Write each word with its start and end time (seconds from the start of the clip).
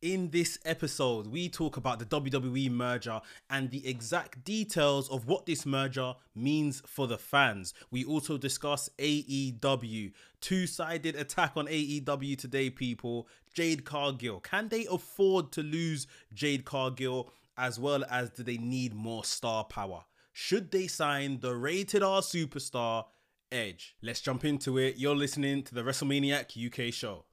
In 0.00 0.30
this 0.30 0.60
episode, 0.64 1.26
we 1.26 1.48
talk 1.48 1.76
about 1.76 1.98
the 1.98 2.04
WWE 2.04 2.70
merger 2.70 3.20
and 3.50 3.68
the 3.68 3.84
exact 3.84 4.44
details 4.44 5.10
of 5.10 5.26
what 5.26 5.44
this 5.44 5.66
merger 5.66 6.14
means 6.36 6.80
for 6.86 7.08
the 7.08 7.18
fans. 7.18 7.74
We 7.90 8.04
also 8.04 8.38
discuss 8.38 8.88
AEW, 8.98 10.12
two 10.40 10.68
sided 10.68 11.16
attack 11.16 11.54
on 11.56 11.66
AEW 11.66 12.38
today, 12.38 12.70
people. 12.70 13.26
Jade 13.52 13.84
Cargill, 13.84 14.38
can 14.38 14.68
they 14.68 14.86
afford 14.86 15.50
to 15.52 15.64
lose 15.64 16.06
Jade 16.32 16.64
Cargill 16.64 17.32
as 17.56 17.80
well 17.80 18.04
as 18.08 18.30
do 18.30 18.44
they 18.44 18.56
need 18.56 18.94
more 18.94 19.24
star 19.24 19.64
power? 19.64 20.04
Should 20.32 20.70
they 20.70 20.86
sign 20.86 21.40
the 21.40 21.56
rated 21.56 22.04
R 22.04 22.20
superstar 22.20 23.06
Edge? 23.50 23.96
Let's 24.00 24.20
jump 24.20 24.44
into 24.44 24.78
it. 24.78 24.96
You're 24.96 25.16
listening 25.16 25.64
to 25.64 25.74
the 25.74 25.82
WrestleManiac 25.82 26.88
UK 26.88 26.94
show. 26.94 27.24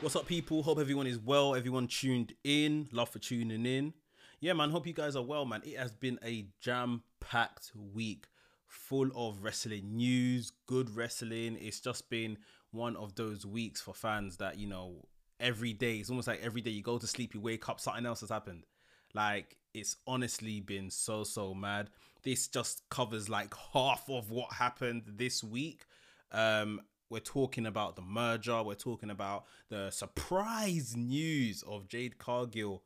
What's 0.00 0.16
up, 0.16 0.26
people? 0.26 0.62
Hope 0.62 0.78
everyone 0.78 1.06
is 1.06 1.18
well. 1.18 1.54
Everyone 1.54 1.86
tuned 1.86 2.32
in. 2.42 2.88
Love 2.90 3.10
for 3.10 3.18
tuning 3.18 3.66
in. 3.66 3.92
Yeah, 4.40 4.54
man. 4.54 4.70
Hope 4.70 4.86
you 4.86 4.94
guys 4.94 5.14
are 5.14 5.22
well, 5.22 5.44
man. 5.44 5.60
It 5.62 5.76
has 5.76 5.92
been 5.92 6.18
a 6.24 6.46
jam 6.58 7.02
packed 7.20 7.72
week 7.74 8.26
full 8.66 9.10
of 9.14 9.44
wrestling 9.44 9.98
news, 9.98 10.52
good 10.64 10.96
wrestling. 10.96 11.58
It's 11.60 11.80
just 11.80 12.08
been 12.08 12.38
one 12.70 12.96
of 12.96 13.14
those 13.14 13.44
weeks 13.44 13.82
for 13.82 13.92
fans 13.92 14.38
that, 14.38 14.56
you 14.56 14.66
know, 14.66 15.04
every 15.38 15.74
day, 15.74 15.96
it's 15.96 16.08
almost 16.08 16.28
like 16.28 16.40
every 16.42 16.62
day 16.62 16.70
you 16.70 16.82
go 16.82 16.96
to 16.96 17.06
sleep, 17.06 17.34
you 17.34 17.40
wake 17.42 17.68
up, 17.68 17.78
something 17.78 18.06
else 18.06 18.20
has 18.20 18.30
happened. 18.30 18.64
Like, 19.12 19.58
it's 19.74 19.96
honestly 20.06 20.60
been 20.60 20.88
so, 20.88 21.24
so 21.24 21.52
mad. 21.52 21.90
This 22.22 22.48
just 22.48 22.88
covers 22.88 23.28
like 23.28 23.52
half 23.74 24.08
of 24.08 24.30
what 24.30 24.50
happened 24.54 25.02
this 25.06 25.44
week. 25.44 25.84
Um, 26.32 26.80
we're 27.10 27.18
talking 27.18 27.66
about 27.66 27.96
the 27.96 28.02
merger. 28.02 28.62
We're 28.62 28.74
talking 28.74 29.10
about 29.10 29.44
the 29.68 29.90
surprise 29.90 30.94
news 30.96 31.62
of 31.66 31.88
Jade 31.88 32.18
Cargill 32.18 32.82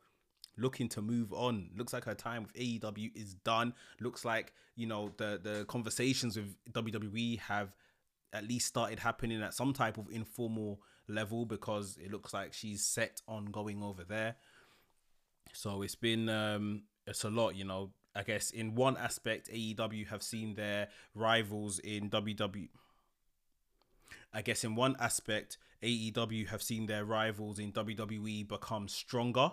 looking 0.57 0.89
to 0.89 1.01
move 1.01 1.31
on. 1.31 1.69
Looks 1.77 1.93
like 1.93 2.05
her 2.05 2.15
time 2.15 2.43
with 2.43 2.53
AEW 2.53 3.15
is 3.15 3.35
done. 3.35 3.73
Looks 4.01 4.25
like, 4.25 4.53
you 4.75 4.87
know, 4.87 5.11
the 5.17 5.39
the 5.41 5.65
conversations 5.65 6.35
with 6.35 6.55
WWE 6.71 7.39
have 7.41 7.75
at 8.33 8.47
least 8.47 8.67
started 8.67 8.99
happening 8.99 9.41
at 9.41 9.53
some 9.53 9.71
type 9.71 9.97
of 9.97 10.09
informal 10.11 10.81
level 11.07 11.45
because 11.45 11.97
it 12.03 12.11
looks 12.11 12.33
like 12.33 12.51
she's 12.51 12.83
set 12.83 13.21
on 13.27 13.45
going 13.45 13.83
over 13.83 14.03
there. 14.03 14.35
So 15.53 15.83
it's 15.83 15.95
been 15.95 16.27
um 16.29 16.83
it's 17.05 17.23
a 17.23 17.29
lot, 17.29 17.55
you 17.55 17.63
know. 17.63 17.91
I 18.17 18.23
guess 18.23 18.51
in 18.51 18.75
one 18.75 18.95
aspect 18.95 19.51
AEW 19.51 20.07
have 20.07 20.23
seen 20.23 20.55
their 20.55 20.87
rivals 21.13 21.79
in 21.79 22.09
WWE 22.09 22.69
I 24.35 24.41
guess 24.41 24.65
in 24.65 24.75
one 24.75 24.97
aspect, 24.99 25.57
AEW 25.81 26.49
have 26.49 26.61
seen 26.61 26.87
their 26.87 27.05
rivals 27.05 27.57
in 27.57 27.71
WWE 27.71 28.45
become 28.45 28.89
stronger 28.89 29.51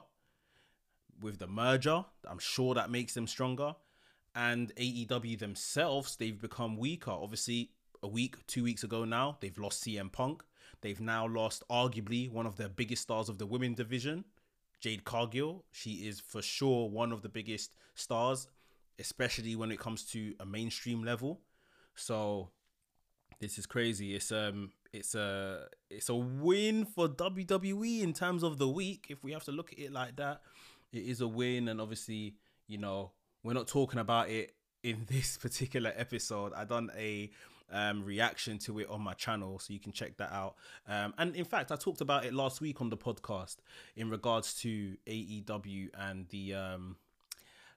with 1.20 1.38
the 1.38 1.46
merger. 1.46 2.04
I'm 2.28 2.40
sure 2.40 2.74
that 2.74 2.90
makes 2.90 3.14
them 3.14 3.28
stronger. 3.28 3.76
And 4.34 4.74
AEW 4.74 5.38
themselves, 5.38 6.16
they've 6.16 6.40
become 6.40 6.76
weaker. 6.76 7.12
Obviously, 7.12 7.70
a 8.02 8.08
week, 8.08 8.44
two 8.48 8.64
weeks 8.64 8.82
ago 8.82 9.04
now, 9.04 9.38
they've 9.40 9.56
lost 9.56 9.84
CM 9.84 10.10
Punk. 10.10 10.42
They've 10.80 11.00
now 11.00 11.28
lost 11.28 11.62
arguably 11.70 12.28
one 12.28 12.46
of 12.46 12.56
their 12.56 12.68
biggest 12.68 13.02
stars 13.02 13.28
of 13.28 13.38
the 13.38 13.46
women 13.46 13.74
division, 13.74 14.24
Jade 14.80 15.04
Cargill. 15.04 15.64
She 15.70 16.08
is 16.08 16.18
for 16.18 16.42
sure 16.42 16.90
one 16.90 17.12
of 17.12 17.22
the 17.22 17.28
biggest 17.28 17.76
stars, 17.94 18.48
especially 18.98 19.54
when 19.54 19.70
it 19.70 19.78
comes 19.78 20.02
to 20.06 20.34
a 20.40 20.44
mainstream 20.44 21.04
level. 21.04 21.40
So 21.94 22.50
this 23.42 23.58
is 23.58 23.66
crazy. 23.66 24.14
It's 24.14 24.30
um 24.30 24.70
it's 24.92 25.14
a 25.14 25.66
it's 25.90 26.08
a 26.08 26.14
win 26.14 26.86
for 26.86 27.08
WWE 27.08 28.00
in 28.00 28.14
terms 28.14 28.42
of 28.44 28.56
the 28.56 28.68
week. 28.68 29.06
If 29.10 29.24
we 29.24 29.32
have 29.32 29.44
to 29.44 29.52
look 29.52 29.72
at 29.72 29.78
it 29.78 29.92
like 29.92 30.16
that, 30.16 30.40
it 30.92 31.02
is 31.02 31.20
a 31.20 31.28
win, 31.28 31.68
and 31.68 31.80
obviously, 31.80 32.36
you 32.68 32.78
know, 32.78 33.10
we're 33.42 33.52
not 33.52 33.66
talking 33.66 33.98
about 33.98 34.30
it 34.30 34.54
in 34.84 35.06
this 35.10 35.36
particular 35.36 35.92
episode. 35.96 36.52
I 36.54 36.64
done 36.64 36.90
a 36.96 37.30
um, 37.72 38.04
reaction 38.04 38.58
to 38.58 38.78
it 38.78 38.88
on 38.88 39.00
my 39.00 39.14
channel, 39.14 39.58
so 39.58 39.72
you 39.72 39.80
can 39.80 39.92
check 39.92 40.18
that 40.18 40.32
out. 40.32 40.54
Um, 40.86 41.12
and 41.18 41.34
in 41.34 41.44
fact, 41.44 41.72
I 41.72 41.76
talked 41.76 42.00
about 42.00 42.24
it 42.24 42.32
last 42.32 42.60
week 42.60 42.80
on 42.80 42.90
the 42.90 42.96
podcast 42.96 43.56
in 43.96 44.08
regards 44.08 44.54
to 44.60 44.96
AEW 45.08 45.88
and 45.98 46.28
the 46.28 46.54
um, 46.54 46.96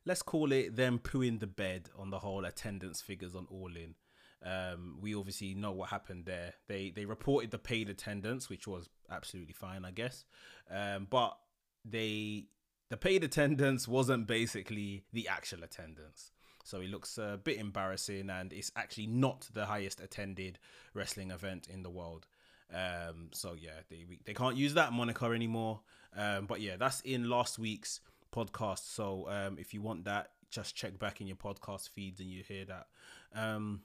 let's 0.05 0.21
call 0.21 0.51
it 0.51 0.75
them 0.75 0.99
pooing 0.99 1.39
the 1.39 1.47
bed 1.47 1.89
on 1.97 2.11
the 2.11 2.19
whole 2.19 2.45
attendance 2.45 3.01
figures 3.01 3.33
on 3.33 3.47
All 3.49 3.75
In. 3.75 3.95
Um, 4.43 4.97
we 5.01 5.15
obviously 5.15 5.55
know 5.55 5.71
what 5.71 5.89
happened 5.89 6.25
there. 6.25 6.53
They 6.67 6.91
they 6.95 7.05
reported 7.05 7.51
the 7.51 7.57
paid 7.57 7.89
attendance, 7.89 8.49
which 8.49 8.67
was 8.67 8.89
absolutely 9.09 9.53
fine, 9.53 9.85
I 9.85 9.91
guess. 9.91 10.25
Um, 10.69 11.07
but 11.09 11.37
they 11.83 12.47
the 12.89 12.97
paid 12.97 13.23
attendance 13.23 13.87
wasn't 13.87 14.27
basically 14.27 15.03
the 15.11 15.27
actual 15.27 15.63
attendance. 15.63 16.31
So 16.63 16.81
it 16.81 16.89
looks 16.89 17.17
a 17.17 17.39
bit 17.43 17.57
embarrassing, 17.57 18.29
and 18.29 18.51
it's 18.51 18.71
actually 18.75 19.07
not 19.07 19.47
the 19.53 19.65
highest 19.65 20.01
attended 20.01 20.57
wrestling 20.93 21.31
event 21.31 21.67
in 21.71 21.83
the 21.83 21.91
world. 21.91 22.27
Um, 22.73 23.29
so 23.31 23.55
yeah, 23.59 23.81
they 23.89 24.05
they 24.25 24.33
can't 24.33 24.57
use 24.57 24.73
that 24.73 24.91
moniker 24.91 25.33
anymore. 25.33 25.81
Um, 26.15 26.45
but 26.45 26.61
yeah, 26.61 26.75
that's 26.77 27.01
in 27.01 27.29
last 27.29 27.59
week's 27.59 27.99
podcast. 28.33 28.93
So 28.93 29.27
um, 29.29 29.57
if 29.59 29.73
you 29.73 29.81
want 29.81 30.05
that, 30.05 30.31
just 30.49 30.75
check 30.75 30.97
back 30.97 31.21
in 31.21 31.27
your 31.27 31.35
podcast 31.35 31.89
feeds 31.89 32.19
and 32.19 32.29
you 32.29 32.43
hear 32.43 32.65
that. 32.65 32.87
Um, 33.35 33.81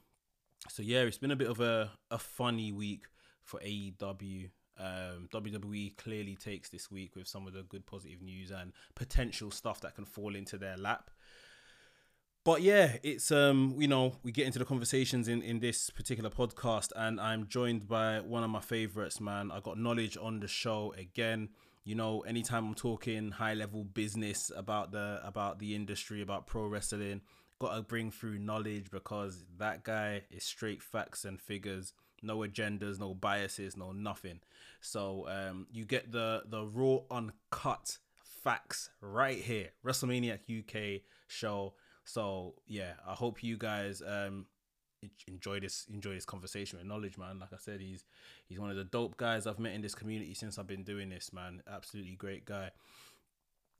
so 0.69 0.83
yeah, 0.83 0.99
it's 1.01 1.17
been 1.17 1.31
a 1.31 1.35
bit 1.35 1.49
of 1.49 1.59
a, 1.59 1.91
a 2.09 2.17
funny 2.17 2.71
week 2.71 3.05
for 3.43 3.59
AEW. 3.59 4.49
Um, 4.79 5.29
WWE 5.31 5.95
clearly 5.97 6.35
takes 6.35 6.69
this 6.69 6.89
week 6.89 7.15
with 7.15 7.27
some 7.27 7.45
of 7.45 7.53
the 7.53 7.63
good 7.63 7.85
positive 7.85 8.21
news 8.21 8.51
and 8.51 8.71
potential 8.95 9.51
stuff 9.51 9.81
that 9.81 9.95
can 9.95 10.05
fall 10.05 10.35
into 10.35 10.57
their 10.57 10.77
lap. 10.77 11.11
But 12.43 12.63
yeah, 12.63 12.97
it's 13.03 13.31
um, 13.31 13.75
you 13.77 13.87
know, 13.87 14.15
we 14.23 14.31
get 14.31 14.47
into 14.47 14.57
the 14.57 14.65
conversations 14.65 15.27
in 15.27 15.43
in 15.43 15.59
this 15.59 15.91
particular 15.91 16.31
podcast, 16.31 16.91
and 16.95 17.21
I'm 17.21 17.47
joined 17.47 17.87
by 17.87 18.19
one 18.21 18.43
of 18.43 18.49
my 18.49 18.61
favorites, 18.61 19.21
man. 19.21 19.51
I 19.51 19.59
got 19.59 19.77
knowledge 19.77 20.17
on 20.19 20.39
the 20.39 20.47
show 20.47 20.93
again. 20.97 21.49
You 21.83 21.93
know, 21.93 22.21
anytime 22.21 22.65
I'm 22.65 22.73
talking 22.73 23.31
high 23.31 23.53
level 23.53 23.83
business 23.83 24.51
about 24.55 24.91
the 24.91 25.21
about 25.23 25.59
the 25.59 25.75
industry, 25.75 26.23
about 26.23 26.47
pro 26.47 26.65
wrestling, 26.65 27.21
got 27.61 27.75
to 27.75 27.83
bring 27.83 28.09
through 28.09 28.39
knowledge 28.39 28.89
because 28.89 29.43
that 29.59 29.83
guy 29.83 30.23
is 30.31 30.43
straight 30.43 30.81
facts 30.81 31.23
and 31.23 31.39
figures. 31.39 31.93
No 32.23 32.39
agendas 32.39 32.99
no 32.99 33.13
biases 33.13 33.77
no 33.77 33.91
nothing. 33.91 34.39
So 34.81 35.27
um, 35.29 35.67
you 35.71 35.85
get 35.85 36.11
the 36.11 36.41
the 36.49 36.65
raw 36.65 36.97
uncut 37.11 37.99
facts 38.23 38.89
right 38.99 39.37
here. 39.37 39.69
Wrestlemania 39.85 40.39
uk 40.59 41.01
show. 41.27 41.73
So 42.03 42.55
yeah 42.67 42.93
i 43.07 43.13
hope 43.13 43.43
you 43.43 43.57
guys 43.57 44.01
um 44.05 44.47
enjoy 45.27 45.59
this 45.59 45.85
enjoy 45.93 46.15
this 46.15 46.25
conversation 46.25 46.79
with 46.79 46.87
knowledge 46.87 47.17
man. 47.17 47.37
Like 47.39 47.53
i 47.53 47.57
said 47.57 47.79
he's 47.79 48.05
he's 48.47 48.59
one 48.59 48.71
of 48.71 48.75
the 48.75 48.83
dope 48.83 49.17
guys 49.17 49.45
i've 49.45 49.59
met 49.59 49.73
in 49.73 49.81
this 49.81 49.93
community 49.93 50.33
since 50.33 50.57
i've 50.57 50.67
been 50.67 50.83
doing 50.83 51.09
this 51.09 51.31
man. 51.31 51.61
Absolutely 51.71 52.15
great 52.15 52.45
guy. 52.45 52.71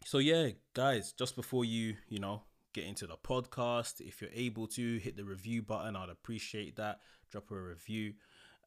So 0.06 0.20
yeah 0.20 0.50
guys 0.76 1.14
just 1.14 1.36
before 1.36 1.66
you 1.66 1.96
you 2.10 2.20
know 2.20 2.44
get 2.74 2.86
into 2.86 3.08
the 3.08 3.18
podcast. 3.18 4.02
If 4.02 4.22
you're 4.22 4.32
able 4.34 4.68
to 4.68 4.98
hit 4.98 5.18
the 5.18 5.24
review 5.24 5.62
button, 5.62 5.96
I'd 5.96 6.10
appreciate 6.10 6.76
that. 6.78 7.00
Drop 7.30 7.52
a 7.52 7.56
review. 7.56 8.14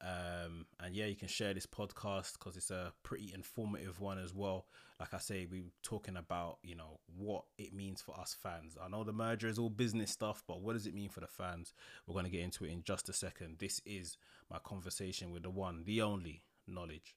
Um, 0.01 0.67
and 0.81 0.95
yeah, 0.95 1.07
you 1.07 1.17
can 1.17 1.29
share 1.29 1.55
this 1.55 1.67
podcast 1.67 2.35
because 2.35 2.57
it's 2.57 2.71
a 2.71 2.93
pretty 3.03 3.33
informative 3.33 4.01
one 4.01 4.19
as 4.19 4.35
well. 4.35 4.67
Like 5.01 5.15
I 5.15 5.19
say, 5.19 5.47
we're 5.51 5.63
talking 5.83 6.17
about 6.17 6.59
you 6.63 6.75
know 6.75 7.01
what 7.17 7.45
it 7.59 7.73
means 7.73 8.03
for 8.03 8.19
us 8.19 8.37
fans. 8.41 8.77
I 8.83 8.89
know 8.89 9.05
the 9.05 9.13
merger 9.13 9.49
is 9.49 9.59
all 9.59 9.71
business 9.71 10.11
stuff, 10.11 10.43
but 10.47 10.61
what 10.61 10.75
does 10.75 10.87
it 10.87 10.95
mean 10.95 11.09
for 11.09 11.21
the 11.21 11.27
fans? 11.27 11.73
We're 12.07 12.15
gonna 12.15 12.29
get 12.29 12.43
into 12.43 12.65
it 12.65 12.73
in 12.73 12.83
just 12.83 13.09
a 13.09 13.13
second. 13.13 13.57
This 13.59 13.81
is 13.87 14.19
my 14.51 14.59
conversation 14.63 15.31
with 15.31 15.43
the 15.43 15.51
one, 15.51 15.85
the 15.85 16.03
only 16.03 16.43
knowledge. 16.67 17.17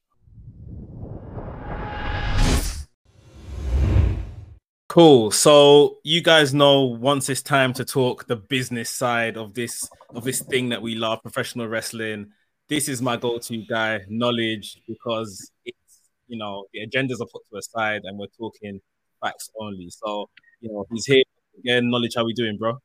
Cool. 4.98 5.30
So 5.30 6.00
you 6.04 6.22
guys 6.22 6.56
know 6.56 6.86
once 6.86 7.30
it's 7.30 7.44
time 7.44 7.72
to 7.74 7.86
talk 7.86 8.26
the 8.26 8.36
business 8.36 8.90
side 8.90 9.38
of 9.38 9.54
this 9.54 9.88
of 10.10 10.24
this 10.24 10.42
thing 10.42 10.70
that 10.70 10.82
we 10.82 10.96
love, 10.96 11.22
professional 11.22 11.68
wrestling. 11.68 12.32
This 12.68 12.90
is 12.90 13.00
my 13.00 13.16
go-to 13.16 13.64
guy, 13.70 14.00
knowledge, 14.10 14.82
because 14.88 15.52
it's 15.66 16.02
you 16.26 16.40
know 16.40 16.66
the 16.74 16.80
agendas 16.80 17.22
are 17.22 17.28
put 17.32 17.44
to 17.52 17.58
a 17.58 17.62
side 17.62 18.02
and 18.06 18.18
we're 18.18 18.26
talking 18.40 18.82
facts 19.24 19.52
only. 19.60 19.92
So 19.92 20.32
you 20.62 20.74
know 20.74 20.84
he's 20.92 21.06
here 21.06 21.22
again. 21.60 21.92
Knowledge, 21.92 22.16
how 22.16 22.26
we 22.26 22.34
doing, 22.34 22.58
bro? 22.58 22.80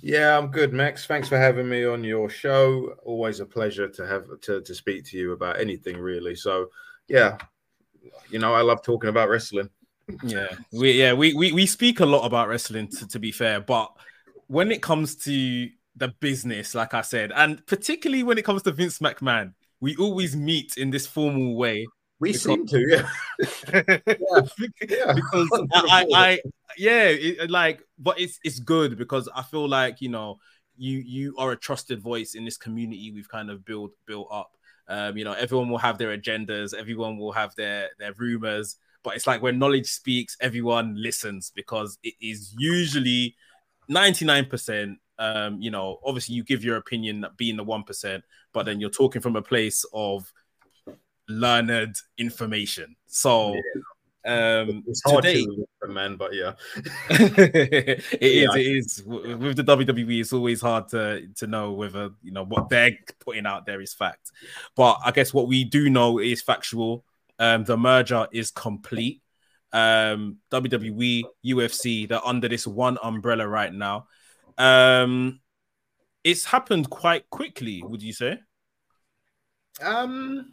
Yeah, 0.00 0.38
I'm 0.38 0.46
good, 0.46 0.72
Max. 0.72 1.04
Thanks 1.04 1.28
for 1.28 1.36
having 1.36 1.68
me 1.68 1.84
on 1.84 2.02
your 2.02 2.30
show. 2.30 2.94
Always 3.04 3.40
a 3.40 3.44
pleasure 3.44 3.88
to 3.88 4.06
have 4.06 4.24
to, 4.40 4.62
to 4.62 4.74
speak 4.74 5.04
to 5.10 5.18
you 5.18 5.32
about 5.32 5.60
anything 5.60 5.98
really. 5.98 6.34
So 6.34 6.70
yeah, 7.08 7.36
you 8.30 8.38
know 8.38 8.54
I 8.54 8.62
love 8.62 8.82
talking 8.82 9.10
about 9.10 9.28
wrestling 9.28 9.68
yeah, 10.24 10.48
we 10.72 10.92
yeah 10.92 11.12
we, 11.12 11.34
we 11.34 11.52
we 11.52 11.66
speak 11.66 12.00
a 12.00 12.06
lot 12.06 12.24
about 12.24 12.48
wrestling 12.48 12.88
to, 12.88 13.08
to 13.08 13.18
be 13.18 13.32
fair, 13.32 13.60
but 13.60 13.92
when 14.46 14.70
it 14.70 14.82
comes 14.82 15.16
to 15.16 15.68
the 15.96 16.08
business, 16.20 16.74
like 16.74 16.94
I 16.94 17.02
said, 17.02 17.32
and 17.34 17.64
particularly 17.66 18.22
when 18.22 18.38
it 18.38 18.44
comes 18.44 18.62
to 18.62 18.72
Vince 18.72 18.98
McMahon, 18.98 19.54
we 19.80 19.96
always 19.96 20.36
meet 20.36 20.76
in 20.76 20.90
this 20.90 21.06
formal 21.06 21.56
way. 21.56 21.86
We 22.20 22.32
because- 22.32 22.42
seem 22.42 22.66
to, 22.66 22.80
yeah. 22.88 23.08
yeah. 24.88 25.12
because 25.14 25.50
I, 25.72 25.82
I, 25.90 26.06
I 26.14 26.40
yeah, 26.78 27.04
it, 27.08 27.50
like, 27.50 27.82
but 27.98 28.20
it's 28.20 28.38
it's 28.44 28.60
good 28.60 28.96
because 28.96 29.28
I 29.34 29.42
feel 29.42 29.68
like 29.68 30.00
you 30.00 30.08
know 30.08 30.38
you 30.76 30.98
you 30.98 31.34
are 31.38 31.52
a 31.52 31.56
trusted 31.56 32.00
voice 32.00 32.34
in 32.34 32.44
this 32.44 32.56
community 32.56 33.10
we've 33.12 33.28
kind 33.28 33.50
of 33.50 33.64
built 33.64 33.92
built 34.06 34.28
up. 34.30 34.52
Um, 34.88 35.16
you 35.16 35.24
know, 35.24 35.32
everyone 35.32 35.68
will 35.68 35.78
have 35.78 35.98
their 35.98 36.16
agendas, 36.16 36.74
everyone 36.74 37.18
will 37.18 37.32
have 37.32 37.54
their 37.56 37.90
their 37.98 38.12
rumors, 38.14 38.76
but 39.02 39.16
it's 39.16 39.26
like 39.26 39.42
when 39.42 39.58
knowledge 39.58 39.86
speaks, 39.86 40.36
everyone 40.40 40.94
listens 41.00 41.50
because 41.54 41.98
it 42.02 42.14
is 42.20 42.54
usually 42.58 43.36
ninety 43.88 44.24
nine 44.24 44.46
percent. 44.46 44.98
Um, 45.18 45.60
you 45.60 45.70
know, 45.70 45.98
obviously 46.04 46.34
you 46.34 46.42
give 46.42 46.64
your 46.64 46.76
opinion 46.76 47.26
being 47.36 47.56
the 47.56 47.64
one 47.64 47.84
percent, 47.84 48.24
but 48.52 48.64
then 48.64 48.80
you're 48.80 48.90
talking 48.90 49.22
from 49.22 49.36
a 49.36 49.42
place 49.42 49.84
of 49.92 50.32
learned 51.28 51.96
information. 52.18 52.96
So 53.06 53.54
um 54.24 54.84
It's 54.86 55.02
hard 55.04 55.24
today 55.24 55.44
to, 55.44 55.88
man, 55.88 56.16
but 56.16 56.32
yeah. 56.32 56.52
it 57.10 58.22
is. 58.22 58.48
Yeah. 58.52 58.54
It 58.54 58.66
is 58.66 59.02
with 59.04 59.56
the 59.56 59.64
WWE. 59.64 60.20
It's 60.20 60.32
always 60.32 60.60
hard 60.60 60.88
to 60.88 61.26
to 61.36 61.46
know 61.48 61.72
whether 61.72 62.10
you 62.22 62.30
know 62.30 62.44
what 62.44 62.68
they're 62.68 62.96
putting 63.18 63.46
out 63.46 63.66
there 63.66 63.80
is 63.80 63.92
fact. 63.92 64.30
But 64.76 64.98
I 65.04 65.10
guess 65.10 65.34
what 65.34 65.48
we 65.48 65.64
do 65.64 65.90
know 65.90 66.20
is 66.20 66.40
factual. 66.40 67.04
Um, 67.38 67.64
the 67.64 67.76
merger 67.76 68.26
is 68.32 68.50
complete. 68.50 69.22
Um, 69.72 70.38
WWE, 70.50 71.22
UFC, 71.44 72.08
they're 72.08 72.26
under 72.26 72.48
this 72.48 72.66
one 72.66 72.98
umbrella 73.02 73.48
right 73.48 73.72
now. 73.72 74.06
Um, 74.58 75.40
it's 76.24 76.44
happened 76.44 76.90
quite 76.90 77.28
quickly. 77.30 77.82
Would 77.82 78.02
you 78.02 78.12
say? 78.12 78.38
Um. 79.82 80.52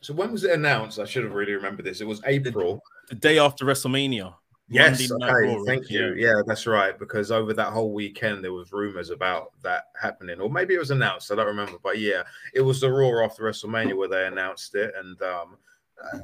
So 0.00 0.12
when 0.12 0.32
was 0.32 0.44
it 0.44 0.50
announced? 0.50 0.98
I 0.98 1.04
should 1.04 1.24
have 1.24 1.32
really 1.32 1.52
remembered 1.52 1.86
this. 1.86 2.00
It 2.00 2.06
was 2.06 2.20
April. 2.26 2.82
The 3.08 3.14
day 3.14 3.38
after 3.38 3.64
WrestleMania. 3.64 4.34
Yes, 4.70 5.10
okay, 5.10 5.58
thank 5.64 5.90
you. 5.90 6.14
Yeah. 6.14 6.42
that's 6.46 6.66
right. 6.66 6.98
Because 6.98 7.30
over 7.30 7.54
that 7.54 7.72
whole 7.72 7.92
weekend, 7.92 8.44
there 8.44 8.52
was 8.52 8.70
rumors 8.72 9.10
about 9.10 9.52
that 9.62 9.84
happening, 10.00 10.40
or 10.40 10.50
maybe 10.50 10.74
it 10.74 10.78
was 10.78 10.90
announced. 10.90 11.32
I 11.32 11.36
don't 11.36 11.46
remember, 11.46 11.78
but 11.82 11.98
yeah, 11.98 12.22
it 12.54 12.60
was 12.60 12.80
the 12.80 12.90
Raw 12.90 13.24
after 13.24 13.44
WrestleMania 13.44 13.96
where 13.96 14.08
they 14.08 14.26
announced 14.26 14.74
it, 14.74 14.92
and 14.98 15.20
um, 15.22 15.56
uh, 16.02 16.18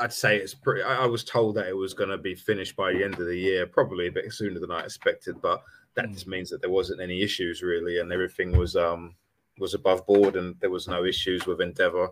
I'd 0.00 0.12
say 0.12 0.36
it's 0.36 0.54
pretty. 0.54 0.82
I, 0.82 1.04
I 1.04 1.06
was 1.06 1.22
told 1.22 1.54
that 1.56 1.68
it 1.68 1.76
was 1.76 1.94
going 1.94 2.10
to 2.10 2.18
be 2.18 2.34
finished 2.34 2.74
by 2.74 2.92
the 2.92 3.04
end 3.04 3.14
of 3.14 3.26
the 3.26 3.36
year, 3.38 3.66
probably 3.66 4.08
a 4.08 4.12
bit 4.12 4.32
sooner 4.32 4.58
than 4.58 4.72
I 4.72 4.80
expected, 4.82 5.40
but 5.40 5.62
that 5.94 6.06
Mm. 6.06 6.14
just 6.14 6.26
means 6.26 6.50
that 6.50 6.60
there 6.60 6.70
wasn't 6.70 7.00
any 7.00 7.22
issues 7.22 7.62
really, 7.62 8.00
and 8.00 8.12
everything 8.12 8.56
was 8.56 8.74
um 8.74 9.14
was 9.58 9.74
above 9.74 10.04
board, 10.06 10.34
and 10.34 10.56
there 10.60 10.70
was 10.70 10.88
no 10.88 11.04
issues 11.04 11.46
with 11.46 11.60
Endeavor 11.60 12.10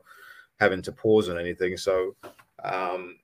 having 0.61 0.83
to 0.83 0.93
pause 0.93 1.29
on 1.29 1.39
anything. 1.39 1.77
So. 1.77 2.15
Um, 2.65 3.19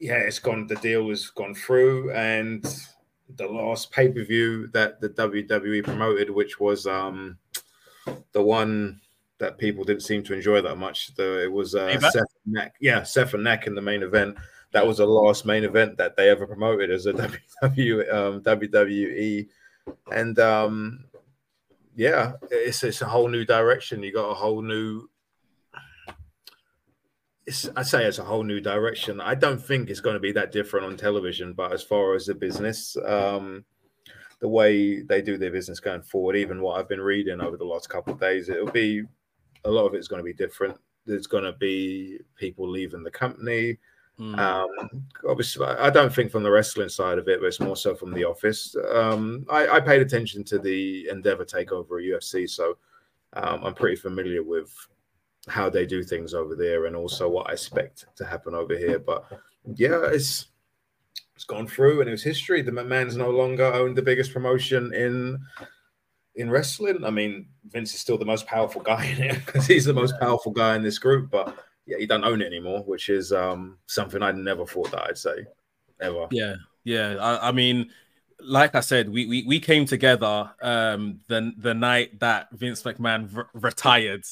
yeah, 0.00 0.16
it's 0.16 0.38
gone. 0.38 0.66
The 0.66 0.76
deal 0.76 1.08
has 1.10 1.28
gone 1.28 1.54
through, 1.54 2.10
and 2.12 2.64
the 3.36 3.46
last 3.46 3.92
pay 3.92 4.08
per 4.08 4.24
view 4.24 4.66
that 4.68 5.00
the 5.00 5.10
WWE 5.10 5.84
promoted, 5.84 6.30
which 6.30 6.58
was 6.58 6.86
um 6.86 7.38
the 8.32 8.42
one 8.42 9.00
that 9.38 9.58
people 9.58 9.84
didn't 9.84 10.02
seem 10.02 10.22
to 10.24 10.34
enjoy 10.34 10.60
that 10.62 10.76
much. 10.76 11.14
The 11.14 11.44
it 11.44 11.52
was 11.52 11.74
uh? 11.74 12.00
Seth 12.00 12.16
and 12.16 12.54
Neck, 12.54 12.74
yeah, 12.80 13.02
Seth 13.02 13.34
and 13.34 13.44
Neck 13.44 13.66
in 13.66 13.74
the 13.74 13.82
main 13.82 14.02
event. 14.02 14.36
That 14.72 14.86
was 14.86 14.98
the 14.98 15.06
last 15.06 15.44
main 15.44 15.64
event 15.64 15.98
that 15.98 16.16
they 16.16 16.30
ever 16.30 16.46
promoted 16.46 16.90
as 16.90 17.06
a 17.06 17.12
WWE, 17.62 18.12
um, 18.12 18.40
WWE, 18.42 19.48
and 20.12 20.38
um, 20.38 21.04
yeah, 21.94 22.32
it's 22.50 22.82
it's 22.84 23.02
a 23.02 23.06
whole 23.06 23.28
new 23.28 23.44
direction. 23.44 24.02
You 24.02 24.14
got 24.14 24.30
a 24.30 24.34
whole 24.34 24.62
new 24.62 25.09
I 27.76 27.82
say 27.82 28.04
it's 28.04 28.18
a 28.18 28.24
whole 28.24 28.42
new 28.42 28.60
direction. 28.60 29.20
I 29.20 29.34
don't 29.34 29.62
think 29.62 29.88
it's 29.88 30.00
going 30.00 30.14
to 30.14 30.20
be 30.20 30.32
that 30.32 30.52
different 30.52 30.86
on 30.86 30.96
television, 30.96 31.52
but 31.52 31.72
as 31.72 31.82
far 31.82 32.14
as 32.14 32.26
the 32.26 32.34
business, 32.34 32.96
um, 33.06 33.64
the 34.40 34.48
way 34.48 35.02
they 35.02 35.22
do 35.22 35.36
their 35.36 35.50
business 35.50 35.80
going 35.80 36.02
forward, 36.02 36.36
even 36.36 36.62
what 36.62 36.78
I've 36.78 36.88
been 36.88 37.00
reading 37.00 37.40
over 37.40 37.56
the 37.56 37.64
last 37.64 37.88
couple 37.88 38.12
of 38.12 38.20
days, 38.20 38.48
it'll 38.48 38.70
be 38.70 39.02
a 39.64 39.70
lot 39.70 39.86
of 39.86 39.94
it's 39.94 40.08
going 40.08 40.20
to 40.20 40.24
be 40.24 40.32
different. 40.32 40.76
There's 41.06 41.26
going 41.26 41.44
to 41.44 41.52
be 41.52 42.18
people 42.36 42.68
leaving 42.68 43.02
the 43.02 43.10
company. 43.10 43.78
Mm. 44.18 44.38
Um, 44.38 45.04
obviously, 45.28 45.66
I 45.66 45.88
don't 45.88 46.14
think 46.14 46.30
from 46.30 46.42
the 46.42 46.50
wrestling 46.50 46.90
side 46.90 47.18
of 47.18 47.28
it, 47.28 47.40
but 47.40 47.46
it's 47.46 47.60
more 47.60 47.76
so 47.76 47.94
from 47.94 48.12
the 48.12 48.24
office. 48.24 48.76
Um, 48.92 49.46
I, 49.50 49.68
I 49.68 49.80
paid 49.80 50.02
attention 50.02 50.44
to 50.44 50.58
the 50.58 51.08
Endeavor 51.10 51.44
takeover 51.44 51.98
at 51.98 52.22
UFC, 52.22 52.48
so 52.48 52.76
um, 53.32 53.64
I'm 53.64 53.74
pretty 53.74 53.96
familiar 53.96 54.42
with 54.42 54.70
how 55.50 55.68
they 55.68 55.86
do 55.86 56.02
things 56.02 56.34
over 56.34 56.54
there 56.54 56.86
and 56.86 56.96
also 56.96 57.28
what 57.28 57.48
I 57.48 57.52
expect 57.52 58.06
to 58.16 58.24
happen 58.24 58.54
over 58.54 58.76
here. 58.76 58.98
But 58.98 59.24
yeah, 59.74 60.06
it's 60.06 60.46
it's 61.34 61.44
gone 61.44 61.66
through 61.66 62.00
and 62.00 62.08
it 62.08 62.12
was 62.12 62.22
history. 62.22 62.62
The 62.62 62.70
McMahon's 62.70 63.16
no 63.16 63.30
longer 63.30 63.64
owned 63.64 63.96
the 63.96 64.02
biggest 64.02 64.32
promotion 64.32 64.92
in 64.94 65.38
in 66.36 66.50
wrestling. 66.50 67.04
I 67.04 67.10
mean, 67.10 67.48
Vince 67.68 67.94
is 67.94 68.00
still 68.00 68.18
the 68.18 68.24
most 68.24 68.46
powerful 68.46 68.80
guy 68.80 69.06
in 69.06 69.22
it 69.22 69.34
because 69.46 69.66
he's 69.66 69.84
the 69.84 69.94
most 69.94 70.18
powerful 70.20 70.52
guy 70.52 70.76
in 70.76 70.82
this 70.82 70.98
group, 70.98 71.30
but 71.30 71.56
yeah, 71.86 71.98
he 71.98 72.06
don't 72.06 72.24
own 72.24 72.40
it 72.40 72.46
anymore, 72.46 72.82
which 72.84 73.08
is 73.08 73.32
um 73.32 73.78
something 73.86 74.22
I 74.22 74.32
never 74.32 74.66
thought 74.66 74.90
that 74.92 75.08
I'd 75.08 75.18
say 75.18 75.46
ever. 76.00 76.28
Yeah, 76.30 76.54
yeah. 76.84 77.16
I, 77.20 77.48
I 77.48 77.52
mean, 77.52 77.90
like 78.38 78.74
I 78.74 78.80
said, 78.80 79.08
we, 79.08 79.26
we 79.26 79.44
we 79.44 79.60
came 79.60 79.86
together 79.86 80.50
um 80.62 81.20
the 81.28 81.52
the 81.56 81.74
night 81.74 82.20
that 82.20 82.50
Vince 82.52 82.82
McMahon 82.82 83.46
retired. 83.54 84.24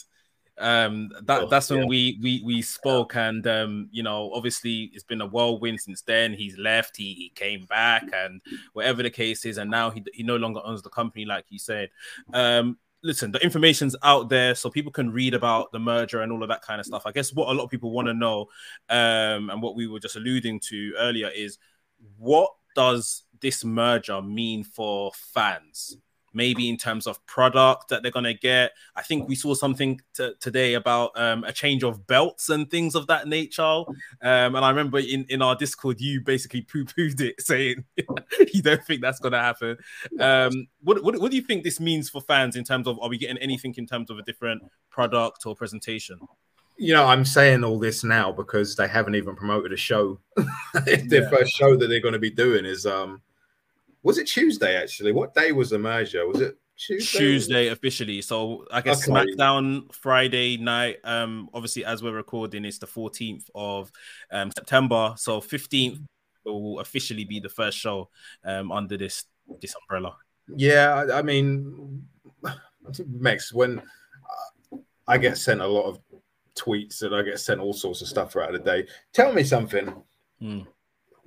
Um, 0.59 1.11
that 1.23 1.43
Oh, 1.43 1.47
that's 1.49 1.71
when 1.71 1.81
yeah. 1.81 1.87
we 1.87 2.19
we 2.23 2.43
we 2.45 2.63
spoke, 2.63 3.17
and 3.17 3.47
um, 3.47 3.89
you 3.91 4.03
know, 4.03 4.31
obviously 4.33 4.91
it's 4.93 5.05
been 5.05 5.21
a 5.21 5.27
whirlwind 5.27 5.81
since 5.81 6.03
then. 6.03 6.33
He's 6.35 6.59
left, 6.59 6.97
he 6.97 7.15
he 7.15 7.33
came 7.35 7.65
back, 7.67 8.09
and 8.15 8.41
whatever 8.73 9.03
the 9.03 9.11
case 9.11 9.45
is, 9.45 9.59
and 9.59 9.71
now 9.71 9.91
he 9.91 10.05
he 10.13 10.23
no 10.23 10.37
longer 10.37 10.61
owns 10.65 10.83
the 10.83 10.91
company, 10.91 11.25
like 11.25 11.47
you 11.49 11.59
said. 11.59 11.91
Um, 12.33 12.79
listen, 13.03 13.31
the 13.31 13.43
information's 13.43 13.95
out 14.03 14.29
there, 14.29 14.55
so 14.55 14.71
people 14.71 14.93
can 14.93 15.11
read 15.11 15.35
about 15.35 15.71
the 15.73 15.79
merger 15.79 16.23
and 16.23 16.33
all 16.33 16.43
of 16.43 16.49
that 16.49 16.63
kind 16.63 16.81
of 16.81 16.87
stuff. 16.87 17.03
I 17.07 17.13
guess 17.13 17.33
what 17.33 17.49
a 17.49 17.53
lot 17.53 17.65
of 17.65 17.71
people 17.71 17.91
want 17.91 18.09
to 18.09 18.15
know, 18.15 18.47
um, 18.89 19.51
and 19.51 19.63
what 19.63 19.77
we 19.77 19.87
were 19.87 20.01
just 20.01 20.17
alluding 20.17 20.61
to 20.69 20.95
earlier 20.99 21.29
is 21.29 21.59
what 22.17 22.51
does 22.75 23.25
this 23.41 23.65
merger 23.65 24.21
mean 24.23 24.65
for 24.65 25.13
fans? 25.15 25.97
Maybe 26.39 26.69
in 26.69 26.77
terms 26.77 27.07
of 27.09 27.15
product 27.27 27.89
that 27.89 28.03
they're 28.03 28.13
gonna 28.13 28.33
get. 28.35 28.71
I 28.95 29.03
think 29.03 29.29
we 29.29 29.35
saw 29.35 29.55
something 29.55 30.01
t- 30.15 30.35
today 30.39 30.75
about 30.75 31.11
um, 31.19 31.43
a 31.43 31.53
change 31.53 31.83
of 31.83 32.07
belts 32.07 32.49
and 32.49 32.71
things 32.71 32.95
of 32.95 33.09
that 33.09 33.27
nature. 33.27 33.63
Um, 33.63 34.55
and 34.57 34.59
I 34.59 34.71
remember 34.71 35.01
in, 35.01 35.27
in 35.29 35.43
our 35.43 35.57
Discord, 35.57 36.01
you 36.01 36.21
basically 36.21 36.63
poo 36.63 36.85
pooed 36.85 37.21
it, 37.21 37.41
saying 37.51 37.85
you 38.55 38.63
don't 38.63 38.85
think 38.85 39.03
that's 39.03 39.19
gonna 39.19 39.41
happen. 39.41 39.77
Um, 40.21 40.69
what, 40.83 41.03
what 41.03 41.19
what 41.21 41.31
do 41.33 41.37
you 41.37 41.43
think 41.43 41.65
this 41.65 41.81
means 41.81 42.09
for 42.09 42.21
fans 42.21 42.55
in 42.55 42.63
terms 42.65 42.87
of 42.87 42.99
are 43.03 43.09
we 43.09 43.19
getting 43.19 43.39
anything 43.39 43.75
in 43.77 43.87
terms 43.87 44.09
of 44.11 44.19
a 44.19 44.23
different 44.23 44.63
product 44.91 45.45
or 45.47 45.57
presentation? 45.57 46.19
You 46.81 46.95
know, 46.95 47.07
I'm 47.07 47.25
saying 47.25 47.65
all 47.65 47.81
this 47.81 48.05
now 48.05 48.31
because 48.31 48.77
they 48.77 48.87
haven't 48.87 49.17
even 49.17 49.35
promoted 49.35 49.73
a 49.73 49.77
show. 49.77 50.21
Their 50.85 51.23
Yeah. 51.25 51.29
first 51.29 51.51
show 51.53 51.77
that 51.77 51.89
they're 51.89 52.01
going 52.01 52.13
to 52.13 52.21
be 52.21 52.31
doing 52.31 52.65
is 52.65 52.87
um 52.87 53.21
was 54.03 54.19
it 54.19 54.27
Tuesday 54.27 54.77
actually? 54.77 55.13
What 55.13 55.35
day 55.35 55.53
was 55.53 55.71
the 55.71 55.79
merger? 55.79 56.27
Was 56.27 56.41
it 56.41 56.57
Tuesday? 56.77 57.19
Tuesday 57.19 57.69
officially. 57.69 58.21
So 58.23 58.65
I 58.71 58.81
guess 58.81 59.09
Okay. 59.09 59.13
SmackDown 59.13 59.93
Friday 59.93 60.57
night. 60.57 60.99
Um, 61.05 61.49
obviously 61.53 61.85
as 61.85 62.03
we're 62.03 62.13
recording, 62.15 62.65
it's 62.65 62.79
the 62.79 62.87
14th 62.87 63.51
of 63.55 63.91
um 64.31 64.51
September. 64.57 65.15
So 65.17 65.41
15th 65.41 66.01
will 66.45 66.81
officially 66.81 67.25
be 67.25 67.41
the 67.41 67.49
first 67.49 67.79
show 67.79 68.09
um 68.45 68.71
under 68.73 68.97
this 68.97 69.25
this 69.61 69.75
umbrella. 69.83 70.17
Yeah, 70.57 71.05
I, 71.11 71.19
I 71.19 71.23
mean, 71.23 72.07
Max, 73.07 73.53
when 73.53 73.83
I 75.07 75.19
get 75.19 75.37
sent 75.39 75.61
a 75.61 75.67
lot 75.67 75.85
of 75.85 75.99
tweets 76.55 77.03
and 77.03 77.15
I 77.15 77.23
get 77.23 77.41
sent 77.41 77.61
all 77.61 77.73
sorts 77.73 78.03
of 78.03 78.09
stuff 78.09 78.33
throughout 78.33 78.53
the 78.53 78.59
day, 78.59 78.87
tell 79.13 79.33
me 79.33 79.43
something. 79.43 79.93
Hmm. 80.41 80.61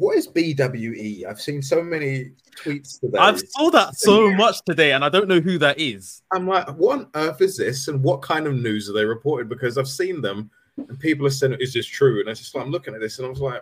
What 0.02 0.18
is 0.18 0.28
BWE? 0.28 1.28
I've 1.28 1.40
seen 1.40 1.62
so 1.62 1.84
many 1.84 2.32
tweets 2.58 3.00
today. 3.00 3.20
I've 3.20 3.40
saw 3.40 3.70
that 3.70 3.96
so 3.96 4.34
much 4.34 4.64
today, 4.66 4.94
and 4.94 5.06
I 5.06 5.10
don't 5.10 5.28
know 5.28 5.40
who 5.40 5.60
that 5.60 5.80
is. 5.80 6.24
I'm 6.34 6.48
like, 6.48 6.68
what 6.70 6.98
on 6.98 7.08
earth 7.14 7.40
is 7.40 7.58
this? 7.58 7.88
And 7.88 8.02
what 8.02 8.24
kind 8.24 8.48
of 8.48 8.56
news 8.56 8.90
are 8.90 8.94
they 8.94 9.06
reporting? 9.06 9.48
Because 9.48 9.78
I've 9.78 9.88
seen 9.88 10.20
them 10.20 10.50
and 10.78 11.00
people 11.00 11.28
are 11.28 11.30
saying, 11.30 11.56
is 11.60 11.74
this 11.74 11.86
true? 11.86 12.20
And 12.20 12.30
it's 12.30 12.40
just 12.40 12.56
like, 12.56 12.66
I'm 12.66 12.72
looking 12.72 12.96
at 12.96 13.00
this 13.00 13.20
and 13.20 13.28
I 13.28 13.30
was 13.30 13.42
like, 13.42 13.62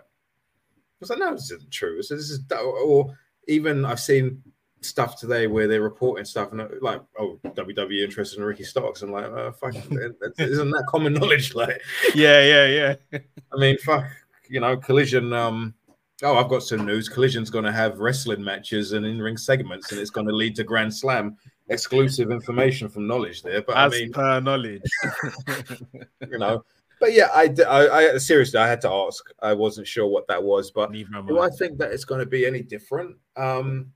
was 1.00 1.10
like, 1.10 1.18
no, 1.18 1.32
this 1.32 1.50
isn't 1.50 1.70
true. 1.70 2.02
So 2.02 2.16
this 2.16 2.30
is, 2.30 2.40
or 2.50 3.14
even 3.46 3.84
I've 3.84 4.00
seen 4.00 4.42
stuff 4.80 5.20
today 5.20 5.46
where 5.46 5.68
they're 5.68 5.82
reporting 5.82 6.24
stuff 6.24 6.52
and 6.52 6.62
uh, 6.62 6.68
like, 6.80 7.02
oh, 7.18 7.38
WWE 7.44 8.02
interested 8.02 8.38
in 8.38 8.46
Ricky 8.46 8.64
Starks. 8.64 9.02
I'm 9.02 9.12
like, 9.12 9.26
uh, 9.26 9.52
fuck, 9.52 9.74
isn't 10.38 10.70
that 10.70 10.86
common 10.88 11.12
knowledge? 11.20 11.54
Like, 11.54 11.82
Yeah, 12.14 12.40
yeah, 12.40 12.96
yeah. 13.12 13.18
I 13.52 13.58
mean, 13.58 13.76
fuck, 13.76 14.06
you 14.48 14.60
know, 14.60 14.78
collision, 14.78 15.34
um, 15.34 15.74
oh, 16.22 16.36
I've 16.36 16.48
got 16.48 16.62
some 16.62 16.84
news. 16.84 17.08
Collision's 17.08 17.50
going 17.50 17.64
to 17.64 17.72
have 17.72 17.98
wrestling 17.98 18.42
matches 18.42 18.92
and 18.92 19.06
in 19.06 19.20
ring 19.20 19.36
segments, 19.36 19.90
and 19.90 20.00
it's 20.00 20.10
going 20.10 20.26
to 20.26 20.34
lead 20.34 20.54
to 20.56 20.64
Grand 20.64 20.94
Slam. 20.94 21.36
Exclusive 21.68 22.30
information 22.30 22.88
from 22.88 23.06
knowledge 23.06 23.42
there, 23.42 23.62
but 23.62 23.76
As 23.76 23.92
I 23.92 23.96
mean, 23.96 24.12
per 24.12 24.40
knowledge. 24.40 24.82
you 26.28 26.38
know, 26.38 26.64
but 27.00 27.12
yeah, 27.12 27.28
I, 27.32 27.54
I, 27.66 28.14
I 28.14 28.18
seriously, 28.18 28.58
I 28.58 28.68
had 28.68 28.80
to 28.82 28.90
ask. 28.90 29.24
I 29.40 29.54
wasn't 29.54 29.86
sure 29.86 30.06
what 30.06 30.26
that 30.28 30.42
was, 30.42 30.70
but 30.70 30.92
do 30.92 31.38
I. 31.38 31.46
I 31.46 31.50
think 31.50 31.78
that 31.78 31.92
it's 31.92 32.04
going 32.04 32.18
to 32.20 32.26
be 32.26 32.44
any 32.44 32.62
different? 32.62 33.16
Um, 33.36 33.92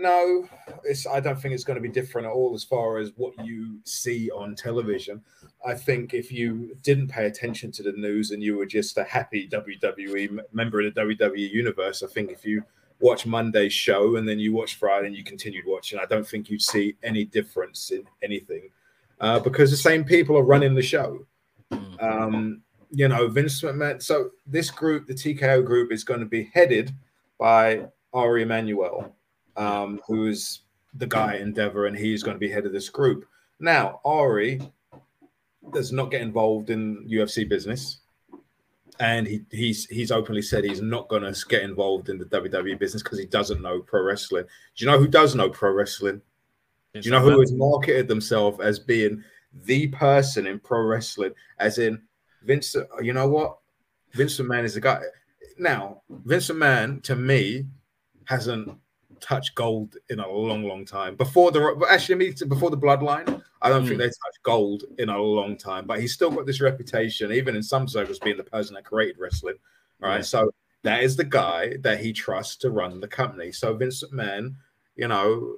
no, 0.00 0.48
it's. 0.84 1.06
I 1.06 1.20
don't 1.20 1.40
think 1.40 1.54
it's 1.54 1.64
going 1.64 1.76
to 1.76 1.82
be 1.82 1.88
different 1.88 2.26
at 2.26 2.32
all 2.32 2.54
as 2.54 2.64
far 2.64 2.98
as 2.98 3.12
what 3.16 3.34
you 3.44 3.78
see 3.84 4.30
on 4.30 4.54
television. 4.54 5.20
I 5.64 5.74
think 5.74 6.14
if 6.14 6.32
you 6.32 6.74
didn't 6.82 7.08
pay 7.08 7.26
attention 7.26 7.70
to 7.72 7.82
the 7.82 7.92
news 7.92 8.30
and 8.30 8.42
you 8.42 8.56
were 8.56 8.66
just 8.66 8.96
a 8.96 9.04
happy 9.04 9.46
WWE 9.48 10.40
member 10.52 10.80
of 10.80 10.94
the 10.94 11.00
WWE 11.02 11.50
universe, 11.50 12.02
I 12.02 12.06
think 12.06 12.30
if 12.30 12.46
you 12.46 12.62
watch 13.00 13.26
Monday's 13.26 13.74
show 13.74 14.16
and 14.16 14.26
then 14.26 14.38
you 14.38 14.54
watch 14.54 14.76
Friday 14.76 15.08
and 15.08 15.16
you 15.16 15.22
continued 15.22 15.64
watching, 15.66 15.98
I 15.98 16.06
don't 16.06 16.26
think 16.26 16.48
you'd 16.48 16.62
see 16.62 16.96
any 17.02 17.24
difference 17.24 17.90
in 17.90 18.04
anything 18.22 18.70
uh, 19.20 19.38
because 19.40 19.70
the 19.70 19.76
same 19.76 20.02
people 20.02 20.36
are 20.36 20.42
running 20.42 20.74
the 20.74 20.82
show. 20.82 21.26
Mm. 21.70 22.02
Um, 22.02 22.62
you 22.90 23.06
know, 23.06 23.28
Vince 23.28 23.60
McMahon. 23.60 24.02
So 24.02 24.30
this 24.46 24.70
group, 24.70 25.06
the 25.06 25.14
TKO 25.14 25.64
group, 25.64 25.92
is 25.92 26.04
going 26.04 26.20
to 26.20 26.26
be 26.26 26.50
headed 26.54 26.92
by 27.38 27.86
Ari 28.12 28.42
Emanuel, 28.42 29.14
um, 29.60 30.00
who 30.06 30.26
is 30.26 30.60
the 30.94 31.06
guy 31.06 31.34
in 31.34 31.48
Endeavor, 31.48 31.86
and 31.86 31.96
he's 31.96 32.22
going 32.22 32.34
to 32.34 32.40
be 32.40 32.50
head 32.50 32.64
of 32.64 32.72
this 32.72 32.88
group. 32.88 33.26
Now, 33.60 34.00
Ari 34.06 34.60
does 35.72 35.92
not 35.92 36.10
get 36.10 36.22
involved 36.22 36.70
in 36.70 37.06
UFC 37.06 37.46
business, 37.46 37.98
and 38.98 39.26
he, 39.26 39.42
he's 39.50 39.84
he's 39.86 40.10
openly 40.10 40.40
said 40.40 40.64
he's 40.64 40.80
not 40.80 41.08
going 41.08 41.22
to 41.22 41.46
get 41.48 41.62
involved 41.62 42.08
in 42.08 42.16
the 42.16 42.24
WWE 42.24 42.78
business 42.78 43.02
because 43.02 43.18
he 43.18 43.26
doesn't 43.26 43.60
know 43.60 43.80
pro 43.80 44.02
wrestling. 44.02 44.44
Do 44.44 44.84
you 44.84 44.90
know 44.90 44.98
who 44.98 45.06
does 45.06 45.34
know 45.34 45.50
pro 45.50 45.72
wrestling? 45.72 46.22
Do 46.94 47.00
you 47.00 47.10
know 47.10 47.20
who 47.20 47.38
has 47.38 47.52
marketed 47.52 48.08
themselves 48.08 48.60
as 48.60 48.78
being 48.78 49.22
the 49.64 49.88
person 49.88 50.46
in 50.46 50.58
pro 50.58 50.80
wrestling? 50.80 51.32
As 51.58 51.78
in 51.78 52.00
Vince, 52.42 52.74
you 53.02 53.12
know 53.12 53.28
what? 53.28 53.58
Vince 54.12 54.40
McMahon 54.40 54.64
is 54.64 54.74
the 54.74 54.80
guy. 54.80 55.02
Now, 55.58 56.00
Vince 56.08 56.48
McMahon 56.48 57.02
to 57.04 57.14
me 57.14 57.66
hasn't 58.24 58.76
touched 59.20 59.54
gold 59.54 59.96
in 60.08 60.20
a 60.20 60.28
long, 60.28 60.64
long 60.64 60.84
time. 60.84 61.16
Before 61.16 61.50
the 61.52 61.86
actually, 61.88 62.14
me 62.16 62.34
before 62.48 62.70
the 62.70 62.76
Bloodline, 62.78 63.42
I 63.62 63.68
don't 63.68 63.84
think 63.86 63.96
Mm. 63.96 63.98
they 63.98 64.06
touched 64.06 64.42
gold 64.42 64.84
in 64.98 65.08
a 65.08 65.18
long 65.18 65.56
time. 65.56 65.86
But 65.86 66.00
he's 66.00 66.14
still 66.14 66.30
got 66.30 66.46
this 66.46 66.60
reputation, 66.60 67.32
even 67.32 67.56
in 67.56 67.62
some 67.62 67.86
circles, 67.88 68.18
being 68.18 68.36
the 68.36 68.44
person 68.44 68.74
that 68.74 68.84
created 68.84 69.18
wrestling. 69.18 69.56
Right, 70.00 70.16
Yeah. 70.16 70.22
so 70.22 70.50
that 70.82 71.02
is 71.02 71.14
the 71.16 71.24
guy 71.24 71.76
that 71.80 72.00
he 72.00 72.12
trusts 72.12 72.56
to 72.56 72.70
run 72.70 73.00
the 73.00 73.08
company. 73.08 73.52
So 73.52 73.74
Vince 73.74 74.02
McMahon, 74.04 74.54
you 74.96 75.08
know, 75.08 75.56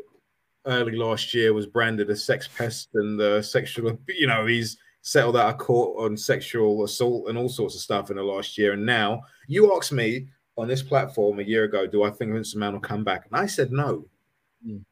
early 0.66 0.96
last 0.96 1.32
year 1.34 1.52
was 1.52 1.66
branded 1.66 2.10
a 2.10 2.16
sex 2.16 2.48
pest 2.56 2.88
and 2.94 3.18
the 3.18 3.40
sexual. 3.42 3.98
You 4.08 4.26
know, 4.26 4.46
he's 4.46 4.76
settled 5.02 5.36
out 5.36 5.52
of 5.54 5.58
court 5.58 5.98
on 5.98 6.16
sexual 6.16 6.84
assault 6.84 7.28
and 7.28 7.36
all 7.36 7.48
sorts 7.48 7.74
of 7.74 7.80
stuff 7.80 8.10
in 8.10 8.16
the 8.16 8.22
last 8.22 8.56
year. 8.58 8.72
And 8.72 8.86
now 8.86 9.22
you 9.48 9.76
asked 9.76 9.92
me 9.92 10.28
on 10.56 10.68
this 10.68 10.82
platform 10.82 11.38
a 11.40 11.42
year 11.44 11.64
ago, 11.64 11.86
do 11.86 12.02
I 12.02 12.10
think 12.10 12.32
Vince 12.32 12.54
McMahon 12.54 12.72
will 12.74 12.80
come 12.80 13.04
back? 13.04 13.26
And 13.26 13.40
I 13.40 13.46
said 13.46 13.72
no. 13.72 14.06
Mm. 14.66 14.84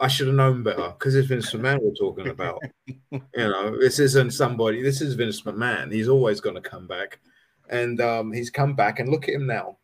I 0.00 0.08
should 0.08 0.26
have 0.26 0.36
known 0.36 0.62
better 0.62 0.88
because 0.98 1.14
it's 1.14 1.28
Vince 1.28 1.52
McMahon 1.52 1.78
we're 1.80 1.94
talking 1.94 2.28
about. 2.28 2.60
you 2.86 3.20
know, 3.36 3.78
this 3.78 3.98
isn't 3.98 4.32
somebody. 4.32 4.82
This 4.82 5.00
is 5.00 5.14
Vince 5.14 5.42
McMahon. 5.42 5.92
He's 5.92 6.08
always 6.08 6.40
going 6.40 6.56
to 6.56 6.60
come 6.62 6.86
back, 6.88 7.20
and 7.68 8.00
um, 8.00 8.32
he's 8.32 8.50
come 8.50 8.74
back. 8.74 8.98
And 8.98 9.08
look 9.10 9.28
at 9.28 9.34
him 9.34 9.46
now. 9.46 9.78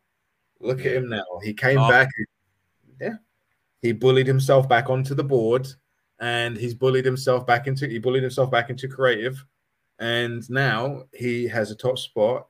Look 0.59 0.79
at 0.81 0.93
him 0.93 1.07
now. 1.09 1.23
He 1.41 1.53
came 1.53 1.77
Oh. 1.79 1.87
back. 1.89 2.09
Yeah, 2.99 3.15
he 3.81 3.93
bullied 3.93 4.27
himself 4.27 4.67
back 4.67 4.89
onto 4.89 5.15
the 5.15 5.23
board, 5.23 5.67
and 6.19 6.57
he's 6.57 6.73
bullied 6.73 7.05
himself 7.05 7.47
back 7.47 7.67
into. 7.67 7.87
He 7.87 7.99
bullied 7.99 8.23
himself 8.23 8.51
back 8.51 8.69
into 8.69 8.89
creative, 8.89 9.45
and 9.99 10.49
now 10.49 11.03
he 11.13 11.47
has 11.47 11.71
a 11.71 11.75
top 11.75 11.97
spot 11.97 12.47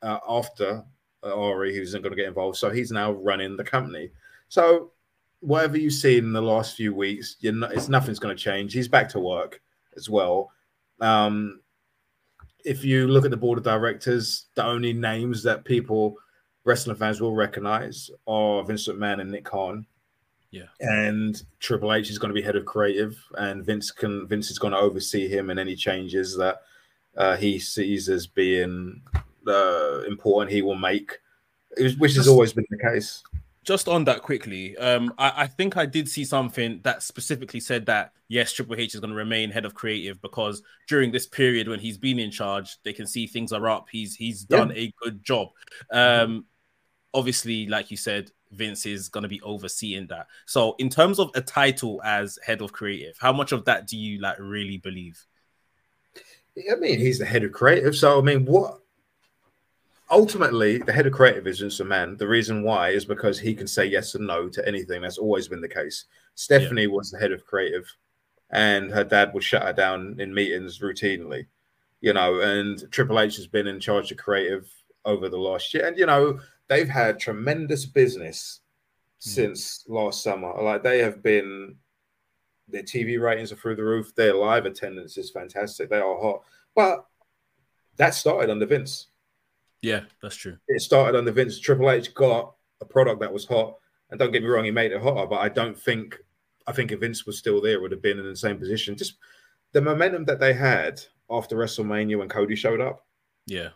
uh, 0.00 0.18
after 0.26 0.82
Ari, 1.22 1.74
who 1.74 1.82
isn't 1.82 2.02
going 2.02 2.12
to 2.12 2.16
get 2.16 2.28
involved. 2.28 2.56
So 2.56 2.70
he's 2.70 2.90
now 2.90 3.12
running 3.12 3.56
the 3.56 3.64
company. 3.64 4.10
So 4.48 4.92
whatever 5.40 5.76
you've 5.76 5.92
seen 5.92 6.24
in 6.24 6.32
the 6.32 6.42
last 6.42 6.76
few 6.76 6.94
weeks, 6.94 7.36
you're 7.40 7.52
not, 7.52 7.72
it's 7.72 7.88
nothing's 7.88 8.18
going 8.18 8.36
to 8.36 8.42
change. 8.42 8.72
He's 8.72 8.88
back 8.88 9.08
to 9.10 9.20
work 9.20 9.60
as 9.96 10.08
well. 10.08 10.50
Um, 11.00 11.60
if 12.64 12.84
you 12.84 13.08
look 13.08 13.24
at 13.24 13.30
the 13.30 13.36
board 13.36 13.58
of 13.58 13.64
directors, 13.64 14.46
the 14.54 14.64
only 14.64 14.92
names 14.92 15.42
that 15.42 15.64
people, 15.64 16.16
wrestling 16.64 16.96
fans, 16.96 17.20
will 17.20 17.34
recognize 17.34 18.10
are 18.26 18.62
Vince 18.62 18.86
McMahon 18.86 19.20
and 19.20 19.30
Nick 19.30 19.44
Khan. 19.44 19.84
Yeah. 20.52 20.66
And 20.80 21.42
Triple 21.60 21.92
H 21.92 22.10
is 22.10 22.18
going 22.18 22.28
to 22.28 22.34
be 22.34 22.42
head 22.42 22.56
of 22.56 22.66
creative, 22.66 23.18
and 23.38 23.64
Vince 23.64 23.90
can 23.90 24.28
Vince 24.28 24.50
is 24.50 24.58
going 24.58 24.74
to 24.74 24.78
oversee 24.78 25.26
him 25.26 25.48
and 25.48 25.58
any 25.58 25.74
changes 25.74 26.36
that 26.36 26.60
uh, 27.16 27.36
he 27.36 27.58
sees 27.58 28.08
as 28.10 28.26
being 28.26 29.02
uh, 29.46 30.02
important. 30.08 30.52
He 30.52 30.62
will 30.62 30.74
make, 30.76 31.18
which 31.98 32.14
has 32.14 32.28
always 32.28 32.52
been 32.52 32.66
the 32.70 32.78
case. 32.78 33.22
just 33.64 33.86
on 33.88 34.04
that 34.04 34.22
quickly, 34.22 34.76
um, 34.78 35.12
I, 35.18 35.32
I 35.42 35.46
think 35.46 35.76
I 35.76 35.86
did 35.86 36.08
see 36.08 36.24
something 36.24 36.80
that 36.82 37.02
specifically 37.02 37.60
said 37.60 37.86
that 37.86 38.12
yes, 38.28 38.52
Triple 38.52 38.76
H 38.76 38.94
is 38.94 39.00
going 39.00 39.10
to 39.10 39.16
remain 39.16 39.50
head 39.50 39.64
of 39.64 39.74
creative 39.74 40.20
because 40.20 40.62
during 40.88 41.12
this 41.12 41.26
period 41.26 41.68
when 41.68 41.78
he's 41.80 41.98
been 41.98 42.18
in 42.18 42.30
charge, 42.30 42.76
they 42.82 42.92
can 42.92 43.06
see 43.06 43.26
things 43.26 43.52
are 43.52 43.68
up. 43.68 43.88
He's 43.90 44.14
he's 44.16 44.46
Yeah. 44.48 44.58
done 44.58 44.72
a 44.74 44.92
good 45.02 45.22
job. 45.24 45.48
Um, 45.92 46.46
obviously, 47.14 47.66
like 47.66 47.90
you 47.90 47.96
said, 47.96 48.30
Vince 48.50 48.84
is 48.84 49.08
going 49.08 49.22
to 49.22 49.28
be 49.28 49.40
overseeing 49.42 50.06
that. 50.08 50.26
So, 50.46 50.74
in 50.78 50.90
terms 50.90 51.18
of 51.18 51.30
a 51.34 51.40
title 51.40 52.02
as 52.04 52.38
head 52.44 52.60
of 52.62 52.72
creative, 52.72 53.16
how 53.18 53.32
much 53.32 53.52
of 53.52 53.64
that 53.66 53.86
do 53.86 53.96
you 53.96 54.20
like 54.20 54.36
really 54.38 54.76
believe? 54.76 55.24
I 56.70 56.74
mean, 56.76 56.98
he's 56.98 57.18
the 57.18 57.24
head 57.24 57.44
of 57.44 57.52
creative. 57.52 57.96
So, 57.96 58.18
I 58.18 58.22
mean, 58.22 58.44
what 58.44 58.81
ultimately 60.12 60.78
the 60.78 60.92
head 60.92 61.06
of 61.06 61.14
creative 61.14 61.46
is 61.46 61.58
just 61.58 61.80
a 61.80 61.84
man. 61.84 62.16
The 62.18 62.28
reason 62.28 62.62
why 62.62 62.90
is 62.90 63.04
because 63.04 63.40
he 63.40 63.54
can 63.54 63.66
say 63.66 63.86
yes 63.86 64.14
and 64.14 64.26
no 64.26 64.48
to 64.50 64.68
anything. 64.68 65.02
That's 65.02 65.18
always 65.18 65.48
been 65.48 65.62
the 65.62 65.68
case. 65.68 66.04
Stephanie 66.34 66.86
was 66.86 67.10
the 67.10 67.18
head 67.18 67.32
of 67.32 67.44
creative, 67.46 67.90
and 68.50 68.90
her 68.90 69.04
dad 69.04 69.32
would 69.32 69.42
shut 69.42 69.62
her 69.62 69.72
down 69.72 70.16
in 70.20 70.32
meetings 70.32 70.78
routinely, 70.78 71.46
you 72.00 72.12
know. 72.12 72.40
And 72.40 72.84
Triple 72.92 73.18
H 73.18 73.36
has 73.36 73.46
been 73.46 73.66
in 73.66 73.80
charge 73.80 74.12
of 74.12 74.18
creative 74.18 74.70
over 75.04 75.28
the 75.28 75.38
last 75.38 75.72
year, 75.74 75.86
and 75.86 75.98
you 75.98 76.06
know 76.06 76.38
they've 76.68 76.88
had 76.88 77.18
tremendous 77.18 77.86
business 77.86 78.60
hmm. 79.24 79.30
since 79.30 79.84
last 79.88 80.22
summer. 80.22 80.52
Like 80.62 80.82
they 80.82 80.98
have 80.98 81.22
been 81.22 81.76
their 82.68 82.82
TV 82.82 83.20
ratings 83.20 83.50
are 83.50 83.56
through 83.56 83.76
the 83.76 83.84
roof. 83.84 84.14
Their 84.14 84.34
live 84.34 84.66
attendance 84.66 85.16
is 85.16 85.30
fantastic. 85.30 85.88
They 85.88 86.00
are 86.00 86.20
hot. 86.20 86.42
But 86.74 87.06
that 87.96 88.14
started 88.14 88.50
under 88.50 88.66
Vince. 88.66 89.08
Yeah, 89.82 90.02
that's 90.22 90.36
true. 90.36 90.56
It 90.68 90.80
started 90.80 91.18
under 91.18 91.32
Vince. 91.32 91.58
Triple 91.60 91.90
H 91.90 92.14
got 92.14 92.54
a 92.80 92.84
product 92.84 93.20
that 93.20 93.32
was 93.32 93.46
hot. 93.46 93.76
And 94.10 94.18
don't 94.18 94.30
get 94.32 94.42
me 94.42 94.48
wrong, 94.48 94.64
he 94.64 94.70
made 94.70 94.92
it 94.92 95.02
hotter. 95.02 95.26
But 95.26 95.40
I 95.40 95.48
don't 95.48 95.78
think, 95.78 96.18
I 96.66 96.72
think 96.72 96.92
if 96.92 97.00
Vince 97.00 97.26
was 97.26 97.38
still 97.38 97.60
there, 97.60 97.74
it 97.74 97.82
would 97.82 97.92
have 97.92 98.02
been 98.02 98.18
in 98.18 98.24
the 98.26 98.36
same 98.36 98.58
position. 98.58 98.96
Just 98.96 99.14
the 99.72 99.80
momentum 99.80 100.24
that 100.26 100.38
they 100.38 100.52
had 100.52 101.00
after 101.30 101.56
WrestleMania 101.56 102.18
when 102.18 102.28
Cody 102.28 102.54
showed 102.54 102.80
up, 102.80 103.06
Yeah. 103.46 103.70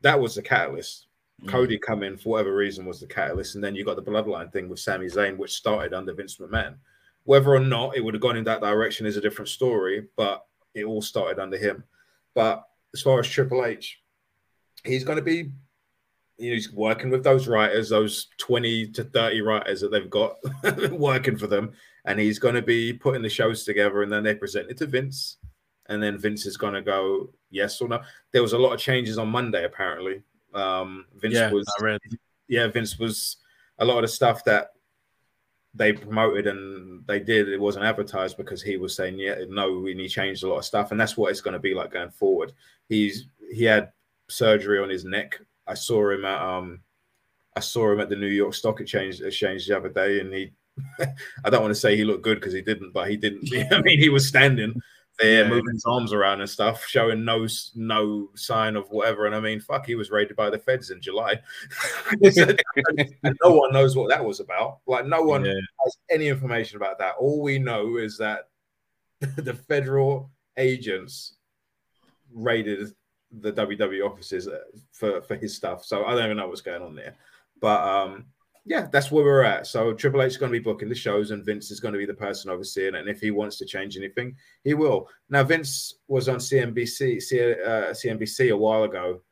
that 0.00 0.18
was 0.18 0.34
the 0.34 0.42
catalyst. 0.42 1.06
Mm. 1.44 1.48
Cody 1.50 1.78
coming 1.78 2.16
for 2.16 2.30
whatever 2.30 2.54
reason 2.56 2.84
was 2.86 2.98
the 3.00 3.06
catalyst, 3.06 3.54
and 3.54 3.62
then 3.62 3.74
you 3.74 3.84
got 3.84 3.96
the 3.96 4.02
bloodline 4.10 4.50
thing 4.52 4.68
with 4.68 4.80
Sami 4.80 5.06
Zayn, 5.06 5.36
which 5.36 5.52
started 5.52 5.92
under 5.92 6.12
Vince 6.14 6.38
McMahon. 6.38 6.76
Whether 7.24 7.50
or 7.50 7.60
not 7.60 7.94
it 7.96 8.02
would 8.02 8.14
have 8.14 8.22
gone 8.22 8.36
in 8.38 8.44
that 8.44 8.62
direction 8.62 9.06
is 9.06 9.16
a 9.18 9.20
different 9.20 9.50
story, 9.50 10.08
but 10.16 10.46
it 10.74 10.84
all 10.84 11.02
started 11.02 11.38
under 11.38 11.58
him. 11.58 11.84
But 12.34 12.66
as 12.94 13.02
far 13.02 13.20
as 13.20 13.28
Triple 13.28 13.64
H, 13.66 14.00
he's 14.84 15.04
going 15.04 15.16
to 15.16 15.22
be, 15.22 15.50
you 16.36 16.50
know, 16.50 16.54
he's 16.54 16.72
working 16.72 17.10
with 17.10 17.24
those 17.24 17.48
writers, 17.48 17.88
those 17.88 18.28
twenty 18.38 18.86
to 18.88 19.04
thirty 19.04 19.40
writers 19.40 19.80
that 19.80 19.90
they've 19.90 20.10
got 20.10 20.36
working 20.92 21.36
for 21.36 21.46
them, 21.46 21.72
and 22.04 22.18
he's 22.18 22.38
going 22.38 22.54
to 22.54 22.62
be 22.62 22.92
putting 22.92 23.22
the 23.22 23.28
shows 23.28 23.64
together, 23.64 24.02
and 24.02 24.12
then 24.12 24.22
they 24.22 24.34
present 24.34 24.70
it 24.70 24.76
to 24.78 24.86
Vince, 24.86 25.38
and 25.86 26.02
then 26.02 26.18
Vince 26.18 26.46
is 26.46 26.56
going 26.56 26.74
to 26.74 26.82
go 26.82 27.30
yes 27.50 27.80
or 27.80 27.88
no. 27.88 28.00
There 28.32 28.42
was 28.42 28.52
a 28.52 28.58
lot 28.58 28.72
of 28.72 28.80
changes 28.80 29.18
on 29.18 29.28
Monday, 29.28 29.64
apparently. 29.64 30.22
Um, 30.54 31.06
Vince 31.16 31.34
Yeah, 31.34 31.50
was 31.50 31.66
yeah, 32.48 32.66
Vince 32.68 32.98
was 32.98 33.38
a 33.78 33.84
lot 33.84 33.96
of 33.96 34.02
the 34.02 34.08
stuff 34.08 34.44
that 34.44 34.70
they 35.74 35.92
promoted 35.92 36.46
and 36.46 37.06
they 37.06 37.20
did, 37.20 37.48
it 37.48 37.60
wasn't 37.60 37.84
advertised 37.84 38.36
because 38.36 38.62
he 38.62 38.76
was 38.76 38.94
saying, 38.94 39.18
Yeah, 39.18 39.36
no, 39.48 39.86
and 39.86 40.00
he 40.00 40.08
changed 40.08 40.42
a 40.42 40.48
lot 40.48 40.58
of 40.58 40.64
stuff, 40.64 40.90
and 40.90 41.00
that's 41.00 41.16
what 41.16 41.30
it's 41.30 41.40
going 41.40 41.52
to 41.52 41.60
be 41.60 41.74
like 41.74 41.92
going 41.92 42.10
forward. 42.10 42.52
He's 42.88 43.28
he 43.52 43.64
had 43.64 43.92
surgery 44.28 44.78
on 44.80 44.88
his 44.88 45.04
neck. 45.04 45.40
I 45.66 45.74
saw 45.74 46.10
him 46.10 46.24
at 46.24 46.40
um 46.40 46.80
I 47.56 47.60
saw 47.60 47.92
him 47.92 48.00
at 48.00 48.08
the 48.08 48.16
New 48.16 48.26
York 48.28 48.54
Stock 48.54 48.80
Exchange 48.80 49.20
exchange 49.20 49.66
the 49.66 49.76
other 49.76 49.88
day, 49.88 50.20
and 50.20 50.32
he 50.32 50.52
I 51.44 51.50
don't 51.50 51.62
want 51.62 51.72
to 51.72 51.80
say 51.80 51.96
he 51.96 52.04
looked 52.04 52.22
good 52.22 52.38
because 52.38 52.54
he 52.54 52.62
didn't, 52.62 52.92
but 52.92 53.08
he 53.10 53.16
didn't. 53.16 53.48
I 53.72 53.80
mean, 53.82 53.98
he 53.98 54.08
was 54.08 54.28
standing 54.28 54.74
there 55.18 55.42
Yeah. 55.42 55.48
moving 55.48 55.72
his 55.74 55.84
arms 55.84 56.12
around 56.12 56.40
and 56.40 56.48
stuff, 56.48 56.84
showing 56.86 57.24
no 57.24 57.48
no 57.74 58.30
sign 58.36 58.76
of 58.76 58.88
whatever. 58.90 59.26
And 59.26 59.34
I 59.34 59.40
mean, 59.40 59.58
fuck, 59.60 59.84
he 59.86 59.96
was 59.96 60.10
raided 60.12 60.36
by 60.36 60.50
the 60.50 60.58
feds 60.58 60.90
in 60.90 61.00
July. 61.00 61.40
and 62.22 63.36
no 63.42 63.50
one 63.54 63.72
knows 63.72 63.96
what 63.96 64.08
that 64.10 64.24
was 64.24 64.38
about. 64.40 64.78
Like, 64.86 65.06
no 65.06 65.22
one 65.22 65.44
Yeah. 65.44 65.54
has 65.84 65.96
any 66.10 66.28
information 66.28 66.76
about 66.76 66.98
that. 67.00 67.16
All 67.18 67.42
we 67.42 67.58
know 67.58 67.96
is 67.96 68.16
that 68.18 68.48
the 69.20 69.54
federal 69.54 70.30
agents 70.56 71.34
raided 72.32 72.92
the 73.30 73.52
WWE 73.52 74.04
offices 74.04 74.48
uh, 74.48 74.58
for 74.92 75.20
for 75.22 75.36
his 75.36 75.54
stuff. 75.54 75.84
So 75.84 76.04
I 76.04 76.14
don't 76.14 76.24
even 76.24 76.36
know 76.36 76.48
what's 76.48 76.60
going 76.60 76.82
on 76.82 76.94
there. 76.94 77.14
But 77.60 77.82
um, 77.82 78.26
yeah, 78.64 78.86
that's 78.90 79.10
where 79.10 79.24
we're 79.24 79.44
at. 79.44 79.66
So 79.66 79.94
Triple 79.94 80.22
H 80.22 80.32
is 80.32 80.36
going 80.36 80.52
to 80.52 80.58
be 80.58 80.62
booking 80.62 80.88
the 80.88 80.94
shows, 80.94 81.30
and 81.30 81.44
Vince 81.44 81.70
is 81.70 81.80
going 81.80 81.94
to 81.94 81.98
be 81.98 82.06
the 82.06 82.14
person 82.14 82.50
overseeing 82.50 82.94
it. 82.94 83.00
And 83.00 83.08
if 83.08 83.20
he 83.20 83.30
wants 83.30 83.56
to 83.58 83.64
change 83.64 83.96
anything, 83.96 84.36
he 84.62 84.74
will. 84.74 85.08
Now 85.30 85.42
Vince 85.42 85.94
was 86.06 86.28
on 86.28 86.36
CNBC, 86.36 87.16
uh, 87.66 87.90
CNBC 87.92 88.52
a 88.52 88.56
while 88.56 88.84
ago. 88.84 89.22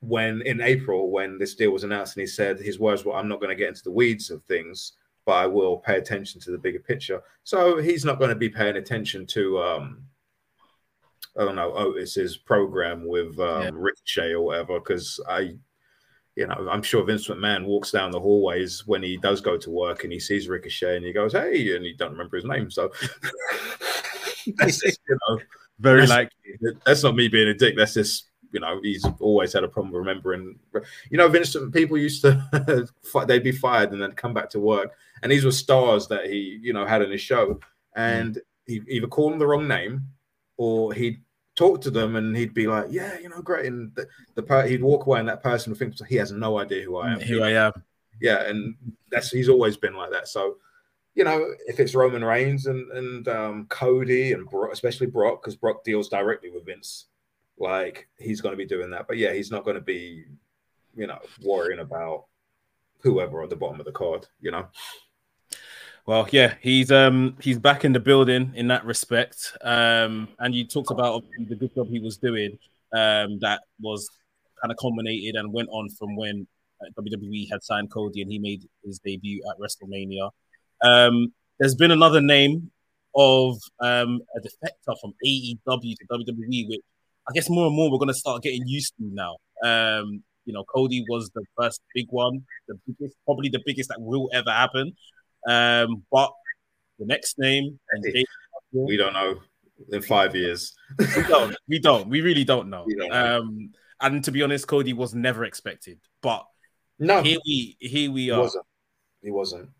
When 0.00 0.42
in 0.42 0.60
April, 0.60 1.10
when 1.10 1.38
this 1.38 1.54
deal 1.54 1.70
was 1.70 1.82
announced, 1.82 2.16
and 2.16 2.20
he 2.20 2.26
said 2.26 2.58
his 2.58 2.78
words 2.78 3.04
were, 3.04 3.14
"I'm 3.14 3.28
not 3.28 3.40
going 3.40 3.50
to 3.50 3.56
get 3.56 3.68
into 3.68 3.84
the 3.84 3.90
weeds 3.90 4.30
of 4.30 4.42
things, 4.44 4.92
but 5.24 5.32
I 5.32 5.46
will 5.46 5.78
pay 5.78 5.96
attention 5.96 6.40
to 6.42 6.50
the 6.50 6.58
bigger 6.58 6.78
picture." 6.78 7.22
So 7.42 7.78
he's 7.78 8.04
not 8.04 8.18
going 8.18 8.28
to 8.28 8.36
be 8.36 8.50
paying 8.50 8.76
attention 8.76 9.26
to 9.28 9.58
um, 9.62 10.04
I 11.38 11.44
don't 11.44 11.56
know 11.56 11.72
Otis's 11.74 12.36
program 12.36 13.06
with 13.06 13.38
um, 13.40 13.62
Yeah. 13.62 13.70
Ricochet 13.72 14.32
or 14.32 14.42
whatever. 14.42 14.78
Because 14.78 15.18
I, 15.28 15.56
you 16.36 16.46
know, 16.46 16.68
I'm 16.70 16.82
sure 16.82 17.04
Vince 17.04 17.28
McMahon 17.28 17.64
walks 17.64 17.90
down 17.90 18.10
the 18.10 18.20
hallways 18.20 18.86
when 18.86 19.02
he 19.02 19.16
does 19.16 19.40
go 19.40 19.56
to 19.56 19.70
work 19.70 20.04
and 20.04 20.12
he 20.12 20.20
sees 20.20 20.48
Ricochet 20.48 20.96
and 20.96 21.04
he 21.04 21.12
goes, 21.12 21.32
"Hey," 21.32 21.74
and 21.76 21.84
he 21.84 21.92
don't 21.92 22.12
remember 22.12 22.36
his 22.36 22.44
name. 22.44 22.70
So 22.70 22.90
that's 24.56 24.80
just, 24.80 25.00
you 25.08 25.18
know, 25.28 25.38
Very 25.78 26.06
That's- 26.06 26.28
like 26.62 26.74
that's 26.84 27.02
not 27.02 27.16
me 27.16 27.28
being 27.28 27.48
a 27.48 27.54
dick. 27.54 27.74
That's 27.76 27.94
just 27.94 28.28
you 28.52 28.60
know 28.60 28.78
he's 28.82 29.04
always 29.18 29.52
had 29.52 29.64
a 29.64 29.68
problem 29.68 29.92
remembering. 29.94 30.56
You 31.10 31.18
know, 31.18 31.26
Vince. 31.28 31.56
People 31.72 31.98
used 31.98 32.22
to 32.22 32.88
they'd 33.26 33.42
be 33.42 33.50
fired 33.52 33.92
and 33.92 34.00
then 34.00 34.12
come 34.12 34.32
back 34.34 34.50
to 34.50 34.60
work, 34.60 34.92
and 35.22 35.32
these 35.32 35.44
were 35.44 35.50
stars 35.50 36.06
that 36.08 36.26
he 36.26 36.60
you 36.62 36.72
know 36.72 36.86
had 36.86 37.02
in 37.02 37.10
his 37.10 37.20
show, 37.20 37.58
and 37.96 38.40
he 38.66 38.80
either 38.88 39.08
called 39.08 39.32
them 39.32 39.38
the 39.40 39.46
wrong 39.46 39.66
name, 39.66 40.06
or 40.56 40.92
he'd 40.92 41.20
talk 41.54 41.80
to 41.82 41.90
them 41.90 42.16
and 42.16 42.36
he'd 42.36 42.54
be 42.54 42.66
like, 42.66 42.86
"Yeah, 42.90 43.18
you 43.18 43.28
know, 43.28 43.42
great," 43.42 43.66
and 43.66 43.94
the, 43.94 44.06
the 44.34 44.42
per- 44.42 44.66
he'd 44.66 44.82
walk 44.82 45.06
away 45.06 45.20
and 45.20 45.28
that 45.28 45.42
person 45.42 45.70
would 45.70 45.78
think 45.78 45.94
he 46.08 46.16
has 46.16 46.32
no 46.32 46.58
idea 46.58 46.84
who 46.84 46.96
I 46.96 47.12
am. 47.12 47.20
Who 47.20 47.42
I 47.42 47.50
am. 47.50 47.72
Yeah, 48.20 48.44
and 48.44 48.74
that's 49.10 49.30
he's 49.30 49.48
always 49.48 49.76
been 49.76 49.94
like 49.94 50.10
that. 50.12 50.28
So, 50.28 50.56
you 51.14 51.24
know, 51.24 51.54
if 51.66 51.80
it's 51.80 51.94
Roman 51.94 52.24
Reigns 52.24 52.66
and 52.66 52.90
and 52.92 53.28
um, 53.28 53.66
Cody 53.68 54.32
and 54.32 54.48
Brock, 54.48 54.70
especially 54.72 55.06
Brock, 55.06 55.42
because 55.42 55.56
Brock 55.56 55.84
deals 55.84 56.08
directly 56.08 56.50
with 56.50 56.66
Vince, 56.66 57.06
like 57.58 58.08
he's 58.18 58.40
going 58.40 58.52
to 58.52 58.56
be 58.56 58.66
doing 58.66 58.90
that. 58.90 59.06
But 59.06 59.18
yeah, 59.18 59.32
he's 59.32 59.50
not 59.50 59.64
going 59.64 59.76
to 59.76 59.82
be, 59.82 60.24
you 60.96 61.06
know, 61.06 61.18
worrying 61.42 61.80
about 61.80 62.26
whoever 63.00 63.42
at 63.42 63.50
the 63.50 63.56
bottom 63.56 63.80
of 63.80 63.86
the 63.86 63.92
card. 63.92 64.26
You 64.40 64.52
know, 64.52 64.66
Well, 66.06 66.28
yeah, 66.30 66.54
he's 66.60 66.92
um 66.92 67.36
he's 67.40 67.58
back 67.58 67.84
in 67.84 67.94
the 67.94 68.00
building 68.00 68.52
in 68.54 68.68
that 68.68 68.84
respect. 68.84 69.56
Um, 69.62 70.28
and 70.38 70.54
you 70.54 70.66
talked 70.66 70.90
about 70.90 71.24
the 71.48 71.54
good 71.54 71.74
job 71.74 71.88
he 71.88 71.98
was 71.98 72.18
doing. 72.18 72.58
Um, 72.92 73.38
that 73.40 73.62
was 73.80 74.08
kind 74.60 74.70
of 74.70 74.76
culminated 74.78 75.34
and 75.36 75.52
went 75.52 75.68
on 75.70 75.88
from 75.88 76.14
when 76.14 76.46
uh, 76.82 76.90
WWE 77.00 77.50
had 77.50 77.62
signed 77.64 77.90
Cody 77.90 78.20
and 78.20 78.30
he 78.30 78.38
made 78.38 78.68
his 78.84 78.98
debut 78.98 79.42
at 79.50 79.58
WrestleMania. 79.58 80.30
Um, 80.82 81.32
there's 81.58 81.74
been 81.74 81.90
another 81.90 82.20
name 82.20 82.70
of 83.16 83.56
um 83.80 84.20
a 84.36 84.40
defector 84.40 85.00
from 85.00 85.14
AEW 85.24 85.94
to 85.96 86.06
WWE, 86.10 86.68
which 86.68 86.80
I 87.26 87.32
guess 87.32 87.48
more 87.48 87.66
and 87.66 87.74
more 87.76 87.90
we're 87.90 87.98
gonna 87.98 88.12
start 88.12 88.42
getting 88.42 88.66
used 88.66 88.92
to 88.98 89.04
now. 89.04 89.36
Um, 89.64 90.22
you 90.44 90.52
know, 90.52 90.64
Cody 90.64 91.02
was 91.08 91.30
the 91.34 91.44
first 91.58 91.80
big 91.94 92.08
one, 92.10 92.44
the 92.68 92.78
biggest, 92.86 93.16
probably 93.24 93.48
the 93.48 93.62
biggest 93.64 93.88
that 93.88 94.02
will 94.02 94.28
ever 94.34 94.50
happen. 94.50 94.92
Um, 95.48 96.04
but 96.10 96.32
the 96.98 97.06
next 97.06 97.38
name, 97.38 97.78
we 98.72 98.96
don't 98.96 99.12
know 99.12 99.36
in 99.92 100.02
five 100.02 100.34
years. 100.34 100.74
we 100.98 101.22
don't, 101.24 101.56
we 101.68 101.78
don't, 101.78 102.08
we 102.08 102.20
really 102.20 102.44
don't 102.44 102.70
know. 102.70 102.86
Don't 102.98 103.08
know. 103.08 103.38
Um, 103.38 103.70
and 104.00 104.24
to 104.24 104.32
be 104.32 104.42
honest, 104.42 104.66
Cody 104.66 104.92
was 104.92 105.14
never 105.14 105.44
expected, 105.44 105.98
but 106.20 106.44
No, 106.98 107.22
here 107.22 107.38
we 107.46 107.76
here 107.80 108.10
we 108.10 108.30
are. 108.30 108.34
he 108.34 108.40
wasn't. 108.40 108.64
He 109.22 109.30
wasn't. 109.30 109.70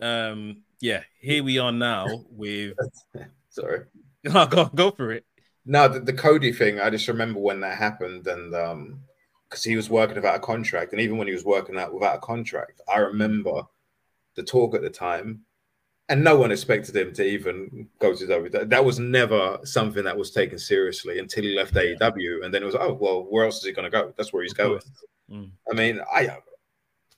Um, 0.00 0.62
yeah, 0.80 1.02
here 1.20 1.42
we 1.42 1.58
are 1.58 1.72
now 1.72 2.06
with. 2.30 2.74
Sorry. 3.50 3.80
go 4.24 4.70
go 4.74 4.90
for 4.90 5.12
it. 5.12 5.24
No, 5.66 5.88
the, 5.88 6.00
the 6.00 6.12
Cody 6.12 6.52
thing, 6.52 6.80
I 6.80 6.90
just 6.90 7.08
remember 7.08 7.40
when 7.40 7.60
that 7.60 7.76
happened 7.76 8.26
and 8.26 8.54
um 8.54 9.00
because 9.48 9.64
he 9.64 9.74
was 9.74 9.90
working 9.90 10.14
without 10.14 10.36
a 10.36 10.40
contract, 10.40 10.92
and 10.92 11.00
even 11.00 11.16
when 11.16 11.26
he 11.26 11.32
was 11.32 11.44
working 11.44 11.76
out 11.76 11.92
without 11.92 12.16
a 12.16 12.20
contract, 12.20 12.80
I 12.92 12.98
remember 12.98 13.62
the 14.36 14.42
talk 14.42 14.74
at 14.74 14.82
the 14.82 14.90
time, 14.90 15.40
and 16.08 16.24
no 16.24 16.36
one 16.36 16.50
expected 16.50 16.96
him 16.96 17.12
to 17.14 17.24
even 17.24 17.88
go 18.00 18.14
to 18.14 18.24
WWE. 18.26 18.68
That 18.68 18.84
was 18.84 18.98
never 18.98 19.58
something 19.64 20.04
that 20.04 20.16
was 20.16 20.30
taken 20.30 20.58
seriously 20.58 21.18
until 21.18 21.44
he 21.44 21.54
left 21.56 21.74
AEW, 21.74 22.44
and 22.44 22.52
then 22.52 22.62
it 22.62 22.66
was, 22.66 22.74
oh 22.74 22.92
well, 23.00 23.22
where 23.28 23.44
else 23.44 23.58
is 23.58 23.64
he 23.64 23.72
going 23.72 23.90
to 23.90 23.96
go? 23.96 24.12
That's 24.16 24.32
where 24.32 24.42
he's 24.42 24.52
going. 24.52 24.80
Mm. 25.30 25.50
I 25.70 25.74
mean, 25.74 26.00
I 26.12 26.36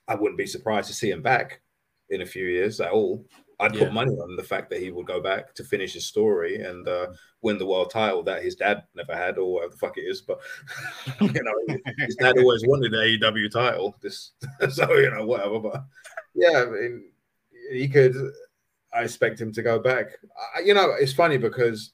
I 0.07 0.15
wouldn't 0.15 0.37
be 0.37 0.45
surprised 0.47 0.87
to 0.89 0.93
see 0.93 1.09
him 1.09 1.21
back 1.21 1.61
in 2.09 2.21
a 2.21 2.25
few 2.25 2.45
years 2.45 2.79
at 2.81 2.91
all. 2.91 3.25
I'd 3.59 3.73
Yeah. 3.75 3.85
put 3.85 3.93
money 3.93 4.11
on 4.11 4.35
the 4.35 4.43
fact 4.43 4.69
that 4.71 4.81
he 4.81 4.91
would 4.91 5.05
go 5.07 5.21
back 5.21 5.53
to 5.55 5.63
finish 5.63 5.93
his 5.93 6.05
story 6.05 6.57
and 6.61 6.87
uh, 6.87 7.07
win 7.41 7.57
the 7.57 7.65
world 7.65 7.91
title 7.91 8.21
that 8.23 8.43
his 8.43 8.55
dad 8.55 8.83
never 8.93 9.15
had, 9.15 9.37
or 9.37 9.53
whatever 9.53 9.71
the 9.71 9.77
fuck 9.77 9.97
it 9.97 10.01
is. 10.01 10.21
But 10.21 10.39
you 11.21 11.31
know, 11.41 11.77
his 11.99 12.15
dad 12.15 12.37
always 12.37 12.65
wanted 12.67 12.91
the 12.91 12.97
AEW 12.97 13.49
title. 13.51 13.95
This, 14.01 14.31
so 14.69 14.93
you 14.95 15.09
know, 15.11 15.25
whatever. 15.25 15.59
But 15.59 15.85
yeah, 16.33 16.63
I 16.63 16.65
mean, 16.65 17.05
he 17.71 17.87
could. 17.87 18.15
I 18.93 19.01
expect 19.03 19.41
him 19.41 19.51
to 19.53 19.63
go 19.63 19.79
back. 19.79 20.07
I, 20.55 20.59
you 20.59 20.73
know, 20.73 20.91
it's 20.99 21.13
funny 21.13 21.37
because 21.37 21.93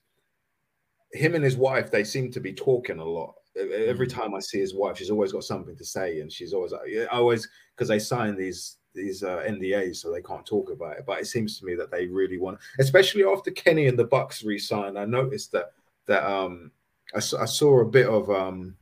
him 1.13 1.34
and 1.34 1.43
his 1.43 1.58
wife 1.58 1.89
they 1.89 2.04
seem 2.04 2.32
to 2.32 2.39
be 2.39 2.54
talking 2.54 2.99
a 2.99 3.06
lot. 3.06 3.36
Every 3.56 4.08
time 4.08 4.34
I 4.36 4.39
see 4.39 4.60
his 4.60 4.75
wife, 4.75 4.97
she's 4.97 5.10
always 5.10 5.32
got 5.32 5.43
something 5.43 5.75
to 5.75 5.86
say, 5.86 6.19
and 6.19 6.32
she's 6.32 6.54
always 6.54 6.71
like, 6.71 6.82
yeah, 6.88 7.06
always 7.12 7.47
because 7.75 7.88
they 7.88 7.99
sign 7.99 8.36
these 8.36 8.78
these 8.93 9.23
uh, 9.23 9.43
NDAs, 9.47 9.97
so 9.97 10.12
they 10.12 10.21
can't 10.21 10.45
talk 10.45 10.71
about 10.71 10.97
it. 10.97 11.06
But 11.06 11.19
it 11.19 11.28
seems 11.28 11.60
to 11.60 11.65
me 11.65 11.75
that 11.75 11.91
they 11.91 12.08
really 12.08 12.38
want, 12.38 12.60
especially 12.80 13.23
after 13.23 13.52
Kenny 13.52 13.88
and 13.88 13.97
the 13.97 14.06
Bucks 14.06 14.43
re-signed. 14.43 14.97
I 14.97 15.06
noticed 15.06 15.52
that 15.54 15.71
that 16.06 16.30
um 16.30 16.71
I, 17.13 17.17
I 17.17 17.45
saw 17.45 17.82
a 17.82 17.86
bit 17.86 18.08
of 18.08 18.30
um 18.30 18.75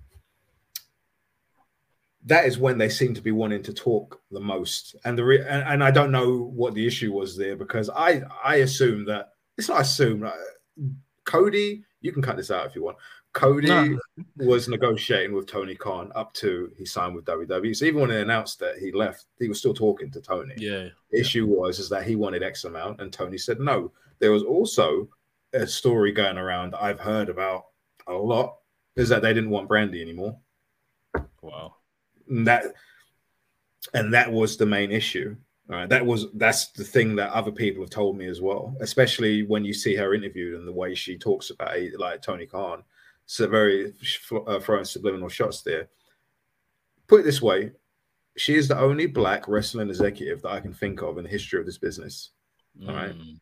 that 2.28 2.46
is 2.46 2.58
when 2.58 2.78
they 2.78 2.90
seem 2.90 3.13
to 3.13 3.22
be 3.22 3.32
wanting 3.32 3.63
to 3.63 3.74
talk 3.74 4.22
the 4.32 4.40
most 4.40 4.96
and 5.06 5.18
the 5.18 5.24
re- 5.24 5.40
and, 5.48 5.63
and 5.63 5.84
i 5.84 5.92
don't 5.92 6.12
know 6.12 6.38
what 6.54 6.74
the 6.74 6.86
issue 6.86 7.12
was 7.12 7.36
there 7.38 7.56
because 7.56 7.90
i 7.90 8.22
i 8.44 8.56
assume 8.58 9.06
that 9.06 9.30
it's 9.58 9.70
not 9.70 9.82
assume 9.82 10.24
uh, 10.24 10.32
cody 11.26 11.84
you 12.02 12.12
can 12.12 12.22
cut 12.22 12.38
this 12.38 12.52
out 12.52 12.66
if 12.66 12.76
you 12.76 12.84
want 12.84 12.98
cody 13.34 13.68
No. 13.68 14.00
was 14.38 14.68
negotiating 14.68 15.34
with 15.36 15.46
tony 15.48 15.76
khan 15.76 16.12
up 16.16 16.34
to 16.34 16.72
he 16.78 16.86
signed 16.86 17.16
with 17.16 17.26
wwe 17.26 17.76
so 17.76 17.86
even 17.86 18.02
when 18.02 18.10
they 18.10 18.22
announced 18.22 18.60
that 18.60 18.78
he 18.78 18.92
left 18.92 19.26
he 19.40 19.48
was 19.48 19.60
still 19.60 19.74
talking 19.74 20.10
to 20.12 20.22
tony 20.22 20.54
Yeah, 20.58 20.88
the 21.12 21.20
issue 21.20 21.46
was 21.46 21.80
is 21.80 21.90
that 21.90 22.06
he 22.06 22.16
wanted 22.16 22.44
X 22.44 22.63
amount, 22.63 23.00
and 23.02 23.12
Tony 23.13 23.38
said 23.38 23.60
no. 23.60 23.92
There 24.20 24.32
was 24.32 24.44
also 24.44 25.08
a 25.54 25.66
story 25.68 26.12
going 26.12 26.38
around 26.38 26.76
I've 26.76 27.00
heard 27.00 27.30
about 27.30 27.66
a 28.08 28.13
lot 28.13 28.58
is 28.96 29.10
that 29.10 29.22
they 29.22 29.34
didn't 29.34 29.50
want 29.52 29.70
Brandi 29.70 30.02
anymore. 30.02 30.38
wow. 31.42 31.76
And 32.30 32.48
that 32.48 32.66
and 33.94 34.13
that 34.13 34.32
was 34.32 34.58
the 34.58 34.66
main 34.66 34.92
issue. 34.92 35.36
All 35.70 35.76
right, 35.76 35.90
that 35.90 36.06
was 36.06 36.28
that's 36.36 36.68
the 36.72 36.84
thing 36.84 37.16
that 37.18 37.32
other 37.32 37.52
people 37.52 37.84
have 37.84 37.90
told 37.90 38.18
me 38.18 38.28
as 38.28 38.42
well, 38.42 38.76
especially 38.80 39.44
when 39.44 39.66
you 39.66 39.74
see 39.74 39.96
her 39.96 40.13
interviewed 40.13 40.58
and 40.58 40.68
the 40.68 40.72
way 40.72 40.96
she 40.96 41.18
talks 41.18 41.50
about 41.50 41.78
it, 41.78 42.00
like 42.00 42.22
Tony 42.22 42.46
Khan. 42.46 42.84
so 43.26 43.48
very 43.48 43.94
uh, 44.48 44.60
throwing 44.60 44.86
subliminal 44.86 45.28
shots 45.30 45.62
there. 45.63 45.90
Put 47.08 47.22
it 47.22 47.24
this 47.24 47.42
way, 47.42 47.72
she 48.38 48.56
is 48.56 48.68
the 48.68 48.80
only 48.80 49.08
black 49.08 49.48
wrestling 49.48 49.90
executive 49.90 50.42
that 50.44 50.52
I 50.52 50.60
can 50.62 50.74
think 50.74 51.02
of 51.02 51.18
in 51.18 51.24
the 51.26 51.30
history 51.30 51.60
of 51.60 51.66
this 51.66 51.78
business. 51.78 52.32
All 52.88 52.94
right. 52.94 53.12
Mm. 53.18 53.40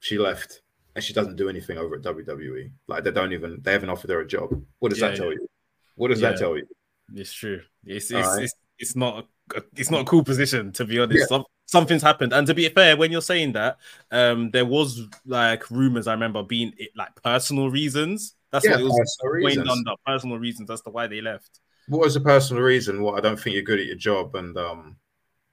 She 0.00 0.18
left 0.18 0.62
and 0.94 1.02
she 1.02 1.12
doesn't 1.12 1.36
do 1.36 1.48
anything 1.48 1.78
over 1.78 1.96
at 1.96 2.02
WWE. 2.02 2.70
Like 2.86 3.02
they 3.04 3.10
don't 3.10 3.32
even 3.32 3.58
they 3.62 3.72
haven't 3.72 3.90
offered 3.90 4.10
her 4.10 4.20
a 4.20 4.26
job. 4.26 4.62
What 4.78 4.90
does 4.90 5.00
Yeah, 5.00 5.08
that 5.08 5.16
tell 5.16 5.26
yeah. 5.26 5.38
you? 5.40 5.48
What 5.96 6.08
does 6.08 6.20
that 6.20 6.36
tell 6.36 6.56
you? 6.56 6.66
It's 7.14 7.32
true. 7.32 7.62
It's 7.84 8.10
it's, 8.10 8.26
right. 8.26 8.42
it's 8.42 8.54
it's 8.78 8.96
not 8.96 9.26
a, 9.54 9.62
it's 9.76 9.90
not 9.90 10.02
a 10.02 10.04
cool 10.04 10.24
position 10.24 10.72
to 10.72 10.84
be 10.84 10.98
honest. 10.98 11.20
Yeah. 11.20 11.26
Some, 11.26 11.44
something's 11.66 12.02
happened, 12.02 12.32
and 12.32 12.46
to 12.46 12.54
be 12.54 12.68
fair, 12.68 12.96
when 12.96 13.12
you're 13.12 13.22
saying 13.22 13.52
that, 13.52 13.78
um, 14.10 14.50
there 14.50 14.66
was 14.66 15.02
like 15.24 15.70
rumors. 15.70 16.06
I 16.06 16.12
remember 16.12 16.42
being 16.42 16.72
it 16.78 16.90
like 16.96 17.14
personal 17.22 17.70
reasons. 17.70 18.34
That's 18.50 18.64
Yeah, 18.64 18.72
what 18.72 18.80
it 18.80 18.84
was 18.84 19.16
personal 19.20 19.32
going 19.32 19.44
reasons. 19.44 19.70
under. 19.70 19.90
Personal 20.06 20.38
reasons. 20.38 20.68
That's 20.68 20.82
the 20.82 20.90
why 20.90 21.06
they 21.06 21.20
left. 21.20 21.60
What 21.88 22.00
was 22.00 22.14
the 22.14 22.20
personal 22.20 22.62
reason? 22.62 23.02
What 23.02 23.16
I 23.16 23.20
don't 23.20 23.38
think 23.38 23.54
you're 23.54 23.62
good 23.62 23.80
at 23.80 23.86
your 23.86 23.96
job 23.96 24.34
and 24.34 24.56
um, 24.58 24.96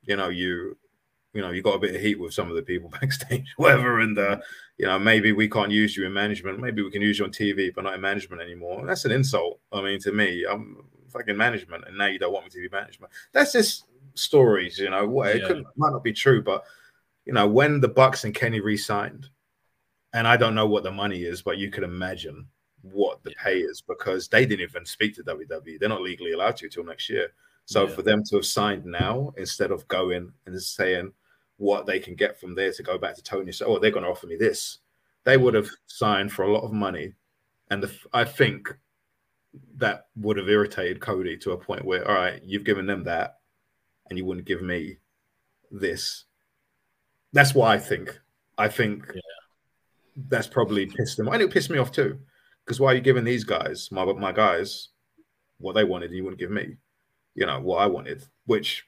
you 0.03 0.15
know, 0.15 0.29
you 0.29 0.77
you 1.33 1.41
know, 1.41 1.49
you 1.49 1.63
got 1.63 1.75
a 1.75 1.79
bit 1.79 1.95
of 1.95 2.01
heat 2.01 2.19
with 2.19 2.33
some 2.33 2.49
of 2.49 2.55
the 2.55 2.61
people 2.61 2.89
backstage, 3.01 3.51
whatever, 3.57 3.99
and 3.99 4.17
uh, 4.17 4.37
you 4.77 4.85
know, 4.85 4.99
maybe 4.99 5.31
we 5.31 5.49
can't 5.49 5.71
use 5.71 5.97
you 5.97 6.05
in 6.05 6.13
management. 6.13 6.59
Maybe 6.59 6.81
we 6.81 6.91
can 6.91 7.01
use 7.01 7.19
you 7.19 7.25
on 7.25 7.31
TV, 7.31 7.73
but 7.73 7.83
not 7.83 7.95
in 7.95 8.01
management 8.01 8.41
anymore. 8.41 8.85
That's 8.85 9.05
an 9.05 9.11
insult. 9.11 9.59
I 9.71 9.81
mean, 9.81 9.99
to 10.01 10.11
me, 10.11 10.45
I'm 10.49 10.85
fucking 11.13 11.37
management, 11.37 11.85
and 11.87 11.97
now 11.97 12.07
you 12.07 12.19
don't 12.19 12.33
want 12.33 12.45
me 12.45 12.49
to 12.51 12.61
be 12.61 12.69
management. 12.69 13.11
That's 13.31 13.53
just 13.53 13.85
stories, 14.15 14.79
you 14.79 14.89
know. 14.89 15.07
What 15.07 15.35
it 15.35 15.45
could, 15.45 15.63
might 15.75 15.91
not 15.91 16.03
be 16.03 16.13
true, 16.13 16.43
but 16.43 16.65
you 17.25 17.33
know, 17.33 17.47
when 17.47 17.79
the 17.79 17.87
Bucks 17.87 18.23
and 18.23 18.35
Kenny 18.35 18.59
re-signed, 18.59 19.29
and 20.13 20.27
I 20.27 20.37
don't 20.37 20.55
know 20.55 20.67
what 20.67 20.83
the 20.83 20.91
money 20.91 21.23
is, 21.23 21.41
but 21.41 21.57
you 21.57 21.71
can 21.71 21.83
imagine 21.83 22.47
what 22.81 23.23
the 23.23 23.31
yeah. 23.31 23.43
pay 23.43 23.59
is 23.59 23.81
because 23.81 24.27
they 24.27 24.45
didn't 24.45 24.69
even 24.69 24.85
speak 24.85 25.15
to 25.15 25.23
WWE. 25.23 25.79
They're 25.79 25.89
not 25.89 26.01
legally 26.01 26.33
allowed 26.33 26.57
to 26.57 26.65
until 26.65 26.83
next 26.83 27.09
year. 27.09 27.29
So 27.65 27.87
yeah. 27.87 27.95
for 27.95 28.01
them 28.01 28.23
to 28.25 28.35
have 28.35 28.45
signed 28.45 28.85
now 28.85 29.33
instead 29.37 29.71
of 29.71 29.87
going 29.87 30.33
and 30.45 30.61
saying 30.61 31.13
what 31.57 31.85
they 31.85 31.99
can 31.99 32.15
get 32.15 32.39
from 32.39 32.55
there 32.55 32.73
to 32.73 32.83
go 32.83 32.97
back 32.97 33.15
to 33.15 33.23
Tony, 33.23 33.51
so 33.51 33.67
oh, 33.67 33.79
they're 33.79 33.91
going 33.91 34.03
to 34.03 34.11
offer 34.11 34.27
me 34.27 34.35
this, 34.35 34.79
they 35.23 35.37
would 35.37 35.53
have 35.53 35.69
signed 35.87 36.31
for 36.31 36.43
a 36.43 36.51
lot 36.51 36.63
of 36.63 36.73
money, 36.73 37.13
and 37.71 37.81
the, 37.81 37.91
I 38.11 38.25
think 38.25 38.75
that 39.77 40.07
would 40.15 40.37
have 40.37 40.49
irritated 40.49 40.99
Cody 40.99 41.37
to 41.37 41.51
a 41.51 41.57
point 41.57 41.85
where, 41.85 42.07
all 42.07 42.15
right, 42.15 42.41
you've 42.43 42.63
given 42.63 42.85
them 42.85 43.03
that, 43.03 43.39
and 44.09 44.17
you 44.17 44.25
wouldn't 44.25 44.47
give 44.47 44.61
me 44.61 44.97
this. 45.71 46.25
That's 47.31 47.53
what 47.53 47.69
I 47.69 47.79
think. 47.79 48.19
I 48.57 48.67
think 48.67 49.03
yeah. 49.13 49.21
that's 50.29 50.47
probably 50.47 50.85
pissed 50.85 51.17
them, 51.17 51.27
and 51.27 51.41
it 51.41 51.51
pissed 51.51 51.69
me 51.69 51.77
off 51.77 51.91
too. 51.91 52.19
Because 52.65 52.79
why 52.79 52.91
are 52.91 52.95
you 52.95 53.01
giving 53.01 53.23
these 53.23 53.43
guys, 53.43 53.91
my 53.91 54.05
my 54.05 54.31
guys, 54.31 54.89
what 55.57 55.73
they 55.73 55.83
wanted, 55.83 56.07
and 56.07 56.15
you 56.15 56.23
wouldn't 56.23 56.39
give 56.39 56.51
me, 56.51 56.77
you 57.35 57.45
know, 57.45 57.59
what 57.59 57.77
I 57.77 57.87
wanted? 57.87 58.23
Which 58.45 58.85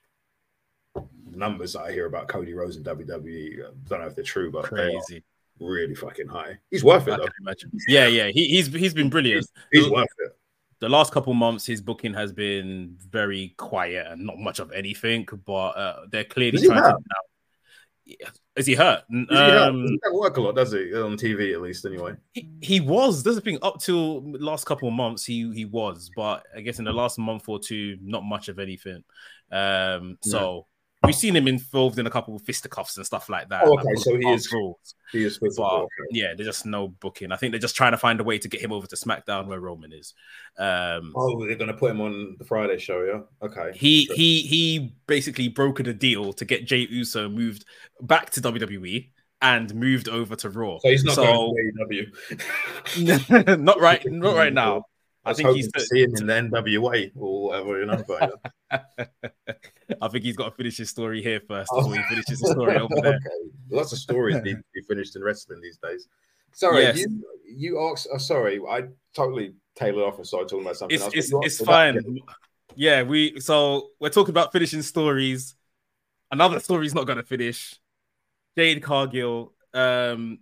numbers 1.29 1.75
I 1.75 1.91
hear 1.91 2.05
about 2.05 2.27
Cody 2.27 2.53
Rhodes 2.53 2.77
and 2.77 2.85
WWE, 2.85 3.59
I 3.59 3.71
don't 3.89 3.99
know 3.99 4.07
if 4.07 4.15
they're 4.15 4.23
true, 4.23 4.51
but 4.51 4.65
crazy, 4.65 5.23
really 5.59 5.95
fucking 5.95 6.27
high. 6.27 6.57
He's 6.71 6.83
worth 6.83 7.07
it, 7.07 7.17
though. 7.17 7.27
Imagine, 7.41 7.71
Yeah, 7.87 8.07
yeah, 8.07 8.27
he, 8.27 8.47
he's 8.47 8.67
he's 8.67 8.93
been 8.93 9.09
brilliant. 9.09 9.45
He's, 9.71 9.83
he's 9.83 9.91
worth 9.91 10.07
it. 10.19 10.31
The 10.79 10.89
last 10.89 11.13
couple 11.13 11.33
months, 11.33 11.65
his 11.65 11.81
booking 11.81 12.13
has 12.13 12.33
been 12.33 12.97
very 13.09 13.53
quiet 13.57 14.07
and 14.09 14.25
not 14.25 14.37
much 14.37 14.59
of 14.59 14.71
anything, 14.71 15.27
but 15.45 15.69
uh, 15.69 16.05
they're 16.11 16.25
clearly 16.25 16.65
trying 16.65 16.83
to 16.83 16.89
now 16.89 16.99
is 18.55 18.65
he 18.65 18.75
hurt? 18.75 19.03
Is 19.09 19.25
he 19.29 19.35
um, 19.35 19.85
He 19.87 19.97
doesn't 19.97 20.19
work 20.19 20.37
a 20.37 20.41
lot, 20.41 20.55
does 20.55 20.71
he? 20.71 20.93
On 20.93 21.17
TV, 21.17 21.53
at 21.53 21.61
least, 21.61 21.85
anyway. 21.85 22.13
He, 22.33 22.49
he 22.61 22.79
was. 22.79 23.23
There's 23.23 23.37
a 23.37 23.41
thing 23.41 23.57
up 23.61 23.79
till 23.79 24.31
last 24.33 24.65
couple 24.65 24.87
of 24.87 24.93
months. 24.93 25.25
He 25.25 25.51
he 25.53 25.65
was, 25.65 26.09
but 26.15 26.43
I 26.55 26.61
guess 26.61 26.79
in 26.79 26.85
the 26.85 26.93
last 26.93 27.17
month 27.17 27.49
or 27.49 27.59
two, 27.59 27.97
not 28.01 28.23
much 28.23 28.47
of 28.47 28.59
anything. 28.59 29.03
Um, 29.51 30.17
so 30.21 30.67
we've 31.05 31.15
seen 31.15 31.35
him 31.35 31.47
involved 31.47 31.99
in 31.99 32.07
a 32.07 32.09
couple 32.09 32.35
of 32.35 32.41
fisticuffs 32.43 32.97
and 32.97 33.05
stuff 33.05 33.29
like 33.29 33.49
that. 33.49 33.63
Oh, 33.65 33.77
okay, 33.79 33.95
so 33.95 34.15
he 34.15 34.27
is. 34.29 34.51
Rules. 34.51 34.95
He 35.11 35.23
is 35.23 35.37
but, 35.37 35.59
okay. 35.59 35.87
Yeah, 36.11 36.33
there's 36.35 36.47
just 36.47 36.65
no 36.65 36.87
booking. 36.87 37.31
I 37.31 37.37
think 37.37 37.51
they're 37.51 37.59
just 37.59 37.75
trying 37.75 37.91
to 37.91 37.97
find 37.97 38.19
a 38.19 38.23
way 38.23 38.37
to 38.37 38.47
get 38.47 38.61
him 38.61 38.71
over 38.71 38.87
to 38.87 38.95
SmackDown 38.95 39.47
where 39.47 39.59
Roman 39.59 39.93
is. 39.93 40.13
Um, 40.57 41.13
oh, 41.15 41.45
they're 41.45 41.55
going 41.55 41.71
to 41.71 41.77
put 41.77 41.91
him 41.91 42.01
on 42.01 42.35
the 42.37 42.45
Friday 42.45 42.77
show, 42.77 43.03
yeah. 43.03 43.47
Okay. 43.47 43.77
He 43.77 44.05
sure. 44.05 44.15
he 44.15 44.41
he 44.41 44.95
basically 45.07 45.49
brokered 45.49 45.87
a 45.87 45.93
deal 45.93 46.33
to 46.33 46.45
get 46.45 46.65
Jey 46.65 46.87
Uso 46.89 47.29
moved 47.29 47.65
back 48.01 48.31
to 48.31 48.41
WWE 48.41 49.09
and 49.41 49.73
moved 49.75 50.09
over 50.09 50.35
to 50.35 50.49
Raw. 50.49 50.79
So 50.79 50.89
he's 50.89 51.03
not 51.03 51.15
so, 51.15 51.23
going 51.23 51.71
to 51.89 52.05
AEW. 52.97 53.59
not 53.63 53.79
right, 53.79 54.03
not 54.11 54.35
right 54.35 54.53
now. 54.65 54.83
I, 55.23 55.31
I 55.31 55.33
think 55.33 55.55
he's 55.55 55.71
to 55.71 55.79
see 55.79 56.03
him 56.03 56.15
in 56.15 56.27
the 56.27 56.33
NWA 56.33 57.11
or 57.15 57.49
whatever, 57.49 57.79
you 57.79 57.85
know. 57.87 58.03
I 60.01 60.07
think 60.07 60.23
he's 60.23 60.35
got 60.35 60.45
to 60.45 60.55
finish 60.55 60.77
his 60.77 60.89
story 60.89 61.21
here 61.21 61.41
first 61.47 61.71
before 61.73 61.91
oh. 61.91 61.95
he 61.95 62.03
finishes 62.03 62.39
his 62.39 62.51
story 62.51 62.77
over 62.77 62.93
there. 63.01 63.13
okay. 63.15 63.51
Lots 63.69 63.91
of 63.91 63.99
stories 63.99 64.35
need 64.35 64.57
to 64.57 64.63
be 64.73 64.81
finished 64.87 65.15
in 65.15 65.23
wrestling 65.23 65.61
these 65.61 65.77
days. 65.77 66.07
Sorry, 66.53 66.83
yes. 66.83 66.97
you 66.97 67.23
you 67.45 67.89
asked. 67.91 68.07
Oh, 68.13 68.17
sorry, 68.17 68.59
I 68.67 68.83
totally 69.13 69.53
tailored 69.75 70.05
off 70.05 70.17
and 70.17 70.25
started 70.25 70.49
talking 70.49 70.65
about 70.65 70.77
something 70.77 70.95
it's, 70.95 71.03
else. 71.03 71.13
It's, 71.13 71.31
it's 71.33 71.65
fine. 71.65 72.19
Yeah, 72.75 73.03
we 73.03 73.39
so 73.39 73.89
we're 73.99 74.09
talking 74.09 74.31
about 74.31 74.51
finishing 74.51 74.81
stories. 74.81 75.55
Another 76.31 76.59
story's 76.59 76.95
not 76.95 77.05
going 77.05 77.17
to 77.17 77.23
finish. 77.23 77.79
Jade 78.57 78.81
Cargill 78.81 79.53
um 79.73 80.39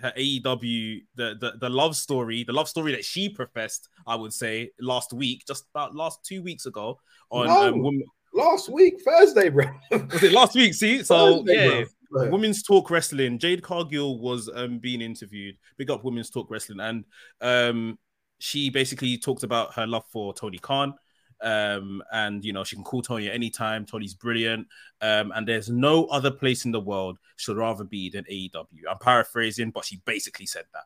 her 0.00 0.12
AEW 0.16 1.02
the, 1.16 1.36
the 1.40 1.52
the 1.60 1.68
love 1.68 1.96
story, 1.96 2.44
the 2.44 2.52
love 2.52 2.68
story 2.68 2.92
that 2.92 3.04
she 3.04 3.28
professed, 3.28 3.88
I 4.06 4.14
would 4.14 4.32
say 4.32 4.70
last 4.80 5.12
week, 5.12 5.44
just 5.46 5.66
about 5.74 5.94
last 5.94 6.24
two 6.24 6.42
weeks 6.42 6.66
ago 6.66 6.98
on 7.30 7.46
no, 7.46 7.68
um, 7.68 7.82
women... 7.82 8.04
last 8.38 8.68
week 8.68 9.00
Thursday, 9.02 9.48
bro. 9.48 9.66
was 9.90 10.22
it 10.22 10.32
last 10.32 10.54
week? 10.54 10.74
See, 10.74 11.02
so 11.02 11.44
Thursday, 11.44 11.86
yeah, 12.12 12.28
Women's 12.30 12.62
Talk 12.62 12.90
Wrestling. 12.90 13.38
Jade 13.38 13.62
Cargill 13.62 14.18
was 14.18 14.50
um 14.54 14.78
being 14.78 15.00
interviewed. 15.00 15.56
Big 15.76 15.90
up 15.90 16.04
Women's 16.04 16.30
Talk 16.30 16.50
Wrestling, 16.50 16.80
and 16.80 17.04
um 17.40 17.98
she 18.38 18.70
basically 18.70 19.18
talked 19.18 19.42
about 19.42 19.74
her 19.74 19.86
love 19.86 20.04
for 20.12 20.32
Tony 20.32 20.58
Khan 20.58 20.94
um, 21.40 22.02
and 22.12 22.44
you 22.44 22.52
know 22.52 22.64
she 22.64 22.76
can 22.76 22.84
call 22.84 23.02
Tony 23.02 23.28
at 23.28 23.34
any 23.34 23.50
time. 23.50 23.86
Tony's 23.86 24.14
brilliant, 24.14 24.66
um, 25.00 25.32
and 25.34 25.46
there's 25.46 25.68
no 25.68 26.06
other 26.06 26.30
place 26.30 26.64
in 26.64 26.72
the 26.72 26.80
world 26.80 27.18
she'd 27.36 27.56
rather 27.56 27.84
be 27.84 28.10
than 28.10 28.24
AEW. 28.24 28.66
I'm 28.90 28.98
paraphrasing, 28.98 29.70
but 29.70 29.84
she 29.84 30.00
basically 30.04 30.46
said 30.46 30.64
that. 30.72 30.84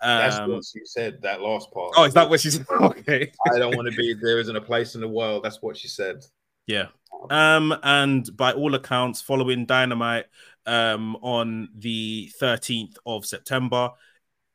Um, 0.00 0.18
That's 0.18 0.48
what 0.48 0.64
she 0.64 0.84
said. 0.84 1.20
That 1.22 1.40
last 1.40 1.70
part. 1.72 1.92
Oh, 1.96 2.04
is 2.04 2.14
that 2.14 2.28
what 2.28 2.40
she 2.40 2.50
said? 2.50 2.66
Okay. 2.80 3.30
I 3.52 3.58
don't 3.58 3.76
want 3.76 3.90
to 3.90 3.96
be. 3.96 4.14
There 4.14 4.38
isn't 4.40 4.56
a 4.56 4.60
place 4.60 4.94
in 4.94 5.00
the 5.00 5.08
world. 5.08 5.44
That's 5.44 5.60
what 5.62 5.76
she 5.76 5.88
said. 5.88 6.24
Yeah. 6.70 6.86
Um, 7.28 7.76
and 7.82 8.36
by 8.36 8.52
all 8.52 8.74
accounts, 8.74 9.20
following 9.20 9.66
Dynamite 9.66 10.26
um 10.66 11.16
on 11.16 11.68
the 11.74 12.30
13th 12.40 12.96
of 13.04 13.26
September, 13.26 13.90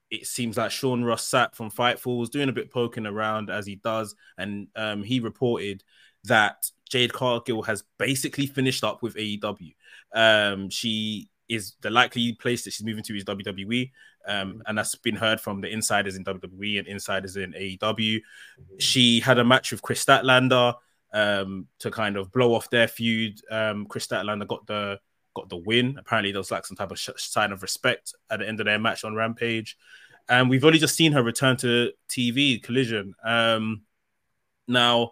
it 0.09 0.25
seems 0.25 0.55
like 0.55 0.71
Sean 0.71 1.03
Ross 1.03 1.29
Sapp 1.29 1.55
from 1.55 1.69
Fightful 1.69 2.17
was 2.19 2.29
doing 2.29 2.47
a 2.47 2.53
bit 2.53 2.71
poking 2.71 3.05
around 3.05 3.49
as 3.49 3.65
he 3.65 3.75
does, 3.75 4.15
and 4.37 4.67
um, 4.75 5.03
he 5.03 5.19
reported 5.19 5.83
that 6.23 6.71
Jade 6.89 7.11
Cargill 7.11 7.63
has 7.63 7.83
basically 7.97 8.45
finished 8.45 8.83
up 8.83 9.01
with 9.01 9.15
AEW. 9.15 9.75
Um, 10.13 10.69
she 10.69 11.29
is 11.49 11.73
the 11.81 11.89
likely 11.89 12.33
place 12.33 12.63
that 12.63 12.71
she's 12.71 12.85
moving 12.85 13.03
to 13.03 13.17
is 13.17 13.25
WWE, 13.25 13.91
um, 14.25 14.63
and 14.67 14.77
that's 14.77 14.95
been 14.95 15.15
heard 15.15 15.41
from 15.41 15.59
the 15.59 15.69
insiders 15.69 16.15
in 16.15 16.23
WWE 16.23 16.79
and 16.79 16.87
insiders 16.87 17.35
in 17.35 17.51
AEW. 17.51 18.21
She 18.79 19.19
had 19.19 19.37
a 19.37 19.43
match 19.43 19.71
with 19.71 19.81
Kris 19.81 20.05
Statlander 20.05 20.75
um, 21.15 21.67
to 21.79 21.89
kind 21.89 22.17
of 22.17 22.31
blow 22.31 22.53
off 22.53 22.69
their 22.69 22.87
feud. 22.87 23.39
Um, 23.49 23.87
Kris 23.87 24.05
Statlander 24.05 24.47
got 24.47 24.67
the 24.67 24.99
got 25.33 25.49
the 25.49 25.57
win. 25.57 25.95
Apparently, 25.97 26.31
there 26.31 26.39
was 26.39 26.51
like 26.51 26.65
some 26.65 26.77
type 26.77 26.91
of 26.91 26.99
sh- 26.99 27.09
sign 27.15 27.51
of 27.51 27.61
respect 27.61 28.13
at 28.29 28.39
the 28.39 28.47
end 28.47 28.59
of 28.59 28.65
their 28.65 28.77
match 28.77 29.03
on 29.03 29.15
Rampage. 29.15 29.77
And 30.27 30.49
we've 30.49 30.65
only 30.65 30.79
just 30.79 30.95
seen 30.95 31.13
her 31.13 31.23
return 31.23 31.55
to 31.57 31.91
TV 32.09 32.61
collision. 32.61 33.15
Um, 33.23 33.83
now, 34.67 35.11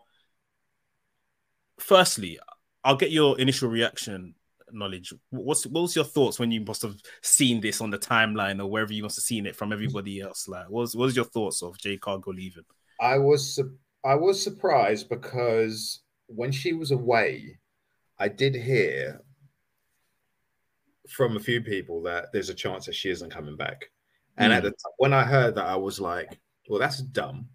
firstly, 1.80 2.40
I'll 2.84 2.98
get 2.98 3.12
your 3.12 3.40
initial 3.40 3.70
reaction 3.70 4.36
knowledge. 4.74 5.14
What's 5.30 5.66
what 5.68 5.84
was 5.84 5.96
your 5.96 6.06
thoughts 6.06 6.38
when 6.38 6.52
you 6.52 6.62
must 6.62 6.82
have 6.82 6.96
seen 7.22 7.62
this 7.62 7.80
on 7.80 7.92
the 7.92 7.98
timeline 7.98 8.60
or 8.60 8.66
wherever 8.66 8.92
you 8.92 9.04
must 9.04 9.18
have 9.18 9.24
seen 9.24 9.46
it 9.46 9.56
from 9.56 9.72
everybody 9.72 10.20
else? 10.20 10.50
Like, 10.50 10.70
what 10.70 10.94
was, 10.96 11.16
your 11.16 11.26
thoughts 11.26 11.64
of 11.64 11.78
Jade 11.78 12.02
Cargill 12.02 12.34
leaving? 12.34 12.66
I 13.00 13.20
was 13.20 13.60
I 14.06 14.16
was 14.16 14.42
surprised 14.42 15.10
because 15.10 16.02
when 16.28 16.52
she 16.52 16.74
was 16.74 16.92
away, 16.92 17.60
I 18.20 18.28
did 18.28 18.56
hear 18.56 19.22
from 21.10 21.38
a 21.38 21.40
few 21.40 21.62
people 21.62 22.02
that 22.04 22.32
there's 22.34 22.50
a 22.50 22.54
chance 22.54 22.86
that 22.86 22.96
she 22.96 23.10
isn't 23.10 23.32
coming 23.32 23.56
back. 23.56 23.90
And 24.38 24.52
mm. 24.52 24.58
at 24.58 24.64
the 24.64 24.72
t- 24.72 24.78
when 24.98 25.14
I 25.14 25.24
heard 25.24 25.56
that, 25.56 25.66
I 25.66 25.76
was 25.76 26.00
like, 26.00 26.40
"Well, 26.68 26.80
that's 26.80 27.00
dumb," 27.00 27.48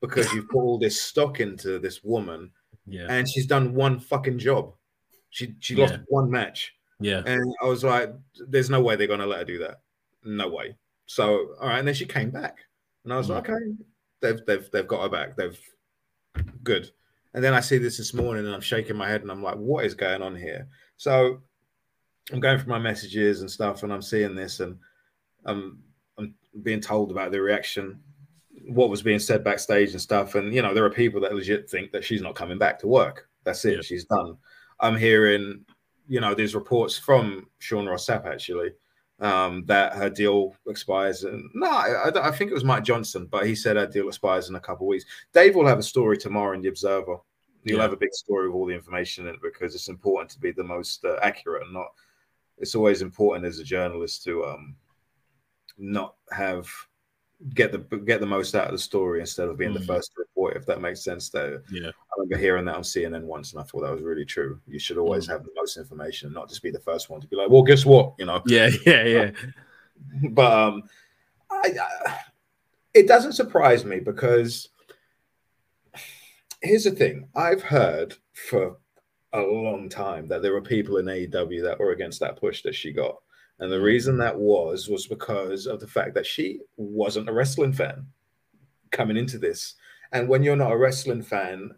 because 0.00 0.32
you 0.32 0.42
put 0.42 0.60
all 0.60 0.78
this 0.78 1.00
stock 1.00 1.40
into 1.40 1.78
this 1.78 2.02
woman, 2.04 2.50
yeah, 2.86 3.06
and 3.08 3.28
she's 3.28 3.46
done 3.46 3.74
one 3.74 3.98
fucking 3.98 4.38
job. 4.38 4.74
She 5.30 5.54
she 5.60 5.76
lost 5.76 5.94
yeah. 5.94 6.00
one 6.08 6.30
match, 6.30 6.74
yeah, 7.00 7.22
and 7.24 7.42
I 7.62 7.66
was 7.66 7.84
like, 7.84 8.12
"There's 8.48 8.68
no 8.68 8.82
way 8.82 8.96
they're 8.96 9.06
gonna 9.06 9.26
let 9.26 9.38
her 9.40 9.44
do 9.44 9.58
that. 9.60 9.80
No 10.24 10.48
way." 10.48 10.76
So 11.06 11.54
all 11.60 11.68
right, 11.68 11.78
and 11.78 11.88
then 11.88 11.94
she 11.94 12.04
came 12.04 12.30
back, 12.30 12.58
and 13.04 13.12
I 13.14 13.16
was 13.16 13.28
mm. 13.28 13.36
like, 13.36 13.48
"Okay, 13.48 13.64
they've 14.20 14.44
they've 14.46 14.70
they've 14.70 14.88
got 14.88 15.02
her 15.02 15.08
back. 15.08 15.36
They've 15.36 15.58
good." 16.62 16.90
And 17.34 17.44
then 17.44 17.54
I 17.54 17.60
see 17.60 17.78
this 17.78 17.98
this 17.98 18.14
morning, 18.14 18.46
and 18.46 18.54
I'm 18.54 18.60
shaking 18.60 18.96
my 18.96 19.08
head, 19.08 19.22
and 19.22 19.30
I'm 19.30 19.42
like, 19.42 19.56
"What 19.56 19.84
is 19.84 19.94
going 19.94 20.22
on 20.22 20.36
here?" 20.36 20.68
So 20.96 21.40
I'm 22.32 22.40
going 22.40 22.58
through 22.58 22.72
my 22.72 22.78
messages 22.78 23.40
and 23.40 23.50
stuff, 23.50 23.82
and 23.82 23.92
I'm 23.92 24.02
seeing 24.02 24.34
this, 24.34 24.60
and 24.60 24.78
I'm, 25.46 25.82
I'm 26.18 26.34
being 26.62 26.80
told 26.80 27.10
about 27.10 27.32
the 27.32 27.40
reaction, 27.40 28.00
what 28.68 28.90
was 28.90 29.02
being 29.02 29.18
said 29.18 29.42
backstage 29.44 29.92
and 29.92 30.00
stuff. 30.00 30.34
And 30.34 30.54
you 30.54 30.62
know, 30.62 30.74
there 30.74 30.84
are 30.84 30.90
people 30.90 31.20
that 31.22 31.34
legit 31.34 31.70
think 31.70 31.92
that 31.92 32.04
she's 32.04 32.22
not 32.22 32.34
coming 32.34 32.58
back 32.58 32.78
to 32.80 32.86
work. 32.86 33.28
That's 33.44 33.64
it, 33.64 33.76
yeah. 33.76 33.82
she's 33.82 34.04
done. 34.04 34.36
I'm 34.80 34.96
hearing, 34.96 35.64
you 36.08 36.20
know, 36.20 36.34
there's 36.34 36.54
reports 36.54 36.98
from 36.98 37.48
Sean 37.58 37.86
Ross 37.86 38.06
Sapp 38.06 38.26
actually 38.26 38.70
um, 39.20 39.64
that 39.66 39.94
her 39.94 40.08
deal 40.08 40.54
expires. 40.66 41.24
And 41.24 41.48
no, 41.54 41.70
I, 41.70 42.28
I, 42.28 42.30
think 42.30 42.50
it 42.50 42.54
was 42.54 42.64
Mike 42.64 42.84
Johnson, 42.84 43.26
but 43.30 43.46
he 43.46 43.54
said 43.54 43.76
her 43.76 43.86
deal 43.86 44.08
expires 44.08 44.48
in 44.48 44.54
a 44.54 44.60
couple 44.60 44.86
of 44.86 44.90
weeks. 44.90 45.04
Dave 45.32 45.54
will 45.54 45.66
have 45.66 45.78
a 45.78 45.82
story 45.82 46.16
tomorrow 46.16 46.54
in 46.54 46.62
the 46.62 46.68
Observer. 46.68 47.16
You'll 47.64 47.76
yeah. 47.76 47.82
have 47.82 47.92
a 47.92 47.98
big 47.98 48.14
story 48.14 48.48
with 48.48 48.56
all 48.56 48.66
the 48.66 48.74
information 48.74 49.26
in 49.26 49.34
it 49.34 49.42
because 49.42 49.74
it's 49.74 49.88
important 49.88 50.30
to 50.30 50.40
be 50.40 50.52
the 50.52 50.64
most 50.64 51.04
uh, 51.04 51.16
accurate 51.22 51.62
and 51.64 51.74
not 51.74 51.88
it's 52.60 52.74
always 52.74 53.02
important 53.02 53.46
as 53.46 53.58
a 53.58 53.64
journalist 53.64 54.22
to 54.24 54.44
um 54.44 54.76
not 55.78 56.14
have 56.30 56.68
get 57.54 57.72
the 57.72 57.78
get 57.98 58.20
the 58.20 58.26
most 58.26 58.54
out 58.54 58.66
of 58.66 58.72
the 58.72 58.78
story 58.78 59.20
instead 59.20 59.48
of 59.48 59.56
being 59.56 59.72
mm. 59.72 59.78
the 59.78 59.86
first 59.86 60.12
to 60.12 60.20
report. 60.20 60.56
If 60.56 60.66
that 60.66 60.80
makes 60.80 61.02
sense, 61.02 61.30
though. 61.30 61.60
Yeah, 61.70 61.88
I 61.88 62.14
remember 62.16 62.36
hearing 62.36 62.64
that 62.66 62.76
on 62.76 62.82
CNN 62.82 63.22
once, 63.22 63.52
and 63.52 63.60
I 63.60 63.64
thought 63.64 63.82
that 63.82 63.92
was 63.92 64.02
really 64.02 64.24
true. 64.24 64.60
You 64.66 64.78
should 64.78 64.98
always 64.98 65.26
mm. 65.26 65.30
have 65.30 65.44
the 65.44 65.50
most 65.56 65.76
information, 65.76 66.26
and 66.26 66.34
not 66.34 66.48
just 66.48 66.62
be 66.62 66.70
the 66.70 66.80
first 66.80 67.10
one 67.10 67.20
to 67.20 67.26
be 67.26 67.36
like, 67.36 67.48
"Well, 67.48 67.62
guess 67.62 67.86
what?" 67.86 68.14
You 68.18 68.26
know. 68.26 68.42
Yeah, 68.46 68.70
yeah, 68.86 69.04
yeah. 69.04 69.30
but 70.30 70.52
um, 70.52 70.82
I, 71.50 71.72
I 71.80 72.18
it 72.94 73.06
doesn't 73.06 73.32
surprise 73.32 73.84
me 73.84 74.00
because 74.00 74.68
here's 76.62 76.84
the 76.84 76.90
thing: 76.90 77.28
I've 77.34 77.62
heard 77.62 78.14
for 78.34 78.76
a 79.32 79.40
long 79.40 79.88
time 79.88 80.28
that 80.28 80.42
there 80.42 80.52
were 80.52 80.60
people 80.60 80.96
in 80.96 81.06
AEW 81.06 81.62
that 81.62 81.78
were 81.78 81.92
against 81.92 82.20
that 82.20 82.36
push 82.36 82.62
that 82.62 82.74
she 82.74 82.92
got. 82.92 83.16
And 83.60 83.70
the 83.70 83.76
mm. 83.76 83.82
reason 83.82 84.18
that 84.18 84.38
was 84.38 84.88
was 84.88 85.06
because 85.06 85.66
of 85.66 85.80
the 85.80 85.86
fact 85.86 86.14
that 86.14 86.26
she 86.26 86.60
wasn't 86.76 87.28
a 87.28 87.32
wrestling 87.32 87.72
fan 87.72 88.06
coming 88.90 89.16
into 89.16 89.38
this. 89.38 89.74
And 90.12 90.28
when 90.28 90.42
you're 90.42 90.56
not 90.56 90.72
a 90.72 90.76
wrestling 90.76 91.22
fan, 91.22 91.70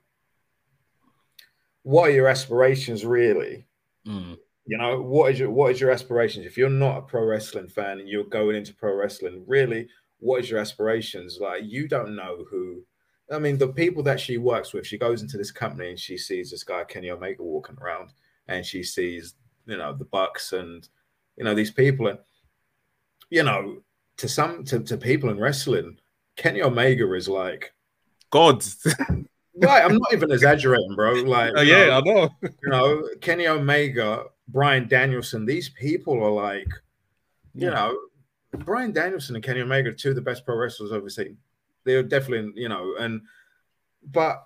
what 1.83 2.09
are 2.09 2.13
your 2.13 2.29
aspirations 2.29 3.05
really? 3.05 3.67
Mm. 4.07 4.39
You 4.65 4.79
know, 4.79 5.03
what 5.03 5.33
is 5.33 5.41
your 5.41 5.51
what 5.51 5.73
is 5.73 5.81
your 5.81 5.91
aspirations? 5.91 6.47
If 6.47 6.57
you're 6.57 6.71
not 6.71 6.99
a 6.99 7.03
pro 7.03 7.25
wrestling 7.25 7.69
fan 7.69 7.99
and 7.99 8.09
you're 8.09 8.25
going 8.25 8.57
into 8.57 8.75
pro 8.75 8.95
wrestling, 8.95 9.45
really, 9.47 9.89
what 10.21 10.41
is 10.41 10.49
your 10.49 10.61
aspirations? 10.61 11.39
Like 11.41 11.65
you 11.65 11.89
don't 11.89 12.15
know 12.15 12.45
who 12.49 12.85
I 13.33 13.39
mean, 13.39 13.57
the 13.57 13.69
people 13.69 14.03
that 14.05 14.21
she 14.21 14.39
works 14.39 14.73
with, 14.73 14.87
she 14.87 14.99
goes 14.99 15.23
into 15.23 15.39
this 15.39 15.51
company 15.51 15.91
and 15.91 15.99
she 15.99 16.19
sees 16.19 16.51
this 16.51 16.65
guy 16.65 16.85
Kenny 16.85 17.11
Omega 17.11 17.43
walking 17.43 17.79
around, 17.81 18.13
and 18.49 18.65
she 18.65 18.83
sees, 18.83 19.35
you 19.67 19.77
know, 19.77 19.95
the 19.95 20.05
Bucks 20.05 20.53
and 20.53 20.89
you 21.37 21.45
know 21.45 21.55
these 21.55 21.71
people, 21.71 22.09
and 22.09 22.19
you 23.31 23.43
know, 23.43 23.79
to 24.19 24.29
some 24.29 24.65
to, 24.65 24.81
to 24.81 24.97
people 24.97 25.31
in 25.31 25.39
wrestling, 25.39 25.99
Kenny 26.37 26.63
Omega 26.63 27.13
is 27.15 27.29
like 27.29 27.73
God. 28.31 28.65
right, 29.57 29.85
I'm 29.85 29.99
not 29.99 30.13
even 30.13 30.31
exaggerating, 30.31 30.95
bro. 30.95 31.13
Like, 31.15 31.57
uh, 31.57 31.61
yeah, 31.63 31.87
know, 31.87 31.93
I 31.93 32.01
know. 32.01 32.31
you 32.43 32.71
know, 32.71 33.09
Kenny 33.21 33.47
Omega, 33.47 34.25
Bryan 34.49 34.89
Danielson, 34.89 35.47
these 35.47 35.71
people 35.71 36.23
are 36.23 36.31
like, 36.31 36.69
you 37.55 37.69
yeah. 37.69 37.75
know, 37.75 37.99
Bryan 38.59 38.93
Danielson 38.93 39.35
and 39.35 39.45
Kenny 39.45 39.61
Omega 39.61 39.91
are 39.91 39.95
two 39.95 40.11
of 40.11 40.15
the 40.15 40.23
best 40.23 40.45
pro 40.45 40.57
wrestlers 40.57 40.93
I've 40.93 40.99
ever 40.99 41.11
seen. 41.11 41.37
They're 41.85 42.03
definitely, 42.03 42.53
you 42.61 42.69
know, 42.69 42.95
and 42.99 43.23
but 44.05 44.45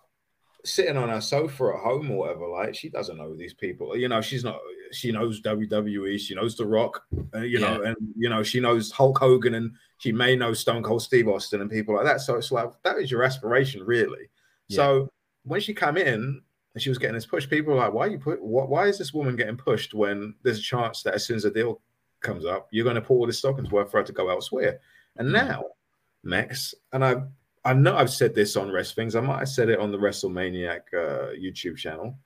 sitting 0.64 0.96
on 0.96 1.08
her 1.08 1.20
sofa 1.20 1.72
at 1.74 1.80
home 1.80 2.10
or 2.10 2.18
whatever, 2.18 2.48
like 2.48 2.74
she 2.74 2.88
doesn't 2.88 3.16
know 3.16 3.34
these 3.34 3.54
people. 3.54 3.96
You 3.96 4.08
know, 4.08 4.20
she's 4.20 4.44
not. 4.44 4.58
She 4.92 5.12
knows 5.12 5.40
WWE. 5.42 6.18
She 6.18 6.34
knows 6.34 6.56
The 6.56 6.66
Rock. 6.66 7.04
Uh, 7.34 7.40
you 7.40 7.58
yeah. 7.58 7.76
know, 7.76 7.82
and 7.82 7.96
you 8.16 8.28
know 8.28 8.42
she 8.42 8.60
knows 8.60 8.90
Hulk 8.90 9.18
Hogan, 9.18 9.54
and 9.54 9.72
she 9.98 10.12
may 10.12 10.36
know 10.36 10.52
Stone 10.52 10.82
Cold 10.82 11.02
Steve 11.02 11.28
Austin 11.28 11.60
and 11.60 11.70
people 11.70 11.94
like 11.94 12.04
that. 12.04 12.20
So 12.20 12.36
it's 12.36 12.52
like 12.52 12.70
that 12.84 12.98
is 12.98 13.10
your 13.10 13.22
aspiration, 13.22 13.82
really. 13.82 14.30
Yeah. 14.68 14.76
So 14.76 15.08
when 15.44 15.60
she 15.60 15.74
came 15.74 15.96
in 15.96 16.42
and 16.74 16.82
she 16.82 16.88
was 16.88 16.98
getting 16.98 17.14
this 17.14 17.26
push, 17.26 17.48
people 17.48 17.74
were 17.74 17.80
like, 17.80 17.92
"Why 17.92 18.06
are 18.06 18.10
you 18.10 18.18
put? 18.18 18.42
What, 18.42 18.68
why 18.68 18.86
is 18.86 18.98
this 18.98 19.14
woman 19.14 19.36
getting 19.36 19.56
pushed 19.56 19.94
when 19.94 20.34
there's 20.42 20.58
a 20.58 20.62
chance 20.62 21.02
that 21.02 21.14
as 21.14 21.26
soon 21.26 21.36
as 21.36 21.44
a 21.44 21.50
deal 21.50 21.80
comes 22.20 22.44
up, 22.44 22.68
you're 22.70 22.84
going 22.84 22.96
to 22.96 23.02
pull 23.02 23.18
all 23.18 23.26
this 23.26 23.38
stock 23.38 23.58
into 23.58 23.70
worth 23.70 23.90
for 23.90 23.98
her 23.98 24.04
to 24.04 24.12
go 24.12 24.28
elsewhere?" 24.28 24.80
And 25.16 25.28
mm. 25.28 25.32
now 25.32 25.64
Max, 26.22 26.74
and 26.92 27.04
I 27.04 27.22
I 27.64 27.72
know 27.72 27.96
I've 27.96 28.10
said 28.10 28.34
this 28.34 28.56
on 28.56 28.70
Wresthings. 28.70 29.16
I 29.16 29.20
might 29.20 29.40
have 29.40 29.48
said 29.48 29.68
it 29.68 29.80
on 29.80 29.90
the 29.90 29.98
WrestleManiac 29.98 30.80
uh, 30.92 31.32
YouTube 31.34 31.76
channel. 31.76 32.16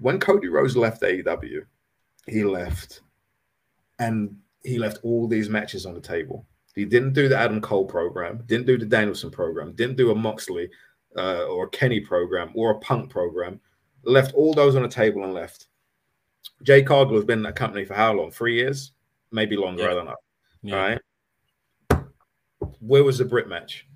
When 0.00 0.20
Cody 0.20 0.48
Rhodes 0.48 0.76
left 0.76 1.02
AEW, 1.02 1.62
he 2.26 2.44
left, 2.44 3.00
and 3.98 4.36
he 4.62 4.78
left 4.78 4.98
all 5.02 5.26
these 5.26 5.48
matches 5.48 5.86
on 5.86 5.94
the 5.94 6.00
table. 6.00 6.46
He 6.74 6.84
didn't 6.84 7.14
do 7.14 7.28
the 7.28 7.36
Adam 7.36 7.60
Cole 7.60 7.84
program, 7.84 8.42
didn't 8.46 8.66
do 8.66 8.78
the 8.78 8.86
Danielson 8.86 9.30
program, 9.30 9.72
didn't 9.72 9.96
do 9.96 10.10
a 10.10 10.14
Moxley 10.14 10.70
uh, 11.16 11.44
or 11.44 11.64
a 11.64 11.70
Kenny 11.70 12.00
program 12.00 12.50
or 12.54 12.70
a 12.70 12.78
Punk 12.78 13.10
program. 13.10 13.60
Left 14.04 14.34
all 14.34 14.54
those 14.54 14.76
on 14.76 14.82
the 14.82 14.88
table 14.88 15.24
and 15.24 15.34
left. 15.34 15.66
Jade 16.62 16.86
Cargill 16.86 17.16
has 17.16 17.24
been 17.24 17.40
in 17.40 17.44
that 17.44 17.56
company 17.56 17.84
for 17.84 17.94
how 17.94 18.12
long? 18.12 18.30
Three 18.30 18.54
years, 18.54 18.92
maybe 19.32 19.56
longer. 19.56 19.82
Yeah. 19.82 19.90
I 19.90 19.94
don't 19.94 20.06
know. 20.06 20.16
Yeah. 20.62 20.76
Right 20.76 21.00
where 22.80 23.04
was 23.04 23.18
the 23.18 23.24
Britt 23.24 23.48
match? 23.48 23.86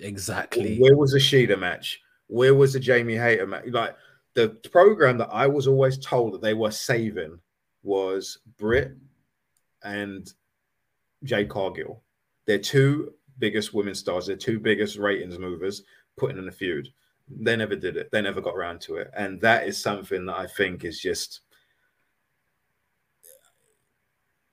Exactly. 0.00 0.78
Where 0.78 0.96
was 0.96 1.12
the 1.12 1.18
Shida 1.18 1.58
match? 1.58 2.00
Where 2.28 2.54
was 2.54 2.72
the 2.72 2.80
Jamie 2.80 3.16
Hayter 3.16 3.46
match? 3.46 3.66
Like 3.66 3.96
the 4.34 4.50
program 4.70 5.18
that 5.18 5.30
I 5.32 5.46
was 5.46 5.66
always 5.66 5.98
told 5.98 6.34
that 6.34 6.42
they 6.42 6.54
were 6.54 6.70
saving 6.70 7.38
was 7.82 8.38
Britt 8.56 8.96
and 9.82 10.32
Jade 11.24 11.48
Cargill. 11.48 12.02
They're 12.46 12.58
two 12.58 13.14
biggest 13.38 13.74
women 13.74 13.94
stars. 13.94 14.26
They're 14.26 14.36
two 14.36 14.58
biggest 14.58 14.96
ratings 14.96 15.38
movers 15.38 15.82
putting 16.16 16.38
in 16.38 16.48
a 16.48 16.52
feud. 16.52 16.88
They 17.28 17.56
never 17.56 17.76
did 17.76 17.96
it. 17.96 18.10
They 18.10 18.22
never 18.22 18.40
got 18.40 18.56
around 18.56 18.80
to 18.82 18.96
it. 18.96 19.10
And 19.16 19.40
that 19.42 19.66
is 19.66 19.80
something 19.80 20.26
that 20.26 20.38
I 20.38 20.46
think 20.46 20.84
is 20.84 21.00
just 21.00 21.40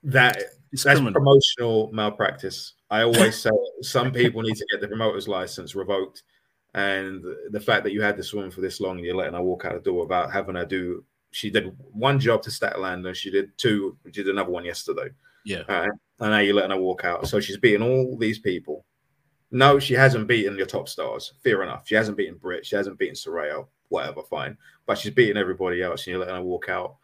that 0.04 0.38
it's 0.72 0.84
that's 0.84 1.00
criminal. 1.00 1.14
promotional 1.14 1.90
malpractice. 1.94 2.74
I 2.90 3.02
always 3.02 3.38
say 3.42 3.50
some 3.82 4.12
people 4.12 4.42
need 4.42 4.56
to 4.56 4.66
get 4.72 4.82
the 4.82 4.88
promoter's 4.88 5.28
license 5.28 5.74
revoked. 5.74 6.24
And 6.76 7.24
the 7.52 7.60
fact 7.60 7.86
that 7.86 7.94
you 7.94 8.02
had 8.02 8.18
this 8.18 8.34
woman 8.34 8.52
for 8.52 8.60
this 8.60 8.82
long 8.82 8.98
and 8.98 9.06
you're 9.06 9.16
letting 9.16 9.34
her 9.34 9.42
walk 9.42 9.64
out 9.64 9.74
the 9.76 9.80
door 9.80 10.02
without 10.02 10.32
having 10.32 10.56
her 10.56 10.66
do, 10.66 11.06
she 11.32 11.50
did 11.50 11.74
one 11.78 12.20
job 12.20 12.42
to 12.44 12.50
Statlander, 12.50 13.16
she 13.16 13.32
did 13.32 13.58
two, 13.58 13.98
she 14.12 14.24
did 14.24 14.28
another 14.28 14.52
one 14.52 14.66
yesterday. 14.66 15.08
Yeah. 15.46 15.64
and 15.70 15.92
now 16.20 16.40
you're 16.40 16.54
letting 16.54 16.72
her 16.72 16.80
walk 16.80 17.06
out. 17.06 17.30
So 17.30 17.40
she's 17.40 17.56
beating 17.56 17.82
all 17.82 18.18
these 18.18 18.40
people. 18.40 18.86
No, 19.52 19.80
she 19.80 19.94
hasn't 19.94 20.28
beaten 20.28 20.58
your 20.58 20.66
top 20.66 20.90
stars. 20.90 21.34
Fair 21.46 21.64
enough. 21.64 21.88
She 21.88 21.96
hasn't 21.96 22.18
beaten 22.18 22.36
Britt. 22.36 22.66
She 22.66 22.76
hasn't 22.76 23.00
beaten 23.00 23.16
Saraya. 23.16 23.66
Whatever, 23.88 24.24
fine. 24.24 24.58
But 24.86 24.98
she's 24.98 25.14
beating 25.14 25.38
everybody 25.38 25.82
else 25.82 26.02
and 26.02 26.12
you're 26.12 26.20
letting 26.20 26.36
her 26.36 26.42
walk 26.42 26.68
out. 26.68 26.98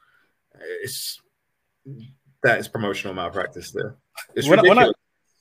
It's 0.83 1.21
that 2.43 2.59
is 2.59 2.67
promotional 2.67 3.13
malpractice 3.13 3.71
there. 3.71 3.95
It's 4.35 4.49
when, 4.49 4.59
when 4.67 4.79
I, 4.79 4.91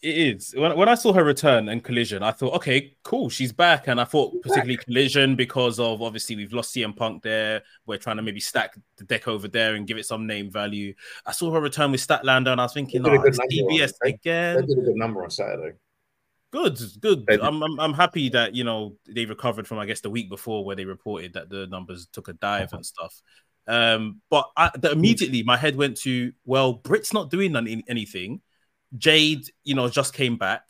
it 0.02 0.16
is. 0.16 0.54
When, 0.56 0.76
when 0.76 0.88
I 0.88 0.94
saw 0.94 1.12
her 1.12 1.22
return 1.22 1.68
and 1.68 1.84
collision, 1.84 2.22
I 2.22 2.32
thought, 2.32 2.54
okay, 2.54 2.96
cool, 3.02 3.28
she's 3.28 3.52
back. 3.52 3.86
And 3.88 4.00
I 4.00 4.04
thought 4.04 4.40
particularly 4.42 4.78
collision 4.78 5.36
because 5.36 5.78
of 5.78 6.00
obviously 6.00 6.36
we've 6.36 6.52
lost 6.52 6.74
CM 6.74 6.96
Punk 6.96 7.22
there. 7.22 7.62
We're 7.86 7.98
trying 7.98 8.16
to 8.16 8.22
maybe 8.22 8.40
stack 8.40 8.76
the 8.96 9.04
deck 9.04 9.28
over 9.28 9.48
there 9.48 9.74
and 9.74 9.86
give 9.86 9.98
it 9.98 10.06
some 10.06 10.26
name 10.26 10.50
value. 10.50 10.94
I 11.26 11.32
saw 11.32 11.52
her 11.52 11.60
return 11.60 11.90
with 11.92 12.06
Statlander 12.06 12.52
and 12.52 12.60
I 12.60 12.64
was 12.64 12.72
thinking, 12.72 13.06
oh, 13.06 13.22
it's 13.22 13.38
DBS 13.38 13.92
again. 14.02 14.56
They 14.56 14.66
did 14.66 14.78
a 14.78 14.82
good 14.82 14.96
number 14.96 15.22
on 15.22 15.30
Saturday. 15.30 15.76
Good, 16.52 16.80
good. 17.00 17.26
I'm, 17.40 17.62
I'm, 17.62 17.78
I'm 17.78 17.94
happy 17.94 18.28
that 18.30 18.56
you 18.56 18.64
know 18.64 18.96
they 19.06 19.24
recovered 19.24 19.68
from 19.68 19.78
I 19.78 19.86
guess 19.86 20.00
the 20.00 20.10
week 20.10 20.28
before 20.28 20.64
where 20.64 20.74
they 20.74 20.84
reported 20.84 21.34
that 21.34 21.48
the 21.48 21.68
numbers 21.68 22.08
took 22.12 22.26
a 22.26 22.32
dive 22.32 22.68
uh-huh. 22.68 22.78
and 22.78 22.86
stuff. 22.86 23.22
Um, 23.68 24.20
but 24.30 24.50
I, 24.56 24.70
immediately 24.90 25.44
my 25.44 25.56
head 25.56 25.76
went 25.76 25.98
to, 25.98 26.32
well, 26.44 26.72
Britt's 26.72 27.12
not 27.12 27.30
doing 27.30 27.54
anything. 27.86 28.40
Jade, 28.96 29.44
you 29.64 29.74
know, 29.74 29.88
just 29.88 30.14
came 30.14 30.36
back. 30.36 30.62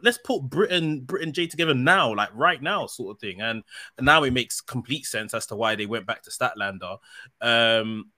Let's 0.00 0.18
put 0.18 0.42
Britain, 0.42 1.00
Britain, 1.00 1.32
Jade 1.32 1.50
together 1.50 1.74
now, 1.74 2.14
like 2.14 2.30
right 2.32 2.62
now, 2.62 2.86
sort 2.86 3.16
of 3.16 3.20
thing. 3.20 3.40
And, 3.40 3.64
and 3.96 4.04
now 4.04 4.22
it 4.22 4.32
makes 4.32 4.60
complete 4.60 5.06
sense 5.06 5.34
as 5.34 5.46
to 5.46 5.56
why 5.56 5.74
they 5.74 5.86
went 5.86 6.06
back 6.06 6.22
to 6.22 6.30
Statlander. 6.30 6.98
Um, 7.40 8.10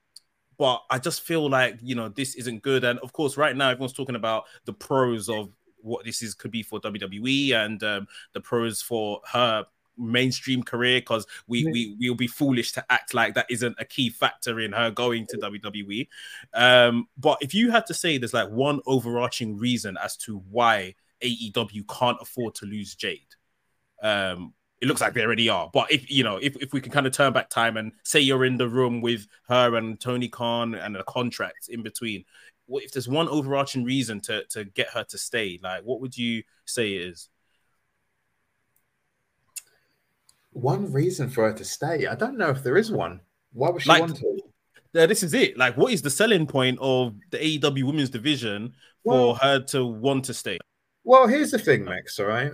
but 0.57 0.83
I 0.91 0.99
just 0.99 1.21
feel 1.21 1.49
like 1.49 1.79
you 1.81 1.95
know 1.95 2.09
this 2.09 2.35
isn't 2.35 2.61
good. 2.61 2.83
And 2.83 2.99
of 2.99 3.13
course, 3.13 3.35
right 3.35 3.55
now 3.55 3.71
everyone's 3.71 3.93
talking 3.93 4.15
about 4.15 4.43
the 4.65 4.73
pros 4.73 5.27
of 5.27 5.49
what 5.77 6.05
this 6.05 6.21
is 6.21 6.35
could 6.35 6.51
be 6.51 6.61
for 6.61 6.79
WWE 6.79 7.53
and 7.55 7.81
um, 7.83 8.07
the 8.33 8.41
pros 8.41 8.79
for 8.79 9.21
her 9.31 9.65
mainstream 10.01 10.63
career 10.63 10.99
because 10.99 11.25
we, 11.47 11.65
we 11.65 11.95
we'll 11.99 12.15
be 12.15 12.27
foolish 12.27 12.71
to 12.73 12.85
act 12.89 13.13
like 13.13 13.33
that 13.35 13.45
isn't 13.49 13.75
a 13.79 13.85
key 13.85 14.09
factor 14.09 14.59
in 14.59 14.71
her 14.71 14.91
going 14.91 15.25
to 15.27 15.37
WWE. 15.37 16.07
Um, 16.53 17.07
but 17.17 17.37
if 17.41 17.53
you 17.53 17.71
had 17.71 17.85
to 17.87 17.93
say 17.93 18.17
there's 18.17 18.33
like 18.33 18.49
one 18.49 18.81
overarching 18.85 19.57
reason 19.57 19.97
as 20.03 20.17
to 20.17 20.39
why 20.49 20.95
AEW 21.23 21.87
can't 21.87 22.17
afford 22.21 22.55
to 22.55 22.65
lose 22.65 22.95
Jade, 22.95 23.35
um, 24.01 24.53
it 24.81 24.87
looks 24.87 25.01
like 25.01 25.13
they 25.13 25.21
already 25.21 25.47
are. 25.47 25.69
But 25.71 25.91
if 25.91 26.09
you 26.09 26.23
know, 26.23 26.37
if, 26.37 26.55
if 26.57 26.73
we 26.73 26.81
can 26.81 26.91
kind 26.91 27.05
of 27.05 27.13
turn 27.13 27.33
back 27.33 27.49
time 27.49 27.77
and 27.77 27.91
say 28.03 28.19
you're 28.19 28.45
in 28.45 28.57
the 28.57 28.67
room 28.67 28.99
with 28.99 29.27
her 29.47 29.75
and 29.75 29.99
Tony 29.99 30.27
Khan 30.27 30.73
and 30.73 30.97
a 30.97 31.03
contract 31.03 31.69
in 31.69 31.83
between, 31.83 32.25
if 32.67 32.91
there's 32.91 33.07
one 33.07 33.29
overarching 33.29 33.83
reason 33.83 34.19
to 34.21 34.43
to 34.49 34.65
get 34.65 34.89
her 34.89 35.03
to 35.05 35.17
stay? 35.17 35.59
Like, 35.61 35.83
what 35.83 36.01
would 36.01 36.17
you 36.17 36.43
say 36.65 36.93
it 36.93 37.01
is? 37.01 37.29
One 40.53 40.91
reason 40.91 41.29
for 41.29 41.49
her 41.49 41.53
to 41.53 41.65
stay. 41.65 42.07
I 42.07 42.15
don't 42.15 42.37
know 42.37 42.49
if 42.49 42.63
there 42.63 42.77
is 42.77 42.91
one. 42.91 43.21
Why 43.53 43.69
would 43.69 43.81
she 43.81 43.89
like, 43.89 44.01
want 44.01 44.17
to? 44.17 44.39
Yeah, 44.93 45.05
this 45.05 45.23
is 45.23 45.33
it. 45.33 45.57
Like, 45.57 45.77
what 45.77 45.93
is 45.93 46.01
the 46.01 46.09
selling 46.09 46.45
point 46.45 46.77
of 46.81 47.15
the 47.29 47.37
AEW 47.37 47.83
women's 47.83 48.09
division 48.09 48.73
for 49.03 49.27
well, 49.27 49.33
her 49.35 49.59
to 49.67 49.85
want 49.85 50.25
to 50.25 50.33
stay? 50.33 50.59
Well, 51.03 51.27
here's 51.27 51.51
the 51.51 51.59
thing, 51.59 51.85
Max. 51.85 52.19
All 52.19 52.27
right, 52.27 52.51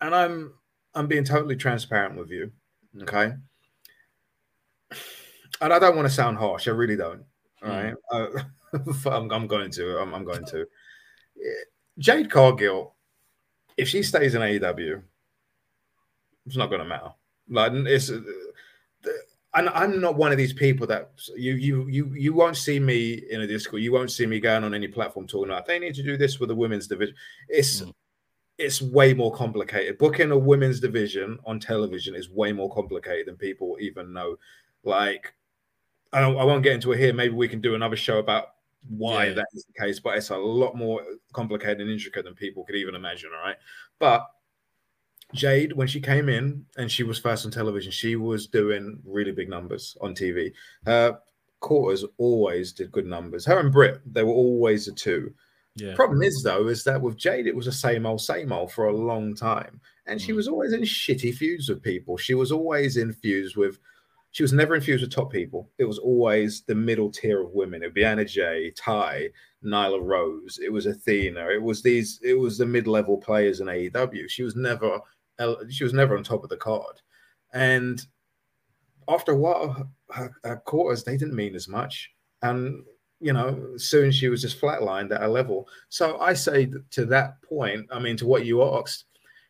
and 0.00 0.14
I'm 0.14 0.54
I'm 0.94 1.06
being 1.06 1.24
totally 1.24 1.56
transparent 1.56 2.16
with 2.16 2.30
you. 2.30 2.52
Okay, 3.02 3.32
and 5.60 5.72
I 5.72 5.78
don't 5.78 5.96
want 5.96 6.08
to 6.08 6.14
sound 6.14 6.38
harsh. 6.38 6.68
I 6.68 6.72
really 6.72 6.96
don't. 6.96 7.24
All 7.62 7.70
mm. 7.70 7.84
right. 7.84 7.94
Uh, 8.12 8.42
I'm, 9.10 9.30
I'm, 9.30 9.46
going 9.46 9.70
to. 9.72 9.98
I'm, 9.98 10.14
I'm, 10.14 10.24
going 10.24 10.44
to. 10.46 10.66
Jade 11.98 12.30
Cargill, 12.30 12.94
if 13.76 13.88
she 13.88 14.02
stays 14.02 14.34
in 14.34 14.42
AEW, 14.42 15.02
it's 16.46 16.56
not 16.56 16.68
going 16.68 16.80
to 16.80 16.86
matter. 16.86 17.10
Like 17.50 17.72
it's. 17.74 18.10
And 19.52 19.68
I'm 19.70 20.00
not 20.00 20.14
one 20.14 20.30
of 20.30 20.38
these 20.38 20.52
people 20.52 20.86
that 20.86 21.10
you 21.36 21.54
you 21.54 21.88
you 21.88 22.14
you 22.14 22.32
won't 22.32 22.56
see 22.56 22.78
me 22.78 23.14
in 23.30 23.40
a 23.40 23.46
Discord. 23.48 23.82
You 23.82 23.92
won't 23.92 24.12
see 24.12 24.24
me 24.24 24.38
going 24.38 24.62
on 24.62 24.74
any 24.74 24.86
platform 24.86 25.26
talking 25.26 25.50
about 25.50 25.66
they 25.66 25.80
need 25.80 25.96
to 25.96 26.04
do 26.04 26.16
this 26.16 26.38
with 26.38 26.50
the 26.50 26.54
women's 26.54 26.86
division. 26.86 27.16
It's 27.48 27.80
mm. 27.80 27.92
it's 28.58 28.80
way 28.80 29.12
more 29.12 29.34
complicated. 29.34 29.98
Booking 29.98 30.30
a 30.30 30.38
women's 30.38 30.78
division 30.78 31.36
on 31.44 31.58
television 31.58 32.14
is 32.14 32.30
way 32.30 32.52
more 32.52 32.72
complicated 32.72 33.26
than 33.26 33.36
people 33.36 33.76
even 33.80 34.12
know. 34.12 34.36
Like 34.84 35.34
I, 36.12 36.20
I 36.20 36.44
won't 36.44 36.62
get 36.62 36.74
into 36.74 36.92
it 36.92 36.98
here. 36.98 37.12
Maybe 37.12 37.34
we 37.34 37.48
can 37.48 37.60
do 37.60 37.74
another 37.74 37.96
show 37.96 38.18
about 38.18 38.50
why 38.88 39.26
yeah. 39.26 39.34
that 39.34 39.46
is 39.52 39.64
the 39.64 39.84
case, 39.84 40.00
but 40.00 40.16
it's 40.16 40.30
a 40.30 40.36
lot 40.36 40.76
more 40.76 41.02
complicated 41.32 41.80
and 41.80 41.90
intricate 41.90 42.24
than 42.24 42.34
people 42.34 42.64
could 42.64 42.76
even 42.76 42.94
imagine. 42.94 43.30
All 43.36 43.44
right. 43.44 43.56
But 43.98 44.26
Jade, 45.34 45.72
when 45.72 45.86
she 45.86 46.00
came 46.00 46.28
in 46.28 46.64
and 46.76 46.90
she 46.90 47.02
was 47.02 47.18
first 47.18 47.44
on 47.44 47.52
television, 47.52 47.92
she 47.92 48.16
was 48.16 48.46
doing 48.46 49.00
really 49.04 49.32
big 49.32 49.48
numbers 49.48 49.96
on 50.00 50.14
TV. 50.14 50.52
Her 50.84 51.18
quarters 51.60 52.04
always 52.18 52.72
did 52.72 52.92
good 52.92 53.06
numbers. 53.06 53.44
Her 53.44 53.60
and 53.60 53.72
Britt, 53.72 54.00
they 54.12 54.22
were 54.22 54.32
always 54.32 54.86
the 54.86 54.92
two. 54.92 55.32
Yeah. 55.76 55.94
Problem 55.94 56.22
is 56.22 56.42
though, 56.42 56.68
is 56.68 56.82
that 56.84 57.00
with 57.00 57.16
Jade, 57.16 57.46
it 57.46 57.54
was 57.54 57.66
the 57.66 57.72
same 57.72 58.06
old, 58.06 58.20
same 58.20 58.52
old 58.52 58.72
for 58.72 58.86
a 58.86 58.96
long 58.96 59.34
time, 59.34 59.80
and 60.06 60.20
she 60.20 60.32
mm. 60.32 60.36
was 60.36 60.48
always 60.48 60.72
in 60.72 60.80
shitty 60.82 61.34
feuds 61.34 61.68
with 61.68 61.82
people. 61.82 62.16
She 62.16 62.34
was 62.34 62.50
always 62.50 62.96
in 62.96 63.12
feuds 63.12 63.56
with 63.56 63.78
she 64.32 64.42
was 64.42 64.52
never 64.52 64.74
infused 64.74 65.02
with 65.02 65.12
top 65.12 65.32
people. 65.32 65.68
It 65.78 65.84
was 65.84 65.98
always 65.98 66.62
the 66.62 66.74
middle 66.74 67.10
tier 67.10 67.42
of 67.42 67.52
women. 67.52 67.82
It'd 67.82 67.94
be 67.94 68.04
Anna 68.04 68.24
Jay, 68.24 68.72
Ty, 68.76 69.30
Nyla 69.64 70.00
Rose. 70.00 70.60
It 70.62 70.72
was 70.72 70.86
Athena. 70.86 71.48
It 71.48 71.62
was 71.62 71.82
these. 71.82 72.20
It 72.22 72.34
was 72.34 72.56
the 72.56 72.66
mid-level 72.66 73.18
players 73.18 73.60
in 73.60 73.66
AEW. 73.66 74.28
She 74.28 74.42
was 74.42 74.54
never. 74.54 75.00
She 75.68 75.84
was 75.84 75.92
never 75.92 76.16
on 76.16 76.22
top 76.22 76.42
of 76.44 76.50
the 76.50 76.56
card, 76.56 77.00
and 77.52 78.04
after 79.08 79.32
a 79.32 79.36
while, 79.36 79.90
her, 80.10 80.32
her 80.44 80.56
quarters 80.56 81.04
they 81.04 81.16
didn't 81.16 81.34
mean 81.34 81.54
as 81.54 81.68
much. 81.68 82.10
And 82.42 82.84
you 83.20 83.32
know, 83.32 83.76
soon 83.76 84.10
she 84.10 84.28
was 84.28 84.40
just 84.40 84.60
flatlined 84.60 85.14
at 85.14 85.22
a 85.22 85.28
level. 85.28 85.68
So 85.90 86.18
I 86.20 86.32
say 86.32 86.70
to 86.90 87.04
that 87.06 87.42
point, 87.42 87.86
I 87.92 87.98
mean, 87.98 88.16
to 88.16 88.26
what 88.26 88.46
you 88.46 88.62
asked, 88.62 89.04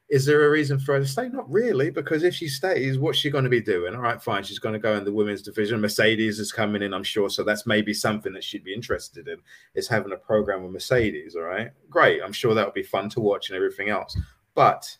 is 0.08 0.26
there 0.26 0.44
a 0.44 0.50
reason 0.50 0.80
for 0.80 0.94
her 0.94 1.00
to 1.00 1.06
stay? 1.06 1.28
Not 1.28 1.48
really, 1.48 1.88
because 1.88 2.24
if 2.24 2.34
she 2.34 2.48
stays, 2.48 2.98
what's 2.98 3.16
she 3.16 3.30
going 3.30 3.44
to 3.44 3.50
be 3.50 3.60
doing? 3.60 3.94
All 3.94 4.00
right, 4.00 4.20
fine. 4.20 4.42
She's 4.42 4.58
going 4.58 4.72
to 4.72 4.80
go 4.80 4.96
in 4.96 5.04
the 5.04 5.12
women's 5.12 5.40
division. 5.40 5.80
Mercedes 5.80 6.40
is 6.40 6.50
coming 6.50 6.82
in, 6.82 6.92
I'm 6.92 7.04
sure. 7.04 7.30
So 7.30 7.44
that's 7.44 7.64
maybe 7.64 7.94
something 7.94 8.32
that 8.32 8.42
she'd 8.42 8.64
be 8.64 8.74
interested 8.74 9.28
in 9.28 9.36
is 9.76 9.86
having 9.86 10.10
a 10.10 10.16
program 10.16 10.64
with 10.64 10.72
Mercedes. 10.72 11.36
All 11.36 11.42
right, 11.42 11.70
great. 11.88 12.20
I'm 12.24 12.32
sure 12.32 12.54
that 12.54 12.66
would 12.66 12.74
be 12.74 12.82
fun 12.82 13.08
to 13.10 13.20
watch 13.20 13.50
and 13.50 13.56
everything 13.56 13.88
else. 13.88 14.18
But 14.56 14.96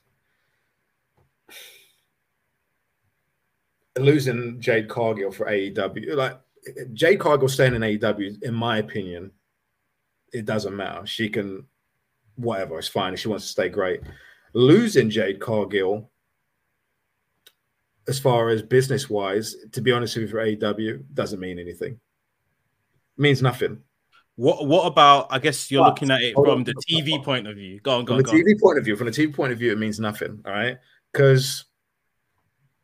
losing 4.00 4.60
Jade 4.60 4.88
Cargill 4.88 5.32
for 5.32 5.46
AEW, 5.46 6.14
like 6.14 6.38
Jade 6.92 7.20
Cargill 7.20 7.48
staying 7.48 7.74
in 7.74 7.82
AEW, 7.82 8.42
in 8.42 8.54
my 8.54 8.78
opinion, 8.78 9.30
it 10.32 10.44
doesn't 10.44 10.76
matter. 10.76 11.06
She 11.06 11.28
can, 11.28 11.66
whatever, 12.36 12.78
it's 12.78 12.88
fine. 12.88 13.14
If 13.14 13.20
she 13.20 13.28
wants 13.28 13.46
to 13.46 13.50
stay, 13.52 13.68
great 13.68 14.00
losing 14.52 15.10
Jade 15.10 15.40
Cargill, 15.40 16.10
as 18.08 18.18
far 18.18 18.48
as 18.48 18.62
business 18.62 19.08
wise, 19.08 19.54
to 19.72 19.80
be 19.80 19.92
honest 19.92 20.16
with 20.16 20.24
you, 20.24 20.28
for 20.28 20.44
AEW, 20.44 21.04
doesn't 21.14 21.40
mean 21.40 21.58
anything. 21.58 21.92
It 21.92 23.20
means 23.20 23.42
nothing. 23.42 23.82
What 24.36 24.66
What 24.66 24.86
about? 24.86 25.28
I 25.30 25.38
guess 25.38 25.70
you're 25.70 25.84
but, 25.84 25.90
looking 25.90 26.10
at 26.10 26.22
it 26.22 26.34
from 26.34 26.64
the 26.64 26.74
TV 26.88 27.22
point 27.22 27.46
of 27.46 27.56
view. 27.56 27.80
Go 27.80 27.98
on, 27.98 28.04
go 28.04 28.14
on. 28.14 28.24
From 28.24 28.38
the 28.38 28.42
TV 28.42 28.54
on. 28.54 28.60
point 28.60 28.78
of 28.78 28.84
view, 28.84 28.96
from 28.96 29.06
the 29.06 29.12
TV 29.12 29.34
point 29.34 29.52
of 29.52 29.58
view, 29.58 29.72
it 29.72 29.78
means 29.78 30.00
nothing. 30.00 30.40
All 30.46 30.52
right, 30.52 30.78
because 31.12 31.66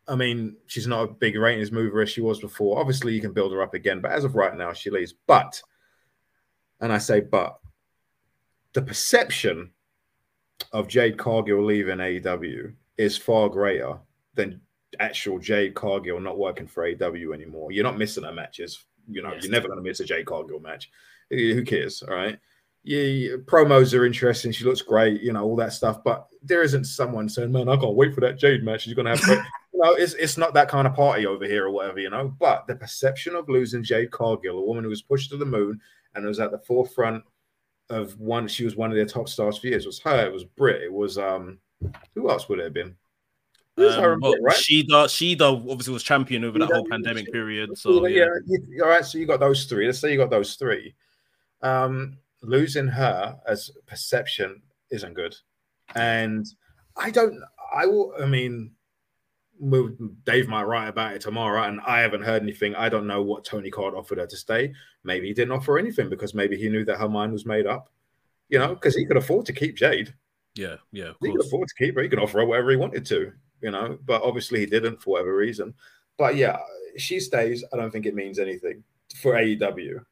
I 0.09 0.15
mean, 0.15 0.57
she's 0.67 0.87
not 0.87 1.03
a 1.03 1.13
big 1.13 1.37
ratings 1.37 1.73
mover 1.73 2.01
as 2.01 2.11
she 2.11 2.21
was 2.21 2.41
before. 2.41 2.79
Obviously, 2.79 3.13
you 3.15 3.21
can 3.21 3.33
build 3.33 3.53
her 3.53 3.63
up 3.63 3.75
again, 3.75 4.01
but 4.01 4.13
as 4.13 4.25
of 4.25 4.37
right 4.37 4.57
now, 4.57 4.73
she 4.73 4.91
leaves. 4.91 5.15
But, 5.27 5.61
and 6.81 6.93
I 6.93 6.99
say, 6.99 7.21
but 7.21 7.59
the 8.73 8.83
perception 8.83 9.73
of 10.73 10.89
Jade 10.89 11.19
Cargill 11.19 11.65
leaving 11.65 11.99
AEW 11.99 12.73
is 12.97 13.17
far 13.17 13.49
greater 13.49 13.99
than 14.35 14.61
actual 15.01 15.39
Jade 15.39 15.75
Cargill 15.75 16.21
not 16.21 16.39
working 16.39 16.67
for 16.67 16.85
AEW 16.85 17.35
anymore. 17.35 17.73
You're 17.73 17.85
not 17.85 17.99
missing 17.99 18.25
her 18.25 18.33
matches. 18.33 18.85
You 19.09 19.23
know, 19.23 19.33
yes. 19.33 19.45
you're 19.45 19.53
never 19.53 19.69
going 19.69 19.79
to 19.79 19.83
miss 19.83 20.01
a 20.01 20.05
Jade 20.05 20.27
Cargill 20.27 20.61
match. 20.61 20.91
Who 21.31 21.65
cares? 21.65 22.03
All 22.03 22.15
right. 22.15 22.39
Yeah, 22.85 23.37
promos 23.47 23.99
are 23.99 24.07
interesting. 24.07 24.53
She 24.53 24.65
looks 24.65 24.83
great, 24.83 25.21
you 25.21 25.33
know, 25.33 25.43
all 25.43 25.57
that 25.57 25.73
stuff. 25.73 26.05
But 26.05 26.29
there 26.41 26.63
isn't 26.63 26.85
someone 26.85 27.29
saying, 27.29 27.51
"Man, 27.51 27.69
I 27.69 27.77
can't 27.77 27.97
wait 27.97 28.15
for 28.15 28.21
that 28.21 28.39
Jade 28.39 28.63
match." 28.63 28.83
She's 28.83 28.95
gonna 28.95 29.17
have, 29.17 29.45
you 29.77 29.83
know, 29.83 29.93
it's 29.93 30.15
it's 30.15 30.39
not 30.39 30.55
that 30.55 30.69
kind 30.69 30.87
of 30.87 30.95
party 30.95 31.27
over 31.27 31.45
here 31.45 31.67
or 31.67 31.71
whatever, 31.71 32.01
you 32.01 32.09
know. 32.09 32.35
But 32.41 32.67
the 32.67 32.77
perception 32.77 33.35
of 33.35 33.49
losing 33.49 33.85
Jade 33.85 34.11
Cargill, 34.11 34.59
a 34.59 34.65
woman 34.65 34.85
who 34.85 34.91
was 34.91 35.03
pushed 35.03 35.31
to 35.31 35.37
the 35.37 35.45
moon 35.45 35.81
and 36.15 36.25
was 36.25 36.41
at 36.41 36.51
the 36.51 36.59
forefront 36.59 37.23
of 37.91 38.19
one. 38.19 38.49
She 38.49 38.65
was 38.65 38.75
one 38.75 38.91
of 38.91 38.97
their 38.97 39.05
top 39.05 39.29
stars 39.29 39.59
for 39.59 39.67
years. 39.67 39.85
It 39.85 39.89
was 39.89 40.01
her. 40.01 40.27
It 40.27 40.33
was 40.33 40.45
Britt. 40.45 40.83
It 40.83 40.93
was 40.93 41.19
um. 41.19 41.59
Who 42.15 42.31
else 42.31 42.49
would 42.49 42.59
it 42.59 42.65
have 42.65 42.73
been? 42.73 42.97
Um, 43.77 44.21
well, 44.23 44.33
Britt, 44.33 44.43
right? 44.43 44.57
Shida, 44.57 44.89
Shida 44.89 45.71
obviously 45.71 45.93
was 45.93 46.03
champion 46.03 46.45
over 46.45 46.59
Shida, 46.59 46.69
that 46.69 46.75
whole 46.75 46.87
pandemic 46.87 47.31
period. 47.31 47.77
So 47.77 48.07
yeah, 48.07 48.25
yeah 48.25 48.57
you, 48.71 48.83
all 48.83 48.89
right. 48.89 49.05
So 49.05 49.19
you 49.19 49.27
got 49.27 49.41
those 49.41 49.67
three. 49.67 49.85
Let's 49.85 49.99
say 49.99 50.11
you 50.11 50.17
got 50.17 50.31
those 50.31 50.55
three. 50.55 50.95
Um, 51.61 52.17
losing 52.43 52.87
her 52.89 53.39
as 53.47 53.71
perception 53.87 54.63
isn't 54.91 55.13
good, 55.13 55.37
and 55.95 56.47
I 56.97 57.11
don't. 57.11 57.39
I 57.75 57.85
will. 57.85 58.15
I 58.19 58.25
mean, 58.25 58.71
Dave 60.25 60.49
might 60.49 60.65
write 60.65 60.89
about 60.89 61.15
it 61.15 61.21
tomorrow, 61.21 61.65
and 61.65 61.81
I 61.87 62.01
haven't 62.01 62.23
heard 62.23 62.43
anything. 62.43 62.75
I 62.75 62.89
don't 62.89 63.07
know 63.07 63.23
what 63.23 63.45
Tony 63.45 63.71
Khan 63.71 63.95
offered 63.95 64.19
her 64.19 64.27
to 64.27 64.37
stay. 64.37 64.73
Maybe 65.05 65.29
he 65.29 65.35
didn't 65.35 65.53
offer 65.53 65.79
anything 65.79 66.09
because 66.09 66.35
maybe 66.35 66.57
he 66.57 66.69
knew 66.69 66.85
that 66.85 66.99
her 66.99 67.09
mind 67.09 67.33
was 67.33 67.47
made 67.47 67.67
up. 67.67 67.91
You 68.49 68.59
know, 68.59 68.75
because 68.75 68.95
he 68.95 69.07
could 69.07 69.17
afford 69.17 69.47
to 69.47 69.53
keep 69.53 69.77
Jade. 69.77 70.15
Yeah, 70.55 70.77
yeah. 70.93 71.13
He 71.21 71.33
could 71.33 71.45
afford 71.45 71.69
to 71.69 71.75
keep 71.85 71.97
her. 71.97 72.03
He 72.03 72.09
could 72.09 72.21
offer 72.21 72.39
her 72.39 72.47
whatever 72.47 72.71
he 72.71 72.77
wanted 72.77 73.05
to. 73.07 73.33
You 73.61 73.71
know, 73.71 73.99
but 74.05 74.23
obviously 74.23 74.61
he 74.61 74.67
didn't 74.67 75.03
for 75.03 75.13
whatever 75.13 75.35
reason. 75.35 75.75
But 76.19 76.37
yeah, 76.37 76.59
she 76.97 77.21
stays. 77.21 77.65
I 77.73 77.77
don't 77.77 77.91
think 77.91 78.07
it 78.07 78.15
means 78.15 78.39
anything 78.39 78.85
for 79.21 79.33
AEW. 79.33 80.05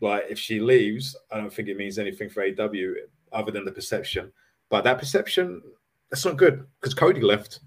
Like 0.00 0.24
if 0.28 0.38
she 0.38 0.60
leaves, 0.60 1.16
I 1.30 1.38
don't 1.38 1.52
think 1.52 1.68
it 1.68 1.76
means 1.76 1.98
anything 1.98 2.28
for 2.28 2.42
AEW 2.42 2.94
other 3.32 3.52
than 3.52 3.64
the 3.64 3.72
perception. 3.72 4.32
But 4.68 4.84
that 4.84 4.98
perception, 4.98 5.62
that's 6.10 6.24
not 6.24 6.36
good 6.36 6.66
because 6.80 6.94
Cody 6.94 7.20
left 7.20 7.60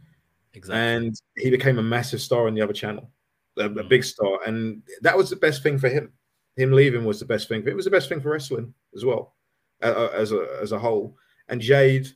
Exactly. 0.55 0.79
And 0.79 1.15
he 1.37 1.49
became 1.49 1.77
a 1.77 1.83
massive 1.83 2.21
star 2.21 2.47
on 2.47 2.53
the 2.53 2.61
other 2.61 2.73
channel, 2.73 3.11
a, 3.57 3.65
a 3.65 3.69
mm. 3.69 3.89
big 3.89 4.03
star. 4.03 4.39
And 4.45 4.81
that 5.01 5.17
was 5.17 5.29
the 5.29 5.35
best 5.35 5.63
thing 5.63 5.77
for 5.77 5.89
him. 5.89 6.11
Him 6.55 6.71
leaving 6.71 7.03
was 7.03 7.19
the 7.19 7.25
best 7.25 7.49
thing. 7.49 7.67
It 7.67 7.75
was 7.75 7.85
the 7.85 7.91
best 7.91 8.07
thing 8.07 8.21
for 8.21 8.29
wrestling 8.29 8.73
as 8.95 9.03
well, 9.03 9.35
uh, 9.83 10.09
as 10.13 10.31
a 10.31 10.47
as 10.61 10.71
a 10.71 10.79
whole. 10.79 11.17
And 11.49 11.59
Jade 11.59 12.07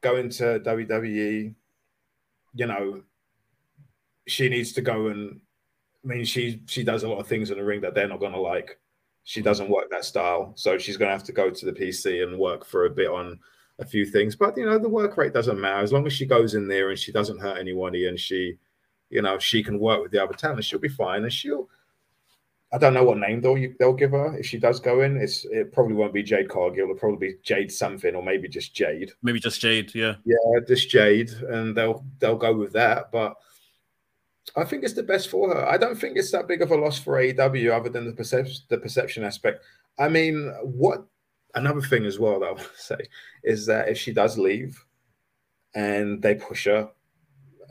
going 0.00 0.30
to 0.30 0.60
WWE, 0.60 1.54
you 2.54 2.66
know, 2.66 3.02
she 4.26 4.48
needs 4.48 4.72
to 4.72 4.80
go 4.80 5.08
and. 5.08 5.40
I 6.02 6.06
mean, 6.06 6.24
she 6.26 6.60
she 6.66 6.84
does 6.84 7.02
a 7.02 7.08
lot 7.08 7.18
of 7.18 7.26
things 7.26 7.50
in 7.50 7.56
the 7.56 7.64
ring 7.64 7.80
that 7.80 7.94
they're 7.94 8.08
not 8.08 8.20
going 8.20 8.32
to 8.32 8.40
like. 8.40 8.78
She 9.22 9.40
doesn't 9.40 9.70
work 9.70 9.90
that 9.90 10.04
style, 10.04 10.52
so 10.54 10.76
she's 10.76 10.98
going 10.98 11.08
to 11.08 11.16
have 11.16 11.24
to 11.24 11.32
go 11.32 11.48
to 11.48 11.66
the 11.66 11.72
PC 11.72 12.22
and 12.22 12.38
work 12.38 12.66
for 12.66 12.84
a 12.84 12.90
bit 12.90 13.08
on 13.08 13.38
a 13.78 13.84
few 13.84 14.06
things. 14.06 14.36
But 14.36 14.56
you 14.56 14.66
know, 14.66 14.78
the 14.78 14.88
work 14.88 15.16
rate 15.16 15.32
doesn't 15.32 15.60
matter 15.60 15.82
as 15.82 15.92
long 15.92 16.06
as 16.06 16.12
she 16.12 16.26
goes 16.26 16.54
in 16.54 16.68
there 16.68 16.90
and 16.90 16.98
she 16.98 17.12
doesn't 17.12 17.40
hurt 17.40 17.58
anybody 17.58 18.08
and 18.08 18.18
she, 18.18 18.58
you 19.10 19.22
know, 19.22 19.38
she 19.38 19.62
can 19.62 19.78
work 19.78 20.02
with 20.02 20.12
the 20.12 20.22
other 20.22 20.34
talent. 20.34 20.64
She'll 20.64 20.78
be 20.78 20.88
fine, 20.88 21.22
and 21.22 21.32
she'll. 21.32 21.68
I 22.72 22.78
don't 22.78 22.94
know 22.94 23.04
what 23.04 23.18
name 23.18 23.40
they'll 23.40 23.72
they'll 23.78 23.92
give 23.92 24.10
her 24.10 24.36
if 24.36 24.46
she 24.46 24.58
does 24.58 24.80
go 24.80 25.02
in. 25.02 25.16
It's 25.16 25.44
it 25.44 25.72
probably 25.72 25.94
won't 25.94 26.12
be 26.12 26.24
Jade 26.24 26.48
Cargill. 26.48 26.84
It'll 26.84 26.96
probably 26.96 27.28
be 27.28 27.36
Jade 27.44 27.70
something, 27.70 28.16
or 28.16 28.22
maybe 28.22 28.48
just 28.48 28.74
Jade. 28.74 29.12
Maybe 29.22 29.38
just 29.38 29.60
Jade. 29.60 29.94
Yeah. 29.94 30.16
Yeah, 30.24 30.60
just 30.66 30.90
Jade, 30.90 31.30
and 31.30 31.76
they'll 31.76 32.04
they'll 32.18 32.36
go 32.36 32.56
with 32.56 32.72
that. 32.72 33.12
But 33.12 33.36
I 34.56 34.64
think 34.64 34.82
it's 34.82 34.94
the 34.94 35.04
best 35.04 35.28
for 35.30 35.54
her. 35.54 35.68
I 35.68 35.76
don't 35.76 35.94
think 35.94 36.16
it's 36.16 36.32
that 36.32 36.48
big 36.48 36.62
of 36.62 36.72
a 36.72 36.76
loss 36.76 36.98
for 36.98 37.14
AEW, 37.14 37.70
other 37.70 37.90
than 37.90 38.06
the 38.06 38.12
perception 38.12 38.62
the 38.68 38.78
perception 38.78 39.22
aspect. 39.22 39.62
I 39.96 40.08
mean, 40.08 40.52
what 40.62 41.06
another 41.54 41.80
thing 41.80 42.04
as 42.04 42.18
well 42.18 42.40
that 42.40 42.46
I 42.46 42.52
want 42.52 42.62
to 42.62 42.68
say 42.82 42.98
is 43.42 43.66
that 43.66 43.88
if 43.88 43.98
she 43.98 44.12
does 44.12 44.38
leave 44.38 44.82
and 45.74 46.22
they 46.22 46.34
push 46.34 46.66
her, 46.66 46.90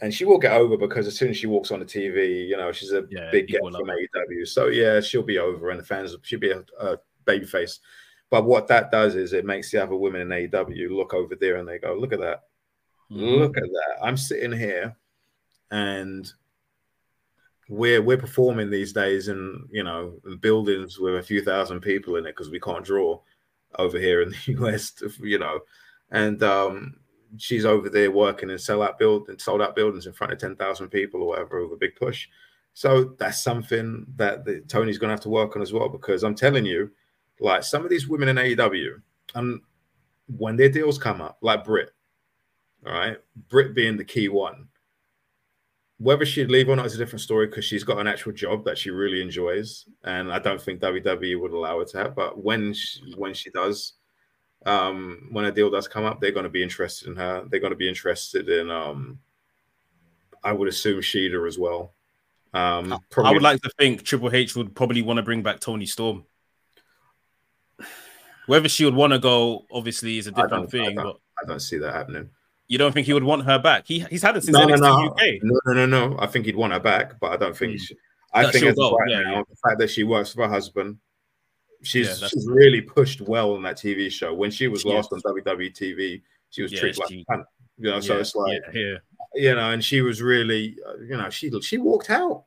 and 0.01 0.13
she 0.13 0.25
will 0.25 0.39
get 0.39 0.53
over 0.53 0.75
because 0.75 1.07
as 1.07 1.17
soon 1.17 1.29
as 1.29 1.37
she 1.37 1.47
walks 1.47 1.71
on 1.71 1.79
the 1.79 1.85
TV, 1.85 2.47
you 2.47 2.57
know, 2.57 2.71
she's 2.71 2.91
a 2.91 3.05
yeah, 3.09 3.29
big 3.31 3.47
get 3.47 3.61
from 3.61 3.73
AEW. 3.73 4.47
So 4.47 4.67
yeah, 4.67 4.99
she'll 4.99 5.23
be 5.23 5.37
over, 5.37 5.69
and 5.69 5.79
the 5.79 5.85
fans 5.85 6.15
she'll 6.23 6.39
be 6.39 6.51
a, 6.51 6.63
a 6.79 6.97
baby 7.25 7.45
face. 7.45 7.79
But 8.29 8.45
what 8.45 8.67
that 8.67 8.91
does 8.91 9.15
is 9.15 9.31
it 9.31 9.45
makes 9.45 9.71
the 9.71 9.81
other 9.81 9.95
women 9.95 10.21
in 10.21 10.49
AEW 10.49 10.89
look 10.89 11.13
over 11.13 11.35
there 11.35 11.57
and 11.57 11.67
they 11.67 11.77
go, 11.77 11.93
"Look 11.93 12.11
at 12.11 12.19
that, 12.19 12.41
mm-hmm. 13.11 13.23
look 13.23 13.55
at 13.55 13.63
that." 13.63 14.03
I'm 14.03 14.17
sitting 14.17 14.51
here, 14.51 14.95
and 15.71 16.29
we're 17.69 18.01
we're 18.01 18.17
performing 18.17 18.69
these 18.69 18.91
days 18.91 19.27
in 19.27 19.67
you 19.71 19.83
know 19.83 20.19
buildings 20.41 20.99
with 20.99 21.15
a 21.15 21.23
few 21.23 21.43
thousand 21.43 21.81
people 21.81 22.15
in 22.17 22.25
it 22.25 22.35
because 22.35 22.49
we 22.49 22.59
can't 22.59 22.83
draw 22.83 23.19
over 23.79 23.99
here 23.99 24.21
in 24.21 24.29
the 24.29 24.53
US, 24.59 24.93
you 25.21 25.39
know, 25.39 25.59
and 26.11 26.41
um, 26.43 26.95
she's 27.37 27.65
over 27.65 27.89
there 27.89 28.11
working 28.11 28.49
in 28.49 28.57
sell 28.57 28.83
out 28.83 28.99
build 28.99 29.29
and 29.29 29.39
sold 29.39 29.61
out 29.61 29.75
buildings 29.75 30.05
in 30.05 30.13
front 30.13 30.33
of 30.33 30.39
ten 30.39 30.55
thousand 30.55 30.89
people 30.89 31.21
or 31.21 31.29
whatever 31.29 31.63
with 31.63 31.73
a 31.73 31.77
big 31.77 31.95
push. 31.95 32.27
So 32.73 33.15
that's 33.19 33.43
something 33.43 34.05
that 34.15 34.45
the, 34.45 34.61
Tony's 34.61 34.97
going 34.97 35.09
to 35.09 35.13
have 35.13 35.21
to 35.21 35.29
work 35.29 35.55
on 35.55 35.61
as 35.61 35.71
well 35.71 35.89
because 35.89 36.23
I'm 36.23 36.35
telling 36.35 36.65
you, 36.65 36.91
like 37.39 37.63
some 37.63 37.83
of 37.83 37.89
these 37.89 38.07
women 38.07 38.29
in 38.29 38.37
AEW, 38.37 39.01
and 39.35 39.61
when 40.37 40.55
their 40.55 40.69
deals 40.69 40.97
come 40.97 41.21
up, 41.21 41.37
like 41.41 41.63
Britt, 41.63 41.91
all 42.85 42.93
right, 42.93 43.17
Britt 43.49 43.75
being 43.75 43.97
the 43.97 44.03
key 44.03 44.29
one 44.29 44.67
whether 46.03 46.25
she'd 46.25 46.51
leave 46.51 46.67
or 46.67 46.75
not 46.75 46.85
is 46.85 46.95
a 46.95 46.97
different 46.97 47.21
story 47.21 47.47
because 47.47 47.63
she's 47.63 47.85
got 47.85 47.97
an 47.97 48.07
actual 48.07 48.33
job 48.33 48.65
that 48.65 48.77
she 48.77 48.89
really 48.89 49.21
enjoys, 49.21 49.85
and 50.03 50.33
I 50.33 50.39
don't 50.39 50.61
think 50.61 50.81
WWE 50.81 51.39
would 51.39 51.53
allow 51.53 51.79
her 51.79 51.85
to 51.85 51.97
have. 51.97 52.15
But 52.15 52.43
when 52.43 52.73
she, 52.73 52.99
when 53.15 53.33
she 53.33 53.49
does, 53.51 53.93
um, 54.65 55.29
when 55.31 55.45
a 55.45 55.51
deal 55.51 55.69
does 55.69 55.87
come 55.87 56.03
up, 56.03 56.19
they're 56.19 56.31
going 56.33 56.43
to 56.43 56.49
be 56.49 56.61
interested 56.61 57.07
in 57.07 57.15
her. 57.15 57.45
They're 57.49 57.61
going 57.61 57.71
to 57.71 57.77
be 57.77 57.87
interested 57.87 58.49
in, 58.49 58.69
um, 58.69 59.19
I 60.43 60.51
would 60.51 60.67
assume 60.67 60.99
Shida 60.99 61.47
as 61.47 61.57
well. 61.57 61.93
Um, 62.53 62.99
probably... 63.09 63.29
I 63.29 63.33
would 63.33 63.41
like 63.41 63.61
to 63.61 63.71
think 63.79 64.03
Triple 64.03 64.35
H 64.35 64.57
would 64.57 64.75
probably 64.75 65.01
want 65.01 65.17
to 65.17 65.23
bring 65.23 65.41
back 65.41 65.61
Toni 65.61 65.85
Storm. 65.85 66.25
Whether 68.45 68.67
she 68.67 68.83
would 68.83 68.93
want 68.93 69.13
to 69.13 69.19
go, 69.19 69.65
obviously, 69.71 70.17
is 70.17 70.27
a 70.27 70.31
different 70.31 70.69
thing. 70.69 70.99
I 70.99 71.03
but 71.03 71.15
I 71.41 71.47
don't 71.47 71.61
see 71.61 71.77
that 71.77 71.93
happening. 71.93 72.29
You 72.73 72.79
don't 72.79 72.91
think 72.91 73.05
he 73.05 73.13
would 73.13 73.23
want 73.23 73.45
her 73.45 73.59
back? 73.59 73.85
He 73.85 73.99
he's 73.99 74.23
had 74.23 74.35
it 74.35 74.43
since 74.43 74.57
no, 74.57 74.65
NXT 74.65 74.79
no, 74.79 74.97
no. 74.97 75.11
UK. 75.11 75.21
No, 75.43 75.59
no, 75.67 75.85
no, 75.85 75.85
no. 75.85 76.17
I 76.17 76.25
think 76.25 76.47
he'd 76.47 76.55
want 76.55 76.73
her 76.73 76.79
back, 76.79 77.19
but 77.19 77.31
I 77.31 77.37
don't 77.37 77.55
think. 77.55 77.73
Mm. 77.73 77.79
She, 77.79 77.95
I 78.33 78.45
that 78.45 78.51
think 78.51 78.65
as 78.65 78.75
right 78.75 79.09
yeah, 79.09 79.21
now, 79.21 79.31
yeah. 79.31 79.43
the 79.47 79.55
fact 79.57 79.77
that 79.77 79.91
she 79.91 80.01
works 80.03 80.33
for 80.33 80.47
her 80.47 80.49
husband, 80.51 80.97
she's 81.83 82.19
yeah, 82.19 82.29
she's 82.29 82.47
really 82.49 82.81
pushed 82.81 83.21
well 83.21 83.53
on 83.53 83.61
that 83.61 83.77
TV 83.77 84.11
show. 84.11 84.33
When 84.33 84.49
she 84.49 84.69
was 84.69 84.85
lost 84.85 85.13
on 85.13 85.21
WWE 85.21 85.71
TV, 85.71 86.23
she 86.49 86.63
was 86.63 86.71
treated 86.71 86.97
like 86.97 87.11
a 87.11 87.25
cunt. 87.31 87.43
You 87.77 87.91
know, 87.91 87.99
so 87.99 88.17
it's 88.17 88.33
like, 88.33 88.63
yeah, 88.73 88.95
you 89.35 89.53
know, 89.53 89.69
and 89.69 89.85
she 89.85 90.01
was 90.01 90.23
really, 90.23 90.75
uh, 90.87 90.97
you 90.97 91.15
know, 91.15 91.29
she 91.29 91.51
she 91.61 91.77
walked 91.77 92.09
out. 92.09 92.45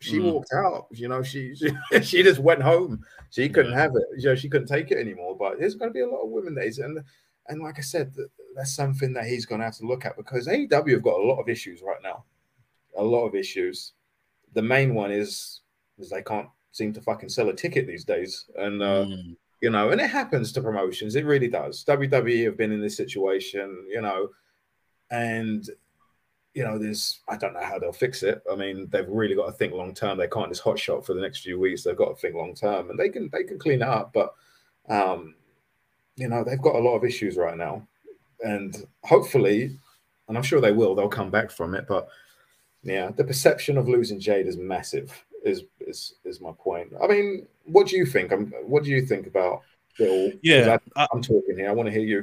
She 0.00 0.18
mm. 0.18 0.24
walked 0.24 0.52
out. 0.54 0.88
You 0.90 1.06
know, 1.06 1.22
she 1.22 1.54
she, 1.54 1.70
she 2.02 2.24
just 2.24 2.40
went 2.40 2.62
home. 2.62 3.04
She 3.30 3.48
couldn't 3.48 3.74
have 3.74 3.92
it. 3.94 4.02
You 4.16 4.30
know, 4.30 4.34
she 4.34 4.48
couldn't 4.48 4.66
take 4.66 4.90
it 4.90 4.98
anymore. 4.98 5.36
But 5.38 5.60
there's 5.60 5.76
going 5.76 5.90
to 5.90 5.94
be 5.94 6.00
a 6.00 6.08
lot 6.08 6.24
of 6.24 6.30
women 6.30 6.56
days, 6.56 6.80
and 6.80 6.98
and 7.46 7.62
like 7.62 7.78
I 7.78 7.82
said, 7.82 8.12
that's 8.58 8.74
something 8.74 9.12
that 9.12 9.26
he's 9.26 9.46
going 9.46 9.60
to 9.60 9.66
have 9.66 9.76
to 9.76 9.86
look 9.86 10.04
at 10.04 10.16
because 10.16 10.48
AEW 10.48 10.90
have 10.90 11.02
got 11.02 11.20
a 11.20 11.22
lot 11.22 11.40
of 11.40 11.48
issues 11.48 11.80
right 11.80 12.02
now, 12.02 12.24
a 12.96 13.02
lot 13.02 13.24
of 13.24 13.36
issues. 13.36 13.92
The 14.54 14.62
main 14.62 14.94
one 14.94 15.12
is 15.12 15.60
is 15.96 16.10
they 16.10 16.22
can't 16.22 16.48
seem 16.72 16.92
to 16.92 17.00
fucking 17.00 17.28
sell 17.28 17.50
a 17.50 17.54
ticket 17.54 17.86
these 17.86 18.04
days, 18.04 18.46
and 18.56 18.82
uh, 18.82 19.04
mm. 19.04 19.36
you 19.60 19.70
know, 19.70 19.90
and 19.90 20.00
it 20.00 20.10
happens 20.10 20.50
to 20.52 20.60
promotions. 20.60 21.14
It 21.14 21.24
really 21.24 21.46
does. 21.46 21.84
WWE 21.84 22.46
have 22.46 22.56
been 22.56 22.72
in 22.72 22.80
this 22.80 22.96
situation, 22.96 23.86
you 23.88 24.00
know, 24.00 24.30
and 25.12 25.64
you 26.52 26.64
know, 26.64 26.78
there's 26.78 27.20
I 27.28 27.36
don't 27.36 27.54
know 27.54 27.62
how 27.62 27.78
they'll 27.78 27.92
fix 27.92 28.24
it. 28.24 28.42
I 28.50 28.56
mean, 28.56 28.88
they've 28.90 29.08
really 29.08 29.36
got 29.36 29.46
to 29.46 29.52
think 29.52 29.72
long 29.72 29.94
term. 29.94 30.18
They 30.18 30.26
can't 30.26 30.50
just 30.50 30.62
hot 30.62 30.80
shot 30.80 31.06
for 31.06 31.14
the 31.14 31.20
next 31.20 31.42
few 31.42 31.60
weeks. 31.60 31.84
They've 31.84 31.96
got 31.96 32.08
to 32.08 32.16
think 32.16 32.34
long 32.34 32.56
term, 32.56 32.90
and 32.90 32.98
they 32.98 33.08
can 33.08 33.30
they 33.32 33.44
can 33.44 33.60
clean 33.60 33.82
it 33.82 33.88
up, 33.88 34.12
but 34.12 34.34
um, 34.88 35.36
you 36.16 36.28
know, 36.28 36.42
they've 36.42 36.60
got 36.60 36.74
a 36.74 36.80
lot 36.80 36.96
of 36.96 37.04
issues 37.04 37.36
right 37.36 37.56
now. 37.56 37.86
And 38.44 38.86
hopefully, 39.04 39.78
and 40.28 40.36
I'm 40.36 40.42
sure 40.42 40.60
they 40.60 40.72
will, 40.72 40.94
they'll 40.94 41.08
come 41.08 41.30
back 41.30 41.50
from 41.50 41.74
it. 41.74 41.86
But 41.88 42.08
yeah, 42.82 43.10
the 43.10 43.24
perception 43.24 43.78
of 43.78 43.88
losing 43.88 44.20
Jade 44.20 44.46
is 44.46 44.56
massive, 44.56 45.24
is 45.44 45.64
is 45.80 46.14
is 46.24 46.40
my 46.40 46.52
point. 46.58 46.92
I 47.02 47.06
mean, 47.06 47.46
what 47.64 47.86
do 47.88 47.96
you 47.96 48.06
think? 48.06 48.32
I'm, 48.32 48.52
what 48.66 48.84
do 48.84 48.90
you 48.90 49.04
think 49.04 49.26
about 49.26 49.62
Bill? 49.96 50.32
Yeah, 50.42 50.76
I, 50.96 51.06
am 51.12 51.22
talking 51.22 51.56
here. 51.56 51.68
I 51.68 51.72
want 51.72 51.88
to 51.88 51.92
hear 51.92 52.02
you. 52.02 52.22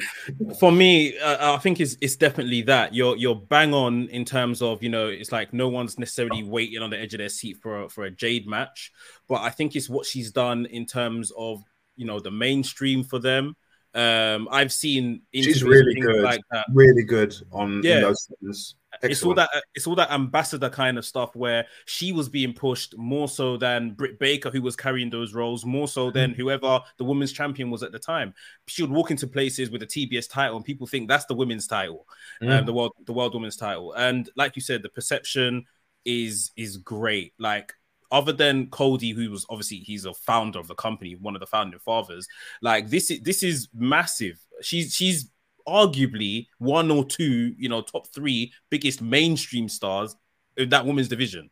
For 0.59 0.71
me, 0.71 1.17
uh, 1.19 1.55
I 1.55 1.57
think 1.57 1.81
it's 1.81 1.97
it's 2.01 2.15
definitely 2.15 2.61
that 2.63 2.93
you're 2.93 3.17
you're 3.17 3.35
bang 3.35 3.73
on 3.73 4.07
in 4.09 4.23
terms 4.23 4.61
of 4.61 4.81
you 4.81 4.89
know 4.89 5.07
it's 5.07 5.31
like 5.31 5.53
no 5.53 5.67
one's 5.67 5.99
necessarily 5.99 6.43
waiting 6.43 6.81
on 6.81 6.89
the 6.89 6.99
edge 6.99 7.13
of 7.13 7.17
their 7.17 7.29
seat 7.29 7.57
for 7.61 7.83
a, 7.83 7.89
for 7.89 8.05
a 8.05 8.11
Jade 8.11 8.47
match, 8.47 8.91
but 9.27 9.41
I 9.41 9.49
think 9.49 9.75
it's 9.75 9.89
what 9.89 10.05
she's 10.05 10.31
done 10.31 10.65
in 10.67 10.85
terms 10.85 11.31
of 11.37 11.63
you 11.95 12.05
know 12.05 12.19
the 12.19 12.31
mainstream 12.31 13.03
for 13.03 13.19
them 13.19 13.55
um, 13.95 14.49
I've 14.51 14.73
seen 14.73 15.21
she's 15.33 15.63
really 15.63 15.95
good, 15.95 16.21
like 16.21 16.41
that. 16.51 16.65
really 16.73 17.03
good 17.03 17.33
on 17.53 17.81
yeah. 17.81 18.01
those 18.01 18.29
things. 18.41 18.75
It's 19.01 19.23
all 19.23 19.33
that 19.35 19.49
it's 19.73 19.87
all 19.87 19.95
that 19.95 20.11
ambassador 20.11 20.69
kind 20.69 20.97
of 20.97 21.05
stuff 21.05 21.35
where 21.35 21.65
she 21.85 22.11
was 22.11 22.27
being 22.27 22.53
pushed 22.53 22.97
more 22.97 23.27
so 23.27 23.55
than 23.55 23.91
Britt 23.91 24.19
Baker, 24.19 24.49
who 24.49 24.61
was 24.61 24.75
carrying 24.75 25.09
those 25.09 25.33
roles, 25.33 25.65
more 25.65 25.87
so 25.87 26.11
than 26.11 26.31
mm. 26.31 26.35
whoever 26.35 26.81
the 26.97 27.03
women's 27.05 27.31
champion 27.31 27.69
was 27.69 27.83
at 27.83 27.93
the 27.93 27.99
time. 27.99 28.33
She 28.67 28.83
would 28.83 28.91
walk 28.91 29.11
into 29.11 29.27
places 29.27 29.69
with 29.69 29.81
a 29.81 29.87
TBS 29.87 30.29
title, 30.29 30.57
and 30.57 30.65
people 30.65 30.87
think 30.87 31.07
that's 31.07 31.25
the 31.25 31.35
women's 31.35 31.67
title, 31.67 32.05
um, 32.41 32.47
mm. 32.47 32.59
um, 32.59 32.65
the 32.65 32.73
world 32.73 32.93
the 33.05 33.13
world 33.13 33.33
women's 33.33 33.57
title. 33.57 33.93
And 33.93 34.29
like 34.35 34.57
you 34.57 34.61
said, 34.61 34.83
the 34.83 34.89
perception 34.89 35.65
is 36.03 36.51
is 36.57 36.77
great. 36.77 37.33
Like 37.39 37.73
other 38.11 38.33
than 38.33 38.67
Cody, 38.67 39.11
who 39.11 39.29
was 39.31 39.45
obviously 39.49 39.77
he's 39.77 40.05
a 40.05 40.13
founder 40.13 40.59
of 40.59 40.67
the 40.67 40.75
company, 40.75 41.15
one 41.15 41.35
of 41.35 41.39
the 41.39 41.47
founding 41.47 41.79
fathers, 41.79 42.27
like 42.61 42.89
this 42.89 43.11
is 43.11 43.21
this 43.21 43.43
is 43.43 43.67
massive. 43.73 44.39
She's 44.61 44.93
she's 44.93 45.29
arguably 45.67 46.47
one 46.59 46.91
or 46.91 47.03
two, 47.05 47.53
you 47.57 47.69
know, 47.69 47.81
top 47.81 48.07
three 48.07 48.53
biggest 48.69 49.01
mainstream 49.01 49.67
stars 49.67 50.15
in 50.57 50.69
that 50.69 50.85
women's 50.85 51.07
division. 51.07 51.49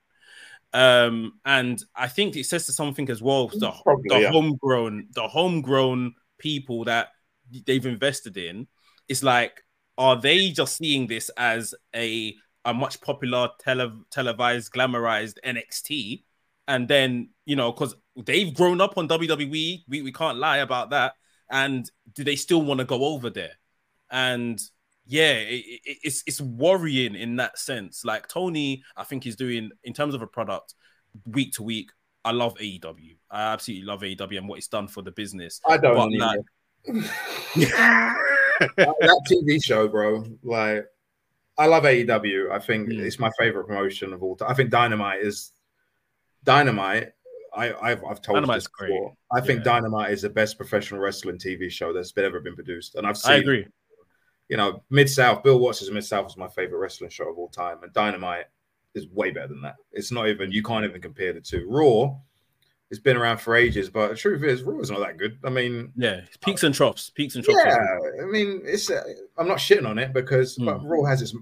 Um, 0.74 1.34
and 1.46 1.84
I 1.96 2.08
think 2.08 2.36
it 2.36 2.46
says 2.46 2.66
to 2.66 2.74
something 2.74 3.10
as 3.10 3.22
well, 3.22 3.48
the, 3.48 3.72
Probably, 3.84 4.10
the 4.10 4.22
yeah. 4.22 4.32
homegrown, 4.32 5.08
the 5.12 5.28
homegrown 5.28 6.16
people 6.40 6.84
that 6.86 7.10
they've 7.66 7.86
invested 7.86 8.38
in. 8.38 8.68
It's 9.08 9.22
like, 9.24 9.64
are 9.98 10.20
they 10.20 10.50
just 10.50 10.78
seeing 10.78 11.08
this 11.08 11.30
as 11.38 11.76
a 11.96 12.36
a 12.66 12.74
much 12.74 13.02
popular 13.02 13.50
tele- 13.60 14.04
televised, 14.10 14.74
glamorized 14.74 15.36
NXT? 15.46 16.24
And 16.68 16.88
then 16.88 17.30
you 17.46 17.56
know 17.56 17.72
because 17.72 17.96
they've 18.16 18.54
grown 18.54 18.82
up 18.82 18.98
on 18.98 19.08
WWE, 19.08 19.84
we, 19.88 20.02
we 20.02 20.12
can't 20.12 20.38
lie 20.38 20.58
about 20.58 20.92
that. 20.92 21.14
And 21.50 21.90
do 22.14 22.24
they 22.24 22.36
still 22.36 22.62
want 22.62 22.80
to 22.80 22.86
go 22.86 23.04
over 23.06 23.30
there? 23.30 23.54
And 24.12 24.60
yeah, 25.06 25.34
it, 25.34 25.64
it, 25.84 25.98
it's 26.04 26.24
it's 26.26 26.42
worrying 26.42 27.16
in 27.16 27.36
that 27.38 27.58
sense. 27.58 28.06
Like 28.06 28.28
Tony, 28.28 28.84
I 28.96 29.04
think 29.04 29.24
he's 29.24 29.36
doing 29.36 29.72
in 29.84 29.94
terms 29.94 30.14
of 30.16 30.22
a 30.22 30.28
product 30.28 30.76
week 31.26 31.54
to 31.54 31.64
week. 31.64 31.92
I 32.26 32.32
love 32.32 32.56
AEW. 32.56 33.18
I 33.30 33.54
absolutely 33.54 33.86
love 33.86 34.02
AEW 34.02 34.38
and 34.38 34.48
what 34.48 34.58
it's 34.58 34.70
done 34.70 34.88
for 34.88 35.02
the 35.02 35.12
business. 35.12 35.60
I 35.68 35.78
don't 35.78 36.18
but 36.18 36.20
like, 36.20 36.40
that 38.78 39.22
TV 39.30 39.62
show, 39.62 39.90
bro. 39.90 40.24
Like, 40.42 40.86
I 41.58 41.66
love 41.66 41.84
AEW. 41.84 42.50
I 42.50 42.60
think 42.60 42.88
mm. 42.88 43.00
it's 43.00 43.20
my 43.20 43.30
favorite 43.38 43.68
promotion 43.68 44.14
of 44.14 44.24
all 44.24 44.38
time. 44.38 44.50
I 44.50 44.54
think 44.54 44.70
Dynamite 44.70 45.20
is 45.20 45.52
Dynamite, 46.44 47.12
I, 47.56 47.68
have 47.68 48.04
I've 48.04 48.22
told 48.22 48.38
Dynamite's 48.38 48.68
you 48.80 48.88
before. 48.88 49.14
Great. 49.32 49.42
I 49.44 49.46
think 49.46 49.60
yeah. 49.60 49.74
Dynamite 49.74 50.12
is 50.12 50.24
the 50.24 50.30
best 50.30 50.58
professional 50.58 51.00
wrestling 51.00 51.38
TV 51.38 51.70
show 51.70 51.94
that's 51.94 52.12
been, 52.12 52.26
ever 52.26 52.40
been 52.40 52.56
produced, 52.56 52.96
and 52.96 53.06
I've 53.06 53.18
seen. 53.18 53.34
I 53.34 53.36
agree. 53.38 53.68
You 54.50 54.58
know, 54.58 54.84
Mid 54.90 55.10
South. 55.10 55.44
Bill 55.44 55.60
Watts' 55.60 55.90
Mid 55.90 56.04
South 56.04 56.28
is 56.28 56.38
my 56.38 56.48
favorite 56.48 56.80
wrestling 56.80 57.10
show 57.10 57.30
of 57.30 57.38
all 57.38 57.50
time, 57.50 57.78
and 57.84 57.94
Dynamite 57.94 58.46
is 58.94 59.08
way 59.08 59.32
better 59.32 59.48
than 59.48 59.62
that. 59.62 59.76
It's 59.92 60.12
not 60.12 60.28
even 60.28 60.52
you 60.52 60.64
can't 60.64 60.86
even 60.86 61.02
compare 61.02 61.34
the 61.34 61.42
two. 61.42 61.66
Raw, 61.70 62.16
it's 62.90 63.00
been 63.00 63.18
around 63.18 63.40
for 63.40 63.56
ages, 63.56 63.90
but 63.90 64.10
the 64.10 64.16
truth 64.16 64.44
is, 64.44 64.62
Raw 64.64 64.80
is 64.80 64.92
not 64.92 65.00
that 65.00 65.18
good. 65.18 65.40
I 65.44 65.50
mean, 65.50 65.92
yeah, 65.96 66.22
peaks 66.42 66.64
and 66.64 66.76
troughs, 66.76 67.10
peaks 67.10 67.36
and 67.36 67.44
troughs. 67.44 67.62
Yeah, 67.66 68.24
I 68.24 68.26
mean, 68.26 68.62
it's 68.66 68.92
uh, 68.92 69.04
I'm 69.38 69.48
not 69.48 69.58
shitting 69.58 69.88
on 69.88 69.98
it 69.98 70.14
because 70.14 70.58
mm. 70.58 70.66
but 70.66 70.86
Raw 70.86 71.04
has 71.06 71.22
its 71.22 71.36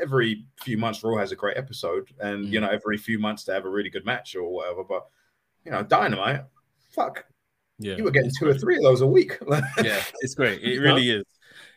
every 0.00 0.46
few 0.60 0.78
months 0.78 1.02
Raw 1.02 1.18
has 1.18 1.32
a 1.32 1.36
great 1.36 1.56
episode, 1.56 2.08
and 2.20 2.46
mm. 2.46 2.52
you 2.52 2.60
know 2.60 2.68
every 2.68 2.98
few 2.98 3.18
months 3.18 3.44
they 3.44 3.52
have 3.52 3.64
a 3.64 3.70
really 3.70 3.90
good 3.90 4.04
match 4.04 4.34
or 4.34 4.48
whatever. 4.48 4.84
But 4.84 5.06
you 5.64 5.70
know, 5.70 5.82
Dynamite, 5.82 6.44
fuck, 6.90 7.24
yeah, 7.78 7.96
you 7.96 8.04
were 8.04 8.10
getting 8.10 8.30
two 8.38 8.48
or 8.48 8.54
three 8.54 8.76
of 8.76 8.82
those 8.82 9.00
a 9.00 9.06
week. 9.06 9.38
yeah, 9.82 10.02
it's 10.20 10.34
great. 10.34 10.62
It 10.62 10.80
really 10.80 11.10
is. 11.10 11.24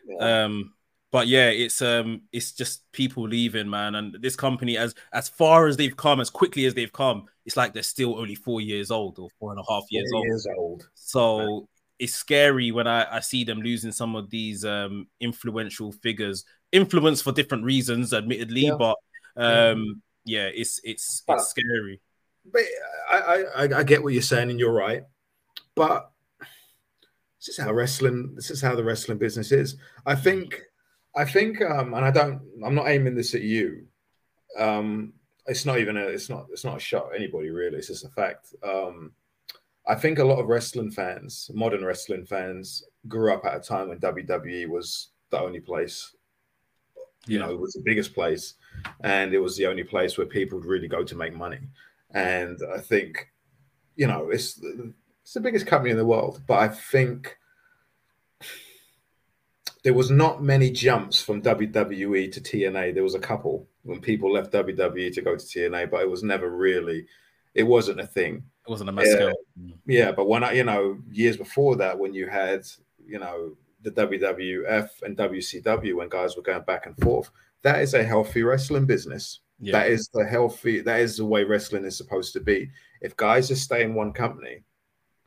Yeah. 0.06 0.44
Um, 0.44 0.72
but 1.12 1.28
yeah, 1.28 1.48
it's 1.48 1.80
um, 1.82 2.22
it's 2.32 2.52
just 2.52 2.90
people 2.92 3.28
leaving, 3.28 3.70
man, 3.70 3.94
and 3.94 4.16
this 4.20 4.36
company 4.36 4.76
as 4.76 4.94
as 5.12 5.28
far 5.28 5.66
as 5.66 5.76
they've 5.76 5.96
come, 5.96 6.20
as 6.20 6.30
quickly 6.30 6.66
as 6.66 6.74
they've 6.74 6.92
come, 6.92 7.26
it's 7.44 7.56
like 7.56 7.72
they're 7.72 7.82
still 7.82 8.18
only 8.18 8.34
four 8.34 8.60
years 8.60 8.90
old 8.90 9.18
or 9.18 9.28
four 9.38 9.52
and 9.52 9.60
a 9.60 9.64
half 9.68 9.84
years, 9.90 10.10
old. 10.14 10.24
years 10.24 10.46
old. 10.56 10.88
So. 10.94 11.38
Man. 11.38 11.66
It's 11.98 12.14
scary 12.14 12.72
when 12.72 12.86
I, 12.86 13.16
I 13.16 13.20
see 13.20 13.44
them 13.44 13.60
losing 13.60 13.92
some 13.92 14.16
of 14.16 14.28
these 14.30 14.64
um, 14.64 15.06
influential 15.20 15.92
figures 15.92 16.44
influence 16.72 17.22
for 17.22 17.32
different 17.32 17.64
reasons, 17.64 18.12
admittedly, 18.12 18.66
yeah. 18.66 18.76
but 18.78 18.96
um, 19.36 20.02
yeah, 20.24 20.48
it's 20.52 20.80
it's 20.84 21.22
but, 21.26 21.38
it's 21.38 21.48
scary. 21.48 22.00
But 22.50 22.62
I, 23.10 23.44
I 23.56 23.78
I 23.78 23.82
get 23.82 24.02
what 24.02 24.12
you're 24.12 24.22
saying, 24.22 24.50
and 24.50 24.60
you're 24.60 24.72
right. 24.72 25.04
But 25.74 26.10
this 27.38 27.50
is 27.50 27.58
how 27.58 27.72
wrestling. 27.72 28.34
This 28.34 28.50
is 28.50 28.60
how 28.60 28.74
the 28.74 28.84
wrestling 28.84 29.18
business 29.18 29.52
is. 29.52 29.76
I 30.04 30.14
think. 30.14 30.60
I 31.18 31.24
think, 31.24 31.62
um, 31.62 31.94
and 31.94 32.04
I 32.04 32.10
don't. 32.10 32.42
I'm 32.62 32.74
not 32.74 32.88
aiming 32.88 33.14
this 33.14 33.34
at 33.34 33.40
you. 33.40 33.86
Um, 34.58 35.14
it's 35.46 35.64
not 35.64 35.78
even 35.78 35.96
a 35.96 36.00
it's 36.00 36.28
not 36.28 36.46
it's 36.50 36.64
not 36.64 36.76
a 36.76 36.80
shot 36.80 37.10
at 37.10 37.16
anybody 37.16 37.50
really. 37.50 37.78
It's 37.78 37.88
just 37.88 38.04
a 38.04 38.10
fact. 38.10 38.54
Um, 38.62 39.12
I 39.86 39.94
think 39.94 40.18
a 40.18 40.24
lot 40.24 40.40
of 40.40 40.48
wrestling 40.48 40.90
fans, 40.90 41.50
modern 41.54 41.84
wrestling 41.84 42.24
fans, 42.26 42.84
grew 43.06 43.32
up 43.32 43.44
at 43.44 43.56
a 43.56 43.60
time 43.60 43.88
when 43.88 43.98
WWE 44.00 44.68
was 44.68 45.10
the 45.30 45.40
only 45.40 45.60
place. 45.60 46.14
You 47.26 47.38
Yeah. 47.38 47.46
know, 47.46 47.52
it 47.52 47.60
was 47.60 47.72
the 47.74 47.82
biggest 47.84 48.14
place, 48.14 48.54
and 49.00 49.32
it 49.32 49.38
was 49.38 49.56
the 49.56 49.66
only 49.66 49.84
place 49.84 50.16
where 50.18 50.26
people 50.26 50.58
would 50.58 50.66
really 50.66 50.88
go 50.88 51.04
to 51.04 51.16
make 51.16 51.34
money. 51.34 51.60
And 52.10 52.58
I 52.74 52.80
think, 52.80 53.32
you 53.96 54.06
know, 54.06 54.30
it's 54.30 54.60
it's 55.22 55.34
the 55.34 55.40
biggest 55.40 55.66
company 55.66 55.90
in 55.90 55.96
the 55.96 56.06
world, 56.06 56.42
but 56.46 56.58
I 56.60 56.68
think 56.68 57.36
there 59.82 59.94
was 59.94 60.10
not 60.10 60.42
many 60.42 60.70
jumps 60.70 61.22
from 61.22 61.42
WWE 61.42 62.30
to 62.32 62.40
TNA. 62.40 62.92
There 62.94 63.02
was 63.02 63.14
a 63.14 63.20
couple 63.20 63.68
when 63.82 64.00
people 64.00 64.32
left 64.32 64.52
WWE 64.52 65.12
to 65.14 65.22
go 65.22 65.36
to 65.36 65.44
TNA, 65.44 65.90
but 65.90 66.02
it 66.02 66.10
was 66.10 66.22
never 66.22 66.50
really, 66.50 67.06
it 67.54 67.62
wasn't 67.64 68.00
a 68.00 68.06
thing. 68.06 68.44
It 68.66 68.70
wasn't 68.70 68.90
a 68.90 68.92
mass 68.92 69.10
scale. 69.10 69.32
Yeah, 69.86 70.10
but 70.12 70.28
when 70.28 70.42
I, 70.42 70.52
you 70.52 70.64
know, 70.64 70.98
years 71.10 71.36
before 71.36 71.76
that, 71.76 71.98
when 71.98 72.12
you 72.12 72.26
had, 72.28 72.66
you 73.06 73.18
know, 73.18 73.56
the 73.82 73.90
WWF 73.92 74.88
and 75.02 75.16
WCW, 75.16 75.94
when 75.94 76.08
guys 76.08 76.36
were 76.36 76.42
going 76.42 76.62
back 76.62 76.86
and 76.86 76.96
forth, 76.98 77.30
that 77.62 77.80
is 77.80 77.94
a 77.94 78.02
healthy 78.02 78.42
wrestling 78.42 78.84
business. 78.86 79.40
Yeah. 79.60 79.72
That 79.72 79.90
is 79.90 80.08
the 80.12 80.24
healthy, 80.24 80.80
that 80.80 81.00
is 81.00 81.16
the 81.16 81.24
way 81.24 81.44
wrestling 81.44 81.84
is 81.84 81.96
supposed 81.96 82.32
to 82.32 82.40
be. 82.40 82.70
If 83.00 83.16
guys 83.16 83.48
just 83.48 83.62
stay 83.62 83.84
in 83.84 83.94
one 83.94 84.12
company, 84.12 84.64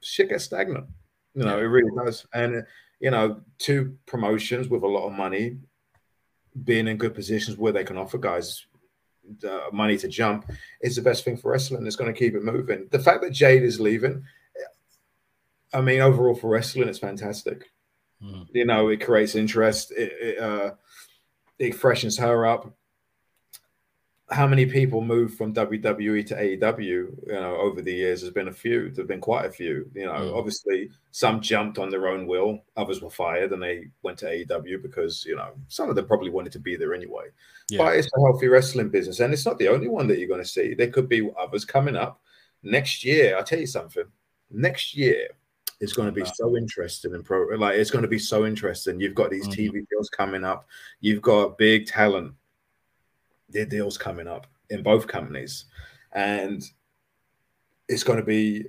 shit 0.01 0.29
gets 0.29 0.43
stagnant. 0.43 0.85
You 1.33 1.45
know, 1.45 1.57
Yeah. 1.57 1.63
it 1.63 1.67
really 1.67 1.91
does. 1.95 2.25
And, 2.33 2.65
you 2.99 3.11
know, 3.11 3.41
two 3.57 3.97
promotions 4.05 4.67
with 4.67 4.83
a 4.83 4.87
lot 4.87 5.07
of 5.07 5.13
money 5.13 5.57
being 6.65 6.87
in 6.87 6.97
good 6.97 7.15
positions 7.15 7.57
where 7.57 7.71
they 7.71 7.83
can 7.85 7.97
offer 7.97 8.17
guys 8.17 8.65
uh, 9.43 9.69
money 9.71 9.97
to 9.97 10.07
jump 10.07 10.49
is 10.81 10.95
the 10.95 11.01
best 11.01 11.23
thing 11.23 11.37
for 11.37 11.51
wrestling. 11.51 11.85
It's 11.85 11.95
going 11.95 12.13
to 12.13 12.17
keep 12.19 12.35
it 12.35 12.43
moving. 12.43 12.87
The 12.91 12.99
fact 12.99 13.21
that 13.23 13.31
Jade 13.31 13.63
is 13.63 13.79
leaving, 13.79 14.23
I 15.73 15.81
mean, 15.81 16.01
overall 16.01 16.35
for 16.35 16.49
wrestling, 16.49 16.87
it's 16.89 16.99
fantastic. 16.99 17.69
Mhm. 18.23 18.47
You 18.53 18.65
know, 18.65 18.89
it 18.89 19.01
creates 19.01 19.35
interest. 19.35 19.91
It 19.91 20.11
it, 20.19 20.39
uh, 20.39 20.71
it 21.59 21.75
freshens 21.75 22.17
her 22.17 22.45
up. 22.45 22.73
How 24.31 24.45
many 24.45 24.65
people 24.67 25.01
moved 25.01 25.37
from 25.37 25.53
WWE 25.53 26.25
to 26.27 26.35
AEW? 26.35 26.79
You 27.27 27.33
know, 27.33 27.55
over 27.57 27.81
the 27.81 27.91
years, 27.93 28.21
there's 28.21 28.33
been 28.33 28.49
a 28.49 28.53
few. 28.53 28.91
There've 28.91 29.07
been 29.07 29.19
quite 29.19 29.45
a 29.45 29.51
few. 29.51 29.89
You 29.95 30.05
know, 30.05 30.11
Mm. 30.13 30.35
obviously, 30.37 30.91
some 31.11 31.41
jumped 31.41 31.79
on 31.79 31.89
their 31.89 32.07
own 32.07 32.27
will. 32.27 32.63
Others 32.77 33.01
were 33.01 33.09
fired, 33.09 33.53
and 33.53 33.61
they 33.63 33.87
went 34.03 34.19
to 34.19 34.27
AEW 34.29 34.77
because 34.83 35.25
you 35.25 35.35
know 35.35 35.53
some 35.67 35.89
of 35.89 35.95
them 35.95 36.05
probably 36.05 36.29
wanted 36.29 36.51
to 36.53 36.59
be 36.59 36.75
there 36.75 36.93
anyway. 36.93 37.25
Yeah. 37.69 37.79
But 37.79 37.95
it's 37.97 38.09
a 38.15 38.19
healthy 38.21 38.47
wrestling 38.47 38.89
business, 38.89 39.19
and 39.19 39.33
it's 39.33 39.45
not 39.47 39.57
the 39.57 39.67
only 39.67 39.87
one 39.87 40.07
that 40.07 40.19
you're 40.19 40.27
going 40.27 40.43
to 40.43 40.47
see. 40.47 40.75
There 40.75 40.91
could 40.91 41.09
be 41.09 41.27
others 41.39 41.65
coming 41.65 41.95
up 41.95 42.21
next 42.61 43.03
year. 43.03 43.35
I'll 43.35 43.43
tell 43.43 43.59
you 43.59 43.65
something. 43.67 44.05
Next 44.51 44.95
year 44.95 45.29
is 45.79 45.93
going 45.93 46.07
to 46.07 46.11
be 46.11 46.21
Wow. 46.21 46.31
so 46.35 46.57
interesting 46.57 47.15
and 47.15 47.23
pro. 47.25 47.47
Like 47.55 47.77
it's 47.79 47.89
going 47.91 48.01
to 48.03 48.07
be 48.07 48.19
so 48.19 48.45
interesting. 48.45 48.99
You've 48.99 49.15
got 49.15 49.31
these 49.31 49.47
Mhm. 49.47 49.53
TV 49.55 49.85
deals 49.89 50.09
coming 50.09 50.43
up. 50.43 50.67
You've 50.99 51.21
got 51.21 51.57
big 51.57 51.87
talent. 51.87 52.33
Their 53.49 53.65
deals 53.65 53.97
coming 53.97 54.27
up 54.27 54.47
in 54.69 54.83
both 54.83 55.07
companies, 55.07 55.65
and 56.13 56.63
it's 57.87 58.03
going 58.03 58.19
to 58.19 58.25
be. 58.25 58.65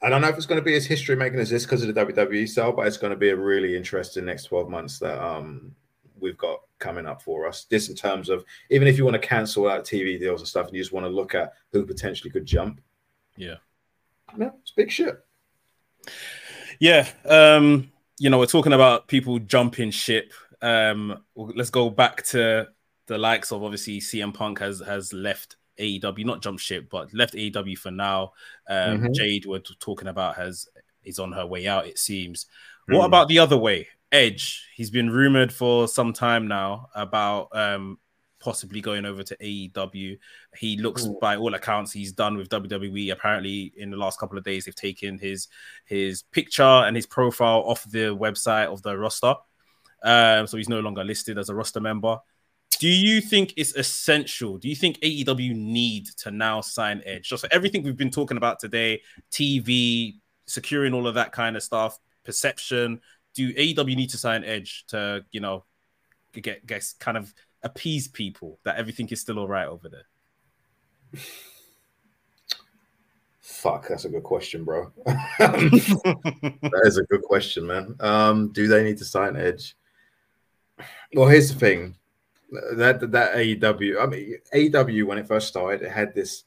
I 0.00 0.08
don't 0.08 0.20
know 0.20 0.28
if 0.28 0.36
it's 0.36 0.46
going 0.46 0.60
to 0.60 0.64
be 0.64 0.76
as 0.76 0.86
history 0.86 1.16
making 1.16 1.40
as 1.40 1.50
this 1.50 1.64
because 1.64 1.82
of 1.82 1.92
the 1.92 2.06
WWE 2.06 2.48
style, 2.48 2.72
but 2.72 2.86
it's 2.86 2.96
going 2.96 3.10
to 3.10 3.16
be 3.16 3.30
a 3.30 3.36
really 3.36 3.76
interesting 3.76 4.26
next 4.26 4.44
12 4.44 4.68
months 4.70 5.00
that 5.00 5.20
um 5.20 5.74
we've 6.20 6.38
got 6.38 6.60
coming 6.78 7.06
up 7.06 7.22
for 7.22 7.46
us. 7.46 7.64
This 7.64 7.88
in 7.88 7.96
terms 7.96 8.28
of 8.28 8.44
even 8.70 8.88
if 8.88 8.96
you 8.96 9.04
want 9.04 9.20
to 9.20 9.26
cancel 9.26 9.68
out 9.68 9.84
TV 9.84 10.18
deals 10.18 10.40
and 10.40 10.48
stuff 10.48 10.66
and 10.66 10.76
you 10.76 10.82
just 10.82 10.92
want 10.92 11.04
to 11.04 11.10
look 11.10 11.34
at 11.34 11.54
who 11.72 11.84
potentially 11.84 12.30
could 12.30 12.46
jump. 12.46 12.80
Yeah. 13.36 13.56
Yeah, 14.38 14.50
it's 14.62 14.72
big 14.72 14.90
shit. 14.90 15.18
Yeah. 16.78 17.08
Um, 17.24 17.90
you 18.18 18.30
know, 18.30 18.38
we're 18.38 18.46
talking 18.46 18.72
about 18.72 19.08
people 19.08 19.38
jumping 19.38 19.90
ship. 19.90 20.32
Um, 20.60 21.22
let's 21.34 21.70
go 21.70 21.88
back 21.88 22.24
to 22.26 22.68
the 23.08 23.18
likes 23.18 23.50
of 23.52 23.62
obviously 23.64 24.00
CM 24.00 24.32
Punk 24.32 24.60
has 24.60 24.80
has 24.80 25.12
left 25.12 25.56
AEW, 25.78 26.24
not 26.24 26.42
jump 26.42 26.58
ship, 26.58 26.88
but 26.90 27.12
left 27.14 27.34
AEW 27.34 27.76
for 27.76 27.90
now. 27.90 28.32
Um, 28.68 29.00
Mhm. 29.00 29.14
Jade, 29.14 29.46
we're 29.46 29.58
talking 29.60 30.08
about, 30.08 30.36
has 30.36 30.68
is 31.04 31.18
on 31.18 31.32
her 31.32 31.46
way 31.46 31.66
out. 31.66 31.86
It 31.86 31.98
seems. 31.98 32.46
What 32.86 33.02
Mm. 33.02 33.06
about 33.06 33.28
the 33.28 33.38
other 33.38 33.56
way? 33.56 33.88
Edge. 34.12 34.66
He's 34.74 34.90
been 34.90 35.10
rumored 35.10 35.52
for 35.52 35.86
some 35.88 36.12
time 36.12 36.48
now 36.48 36.88
about 36.94 37.48
um, 37.56 37.98
possibly 38.40 38.80
going 38.80 39.04
over 39.04 39.22
to 39.22 39.36
AEW. 39.40 40.18
He 40.56 40.76
looks, 40.78 41.04
Mm. 41.06 41.20
by 41.20 41.36
all 41.36 41.54
accounts, 41.54 41.92
he's 41.92 42.12
done 42.12 42.36
with 42.36 42.48
WWE. 42.48 43.10
Apparently, 43.10 43.72
in 43.76 43.90
the 43.90 43.96
last 43.96 44.18
couple 44.20 44.38
of 44.38 44.44
days, 44.44 44.64
they've 44.64 44.74
taken 44.74 45.18
his 45.18 45.48
his 45.84 46.22
picture 46.24 46.62
and 46.62 46.94
his 46.96 47.06
profile 47.06 47.62
off 47.66 47.84
the 47.84 48.14
website 48.16 48.66
of 48.72 48.82
the 48.82 48.96
roster. 48.98 49.34
Um, 50.02 50.46
so 50.46 50.56
he's 50.56 50.68
no 50.68 50.80
longer 50.80 51.04
listed 51.04 51.38
as 51.38 51.48
a 51.48 51.54
roster 51.54 51.80
member. 51.80 52.18
Do 52.78 52.88
you 52.88 53.20
think 53.20 53.54
it's 53.56 53.74
essential? 53.74 54.56
Do 54.56 54.68
you 54.68 54.76
think 54.76 55.00
AEW 55.00 55.54
need 55.54 56.06
to 56.18 56.30
now 56.30 56.60
sign 56.60 57.02
Edge? 57.04 57.28
Just 57.28 57.44
for 57.44 57.52
everything 57.52 57.82
we've 57.82 57.96
been 57.96 58.10
talking 58.10 58.36
about 58.36 58.60
today, 58.60 59.02
TV, 59.32 60.16
securing 60.46 60.94
all 60.94 61.08
of 61.08 61.14
that 61.14 61.32
kind 61.32 61.56
of 61.56 61.62
stuff, 61.62 61.98
perception. 62.24 63.00
Do 63.34 63.52
AEW 63.52 63.96
need 63.96 64.10
to 64.10 64.18
sign 64.18 64.44
Edge 64.44 64.84
to, 64.88 65.24
you 65.32 65.40
know, 65.40 65.64
get 66.32 66.66
get 66.66 66.84
kind 67.00 67.16
of 67.16 67.34
appease 67.62 68.06
people 68.06 68.60
that 68.62 68.76
everything 68.76 69.08
is 69.08 69.20
still 69.20 69.40
all 69.40 69.48
right 69.48 69.66
over 69.66 69.88
there? 69.88 70.06
Fuck, 73.40 73.88
that's 73.88 74.04
a 74.04 74.08
good 74.08 74.22
question, 74.22 74.62
bro. 74.62 74.92
that 75.06 76.82
is 76.84 76.98
a 76.98 77.02
good 77.04 77.22
question, 77.22 77.66
man. 77.66 77.96
Um, 77.98 78.52
do 78.52 78.68
they 78.68 78.84
need 78.84 78.98
to 78.98 79.04
sign 79.04 79.36
Edge? 79.36 79.74
Well, 81.14 81.26
here's 81.26 81.52
the 81.52 81.58
thing. 81.58 81.97
That 82.50 83.10
that 83.12 83.34
AEW, 83.34 84.02
I 84.02 84.06
mean 84.06 84.38
AEW 84.54 85.04
when 85.04 85.18
it 85.18 85.28
first 85.28 85.48
started, 85.48 85.82
it 85.82 85.92
had 85.92 86.14
this 86.14 86.44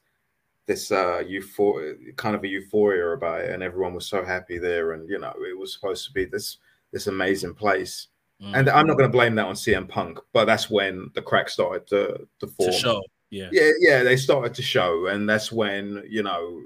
this 0.66 0.92
uh 0.92 1.22
euphoria 1.26 1.94
kind 2.16 2.34
of 2.34 2.44
a 2.44 2.48
euphoria 2.48 3.08
about 3.08 3.42
it, 3.42 3.50
and 3.50 3.62
everyone 3.62 3.94
was 3.94 4.06
so 4.06 4.24
happy 4.24 4.58
there, 4.58 4.92
and 4.92 5.08
you 5.08 5.18
know, 5.18 5.34
it 5.48 5.56
was 5.56 5.72
supposed 5.72 6.06
to 6.06 6.12
be 6.12 6.24
this 6.24 6.58
this 6.92 7.06
amazing 7.06 7.54
place. 7.54 8.08
Mm. 8.42 8.56
And 8.56 8.70
I'm 8.70 8.86
not 8.86 8.98
going 8.98 9.08
to 9.08 9.16
blame 9.16 9.36
that 9.36 9.46
on 9.46 9.54
CM 9.54 9.88
Punk, 9.88 10.18
but 10.32 10.46
that's 10.46 10.68
when 10.68 11.10
the 11.14 11.22
crack 11.22 11.48
started 11.48 11.86
to 11.88 12.26
to 12.40 12.46
form. 12.46 12.72
to 12.72 12.76
show, 12.76 13.02
yeah, 13.30 13.48
Yeah, 13.52 13.70
yeah, 13.78 14.02
they 14.02 14.16
started 14.16 14.54
to 14.54 14.62
show, 14.62 15.06
and 15.06 15.28
that's 15.28 15.52
when 15.52 16.02
you 16.08 16.22
know 16.22 16.62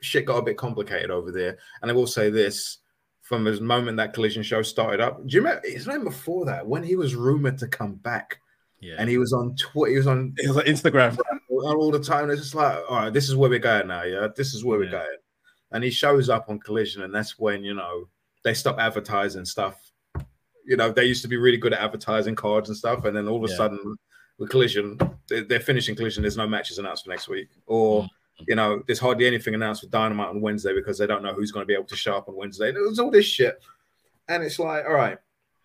shit 0.00 0.26
got 0.26 0.38
a 0.38 0.42
bit 0.42 0.56
complicated 0.56 1.10
over 1.10 1.30
there. 1.30 1.58
And 1.80 1.90
I 1.90 1.94
will 1.94 2.06
say 2.06 2.30
this: 2.30 2.78
from 3.20 3.44
the 3.44 3.60
moment 3.60 3.98
that 3.98 4.14
collision 4.14 4.42
show 4.42 4.62
started 4.62 5.00
up, 5.00 5.26
do 5.26 5.36
you 5.36 5.42
remember 5.42 5.68
his 5.68 5.86
name 5.86 6.04
before 6.04 6.44
that 6.46 6.66
when 6.66 6.82
he 6.82 6.96
was 6.96 7.14
rumored 7.14 7.58
to 7.58 7.68
come 7.68 7.94
back 7.94 8.40
yeah. 8.82 8.96
and 8.98 9.08
he 9.08 9.16
was 9.16 9.32
on 9.32 9.54
Twitter, 9.56 9.92
he 9.92 9.96
was 9.96 10.06
on 10.06 10.34
it 10.36 10.46
was 10.48 10.56
like 10.56 10.66
Instagram. 10.66 11.16
all 11.48 11.90
the 11.90 11.98
time. 12.00 12.28
It's 12.30 12.42
just 12.42 12.54
like, 12.54 12.78
all 12.90 12.96
right, 12.96 13.12
this 13.12 13.28
is 13.28 13.36
where 13.36 13.48
we're 13.48 13.58
going 13.58 13.86
now. 13.86 14.02
Yeah, 14.02 14.28
this 14.36 14.52
is 14.52 14.64
where 14.64 14.78
Yeah. 14.82 14.86
we're 14.86 14.98
going. 14.98 15.16
And 15.70 15.82
he 15.84 15.90
shows 15.90 16.28
up 16.28 16.46
on 16.50 16.58
collision, 16.58 17.02
and 17.02 17.14
that's 17.14 17.38
when 17.38 17.64
you 17.64 17.72
know 17.74 18.08
they 18.44 18.52
stop 18.52 18.78
advertising 18.78 19.44
stuff. 19.46 19.76
You 20.66 20.76
know, 20.76 20.92
they 20.92 21.04
used 21.06 21.22
to 21.22 21.28
be 21.28 21.36
really 21.36 21.56
good 21.56 21.72
at 21.72 21.80
advertising 21.80 22.34
cards 22.36 22.68
and 22.68 22.76
stuff, 22.76 23.04
and 23.06 23.16
then 23.16 23.26
all 23.28 23.42
of 23.42 23.48
a 23.48 23.52
Yeah. 23.52 23.56
sudden, 23.56 23.96
with 24.38 24.50
collision, 24.50 24.98
they- 25.28 25.42
they're 25.44 25.60
finishing 25.60 25.94
collision. 25.96 26.22
There's 26.22 26.36
no 26.36 26.46
matches 26.46 26.78
announced 26.78 27.04
for 27.04 27.10
next 27.10 27.28
week, 27.28 27.48
or 27.66 28.02
Mm. 28.02 28.08
you 28.48 28.54
know, 28.56 28.82
there's 28.86 28.98
hardly 28.98 29.26
anything 29.26 29.54
announced 29.54 29.82
for 29.82 29.88
Dynamite 29.88 30.28
on 30.28 30.40
Wednesday 30.40 30.74
because 30.74 30.98
they 30.98 31.06
don't 31.06 31.22
know 31.22 31.32
who's 31.32 31.52
going 31.52 31.62
to 31.62 31.66
be 31.66 31.74
able 31.74 31.84
to 31.86 31.96
show 31.96 32.16
up 32.16 32.28
on 32.28 32.34
Wednesday. 32.36 32.70
There's 32.72 32.98
all 32.98 33.10
this 33.10 33.24
shit, 33.26 33.62
and 34.28 34.42
it's 34.42 34.58
like, 34.58 34.84
all 34.84 34.94
right, 34.94 35.18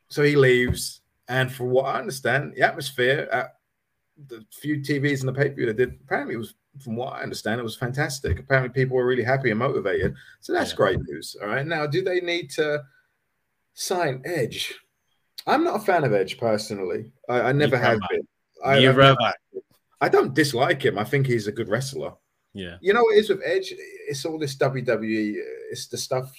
so 0.09 0.23
he 0.23 0.35
leaves, 0.35 1.01
and 1.27 1.51
for 1.51 1.65
what 1.65 1.85
I 1.85 1.99
understand, 1.99 2.53
the 2.55 2.61
atmosphere 2.61 3.27
at 3.31 3.55
the 4.27 4.43
few 4.51 4.77
TVs 4.77 5.19
and 5.19 5.27
the 5.29 5.33
pay 5.33 5.49
per 5.49 5.55
view 5.55 5.65
they 5.67 5.73
did, 5.73 5.99
apparently 6.03 6.35
it 6.35 6.39
was, 6.39 6.55
from 6.83 6.95
what 6.95 7.13
I 7.13 7.21
understand, 7.21 7.59
it 7.59 7.63
was 7.63 7.75
fantastic. 7.75 8.39
Apparently, 8.39 8.69
people 8.69 8.95
were 8.97 9.05
really 9.05 9.23
happy 9.23 9.49
and 9.51 9.59
motivated. 9.59 10.15
So 10.41 10.53
that's 10.53 10.71
Yeah. 10.71 10.77
great 10.77 10.99
news. 11.07 11.35
All 11.41 11.47
right, 11.47 11.65
now, 11.65 11.85
do 11.87 12.03
they 12.03 12.19
need 12.21 12.49
to 12.51 12.83
sign 13.73 14.21
Edge? 14.25 14.73
I'm 15.45 15.63
not 15.63 15.77
a 15.81 15.85
fan 15.85 16.03
of 16.03 16.13
Edge 16.13 16.37
personally. 16.37 17.11
I, 17.29 17.41
I 17.41 17.51
never 17.51 17.77
have 17.77 17.99
been. 18.09 18.27
I, 18.63 18.79
Neither 18.79 19.01
I've 19.01 19.17
I 20.01 20.09
don't 20.09 20.33
dislike 20.33 20.83
him. 20.83 20.97
I 20.97 21.03
think 21.03 21.25
he's 21.25 21.47
a 21.47 21.51
good 21.51 21.69
wrestler. 21.69 22.13
Yeah, 22.53 22.77
You 22.81 22.93
know 22.93 23.01
what 23.03 23.15
it 23.15 23.19
is 23.19 23.29
with 23.29 23.41
Edge? 23.45 23.73
It's 24.07 24.25
all 24.25 24.39
this 24.39 24.55
WWE. 24.57 25.35
It's 25.71 25.87
the 25.87 25.97
stuff. 25.97 26.31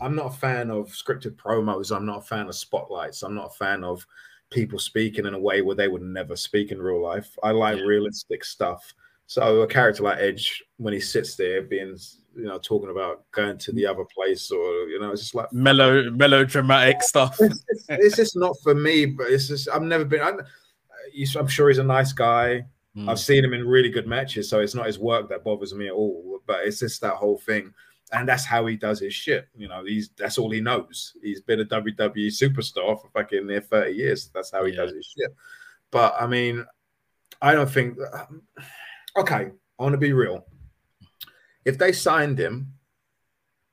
I'm 0.00 0.14
not 0.14 0.26
a 0.34 0.36
fan 0.36 0.70
of 0.70 0.88
scripted 0.88 1.36
promos. 1.36 1.94
I'm 1.94 2.06
not 2.06 2.18
a 2.18 2.22
fan 2.22 2.48
of 2.48 2.54
spotlights. 2.54 3.22
I'm 3.22 3.34
not 3.34 3.46
a 3.52 3.56
fan 3.56 3.84
of 3.84 4.06
people 4.50 4.78
speaking 4.78 5.26
in 5.26 5.34
a 5.34 5.38
way 5.38 5.62
where 5.62 5.76
they 5.76 5.88
would 5.88 6.02
never 6.02 6.36
speak 6.36 6.72
in 6.72 6.80
real 6.80 7.02
life. 7.02 7.36
I 7.42 7.50
like 7.50 7.78
Yeah. 7.78 7.84
realistic 7.84 8.44
stuff. 8.44 8.94
So 9.26 9.62
a 9.62 9.66
character 9.66 10.04
like 10.04 10.18
Edge, 10.18 10.62
when 10.76 10.94
he 10.94 11.00
sits 11.00 11.34
there 11.34 11.62
being, 11.62 11.96
you 12.36 12.44
know, 12.44 12.58
talking 12.58 12.90
about 12.90 13.24
going 13.32 13.58
to 13.58 13.72
the 13.72 13.84
other 13.86 14.04
place, 14.04 14.50
or 14.52 14.88
you 14.88 15.00
know, 15.00 15.10
it's 15.10 15.22
just 15.22 15.34
like 15.34 15.52
mellow, 15.52 16.10
melodramatic 16.10 17.02
stuff. 17.02 17.36
it's, 17.40 17.64
just, 17.64 17.86
it's 17.90 18.16
just 18.16 18.36
not 18.36 18.56
for 18.62 18.74
me. 18.74 19.04
But 19.06 19.30
it's 19.30 19.48
just 19.48 19.68
I've 19.68 19.82
never 19.82 20.04
been. 20.04 20.20
I'm, 20.20 20.40
I'm 21.38 21.48
sure 21.48 21.68
he's 21.68 21.78
a 21.78 21.84
nice 21.84 22.12
guy. 22.12 22.64
Mm. 22.96 23.10
I've 23.10 23.18
seen 23.18 23.44
him 23.44 23.52
in 23.52 23.66
really 23.66 23.90
good 23.90 24.06
matches, 24.06 24.48
so 24.48 24.60
it's 24.60 24.74
not 24.74 24.86
his 24.86 24.98
work 24.98 25.28
that 25.28 25.44
bothers 25.44 25.74
me 25.74 25.88
at 25.88 25.92
all. 25.92 26.40
But 26.46 26.64
it's 26.64 26.78
just 26.78 27.00
that 27.00 27.14
whole 27.14 27.38
thing, 27.38 27.74
and 28.12 28.28
that's 28.28 28.44
how 28.44 28.66
he 28.66 28.76
does 28.76 29.00
his 29.00 29.14
shit. 29.14 29.48
You 29.56 29.68
know, 29.68 29.84
he's 29.84 30.10
that's 30.16 30.38
all 30.38 30.50
he 30.50 30.60
knows. 30.60 31.14
He's 31.22 31.40
been 31.40 31.60
a 31.60 31.64
WWE 31.64 32.28
superstar 32.28 33.00
for 33.00 33.08
fucking 33.12 33.46
near 33.46 33.60
thirty 33.60 33.94
years. 33.96 34.30
That's 34.32 34.50
how 34.50 34.64
he 34.64 34.72
yeah. 34.72 34.82
does 34.82 34.92
his 34.92 35.06
shit. 35.06 35.34
But 35.90 36.14
I 36.18 36.26
mean, 36.26 36.64
I 37.42 37.52
don't 37.52 37.70
think. 37.70 37.98
Um, 38.12 38.42
okay, 39.16 39.50
I 39.78 39.82
want 39.82 39.94
to 39.94 39.98
be 39.98 40.12
real. 40.12 40.46
If 41.64 41.78
they 41.78 41.90
signed 41.90 42.38
him, 42.38 42.72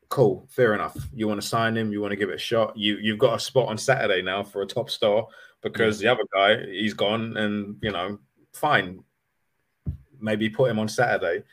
cool, 0.10 0.48
fair 0.50 0.74
enough. 0.74 0.98
You 1.14 1.28
want 1.28 1.42
to 1.42 1.48
sign 1.48 1.78
him, 1.78 1.92
you 1.92 2.02
want 2.02 2.12
to 2.12 2.18
give 2.18 2.30
it 2.30 2.36
a 2.36 2.40
shot. 2.40 2.76
You 2.76 2.98
you've 2.98 3.20
got 3.20 3.36
a 3.36 3.40
spot 3.40 3.70
on 3.70 3.78
Saturday 3.78 4.22
now 4.22 4.44
for 4.44 4.62
a 4.62 4.68
top 4.68 4.90
star 4.90 5.28
because 5.62 6.00
the 6.00 6.08
other 6.08 6.24
guy 6.34 6.66
he's 6.66 6.94
gone, 6.94 7.38
and 7.38 7.78
you 7.82 7.92
know, 7.92 8.20
fine. 8.54 9.04
Maybe 10.20 10.50
put 10.50 10.72
him 10.72 10.80
on 10.80 10.88
Saturday. 10.88 11.44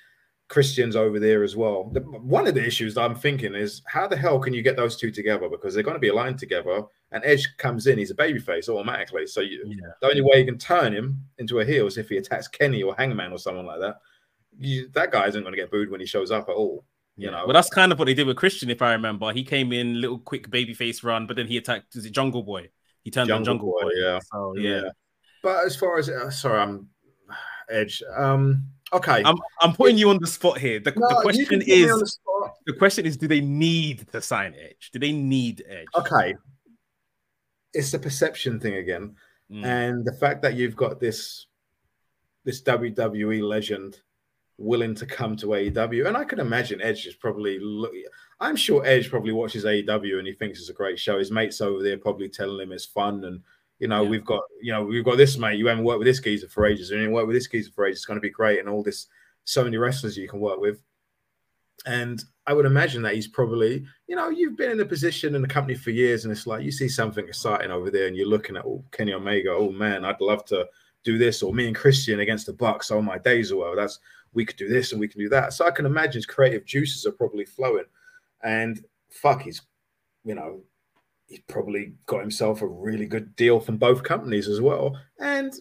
Christian's 0.51 0.97
over 0.97 1.21
there 1.21 1.45
as 1.45 1.55
well. 1.55 1.85
The, 1.93 2.01
one 2.01 2.49
of 2.49 2.55
the 2.55 2.67
issues 2.67 2.99
I'm 2.99 3.15
thinking 3.15 3.55
is 3.55 3.83
how 3.87 4.09
the 4.09 4.17
hell 4.17 4.41
can 4.41 4.53
you 4.53 4.63
get 4.63 4.77
those 4.77 4.97
two 4.97 5.13
together 5.13 5.49
because 5.49 5.73
they're 5.73 5.85
going 5.85 5.95
to 5.95 6.01
be 6.01 6.09
aligned 6.09 6.41
together. 6.41 6.83
And 7.13 7.25
Edge 7.25 7.49
comes 7.57 7.87
in, 7.87 7.99
he's 7.99 8.11
a 8.11 8.17
babyface 8.17 8.69
automatically. 8.69 9.29
So 9.29 9.43
you, 9.43 9.63
yeah. 9.65 9.93
the 10.03 10.09
only 10.09 10.23
way 10.23 10.41
you 10.41 10.45
can 10.45 10.59
turn 10.59 10.93
him 10.93 11.25
into 11.39 11.61
a 11.61 11.65
heel 11.65 11.87
is 11.87 11.99
if 11.99 12.09
he 12.09 12.17
attacks 12.17 12.49
Kenny 12.49 12.83
or 12.83 12.97
Hangman 12.97 13.31
or 13.31 13.39
someone 13.39 13.65
like 13.65 13.79
that. 13.79 14.01
You, 14.59 14.91
that 14.95 15.13
guy 15.13 15.29
isn't 15.29 15.41
going 15.41 15.55
to 15.55 15.61
get 15.61 15.71
booed 15.71 15.89
when 15.89 16.01
he 16.01 16.07
shows 16.07 16.33
up 16.33 16.49
at 16.49 16.57
all. 16.57 16.85
You 17.17 17.31
know, 17.31 17.45
well, 17.45 17.55
that's 17.55 17.71
kind 17.71 17.93
of 17.93 17.99
what 17.99 18.07
they 18.07 18.15
did 18.15 18.27
with 18.27 18.37
Christian, 18.37 18.71
if 18.71 18.83
I 18.83 18.93
remember. 18.93 19.31
He 19.33 19.45
came 19.45 19.73
in 19.73 20.01
little 20.01 20.19
quick 20.19 20.51
babyface 20.51 21.05
run, 21.05 21.27
but 21.27 21.37
then 21.37 21.47
he 21.47 21.59
attacked 21.59 21.95
is 21.95 22.07
it 22.07 22.11
Jungle 22.11 22.43
Boy? 22.43 22.71
He 23.05 23.11
turned 23.11 23.29
Jungle 23.29 23.39
on 23.39 23.45
Jungle 23.45 23.73
Boy, 23.73 23.83
Boy. 23.83 23.91
Yeah. 23.95 24.19
So, 24.33 24.55
yeah. 24.57 24.71
yeah. 24.71 24.91
But 25.43 25.67
as 25.67 25.77
far 25.77 25.99
as 25.99 26.09
uh, 26.09 26.31
sorry, 26.31 26.61
I'm 26.61 26.89
Edge. 27.71 28.03
Um, 28.17 28.67
okay, 28.93 29.23
I'm 29.25 29.37
I'm 29.61 29.73
putting 29.73 29.99
you 29.99 30.11
on 30.11 30.19
the 30.21 30.27
spot 30.27 30.59
here. 30.59 30.81
The, 30.81 30.93
no, 30.97 31.09
the 31.09 31.23
question 31.23 31.63
is 31.63 32.19
the, 32.25 32.51
the 32.67 32.73
question 32.75 33.07
is, 33.07 33.17
do 33.17 33.29
they 33.29 33.41
need 33.41 34.07
to 34.13 34.21
sign 34.21 34.55
Edge? 34.59 34.91
Do 34.93 34.99
they 34.99 35.13
need 35.13 35.65
Edge? 35.69 35.87
Okay, 35.97 36.35
it's 37.73 37.93
the 37.93 37.99
perception 37.99 38.61
thing 38.61 38.75
again, 38.75 39.17
mm. 39.51 39.65
and 39.65 40.05
the 40.05 40.13
fact 40.13 40.43
that 40.43 40.55
you've 40.55 40.77
got 40.77 41.01
this 41.01 41.47
this 42.45 42.63
WWE 42.63 43.43
legend 43.43 44.01
willing 44.61 44.95
to 44.95 45.07
come 45.07 45.37
to 45.37 45.47
AEW. 45.47 46.07
And 46.07 46.17
I 46.17 46.25
can 46.25 46.39
imagine 46.39 46.83
Edge 46.83 47.07
is 47.07 47.15
probably 47.15 47.59
look, 47.59 47.93
I'm 48.41 48.57
sure 48.57 48.85
Edge 48.85 49.11
probably 49.11 49.33
watches 49.33 49.65
AEW 49.65 50.19
and 50.19 50.27
he 50.27 50.35
thinks 50.35 50.61
it's 50.61 50.69
a 50.69 50.75
great 50.75 50.99
show. 50.99 51.19
His 51.19 51.31
mates 51.31 51.61
over 51.61 51.83
there 51.83 51.97
probably 51.97 52.29
telling 52.29 52.61
him 52.61 52.73
it's 52.73 52.85
fun 52.85 53.25
and 53.25 53.41
you 53.81 53.89
know, 53.89 54.03
yeah. 54.03 54.09
we've 54.09 54.25
got 54.25 54.43
you 54.63 54.73
know, 54.73 54.85
we've 54.85 55.05
got 55.05 55.17
this 55.17 55.37
mate, 55.37 55.59
you 55.59 55.67
haven't 55.67 55.85
worked 55.85 55.99
with 55.99 56.07
this 56.07 56.21
geezer 56.21 56.49
for 56.49 56.67
ages, 56.67 56.91
and 56.91 57.03
you 57.03 57.11
worked 57.11 57.27
with 57.27 57.37
this 57.37 57.49
geezer 57.49 57.73
for 57.73 57.87
ages, 57.87 57.99
it's 57.99 58.07
gonna 58.07 58.21
be 58.21 58.31
great, 58.31 58.61
and 58.61 58.69
all 58.69 58.83
this 58.83 59.09
so 59.45 59.65
many 59.65 59.77
wrestlers 59.77 60.17
you 60.17 60.29
can 60.29 60.41
work 60.41 60.61
with. 60.61 60.83
And 61.87 62.23
I 62.47 62.53
would 62.53 62.67
imagine 62.67 63.01
that 63.03 63.15
he's 63.15 63.27
probably, 63.27 63.87
you 64.07 64.15
know, 64.15 64.29
you've 64.29 64.57
been 64.57 64.71
in 64.71 64.81
a 64.81 64.85
position 64.85 65.35
in 65.35 65.41
the 65.43 65.49
company 65.49 65.77
for 65.77 65.91
years, 65.91 66.25
and 66.25 66.33
it's 66.33 66.47
like 66.47 66.63
you 66.63 66.71
see 66.71 66.89
something 66.89 67.27
exciting 67.27 67.71
over 67.71 67.91
there, 67.91 68.07
and 68.07 68.17
you're 68.17 68.29
looking 68.29 68.57
at 68.57 68.65
oh, 68.65 68.85
Kenny 68.93 69.15
Omega, 69.15 69.51
oh 69.51 69.73
man, 69.73 70.05
I'd 70.05 70.21
love 70.21 70.45
to 70.47 70.69
do 71.03 71.19
this, 71.19 71.43
or 71.43 71.55
me 71.55 71.67
and 71.67 71.75
Christian 71.75 72.21
against 72.21 72.47
the 72.47 72.53
Bucks, 72.53 72.91
oh 72.91 73.01
my 73.01 73.19
days, 73.19 73.51
or 73.51 73.61
well, 73.61 73.77
that's 73.77 73.99
we 74.33 74.45
could 74.45 74.57
do 74.57 74.69
this 74.69 74.93
and 74.93 75.01
we 75.01 75.09
can 75.09 75.21
do 75.21 75.29
that. 75.29 75.53
So 75.53 75.67
I 75.67 75.71
can 75.71 75.87
imagine 75.87 76.19
his 76.19 76.27
creative 76.27 76.65
juices 76.65 77.07
are 77.07 77.13
probably 77.13 77.45
flowing. 77.45 77.87
And 78.43 78.85
fuck, 79.11 79.43
he's, 79.43 79.63
you 80.25 80.35
know, 80.35 80.63
he's 81.31 81.41
probably 81.49 81.95
got 82.07 82.21
himself 82.21 82.61
a 82.61 82.67
really 82.67 83.07
good 83.07 83.35
deal 83.37 83.61
from 83.61 83.79
both 83.79 84.03
companies 84.03 84.49
as 84.49 84.61
well. 84.61 84.99
And, 85.21 85.55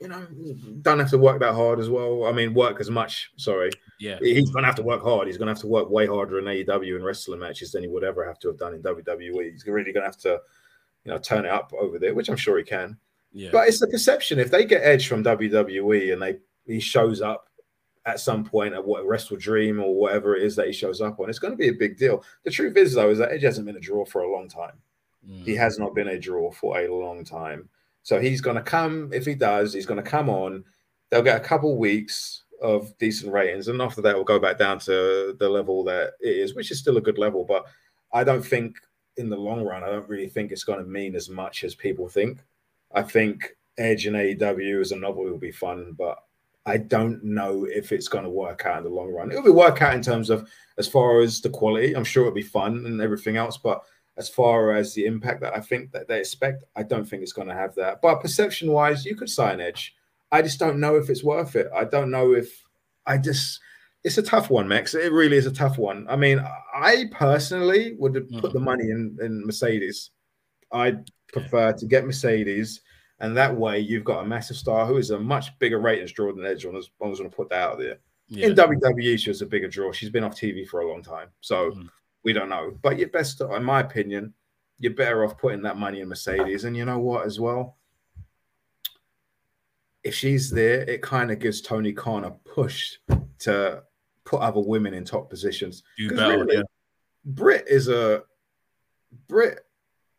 you 0.00 0.08
know, 0.08 0.26
don't 0.82 0.98
have 0.98 1.10
to 1.10 1.18
work 1.18 1.38
that 1.40 1.54
hard 1.54 1.78
as 1.78 1.88
well. 1.88 2.26
I 2.26 2.32
mean, 2.32 2.52
work 2.52 2.80
as 2.80 2.90
much. 2.90 3.30
Sorry. 3.36 3.70
Yeah. 4.00 4.18
He's 4.20 4.50
going 4.50 4.64
to 4.64 4.66
have 4.66 4.76
to 4.76 4.82
work 4.82 5.02
hard. 5.02 5.28
He's 5.28 5.38
going 5.38 5.46
to 5.46 5.52
have 5.52 5.60
to 5.60 5.68
work 5.68 5.88
way 5.88 6.06
harder 6.06 6.40
in 6.40 6.44
AEW 6.44 6.96
and 6.96 7.04
wrestling 7.04 7.40
matches 7.40 7.70
than 7.70 7.84
he 7.84 7.88
would 7.88 8.04
ever 8.04 8.26
have 8.26 8.40
to 8.40 8.48
have 8.48 8.58
done 8.58 8.74
in 8.74 8.82
WWE. 8.82 9.52
He's 9.52 9.64
really 9.64 9.92
going 9.92 10.02
to 10.02 10.08
have 10.08 10.18
to, 10.18 10.40
you 11.04 11.12
know, 11.12 11.18
turn 11.18 11.44
it 11.44 11.52
up 11.52 11.72
over 11.78 11.98
there, 11.98 12.14
which 12.14 12.28
I'm 12.28 12.36
sure 12.36 12.58
he 12.58 12.64
can. 12.64 12.98
Yeah. 13.32 13.50
But 13.52 13.68
it's 13.68 13.78
the 13.78 13.86
perception. 13.86 14.40
If 14.40 14.50
they 14.50 14.64
get 14.64 14.82
Edge 14.82 15.06
from 15.06 15.22
WWE 15.22 16.12
and 16.12 16.20
they 16.20 16.38
he 16.66 16.80
shows 16.80 17.22
up 17.22 17.47
at 18.08 18.20
some 18.20 18.44
point 18.44 18.74
at 18.74 18.84
what 18.84 19.04
WrestleDream 19.04 19.82
or 19.82 19.94
whatever 19.94 20.34
it 20.34 20.42
is 20.42 20.56
that 20.56 20.66
he 20.66 20.72
shows 20.72 21.00
up 21.00 21.20
on. 21.20 21.28
It's 21.28 21.38
going 21.38 21.52
to 21.52 21.56
be 21.56 21.68
a 21.68 21.72
big 21.72 21.96
deal. 21.96 22.24
The 22.44 22.50
truth 22.50 22.76
is, 22.76 22.94
though, 22.94 23.10
is 23.10 23.18
that 23.18 23.32
Edge 23.32 23.42
hasn't 23.42 23.66
been 23.66 23.76
a 23.76 23.80
draw 23.80 24.04
for 24.04 24.22
a 24.22 24.32
long 24.32 24.48
time. 24.48 24.78
Mm. 25.28 25.44
He 25.44 25.54
has 25.54 25.78
not 25.78 25.94
been 25.94 26.08
a 26.08 26.18
draw 26.18 26.50
for 26.50 26.78
a 26.78 26.92
long 26.92 27.24
time. 27.24 27.68
So 28.02 28.18
he's 28.18 28.40
going 28.40 28.56
to 28.56 28.62
come. 28.62 29.10
If 29.12 29.26
he 29.26 29.34
does, 29.34 29.72
he's 29.72 29.86
going 29.86 30.02
to 30.02 30.10
come 30.10 30.30
on. 30.30 30.64
They'll 31.10 31.22
get 31.22 31.36
a 31.36 31.44
couple 31.44 31.76
weeks 31.76 32.44
of 32.62 32.96
decent 32.98 33.32
ratings, 33.32 33.68
and 33.68 33.80
after 33.80 34.00
that, 34.02 34.14
we'll 34.14 34.24
go 34.24 34.38
back 34.38 34.58
down 34.58 34.78
to 34.80 35.36
the 35.38 35.48
level 35.48 35.84
that 35.84 36.14
it 36.20 36.36
is, 36.36 36.54
which 36.54 36.70
is 36.70 36.78
still 36.78 36.96
a 36.96 37.02
good 37.02 37.18
level. 37.18 37.44
But 37.44 37.66
I 38.12 38.24
don't 38.24 38.44
think 38.44 38.76
in 39.16 39.28
the 39.28 39.36
long 39.36 39.64
run, 39.64 39.84
I 39.84 39.90
don't 39.90 40.08
really 40.08 40.28
think 40.28 40.50
it's 40.50 40.64
going 40.64 40.80
to 40.80 40.84
mean 40.84 41.14
as 41.14 41.28
much 41.28 41.64
as 41.64 41.74
people 41.74 42.08
think. 42.08 42.40
I 42.92 43.02
think 43.02 43.56
Edge 43.78 44.06
and 44.06 44.16
AEW 44.16 44.80
as 44.80 44.92
a 44.92 44.96
novel 44.96 45.24
will 45.24 45.38
be 45.38 45.52
fun, 45.52 45.94
but 45.96 46.18
I 46.68 46.76
don't 46.76 47.24
know 47.24 47.64
if 47.64 47.92
it's 47.92 48.08
going 48.08 48.24
to 48.24 48.30
work 48.30 48.66
out 48.66 48.78
in 48.78 48.84
the 48.84 48.90
long 48.90 49.10
run. 49.10 49.30
It'll 49.30 49.42
be 49.42 49.50
work 49.50 49.80
out 49.80 49.94
in 49.94 50.02
terms 50.02 50.28
of 50.28 50.48
as 50.76 50.86
far 50.86 51.20
as 51.20 51.40
the 51.40 51.48
quality. 51.48 51.94
I'm 51.94 52.04
sure 52.04 52.24
it'll 52.24 52.34
be 52.34 52.42
fun 52.42 52.84
and 52.84 53.00
everything 53.00 53.38
else, 53.38 53.56
but 53.56 53.82
as 54.18 54.28
far 54.28 54.74
as 54.74 54.92
the 54.92 55.06
impact 55.06 55.40
that 55.40 55.56
I 55.56 55.60
think 55.60 55.92
that 55.92 56.08
they 56.08 56.18
expect, 56.20 56.64
I 56.76 56.82
don't 56.82 57.06
think 57.06 57.22
it's 57.22 57.32
going 57.32 57.48
to 57.48 57.54
have 57.54 57.74
that. 57.76 58.02
But 58.02 58.20
perception 58.20 58.70
wise, 58.70 59.06
you 59.06 59.16
could 59.16 59.30
sign 59.30 59.60
Edge. 59.60 59.94
I 60.30 60.42
just 60.42 60.58
don't 60.58 60.78
know 60.78 60.96
if 60.96 61.08
it's 61.08 61.24
worth 61.24 61.56
it. 61.56 61.68
I 61.74 61.84
don't 61.84 62.10
know 62.10 62.34
if 62.34 62.62
I 63.06 63.16
just. 63.16 63.60
It's 64.04 64.18
a 64.18 64.22
tough 64.22 64.50
one, 64.50 64.68
Max. 64.68 64.94
It 64.94 65.12
really 65.12 65.36
is 65.36 65.46
a 65.46 65.52
tough 65.52 65.78
one. 65.78 66.06
I 66.08 66.16
mean, 66.16 66.44
I 66.74 67.06
personally 67.10 67.96
would 67.98 68.14
put 68.14 68.30
mm-hmm. 68.30 68.52
the 68.52 68.60
money 68.60 68.84
in, 68.90 69.16
in 69.20 69.44
Mercedes. 69.44 70.10
I'd 70.70 71.10
prefer 71.32 71.72
to 71.72 71.86
get 71.86 72.04
Mercedes 72.04 72.80
and 73.20 73.36
that 73.36 73.56
way, 73.56 73.80
you've 73.80 74.04
got 74.04 74.24
a 74.24 74.26
massive 74.26 74.56
star 74.56 74.86
who 74.86 74.96
is 74.96 75.10
a 75.10 75.18
much 75.18 75.58
bigger 75.58 75.78
ratings 75.78 76.12
draw 76.12 76.32
than 76.32 76.46
Edge. 76.46 76.64
I 76.64 76.70
was, 76.70 76.90
I 77.02 77.06
was 77.06 77.18
going 77.18 77.30
to 77.30 77.36
put 77.36 77.50
that 77.50 77.60
out 77.60 77.78
there. 77.78 77.98
Yeah. 78.28 78.48
In 78.48 78.54
WWE, 78.54 79.18
she 79.18 79.30
was 79.30 79.42
a 79.42 79.46
bigger 79.46 79.68
draw. 79.68 79.90
She's 79.90 80.10
been 80.10 80.24
off 80.24 80.36
TV 80.36 80.66
for 80.66 80.80
a 80.80 80.88
long 80.88 81.02
time, 81.02 81.28
so 81.40 81.70
mm. 81.70 81.88
we 82.24 82.32
don't 82.32 82.50
know. 82.50 82.76
But 82.82 82.98
you're 82.98 83.08
best, 83.08 83.40
in 83.40 83.64
my 83.64 83.80
opinion, 83.80 84.34
you're 84.78 84.94
better 84.94 85.24
off 85.24 85.38
putting 85.38 85.62
that 85.62 85.78
money 85.78 86.00
in 86.00 86.08
Mercedes. 86.08 86.64
And 86.64 86.76
you 86.76 86.84
know 86.84 86.98
what, 86.98 87.26
as 87.26 87.40
well, 87.40 87.78
if 90.04 90.14
she's 90.14 90.50
there, 90.50 90.82
it 90.82 91.02
kind 91.02 91.30
of 91.30 91.38
gives 91.38 91.60
Tony 91.60 91.92
Khan 91.92 92.24
a 92.24 92.30
push 92.30 92.96
to 93.40 93.82
put 94.24 94.40
other 94.40 94.60
women 94.60 94.94
in 94.94 95.04
top 95.04 95.30
positions. 95.30 95.82
Do 95.96 96.10
better, 96.10 96.38
really, 96.38 96.56
yeah. 96.56 96.62
Britt 97.24 97.66
is 97.66 97.88
a 97.88 98.22
Brit 99.26 99.60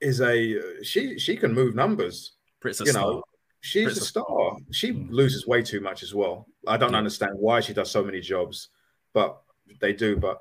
is 0.02 0.22
a 0.22 0.84
she 0.84 1.20
she 1.20 1.36
can 1.36 1.54
move 1.54 1.76
numbers. 1.76 2.34
Britt's 2.62 2.82
a 2.82 2.86
you 2.86 2.91
star. 2.91 3.03
know, 3.03 3.24
she's 3.62 3.86
Britt's 3.86 4.01
a 4.01 4.05
star. 4.05 4.57
She 4.72 4.91
mm. 4.91 5.10
loses 5.10 5.47
way 5.47 5.62
too 5.62 5.82
much 5.82 6.03
as 6.03 6.14
well. 6.14 6.47
I 6.68 6.78
don't 6.78 6.91
yeah. 6.91 6.97
understand 6.97 7.34
why 7.36 7.60
she 7.60 7.74
does 7.74 7.91
so 7.91 8.03
many 8.03 8.20
jobs, 8.20 8.70
but 9.14 9.41
they 9.80 9.93
do. 9.93 10.18
But 10.18 10.39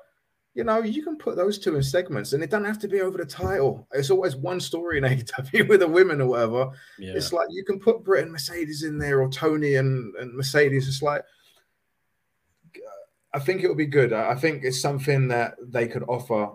you 0.53 0.63
know, 0.63 0.79
you 0.81 1.03
can 1.03 1.17
put 1.17 1.35
those 1.35 1.59
two 1.59 1.75
in 1.75 1.83
segments, 1.83 2.33
and 2.33 2.43
it 2.43 2.49
doesn't 2.49 2.65
have 2.65 2.79
to 2.79 2.87
be 2.87 3.01
over 3.01 3.17
the 3.17 3.25
title. 3.25 3.87
It's 3.93 4.09
always 4.09 4.35
one 4.35 4.59
story 4.59 4.97
in 4.97 5.03
AEW 5.05 5.67
with 5.67 5.79
the 5.81 5.87
women 5.87 6.21
or 6.21 6.27
whatever. 6.27 6.71
Yeah. 6.97 7.13
It's 7.15 7.33
like 7.33 7.47
you 7.51 7.63
can 7.63 7.79
put 7.79 8.03
Britt 8.03 8.23
and 8.23 8.31
Mercedes 8.31 8.83
in 8.83 8.97
there, 8.97 9.21
or 9.21 9.29
Toni 9.29 9.75
and, 9.75 10.15
and 10.15 10.33
Mercedes. 10.35 10.87
It's 10.87 11.01
like 11.01 11.23
I 13.33 13.39
think 13.39 13.63
it 13.63 13.67
would 13.67 13.77
be 13.77 13.85
good. 13.85 14.11
I 14.11 14.35
think 14.35 14.63
it's 14.63 14.81
something 14.81 15.27
that 15.27 15.55
they 15.61 15.87
could 15.87 16.03
offer 16.07 16.51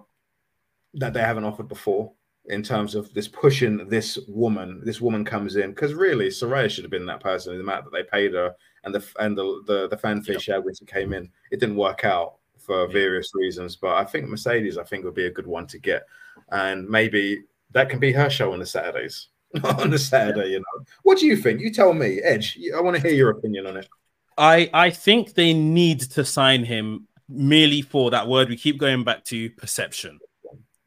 that 0.94 1.12
they 1.12 1.20
haven't 1.20 1.44
offered 1.44 1.68
before 1.68 2.12
in 2.46 2.62
terms 2.62 2.94
of 2.94 3.12
this 3.14 3.28
pushing 3.28 3.88
this 3.88 4.18
woman. 4.28 4.80
This 4.84 5.00
woman 5.00 5.24
comes 5.24 5.56
in 5.56 5.70
because 5.70 5.94
really 5.94 6.28
Saraya 6.28 6.70
should 6.70 6.84
have 6.84 6.90
been 6.90 7.06
that 7.06 7.20
person. 7.20 7.52
In 7.52 7.58
the 7.58 7.64
amount 7.64 7.84
that 7.84 7.92
they 7.92 8.02
paid 8.02 8.34
her 8.34 8.54
and 8.84 8.94
the 8.94 9.04
and 9.18 9.36
the 9.36 9.62
the, 9.66 9.88
the 9.88 9.96
fanfare 9.96 10.34
yep. 10.34 10.56
had 10.56 10.64
when 10.64 10.74
she 10.74 10.84
came 10.84 11.12
in, 11.12 11.30
it 11.50 11.60
didn't 11.60 11.76
work 11.76 12.04
out 12.04 12.36
for 12.58 12.86
various 12.88 13.30
reasons. 13.34 13.76
But 13.76 13.94
I 13.94 14.04
think 14.04 14.28
Mercedes, 14.28 14.78
I 14.78 14.84
think, 14.84 15.04
would 15.04 15.14
be 15.14 15.26
a 15.26 15.30
good 15.30 15.46
one 15.46 15.66
to 15.68 15.78
get, 15.78 16.04
and 16.50 16.88
maybe 16.88 17.44
that 17.70 17.88
can 17.88 17.98
be 17.98 18.12
her 18.12 18.30
show 18.30 18.52
on 18.52 18.58
the 18.58 18.66
Saturdays. 18.66 19.28
on 19.78 19.90
the 19.90 19.98
Saturday, 19.98 20.50
you 20.50 20.58
know. 20.58 20.84
What 21.04 21.18
do 21.18 21.26
you 21.26 21.36
think? 21.36 21.60
You 21.60 21.72
tell 21.72 21.94
me, 21.94 22.20
Edge. 22.20 22.58
I 22.76 22.80
want 22.80 22.96
to 22.96 23.02
hear 23.02 23.16
your 23.16 23.30
opinion 23.30 23.66
on 23.66 23.76
it. 23.76 23.88
I 24.36 24.68
I 24.74 24.90
think 24.90 25.34
they 25.34 25.52
need 25.54 26.00
to 26.00 26.24
sign 26.24 26.64
him 26.64 27.06
merely 27.28 27.80
for 27.80 28.10
that 28.10 28.28
word 28.28 28.48
we 28.48 28.56
keep 28.56 28.78
going 28.78 29.04
back 29.04 29.24
to 29.24 29.50
perception. 29.50 30.18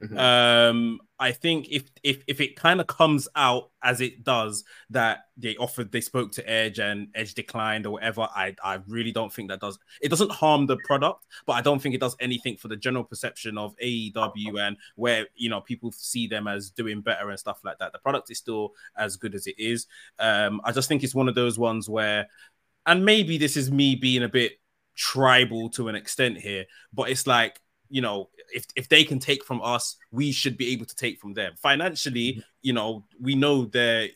Mm-hmm. 0.03 0.17
Um, 0.17 0.99
I 1.19 1.31
think 1.31 1.67
if 1.69 1.83
if 2.03 2.23
if 2.27 2.39
it 2.41 2.55
kind 2.55 2.79
of 2.79 2.87
comes 2.87 3.27
out 3.35 3.71
as 3.83 4.01
it 4.01 4.23
does 4.23 4.63
that 4.91 5.25
they 5.35 5.55
offered 5.57 5.91
they 5.91 6.01
spoke 6.01 6.31
to 6.33 6.47
Edge 6.47 6.79
and 6.79 7.07
Edge 7.15 7.33
declined 7.33 7.85
or 7.87 7.91
whatever, 7.93 8.21
I 8.21 8.55
I 8.63 8.79
really 8.87 9.11
don't 9.11 9.33
think 9.33 9.49
that 9.49 9.59
does 9.59 9.79
it 10.01 10.09
doesn't 10.09 10.31
harm 10.31 10.67
the 10.67 10.77
product, 10.85 11.25
but 11.47 11.53
I 11.53 11.61
don't 11.61 11.81
think 11.81 11.95
it 11.95 12.01
does 12.01 12.15
anything 12.19 12.55
for 12.57 12.67
the 12.67 12.75
general 12.75 13.03
perception 13.03 13.57
of 13.57 13.75
AEW 13.83 14.59
and 14.59 14.77
where 14.95 15.27
you 15.35 15.49
know 15.49 15.61
people 15.61 15.91
see 15.91 16.27
them 16.27 16.47
as 16.47 16.69
doing 16.69 17.01
better 17.01 17.29
and 17.29 17.39
stuff 17.39 17.61
like 17.63 17.79
that. 17.79 17.93
The 17.93 17.99
product 17.99 18.29
is 18.29 18.37
still 18.37 18.73
as 18.95 19.17
good 19.17 19.33
as 19.33 19.47
it 19.47 19.55
is. 19.57 19.87
Um, 20.19 20.61
I 20.63 20.71
just 20.71 20.87
think 20.87 21.03
it's 21.03 21.15
one 21.15 21.29
of 21.29 21.35
those 21.35 21.57
ones 21.57 21.89
where 21.89 22.27
and 22.85 23.03
maybe 23.03 23.37
this 23.37 23.57
is 23.57 23.71
me 23.71 23.95
being 23.95 24.23
a 24.23 24.29
bit 24.29 24.59
tribal 24.95 25.69
to 25.69 25.87
an 25.87 25.95
extent 25.95 26.37
here, 26.37 26.65
but 26.93 27.09
it's 27.09 27.25
like 27.25 27.59
you 27.89 28.01
know, 28.01 28.29
if 28.53 28.65
if 28.75 28.89
they 28.89 29.03
can 29.03 29.19
take 29.19 29.43
from 29.43 29.61
us, 29.61 29.95
we 30.11 30.31
should 30.31 30.57
be 30.57 30.71
able 30.73 30.85
to 30.85 30.95
take 30.95 31.19
from 31.19 31.33
them 31.33 31.53
financially. 31.57 32.33
Mm-hmm. 32.33 32.41
You 32.61 32.73
know, 32.73 33.05
we 33.19 33.35
know 33.35 33.65
they're 33.65 34.09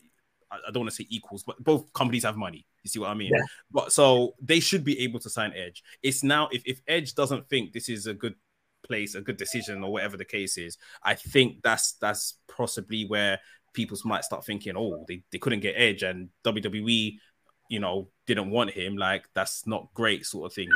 I 0.52 0.72
don't 0.72 0.82
want 0.82 0.90
to 0.90 0.96
say 0.96 1.08
equals, 1.10 1.44
but 1.44 1.64
both 1.64 1.92
companies 1.94 2.24
have 2.24 2.36
money. 2.36 2.66
You 2.84 2.90
see 2.90 3.00
what 3.00 3.10
I 3.10 3.14
mean? 3.14 3.32
Yeah. 3.34 3.44
But 3.72 3.94
so 3.94 4.34
they 4.42 4.60
should 4.60 4.84
be 4.84 5.00
able 5.00 5.20
to 5.20 5.30
sign 5.30 5.54
Edge. 5.56 5.84
It's 6.04 6.24
now 6.24 6.50
if, 6.52 6.64
if 6.66 6.82
Edge 6.88 7.14
doesn't 7.14 7.48
think 7.48 7.74
this 7.74 7.90
is 7.90 8.08
a 8.08 8.14
good 8.14 8.36
place, 8.84 9.16
a 9.16 9.22
good 9.22 9.38
decision, 9.38 9.84
or 9.84 9.92
whatever 9.92 10.18
the 10.18 10.26
case 10.26 10.58
is, 10.58 10.78
I 11.04 11.14
think 11.16 11.62
that's 11.64 11.94
that's 11.94 12.36
possibly 12.48 13.06
where 13.06 13.40
people 13.74 13.98
might 14.04 14.26
start 14.26 14.46
thinking, 14.46 14.74
oh, 14.76 15.06
they, 15.08 15.24
they 15.32 15.38
couldn't 15.38 15.62
get 15.62 15.76
Edge 15.78 16.04
and 16.04 16.30
WWE, 16.44 17.18
you 17.72 17.80
know, 17.80 18.10
didn't 18.28 18.52
want 18.52 18.72
him. 18.72 18.98
Like 18.98 19.30
that's 19.34 19.66
not 19.66 19.88
great, 19.94 20.26
sort 20.26 20.46
of 20.46 20.54
thing. 20.54 20.68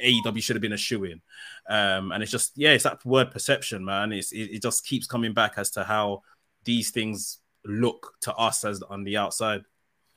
He's, 0.00 0.22
AEW 0.24 0.40
should 0.40 0.54
have 0.54 0.62
been 0.62 0.72
a 0.72 0.76
shoe 0.76 1.02
in. 1.02 1.20
Um, 1.68 2.12
and 2.12 2.22
it's 2.22 2.30
just 2.30 2.52
yeah, 2.54 2.70
it's 2.70 2.84
that 2.84 3.04
word 3.04 3.32
perception, 3.32 3.84
man. 3.84 4.12
It's 4.12 4.30
it, 4.30 4.50
it 4.52 4.62
just 4.62 4.86
keeps 4.86 5.06
coming 5.06 5.34
back 5.34 5.54
as 5.56 5.72
to 5.72 5.82
how 5.82 6.22
these 6.64 6.90
things 6.90 7.40
look 7.64 8.12
to 8.20 8.34
us 8.34 8.64
as 8.64 8.82
on 8.82 9.02
the 9.02 9.16
outside. 9.16 9.62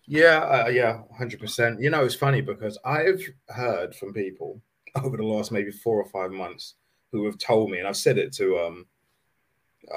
Yeah, 0.05 0.65
uh, 0.65 0.69
yeah, 0.69 1.01
hundred 1.17 1.39
percent. 1.39 1.81
You 1.81 1.89
know, 1.89 2.05
it's 2.05 2.15
funny 2.15 2.41
because 2.41 2.77
I've 2.85 3.21
heard 3.49 3.95
from 3.95 4.13
people 4.13 4.61
over 5.03 5.17
the 5.17 5.23
last 5.23 5.51
maybe 5.51 5.71
four 5.71 5.99
or 5.99 6.09
five 6.09 6.31
months 6.31 6.75
who 7.11 7.25
have 7.25 7.39
told 7.39 7.71
me, 7.71 7.79
and 7.79 7.87
I've 7.87 7.97
said 7.97 8.19
it 8.19 8.31
to 8.33 8.59
um, 8.59 8.85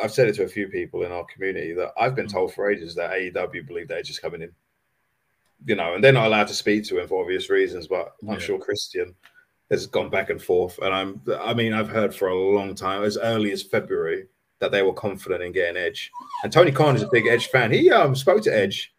I've 0.03 0.13
said 0.13 0.29
it 0.29 0.37
to 0.37 0.45
a 0.45 0.49
few 0.49 0.69
people 0.69 1.03
in 1.03 1.13
our 1.13 1.27
community 1.27 1.75
that 1.75 1.93
I've 1.99 2.15
been 2.15 2.29
mm. 2.29 2.33
told 2.33 2.55
for 2.55 2.71
ages 2.71 2.95
that 2.95 3.11
AEW 3.11 3.67
believe 3.67 3.89
they're 3.89 4.03
just 4.03 4.23
coming 4.23 4.41
in, 4.41 4.53
you 5.67 5.75
know, 5.75 5.95
and 5.95 6.03
they're 6.03 6.13
not 6.13 6.27
allowed 6.27 6.49
to 6.49 6.55
speak 6.55 6.85
to 6.85 6.99
him 6.99 7.09
for 7.09 7.23
obvious 7.23 7.51
reasons. 7.51 7.87
But 7.87 8.15
I'm 8.23 8.35
yeah. 8.35 8.39
sure 8.39 8.59
Christian 8.59 9.15
has 9.71 9.87
gone 9.87 10.11
back 10.11 10.31
and 10.31 10.43
forth, 10.43 10.79
and 10.79 10.95
I'm, 10.95 11.21
I 11.41 11.55
mean, 11.55 11.73
I've 11.73 11.89
heard 11.89 12.15
for 12.15 12.29
a 12.29 12.35
long 12.35 12.75
time, 12.75 13.05
as 13.05 13.17
early 13.19 13.53
as 13.53 13.63
February, 13.63 14.27
that 14.59 14.73
they 14.73 14.83
were 14.83 14.93
confident 14.93 15.43
in 15.43 15.53
getting 15.53 15.77
Edge. 15.77 16.11
And 16.43 16.53
Tony 16.53 16.73
Khan 16.73 16.97
is 16.97 17.03
a 17.03 17.09
big 17.11 17.27
Edge 17.27 17.49
fan. 17.49 17.71
He 17.71 17.91
um 17.91 18.15
spoke 18.15 18.43
to 18.45 18.55
Edge 18.55 18.93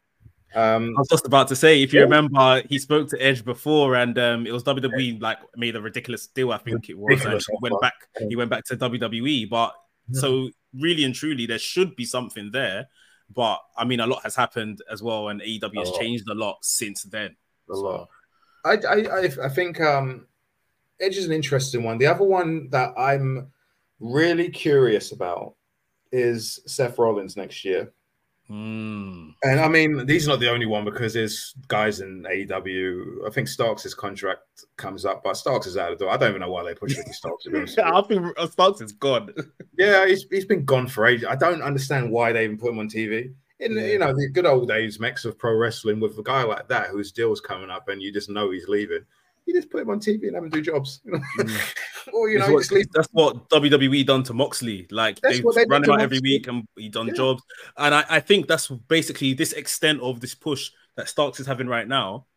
um, 0.53 0.93
I 0.97 0.99
was 0.99 1.07
just 1.07 1.25
about 1.25 1.47
to 1.49 1.55
say, 1.55 1.81
if 1.81 1.93
you 1.93 1.99
yeah. 1.99 2.05
remember, 2.05 2.61
he 2.67 2.77
spoke 2.77 3.09
to 3.09 3.21
Edge 3.21 3.45
before, 3.45 3.95
and 3.95 4.17
um, 4.19 4.45
it 4.45 4.51
was 4.51 4.63
WWE 4.63 5.21
like 5.21 5.37
made 5.55 5.75
a 5.75 5.81
ridiculous 5.81 6.27
deal. 6.27 6.51
I 6.51 6.57
think 6.57 6.89
it 6.89 6.97
was. 6.97 7.23
And 7.23 7.39
he 7.39 7.57
went 7.61 7.79
back. 7.79 7.93
He 8.27 8.35
went 8.35 8.49
back 8.49 8.65
to 8.65 8.75
WWE, 8.75 9.49
but 9.49 9.73
yeah. 10.09 10.19
so 10.19 10.49
really 10.73 11.05
and 11.05 11.15
truly, 11.15 11.45
there 11.45 11.59
should 11.59 11.95
be 11.95 12.05
something 12.05 12.51
there. 12.51 12.87
But 13.33 13.59
I 13.77 13.85
mean, 13.85 13.99
a 13.99 14.07
lot 14.07 14.23
has 14.23 14.35
happened 14.35 14.81
as 14.91 15.01
well, 15.01 15.29
and 15.29 15.41
AEW 15.41 15.79
has 15.79 15.91
changed 15.91 16.27
a 16.29 16.33
lot 16.33 16.57
since 16.61 17.03
then. 17.03 17.35
A 17.69 17.75
so. 17.75 17.81
lot. 17.81 18.09
I, 18.63 18.77
I 18.87 19.29
I 19.43 19.49
think 19.49 19.81
um, 19.81 20.27
Edge 20.99 21.17
is 21.17 21.25
an 21.25 21.31
interesting 21.31 21.83
one. 21.83 21.97
The 21.97 22.07
other 22.07 22.23
one 22.23 22.69
that 22.69 22.93
I'm 22.97 23.51
really 23.99 24.49
curious 24.49 25.11
about 25.11 25.55
is 26.11 26.59
Seth 26.67 26.97
Rollins 26.97 27.37
next 27.37 27.63
year. 27.63 27.91
Mm. 28.51 29.33
And 29.43 29.59
I 29.61 29.69
mean, 29.69 30.05
these 30.05 30.27
are 30.27 30.31
not 30.31 30.41
the 30.41 30.51
only 30.51 30.65
one 30.65 30.83
because 30.83 31.13
there's 31.13 31.55
guys 31.69 32.01
in 32.01 32.23
AEW. 32.23 33.25
I 33.25 33.29
think 33.29 33.47
Starks' 33.47 33.93
contract 33.93 34.41
comes 34.75 35.05
up, 35.05 35.23
but 35.23 35.37
Starks 35.37 35.67
is 35.67 35.77
out 35.77 35.93
of 35.93 35.97
the 35.97 36.05
door. 36.05 36.13
I 36.13 36.17
don't 36.17 36.31
even 36.31 36.41
know 36.41 36.51
why 36.51 36.63
they 36.63 36.75
push 36.75 36.97
Ricky 36.97 37.13
Starks. 37.13 37.47
I 37.77 38.01
think 38.01 38.37
Starks 38.51 38.81
is 38.81 38.91
gone. 38.91 39.33
yeah, 39.77 40.05
he's, 40.05 40.25
he's 40.29 40.43
been 40.43 40.65
gone 40.65 40.87
for 40.87 41.05
ages. 41.05 41.27
I 41.29 41.35
don't 41.35 41.61
understand 41.61 42.11
why 42.11 42.33
they 42.33 42.43
even 42.43 42.57
put 42.57 42.71
him 42.71 42.79
on 42.79 42.89
TV. 42.89 43.33
In 43.61 43.77
yeah. 43.77 43.85
you 43.85 43.99
know 43.99 44.13
the 44.13 44.27
good 44.27 44.47
old 44.47 44.67
days, 44.67 44.99
Mex 44.99 45.23
of 45.23 45.37
pro 45.37 45.55
wrestling, 45.55 45.99
with 45.99 46.17
a 46.17 46.23
guy 46.23 46.43
like 46.43 46.67
that 46.67 46.87
whose 46.87 47.11
deal's 47.11 47.39
coming 47.39 47.69
up, 47.69 47.87
and 47.87 48.01
you 48.01 48.11
just 48.11 48.29
know 48.29 48.51
he's 48.51 48.67
leaving 48.67 49.05
you 49.45 49.53
just 49.53 49.69
put 49.69 49.81
him 49.81 49.89
on 49.89 49.99
TV 49.99 50.27
and 50.27 50.35
have 50.35 50.43
him 50.43 50.49
do 50.49 50.61
jobs. 50.61 51.01
mm. 51.07 51.73
or 52.13 52.29
you 52.29 52.39
know, 52.39 52.51
what, 52.51 52.67
that's 52.93 53.09
what 53.11 53.49
WWE 53.49 54.05
done 54.05 54.23
to 54.23 54.33
Moxley. 54.33 54.87
Like 54.91 55.19
they've 55.21 55.43
run 55.67 55.83
him 55.83 55.91
out 55.91 56.01
every 56.01 56.19
week 56.19 56.47
and 56.47 56.67
he 56.75 56.89
done 56.89 57.07
yeah. 57.07 57.13
jobs. 57.13 57.43
And 57.77 57.95
I, 57.95 58.05
I, 58.09 58.19
think 58.19 58.47
that's 58.47 58.67
basically 58.67 59.33
this 59.33 59.53
extent 59.53 60.01
of 60.01 60.19
this 60.19 60.35
push 60.35 60.71
that 60.95 61.09
Starks 61.09 61.39
is 61.39 61.47
having 61.47 61.67
right 61.67 61.87
now. 61.87 62.27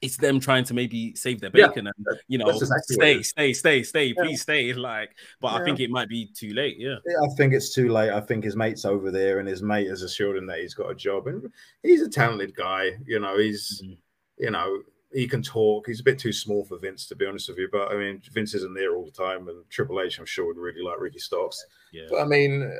It's 0.00 0.16
them 0.16 0.38
trying 0.38 0.62
to 0.64 0.74
maybe 0.74 1.16
save 1.16 1.40
their 1.40 1.50
bacon 1.50 1.86
yeah. 1.86 1.90
and 1.96 2.18
you 2.28 2.38
know 2.38 2.48
exactly 2.48 2.94
stay, 2.94 3.22
stay, 3.22 3.52
stay, 3.52 3.82
stay, 3.82 4.04
yeah. 4.06 4.22
please 4.22 4.42
stay. 4.42 4.72
Like, 4.72 5.10
but 5.40 5.60
I 5.60 5.64
think 5.64 5.80
it 5.80 5.90
might 5.90 6.08
be 6.08 6.30
too 6.32 6.54
late. 6.54 6.76
Yeah. 6.78 6.98
I 7.04 7.34
think 7.36 7.52
it's 7.52 7.74
too 7.74 7.88
late. 7.88 8.12
I 8.12 8.20
think 8.20 8.44
his 8.44 8.54
mate's 8.54 8.84
over 8.84 9.10
there, 9.10 9.40
and 9.40 9.48
his 9.48 9.60
mate 9.60 9.88
has 9.88 10.02
assured 10.02 10.36
him 10.36 10.46
that 10.46 10.60
he's 10.60 10.72
got 10.74 10.88
a 10.88 10.94
job, 10.94 11.26
and 11.26 11.50
he's 11.82 12.02
a 12.02 12.08
talented 12.08 12.54
guy. 12.54 12.92
You 13.06 13.18
know, 13.18 13.38
he's 13.38 13.82
mm-hmm. 13.82 13.94
you 14.38 14.52
know 14.52 14.82
he 15.12 15.26
can 15.26 15.42
talk. 15.42 15.86
He's 15.86 16.00
a 16.00 16.04
bit 16.04 16.18
too 16.18 16.32
small 16.32 16.64
for 16.64 16.78
Vince, 16.78 17.06
to 17.06 17.16
be 17.16 17.26
honest 17.26 17.48
with 17.48 17.58
you. 17.58 17.68
But 17.70 17.90
I 17.90 17.96
mean, 17.96 18.22
Vince 18.32 18.54
isn't 18.54 18.74
there 18.74 18.94
all 18.94 19.04
the 19.04 19.10
time, 19.10 19.48
and 19.48 19.68
Triple 19.70 20.00
H, 20.00 20.18
I'm 20.18 20.26
sure, 20.26 20.46
would 20.46 20.58
really 20.58 20.82
like 20.82 21.00
Ricky 21.00 21.18
Starks. 21.18 21.64
Yeah. 21.92 22.06
But 22.10 22.20
I 22.20 22.24
mean, 22.24 22.70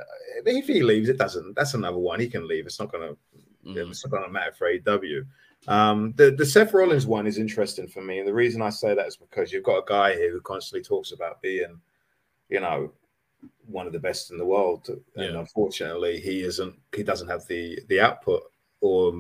if 0.45 0.67
he 0.67 0.83
leaves, 0.83 1.09
it 1.09 1.19
doesn't. 1.19 1.55
That's 1.55 1.75
another 1.75 1.99
one. 1.99 2.21
He 2.21 2.29
can 2.29 2.47
leave. 2.47 2.67
It's 2.67 2.81
not 2.81 2.93
gonna. 2.93 3.13
Mm. 3.67 3.91
It's 3.91 4.05
not 4.05 4.13
gonna 4.13 4.33
matter 4.33 4.53
for 4.53 4.69
AW. 4.69 5.23
Um, 5.67 6.13
the 6.17 6.31
the 6.31 6.47
Seth 6.47 6.75
Rollins 6.75 7.07
one 7.07 7.27
is 7.27 7.39
interesting 7.39 7.89
for 7.89 8.03
me, 8.03 8.19
and 8.19 8.29
the 8.29 8.35
reason 8.35 8.63
I 8.63 8.71
say 8.71 8.95
that 8.95 9.07
is 9.07 9.17
because 9.17 9.53
you've 9.53 9.65
got 9.65 9.79
a 9.79 9.87
guy 9.87 10.15
here 10.15 10.31
who 10.31 10.41
constantly 10.41 10.85
talks 10.85 11.13
about 11.13 11.43
being, 11.43 11.81
you 12.49 12.61
know, 12.61 12.93
one 13.67 13.87
of 13.87 13.93
the 13.93 13.99
best 13.99 14.31
in 14.31 14.39
the 14.39 14.47
world, 14.47 14.89
and 14.89 15.01
yeah. 15.17 15.39
unfortunately, 15.39 16.21
he 16.21 16.43
isn't. 16.43 16.79
He 16.95 17.03
doesn't 17.03 17.29
have 17.29 17.47
the 17.47 17.81
the 17.89 18.01
output 18.01 18.43
or 18.81 19.13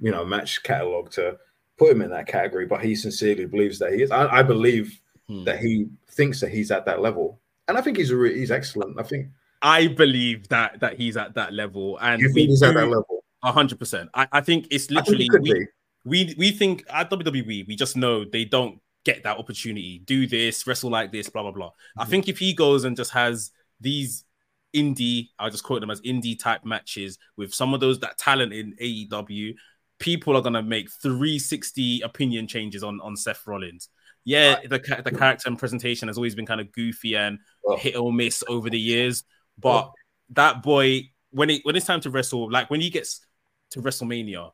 you 0.00 0.10
know 0.10 0.24
match 0.24 0.62
catalog 0.62 1.10
to 1.10 1.36
put 1.82 1.92
him 1.92 2.02
in 2.02 2.10
that 2.10 2.26
category, 2.26 2.66
but 2.66 2.82
he 2.82 2.94
sincerely 2.94 3.46
believes 3.46 3.78
that 3.80 3.92
he 3.92 4.02
is. 4.02 4.10
I, 4.10 4.26
I 4.38 4.42
believe 4.42 5.00
hmm. 5.28 5.44
that 5.44 5.58
he 5.58 5.88
thinks 6.10 6.40
that 6.40 6.50
he's 6.50 6.70
at 6.70 6.86
that 6.86 7.00
level, 7.00 7.40
and 7.68 7.76
I 7.76 7.80
think 7.80 7.96
he's 7.96 8.10
a 8.10 8.16
re- 8.16 8.38
he's 8.38 8.50
excellent. 8.50 8.98
I 8.98 9.02
think 9.02 9.28
I 9.62 9.88
believe 9.88 10.48
that 10.48 10.80
that 10.80 10.96
he's 10.96 11.16
at 11.16 11.34
that 11.34 11.52
level, 11.52 11.98
and 12.00 12.20
you 12.20 12.32
think 12.32 12.50
he's 12.50 12.62
at 12.62 12.74
that 12.74 12.86
level. 12.86 13.24
hundred 13.42 13.78
percent. 13.78 14.10
I, 14.14 14.28
I 14.32 14.40
think 14.40 14.68
it's 14.70 14.90
literally 14.90 15.28
think 15.28 15.42
we, 15.42 15.66
we 16.04 16.34
we 16.38 16.50
think 16.52 16.84
at 16.88 17.10
WWE 17.10 17.66
we 17.66 17.76
just 17.76 17.96
know 17.96 18.24
they 18.24 18.44
don't 18.44 18.80
get 19.04 19.24
that 19.24 19.38
opportunity. 19.38 20.02
Do 20.04 20.26
this, 20.26 20.66
wrestle 20.66 20.90
like 20.90 21.10
this, 21.10 21.28
blah 21.28 21.42
blah 21.42 21.52
blah. 21.52 21.70
Mm-hmm. 21.70 22.00
I 22.00 22.04
think 22.04 22.28
if 22.28 22.38
he 22.38 22.54
goes 22.54 22.84
and 22.84 22.96
just 22.96 23.10
has 23.10 23.50
these 23.80 24.24
indie, 24.74 25.30
I'll 25.38 25.50
just 25.50 25.64
quote 25.64 25.80
them 25.80 25.90
as 25.90 26.00
indie 26.02 26.38
type 26.38 26.64
matches 26.64 27.18
with 27.36 27.52
some 27.52 27.74
of 27.74 27.80
those 27.80 27.98
that 28.00 28.18
talent 28.18 28.52
in 28.52 28.74
AEW 28.80 29.54
people 30.02 30.36
are 30.36 30.42
gonna 30.42 30.62
make 30.62 30.90
360 30.90 32.02
opinion 32.02 32.46
changes 32.46 32.82
on 32.82 33.00
on 33.00 33.16
Seth 33.16 33.46
Rollins. 33.46 33.88
Yeah, 34.24 34.60
the 34.62 34.78
the 35.04 35.10
character 35.10 35.48
and 35.48 35.58
presentation 35.58 36.08
has 36.08 36.16
always 36.16 36.34
been 36.34 36.46
kind 36.46 36.60
of 36.60 36.70
goofy 36.72 37.16
and 37.16 37.38
oh. 37.66 37.76
hit 37.76 37.96
or 37.96 38.12
miss 38.12 38.44
over 38.48 38.68
the 38.68 38.78
years, 38.78 39.24
but 39.58 39.86
oh. 39.86 39.92
that 40.30 40.62
boy 40.62 41.08
when 41.30 41.50
it 41.50 41.62
when 41.64 41.76
it's 41.76 41.86
time 41.86 42.00
to 42.00 42.10
wrestle, 42.10 42.50
like 42.50 42.68
when 42.68 42.80
he 42.80 42.90
gets 42.90 43.24
to 43.70 43.80
WrestleMania, 43.80 44.50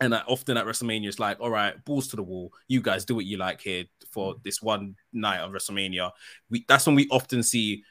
and 0.00 0.14
often 0.26 0.56
at 0.56 0.66
WrestleMania, 0.66 1.08
it's 1.08 1.18
like, 1.18 1.40
all 1.40 1.50
right, 1.50 1.82
balls 1.84 2.08
to 2.08 2.16
the 2.16 2.22
wall. 2.22 2.52
You 2.66 2.80
guys 2.80 3.04
do 3.04 3.14
what 3.14 3.24
you 3.24 3.36
like 3.36 3.60
here 3.60 3.84
for 4.10 4.36
this 4.42 4.62
one 4.62 4.96
night 5.12 5.40
of 5.40 5.52
WrestleMania. 5.52 6.10
We 6.50 6.64
that's 6.68 6.86
when 6.86 6.96
we 6.96 7.08
often 7.10 7.42
see, 7.42 7.84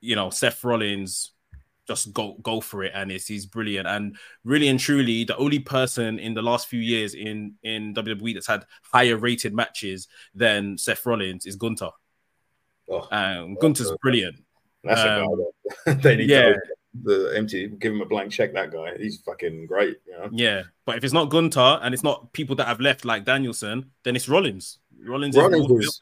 you 0.00 0.16
know, 0.16 0.30
Seth 0.30 0.62
Rollins 0.64 1.32
just 1.88 2.12
go 2.12 2.36
go 2.42 2.60
for 2.60 2.84
it 2.84 2.92
and 2.94 3.10
it's 3.10 3.26
he's 3.26 3.46
brilliant 3.46 3.88
and 3.88 4.16
really 4.44 4.68
and 4.68 4.78
truly 4.78 5.24
the 5.24 5.36
only 5.38 5.58
person 5.58 6.18
in 6.18 6.34
the 6.34 6.42
last 6.42 6.68
few 6.68 6.80
years 6.80 7.14
in 7.14 7.54
in 7.62 7.94
WWE 7.94 8.34
that's 8.34 8.46
had 8.46 8.66
higher 8.82 9.16
rated 9.16 9.54
matches 9.54 10.06
than 10.34 10.76
Seth 10.76 11.04
Rollins 11.06 11.46
is 11.46 11.56
Gunther. 11.56 11.90
Oh, 12.90 13.06
um, 13.10 13.54
Gunther's 13.60 13.92
brilliant. 14.00 14.36
That's 14.84 15.00
um, 15.00 15.28
a 15.86 15.86
guy 15.86 15.94
they 16.02 16.16
need 16.16 16.30
yeah. 16.30 16.52
to 16.52 16.60
the 17.04 17.32
empty 17.36 17.68
give 17.68 17.92
him 17.92 18.00
a 18.00 18.06
blank 18.06 18.32
check 18.32 18.52
that 18.54 18.72
guy 18.72 18.96
he's 18.98 19.20
fucking 19.20 19.66
great 19.66 19.98
you 20.06 20.12
know? 20.12 20.28
yeah 20.32 20.62
but 20.84 20.96
if 20.96 21.04
it's 21.04 21.12
not 21.12 21.28
Gunther 21.30 21.78
and 21.82 21.92
it's 21.92 22.02
not 22.02 22.32
people 22.32 22.56
that 22.56 22.66
have 22.66 22.80
left 22.80 23.04
like 23.04 23.24
Danielson 23.24 23.90
then 24.04 24.16
it's 24.16 24.28
Rollins 24.28 24.78
Rollins, 25.04 25.36
Rollins 25.36 25.70
is, 25.84 26.00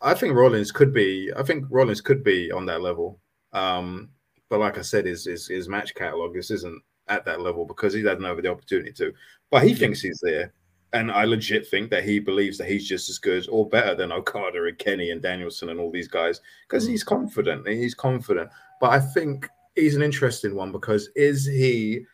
I 0.00 0.14
think 0.14 0.34
Rollins 0.34 0.72
could 0.72 0.92
be 0.92 1.30
I 1.36 1.42
think 1.42 1.66
Rollins 1.68 2.00
could 2.00 2.24
be 2.24 2.50
on 2.50 2.66
that 2.66 2.80
level 2.80 3.20
um 3.52 4.08
but 4.52 4.60
like 4.60 4.76
I 4.76 4.82
said, 4.82 5.06
his 5.06 5.24
his, 5.24 5.46
his 5.46 5.66
match 5.66 5.94
catalog 5.94 6.34
this 6.34 6.50
isn't 6.50 6.82
at 7.08 7.24
that 7.24 7.40
level 7.40 7.64
because 7.64 7.94
he 7.94 8.02
doesn't 8.02 8.22
have 8.22 8.42
the 8.42 8.50
opportunity 8.50 8.92
to. 8.92 9.14
But 9.50 9.62
he 9.62 9.72
thinks 9.72 10.02
he's 10.02 10.20
there, 10.22 10.52
and 10.92 11.10
I 11.10 11.24
legit 11.24 11.66
think 11.66 11.88
that 11.88 12.04
he 12.04 12.18
believes 12.18 12.58
that 12.58 12.68
he's 12.68 12.86
just 12.86 13.08
as 13.08 13.18
good 13.18 13.48
or 13.48 13.66
better 13.66 13.94
than 13.94 14.12
Okada 14.12 14.62
and 14.66 14.76
Kenny 14.76 15.10
and 15.10 15.22
Danielson 15.22 15.70
and 15.70 15.80
all 15.80 15.90
these 15.90 16.06
guys 16.06 16.42
because 16.68 16.86
he's 16.86 17.02
mm. 17.02 17.06
confident. 17.06 17.66
He's 17.66 17.94
confident. 17.94 18.50
But 18.78 18.90
I 18.90 19.00
think 19.00 19.48
he's 19.74 19.96
an 19.96 20.02
interesting 20.02 20.54
one 20.54 20.70
because 20.70 21.08
is 21.16 21.46
he 21.46 22.04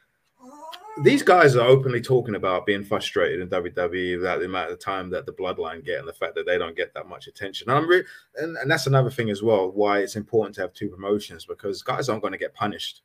these 1.02 1.22
guys 1.22 1.56
are 1.56 1.66
openly 1.66 2.00
talking 2.00 2.34
about 2.34 2.66
being 2.66 2.84
frustrated 2.84 3.40
in 3.40 3.48
WWE 3.48 4.20
about 4.20 4.40
the 4.40 4.46
amount 4.46 4.70
of 4.70 4.80
time 4.80 5.10
that 5.10 5.26
the 5.26 5.32
bloodline 5.32 5.84
get 5.84 5.98
and 5.98 6.08
the 6.08 6.12
fact 6.12 6.34
that 6.34 6.46
they 6.46 6.58
don't 6.58 6.76
get 6.76 6.92
that 6.94 7.08
much 7.08 7.26
attention. 7.26 7.68
And 7.68 7.78
I'm 7.78 7.88
re- 7.88 8.04
and, 8.36 8.56
and 8.56 8.70
that's 8.70 8.86
another 8.86 9.10
thing 9.10 9.30
as 9.30 9.42
well 9.42 9.70
why 9.70 9.98
it's 10.00 10.16
important 10.16 10.54
to 10.56 10.62
have 10.62 10.72
two 10.72 10.88
promotions 10.88 11.46
because 11.46 11.82
guys 11.82 12.08
aren't 12.08 12.22
going 12.22 12.32
to 12.32 12.38
get 12.38 12.54
punished 12.54 13.02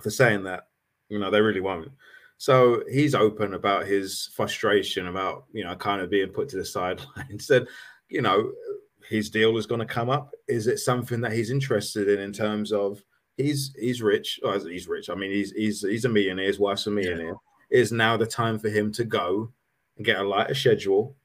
for 0.00 0.10
saying 0.10 0.44
that. 0.44 0.68
You 1.08 1.18
know, 1.18 1.30
they 1.30 1.40
really 1.40 1.60
won't. 1.60 1.90
So 2.38 2.82
he's 2.90 3.14
open 3.14 3.54
about 3.54 3.86
his 3.86 4.30
frustration 4.34 5.08
about 5.08 5.44
you 5.52 5.64
know 5.64 5.76
kind 5.76 6.00
of 6.00 6.10
being 6.10 6.30
put 6.30 6.48
to 6.50 6.56
the 6.56 6.64
sideline. 6.64 7.38
Said, 7.38 7.66
you 8.08 8.22
know, 8.22 8.52
his 9.08 9.30
deal 9.30 9.56
is 9.58 9.66
going 9.66 9.80
to 9.80 9.86
come 9.86 10.10
up. 10.10 10.32
Is 10.48 10.66
it 10.66 10.78
something 10.78 11.20
that 11.20 11.32
he's 11.32 11.50
interested 11.50 12.08
in 12.08 12.20
in 12.20 12.32
terms 12.32 12.72
of 12.72 13.04
he's 13.42 13.74
he's 13.78 14.02
rich? 14.02 14.40
Oh, 14.42 14.58
he's 14.58 14.88
rich. 14.88 15.10
I 15.10 15.14
mean, 15.14 15.30
he's 15.30 15.52
he's 15.52 15.82
he's 15.82 16.04
a 16.04 16.08
millionaire. 16.08 16.46
His 16.46 16.58
wife's 16.58 16.86
a 16.86 16.90
millionaire. 16.90 17.36
Yeah. 17.70 17.80
Is 17.80 17.92
now 17.92 18.16
the 18.16 18.26
time 18.26 18.58
for 18.58 18.68
him 18.68 18.92
to 18.92 19.04
go 19.04 19.52
and 19.96 20.06
get 20.06 20.18
a 20.18 20.22
lighter 20.22 20.54
schedule? 20.54 21.16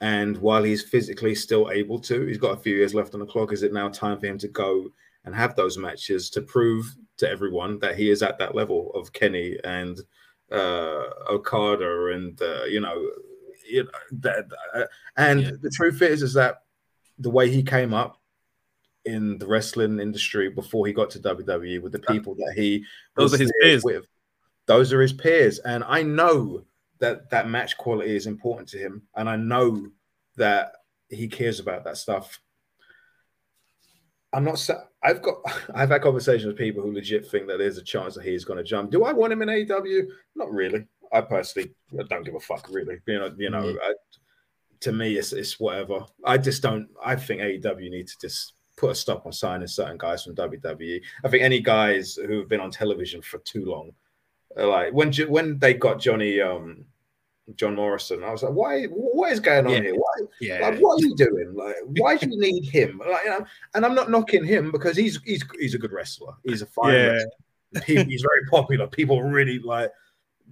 And 0.00 0.36
while 0.38 0.64
he's 0.64 0.82
physically 0.82 1.34
still 1.34 1.70
able 1.70 1.98
to, 2.00 2.26
he's 2.26 2.38
got 2.38 2.58
a 2.58 2.60
few 2.60 2.74
years 2.74 2.94
left 2.94 3.14
on 3.14 3.20
the 3.20 3.26
clock. 3.26 3.52
Is 3.52 3.62
it 3.62 3.72
now 3.72 3.88
time 3.88 4.18
for 4.18 4.26
him 4.26 4.38
to 4.38 4.48
go 4.48 4.88
and 5.24 5.34
have 5.34 5.54
those 5.54 5.78
matches 5.78 6.28
to 6.30 6.42
prove 6.42 6.96
to 7.18 7.30
everyone 7.30 7.78
that 7.78 7.96
he 7.96 8.10
is 8.10 8.22
at 8.22 8.38
that 8.38 8.54
level 8.54 8.90
of 8.94 9.12
Kenny 9.12 9.56
and 9.62 10.00
uh, 10.50 11.04
Okada 11.30 12.12
and 12.14 12.40
uh, 12.42 12.64
you 12.64 12.80
know, 12.80 13.10
you 13.68 13.84
know 13.84 13.90
that, 14.20 14.46
uh, 14.74 14.84
and 15.16 15.42
yeah. 15.42 15.50
the 15.60 15.70
truth 15.70 16.02
is 16.02 16.22
is 16.22 16.34
that 16.34 16.62
the 17.18 17.30
way 17.30 17.48
he 17.50 17.62
came 17.62 17.94
up 17.94 18.20
in 19.04 19.38
the 19.38 19.46
wrestling 19.46 19.98
industry 19.98 20.48
before 20.48 20.86
he 20.86 20.92
got 20.92 21.10
to 21.10 21.18
WWE 21.18 21.82
with 21.82 21.92
the 21.92 21.98
people 21.98 22.34
that 22.36 22.52
he 22.56 22.84
those 23.16 23.34
are 23.34 23.38
his 23.38 23.52
peers 23.60 23.82
with, 23.84 24.06
those 24.66 24.92
are 24.92 25.00
his 25.00 25.12
peers, 25.12 25.58
and 25.60 25.84
I 25.84 26.02
know 26.02 26.64
that 27.00 27.30
that 27.30 27.48
match 27.48 27.76
quality 27.76 28.14
is 28.14 28.26
important 28.26 28.68
to 28.70 28.78
him, 28.78 29.02
and 29.16 29.28
I 29.28 29.36
know 29.36 29.88
that 30.36 30.72
he 31.08 31.28
cares 31.28 31.60
about 31.60 31.84
that 31.84 31.96
stuff. 31.96 32.38
I'm 34.32 34.44
not. 34.44 34.68
I've 35.02 35.20
got. 35.20 35.36
I've 35.74 35.90
had 35.90 36.02
conversations 36.02 36.46
with 36.46 36.56
people 36.56 36.82
who 36.82 36.92
legit 36.92 37.26
think 37.26 37.48
that 37.48 37.58
there's 37.58 37.78
a 37.78 37.82
chance 37.82 38.14
that 38.14 38.24
he's 38.24 38.44
going 38.44 38.58
to 38.58 38.64
jump. 38.64 38.90
Do 38.90 39.04
I 39.04 39.12
want 39.12 39.32
him 39.32 39.42
in 39.42 39.48
AEW? 39.48 40.06
Not 40.36 40.50
really. 40.50 40.86
I 41.12 41.20
personally 41.20 41.74
don't 42.08 42.24
give 42.24 42.34
a 42.34 42.40
fuck. 42.40 42.68
Really, 42.70 42.98
you 43.06 43.18
know. 43.18 43.34
You 43.36 43.50
know. 43.50 43.62
Mm. 43.62 43.76
I, 43.82 43.92
to 44.80 44.92
me, 44.92 45.16
it's 45.16 45.32
it's 45.32 45.60
whatever. 45.60 46.06
I 46.24 46.38
just 46.38 46.62
don't. 46.62 46.88
I 47.04 47.16
think 47.16 47.40
AEW 47.40 47.90
need 47.90 48.08
to 48.08 48.18
just 48.20 48.54
put 48.76 48.90
a 48.90 48.94
stop 48.94 49.26
on 49.26 49.32
signing 49.32 49.68
certain 49.68 49.98
guys 49.98 50.24
from 50.24 50.34
WWE. 50.34 51.02
I 51.24 51.28
think 51.28 51.42
any 51.42 51.60
guys 51.60 52.14
who 52.16 52.38
have 52.38 52.48
been 52.48 52.60
on 52.60 52.70
television 52.70 53.22
for 53.22 53.38
too 53.38 53.64
long, 53.64 53.92
like 54.56 54.92
when 54.92 55.12
when 55.28 55.58
they 55.58 55.74
got 55.74 56.00
Johnny 56.00 56.40
um 56.40 56.84
John 57.56 57.74
Morrison. 57.74 58.22
I 58.22 58.30
was 58.30 58.42
like, 58.42 58.52
why? 58.52 58.84
What 58.84 59.32
is 59.32 59.40
going 59.40 59.66
on 59.66 59.72
yeah. 59.72 59.80
here? 59.80 59.94
Why? 59.94 60.26
Yeah. 60.40 60.58
Like, 60.60 60.78
what 60.78 60.94
are 60.94 61.06
you 61.06 61.14
doing? 61.16 61.54
Like, 61.54 61.74
why 61.98 62.16
do 62.16 62.28
you 62.28 62.38
need 62.38 62.64
him? 62.68 62.98
Like, 62.98 63.24
you 63.24 63.30
know, 63.30 63.44
and 63.74 63.84
I'm 63.84 63.94
not 63.94 64.10
knocking 64.10 64.44
him 64.44 64.70
because 64.70 64.96
he's 64.96 65.20
he's 65.24 65.44
he's 65.58 65.74
a 65.74 65.78
good 65.78 65.92
wrestler. 65.92 66.34
He's 66.44 66.62
a 66.62 66.66
fine. 66.66 66.94
Yeah. 66.94 67.24
He, 67.86 68.02
he's 68.04 68.22
very 68.22 68.44
popular. 68.50 68.86
People 68.86 69.22
really 69.22 69.58
like 69.58 69.90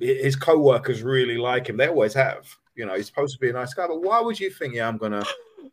his 0.00 0.36
co-workers 0.36 1.02
really 1.02 1.36
like 1.36 1.68
him. 1.68 1.76
They 1.76 1.88
always 1.88 2.14
have. 2.14 2.48
You 2.74 2.86
know, 2.86 2.94
he's 2.94 3.06
supposed 3.06 3.34
to 3.34 3.40
be 3.40 3.50
a 3.50 3.52
nice 3.52 3.74
guy, 3.74 3.86
but 3.86 4.00
why 4.00 4.20
would 4.20 4.40
you 4.40 4.48
think, 4.48 4.74
yeah, 4.74 4.88
I'm 4.88 4.96
gonna 4.96 5.22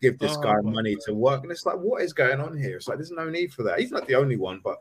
give 0.02 0.20
this 0.20 0.36
oh, 0.38 0.42
guy 0.42 0.56
money 0.62 0.96
God. 0.96 1.04
to 1.06 1.14
work? 1.14 1.44
And 1.44 1.52
it's 1.52 1.66
like, 1.66 1.78
what 1.78 2.02
is 2.02 2.14
going 2.14 2.40
on 2.40 2.58
here? 2.58 2.78
It's 2.78 2.88
like 2.88 2.98
there's 2.98 3.12
no 3.12 3.30
need 3.30 3.54
for 3.54 3.64
that. 3.64 3.80
He's 3.80 3.92
not 3.92 4.08
the 4.08 4.16
only 4.16 4.38
one, 4.38 4.62
but 4.64 4.78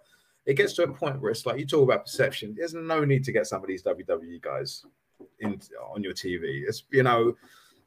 it 0.47 0.55
gets 0.55 0.73
to 0.75 0.85
a 0.85 0.93
point 0.93 1.21
where 1.21 1.31
it's 1.31 1.45
like 1.45 1.59
you 1.59 1.67
talk 1.67 1.83
about 1.83 2.05
perception. 2.05 2.55
There's 2.57 2.75
no 2.75 3.05
need 3.05 3.25
to 3.25 3.33
get 3.33 3.47
some 3.47 3.63
of 3.63 3.69
these 3.69 3.83
WWE 3.83 4.41
guys 4.41 4.85
in 5.41 5.61
on 5.93 6.03
your 6.03 6.15
TV. 6.15 6.63
It's 6.67 6.85
you 6.91 7.03
know, 7.03 7.35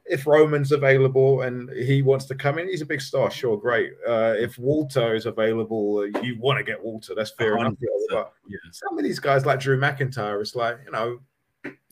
if 0.06 0.28
Roman's 0.28 0.72
available 0.72 1.42
and 1.44 1.70
he 1.72 2.02
wants 2.02 2.26
to 2.26 2.36
come 2.36 2.60
in, 2.60 2.68
he's 2.68 2.82
a 2.82 2.86
big 2.86 3.02
star. 3.02 3.32
Sure, 3.32 3.58
great. 3.58 3.94
Uh, 4.06 4.36
if 4.38 4.58
Walter 4.58 5.16
is 5.16 5.26
available, 5.26 6.06
you 6.22 6.38
want 6.40 6.58
to 6.58 6.64
get 6.64 6.84
Walter. 6.84 7.16
That's 7.16 7.32
fair 7.32 7.58
enough. 7.58 7.76
But 8.10 8.34
yeah. 8.48 8.58
some 8.72 8.98
of 8.98 9.04
these 9.04 9.20
guys 9.20 9.46
like 9.46 9.60
Drew 9.60 9.80
McIntyre, 9.80 10.42
it's 10.42 10.56
like 10.56 10.80
you 10.86 10.92
know. 10.92 11.20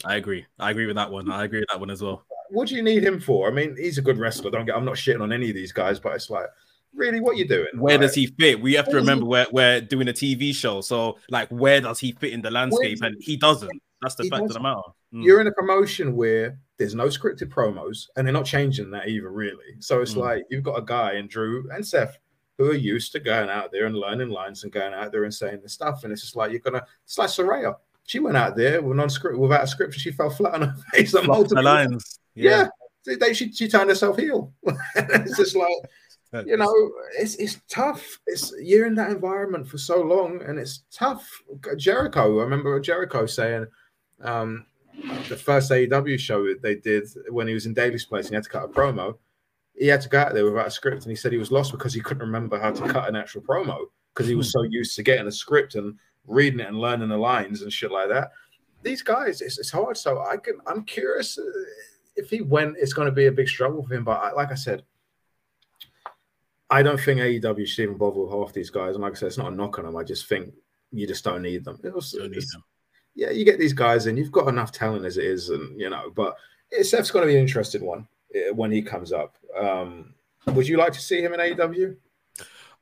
I 0.06 0.16
agree. 0.16 0.46
I 0.60 0.72
agree 0.72 0.86
with 0.86 0.96
that 0.98 1.12
one. 1.12 1.32
I 1.32 1.46
agree 1.46 1.60
with 1.60 1.70
that 1.70 1.80
one 1.80 1.90
as 1.90 2.02
well. 2.02 2.26
What 2.50 2.68
do 2.68 2.76
you 2.76 2.82
need 2.82 3.04
him 3.04 3.20
for? 3.20 3.48
I 3.48 3.52
mean, 3.52 3.76
he's 3.78 3.98
a 3.98 4.02
good 4.02 4.18
wrestler. 4.18 4.52
Don't 4.52 4.66
get. 4.66 4.76
I'm 4.76 4.86
not 4.86 4.96
shitting 4.96 5.22
on 5.22 5.32
any 5.32 5.50
of 5.50 5.56
these 5.56 5.72
guys, 5.72 6.00
but 6.00 6.16
it's 6.16 6.30
like 6.30 6.48
really 6.94 7.20
what 7.20 7.38
you 7.38 7.48
doing 7.48 7.68
where 7.76 7.98
does 7.98 8.16
he 8.16 8.26
fit 8.26 8.60
we 8.60 8.74
have 8.74 8.90
to 8.90 8.96
remember 8.96 9.24
we're, 9.26 9.46
we're 9.52 9.80
doing 9.82 10.08
a 10.08 10.14
tv 10.14 10.56
show 10.56 10.82
so 10.82 11.16
like 11.30 11.48
where 11.50 11.80
does 11.80 12.00
he 12.00 12.14
fit 12.14 12.34
in 12.34 12.42
the 12.42 12.50
landscape 12.50 12.98
and 13.04 13.16
he 13.20 13.38
doesn't 13.38 13.70
that's 14.02 14.16
the 14.16 14.24
fact 14.30 14.46
of 14.46 14.54
the 14.54 14.60
matter 14.60 14.82
Mm. 15.14 15.24
You're 15.24 15.42
in 15.42 15.48
a 15.48 15.52
promotion 15.52 16.16
where 16.16 16.60
there's 16.78 16.96
no 16.96 17.06
scripted 17.06 17.50
promos, 17.50 18.08
and 18.16 18.28
they're 18.28 18.34
not 18.34 18.46
changing 18.46 18.92
that 18.92 19.08
either, 19.08 19.32
really. 19.32 19.80
So 19.80 20.02
it's 20.02 20.14
mm. 20.14 20.18
like 20.18 20.44
you've 20.50 20.64
got 20.64 20.78
a 20.78 20.84
guy 20.84 21.14
and 21.14 21.30
Drew 21.30 21.70
and 21.72 21.86
Seth 21.86 22.18
who 22.58 22.72
are 22.72 22.76
used 22.76 23.12
to 23.12 23.20
going 23.20 23.50
out 23.50 23.72
there 23.72 23.86
and 23.86 23.96
learning 23.96 24.30
lines 24.30 24.64
and 24.64 24.72
going 24.72 24.94
out 24.94 25.12
there 25.12 25.24
and 25.24 25.34
saying 25.34 25.62
the 25.62 25.70
stuff, 25.70 26.04
and 26.04 26.12
it's 26.12 26.22
just 26.22 26.36
like 26.36 26.52
you're 26.52 26.60
gonna. 26.60 26.84
It's 27.06 27.18
like 27.18 27.30
Saraya. 27.30 27.76
She 28.08 28.20
went 28.20 28.38
out 28.38 28.56
there 28.56 28.82
with 28.82 28.98
non-script 28.98 29.38
without 29.38 29.64
a 29.64 29.68
script, 29.68 29.94
and 29.94 30.02
she 30.02 30.12
fell 30.12 30.30
flat 30.30 30.56
on 30.56 30.62
her 30.64 30.76
face. 30.94 31.14
On 31.14 31.28
multiple 31.28 31.64
lines. 31.64 32.20
Yeah. 32.34 32.68
yeah. 33.06 33.16
They, 33.20 33.34
she, 33.34 33.52
she 33.52 33.68
turned 33.68 33.90
herself 33.90 34.18
heel. 34.18 34.52
it's 34.96 35.38
just 35.38 35.56
like 35.56 35.72
you 36.46 36.58
know, 36.58 36.92
it's 37.18 37.36
it's 37.36 37.60
tough. 37.70 38.20
It's 38.28 38.54
you're 38.62 38.86
in 38.86 38.96
that 38.96 39.12
environment 39.12 39.68
for 39.68 39.78
so 39.78 40.02
long, 40.02 40.42
and 40.44 40.60
it's 40.60 40.84
tough. 40.92 41.26
Jericho, 41.78 42.40
I 42.40 42.44
remember 42.44 42.80
Jericho 42.80 43.26
saying, 43.26 43.68
um, 44.22 44.66
the 45.30 45.38
first 45.38 45.72
AEW 45.72 46.20
show 46.20 46.54
they 46.62 46.76
did 46.76 47.08
when 47.30 47.48
he 47.48 47.54
was 47.54 47.66
in 47.66 47.74
Daily's 47.74 48.06
Place 48.06 48.26
and 48.26 48.32
he 48.32 48.36
had 48.36 48.44
to 48.44 48.50
cut 48.50 48.66
a 48.66 48.68
promo. 48.68 49.18
He 49.78 49.88
had 49.88 50.02
to 50.02 50.10
go 50.10 50.20
out 50.20 50.34
there 50.34 50.46
without 50.46 50.68
a 50.68 50.72
script, 50.72 51.04
and 51.04 51.12
he 51.12 51.16
said 51.16 51.32
he 51.32 51.38
was 51.38 51.52
lost 51.52 51.72
because 51.72 51.94
he 51.94 52.02
couldn't 52.02 52.26
remember 52.26 52.60
how 52.60 52.72
to 52.72 52.88
cut 52.88 53.08
an 53.08 53.16
actual 53.16 53.42
promo 53.42 53.86
because 54.14 54.28
he 54.28 54.36
was 54.36 54.52
so 54.52 54.64
used 54.64 54.96
to 54.96 55.04
getting 55.04 55.28
a 55.28 55.32
script 55.32 55.76
and 55.76 55.96
reading 56.28 56.60
it 56.60 56.68
and 56.68 56.80
learning 56.80 57.10
the 57.10 57.18
lines 57.18 57.62
and 57.62 57.72
shit 57.72 57.92
like 57.92 58.10
that. 58.10 58.32
These 58.84 59.02
guys, 59.02 59.42
it's, 59.42 59.58
it's 59.58 59.72
hard. 59.72 59.98
So 59.98 60.22
I 60.22 60.38
can, 60.38 60.60
I'm 60.68 60.84
curious 60.84 61.38
uh, 61.38 61.44
if 62.16 62.30
he 62.30 62.42
went, 62.42 62.78
it's 62.80 62.94
going 62.94 63.08
to 63.08 63.12
be 63.12 63.26
a 63.26 63.32
big 63.32 63.48
struggle 63.48 63.86
for 63.86 63.96
him. 63.96 64.04
But 64.04 64.22
I, 64.22 64.32
like 64.34 64.52
I 64.52 64.56
said, 64.56 64.84
I 66.70 66.84
don't 66.84 67.00
think 67.00 67.20
AEW 67.20 67.68
should 67.68 67.84
even 67.84 67.98
bother 67.98 68.20
with 68.20 68.32
half 68.32 68.54
these 68.54 68.70
guys. 68.70 68.96
And 68.96 69.04
like 69.04 69.14
I 69.14 69.16
said, 69.16 69.28
it's 69.28 69.38
not 69.38 69.52
a 69.52 69.56
knock 69.56 69.80
on 69.80 69.86
them. 69.86 69.96
I 69.96 70.04
just 70.04 70.28
think 70.28 70.54
you 70.92 71.08
just 71.08 71.24
don't 71.24 71.42
need 71.42 71.66
them. 71.66 71.80
Was, 71.84 72.12
don't 72.12 72.32
need 72.32 72.44
them 72.52 72.64
yeah, 73.18 73.32
you 73.32 73.44
get 73.44 73.58
these 73.58 73.74
guys 73.74 74.06
and 74.06 74.18
you've 74.18 74.32
got 74.32 74.48
enough 74.48 74.72
talent 74.72 75.04
as 75.04 75.18
it 75.18 75.26
is, 75.26 75.50
and 75.50 75.78
you 75.78 75.90
know, 75.90 76.12
but 76.16 76.38
Seth's 76.84 77.10
going 77.10 77.24
to 77.24 77.28
be 77.28 77.36
an 77.36 77.42
interesting 77.42 77.84
one 77.84 78.08
eh, 78.34 78.52
when 78.52 78.72
he 78.72 78.82
comes 78.82 79.12
up. 79.12 79.36
Um, 79.60 80.14
would 80.54 80.68
you 80.68 80.78
like 80.78 80.94
to 80.94 81.02
see 81.02 81.22
him 81.22 81.34
in 81.34 81.40
AEW? 81.40 81.98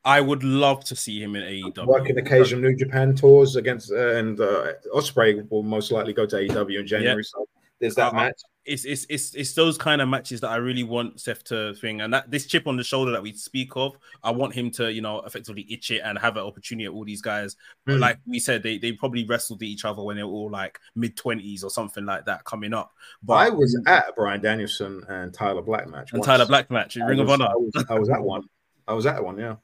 I 0.06 0.22
would 0.22 0.44
love 0.44 0.84
to 0.86 0.96
see 0.96 1.22
him 1.22 1.36
in 1.36 1.44
AEW. 1.44 1.86
Working 1.86 2.18
occasion 2.20 2.62
New 2.62 2.76
Japan 2.76 3.16
tours 3.16 3.56
against, 3.56 3.92
uh, 3.92 4.16
and 4.16 4.40
uh, 4.40 4.74
Ospreay 4.94 5.50
will 5.50 5.64
most 5.64 5.92
likely 5.92 6.14
go 6.14 6.26
to 6.26 6.36
AEW 6.36 6.80
in 6.80 6.88
January. 6.88 7.24
Yeah. 7.24 7.40
So 7.40 7.48
there's 7.80 7.96
that 7.96 8.14
uh, 8.14 8.16
match 8.16 8.42
it's, 8.66 8.84
it's 8.84 9.06
it's 9.10 9.36
it's 9.36 9.54
those 9.54 9.78
kind 9.78 10.02
of 10.02 10.10
matches 10.10 10.42
that 10.42 10.50
I 10.50 10.56
really 10.56 10.84
want 10.84 11.22
Seth 11.22 11.44
to 11.46 11.76
thing, 11.76 12.02
and 12.02 12.14
that 12.14 12.32
this 12.32 12.48
chip 12.48 12.68
on 12.68 12.78
the 12.78 12.84
shoulder 12.84 13.12
that 13.12 13.22
we 13.22 13.34
speak 13.34 13.76
of, 13.76 13.96
I 14.24 14.32
want 14.32 14.54
him 14.54 14.72
to 14.72 14.92
you 14.92 15.02
know 15.02 15.22
effectively 15.22 15.68
itch 15.70 15.92
it 15.92 16.02
and 16.04 16.18
have 16.18 16.38
an 16.38 16.44
opportunity 16.44 16.86
at 16.86 16.92
all 16.92 17.06
these 17.06 17.22
guys. 17.22 17.56
Mm. 17.88 18.00
Like 18.00 18.18
we 18.26 18.40
said, 18.40 18.64
they 18.64 18.78
they 18.78 18.92
probably 18.94 19.26
wrestled 19.26 19.62
each 19.62 19.86
other 19.86 20.02
when 20.02 20.18
they 20.18 20.24
were 20.24 20.30
all 20.30 20.50
like 20.50 20.80
mid 20.96 21.16
twenties 21.16 21.64
or 21.64 21.70
something 21.70 22.06
like 22.06 22.26
that 22.26 22.44
coming 22.44 22.74
up. 22.74 22.92
But 23.22 23.34
I 23.36 23.50
was 23.50 23.80
at 23.86 24.16
Bryan 24.16 24.42
Danielson 24.42 25.04
and 25.08 25.34
Tyler 25.34 25.62
Black 25.62 25.88
match. 25.88 26.12
And 26.12 26.20
once. 26.20 26.28
Tyler 26.28 26.46
Black 26.46 26.72
match, 26.72 26.98
in 26.98 27.04
Ring 27.04 27.20
was, 27.20 27.32
of 27.32 27.42
Honor. 27.42 27.52
I 27.52 27.56
was, 27.56 27.86
I 27.90 28.00
was 28.00 28.10
at 28.10 28.22
one. 28.22 28.44
I 28.88 28.94
was 28.94 29.06
at 29.06 29.24
one. 29.24 29.38
Yeah. 29.38 29.56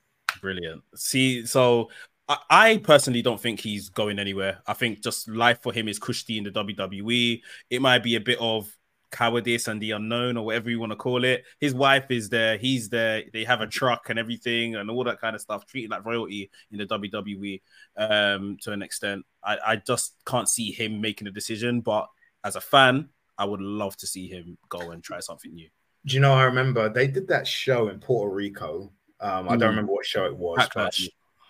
Brilliant. 0.41 0.81
See, 0.95 1.45
so 1.45 1.89
I 2.49 2.77
personally 2.77 3.21
don't 3.21 3.39
think 3.39 3.59
he's 3.59 3.89
going 3.89 4.19
anywhere. 4.19 4.59
I 4.65 4.73
think 4.73 5.01
just 5.03 5.27
life 5.29 5.61
for 5.61 5.73
him 5.73 5.87
is 5.87 5.99
cushy 5.99 6.37
in 6.37 6.43
the 6.43 6.51
WWE. 6.51 7.41
It 7.69 7.81
might 7.81 8.03
be 8.03 8.15
a 8.15 8.21
bit 8.21 8.39
of 8.39 8.75
cowardice 9.11 9.67
and 9.67 9.81
the 9.81 9.91
unknown 9.91 10.37
or 10.37 10.45
whatever 10.45 10.69
you 10.69 10.79
want 10.79 10.93
to 10.93 10.95
call 10.95 11.23
it. 11.23 11.43
His 11.59 11.73
wife 11.73 12.09
is 12.09 12.29
there, 12.29 12.57
he's 12.57 12.89
there, 12.89 13.23
they 13.33 13.43
have 13.43 13.61
a 13.61 13.67
truck 13.67 14.09
and 14.09 14.17
everything 14.17 14.75
and 14.75 14.89
all 14.89 15.03
that 15.03 15.19
kind 15.19 15.35
of 15.35 15.41
stuff, 15.41 15.65
treated 15.65 15.91
like 15.91 16.05
royalty 16.05 16.49
in 16.71 16.79
the 16.79 16.85
WWE 16.85 17.61
um, 17.97 18.57
to 18.61 18.71
an 18.71 18.81
extent. 18.81 19.25
I, 19.43 19.57
I 19.65 19.75
just 19.75 20.15
can't 20.25 20.49
see 20.49 20.71
him 20.71 21.01
making 21.01 21.27
a 21.27 21.31
decision, 21.31 21.81
but 21.81 22.07
as 22.43 22.55
a 22.55 22.61
fan, 22.61 23.09
I 23.37 23.45
would 23.45 23.61
love 23.61 23.97
to 23.97 24.07
see 24.07 24.27
him 24.27 24.57
go 24.69 24.91
and 24.91 25.03
try 25.03 25.19
something 25.19 25.53
new. 25.53 25.67
Do 26.05 26.15
you 26.15 26.19
know? 26.19 26.33
I 26.33 26.43
remember 26.43 26.89
they 26.89 27.07
did 27.07 27.27
that 27.27 27.45
show 27.45 27.89
in 27.89 27.99
Puerto 27.99 28.33
Rico. 28.33 28.91
Um, 29.21 29.47
I 29.47 29.51
don't 29.51 29.67
mm. 29.67 29.69
remember 29.69 29.93
what 29.93 30.05
show 30.05 30.25
it 30.25 30.35
was. 30.35 30.67
But, 30.73 30.97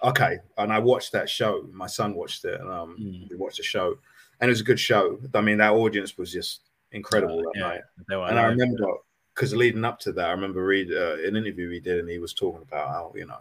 okay, 0.03 0.39
and 0.57 0.71
I 0.71 0.79
watched 0.79 1.11
that 1.13 1.29
show. 1.29 1.67
My 1.71 1.87
son 1.87 2.13
watched 2.13 2.45
it, 2.45 2.59
and 2.59 2.69
um, 2.69 2.97
mm. 2.99 3.29
we 3.29 3.35
watched 3.35 3.57
the 3.57 3.63
show, 3.63 3.97
and 4.39 4.49
it 4.49 4.51
was 4.51 4.61
a 4.61 4.65
good 4.65 4.79
show. 4.79 5.19
I 5.33 5.41
mean, 5.41 5.57
that 5.57 5.73
audience 5.73 6.17
was 6.17 6.31
just 6.31 6.61
incredible 6.91 7.39
uh, 7.39 7.43
that 7.43 7.51
yeah, 7.55 8.17
night. 8.17 8.29
And 8.29 8.39
I 8.39 8.45
remember 8.45 8.85
because 9.33 9.53
leading 9.55 9.85
up 9.85 9.99
to 9.99 10.11
that, 10.13 10.27
I 10.27 10.31
remember 10.31 10.63
read 10.63 10.91
uh, 10.91 11.15
an 11.25 11.35
interview 11.35 11.69
he 11.69 11.79
did, 11.79 11.99
and 11.99 12.09
he 12.09 12.19
was 12.19 12.33
talking 12.33 12.61
about 12.61 12.89
how 12.89 13.13
you 13.15 13.25
know 13.25 13.39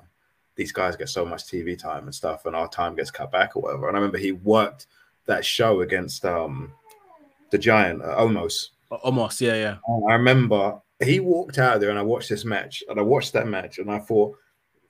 these 0.54 0.72
guys 0.72 0.96
get 0.96 1.08
so 1.08 1.24
much 1.24 1.44
TV 1.44 1.78
time 1.78 2.04
and 2.04 2.14
stuff, 2.14 2.46
and 2.46 2.54
our 2.54 2.68
time 2.68 2.94
gets 2.94 3.10
cut 3.10 3.32
back 3.32 3.56
or 3.56 3.62
whatever. 3.62 3.88
And 3.88 3.96
I 3.96 4.00
remember 4.00 4.18
he 4.18 4.32
worked 4.32 4.86
that 5.26 5.44
show 5.44 5.80
against 5.80 6.24
um 6.24 6.72
the 7.50 7.58
Giant 7.58 8.02
uh, 8.02 8.16
Omos. 8.16 8.68
Omos, 8.90 9.40
yeah, 9.40 9.54
yeah. 9.54 9.76
And 9.86 10.10
I 10.10 10.14
remember 10.14 10.80
he 11.02 11.20
walked 11.20 11.58
out 11.58 11.80
there, 11.80 11.90
and 11.90 11.98
I 11.98 12.02
watched 12.02 12.28
this 12.28 12.44
match, 12.44 12.82
and 12.88 12.98
I 12.98 13.02
watched 13.02 13.32
that 13.32 13.46
match, 13.46 13.78
and 13.78 13.90
I 13.90 13.98
thought 13.98 14.36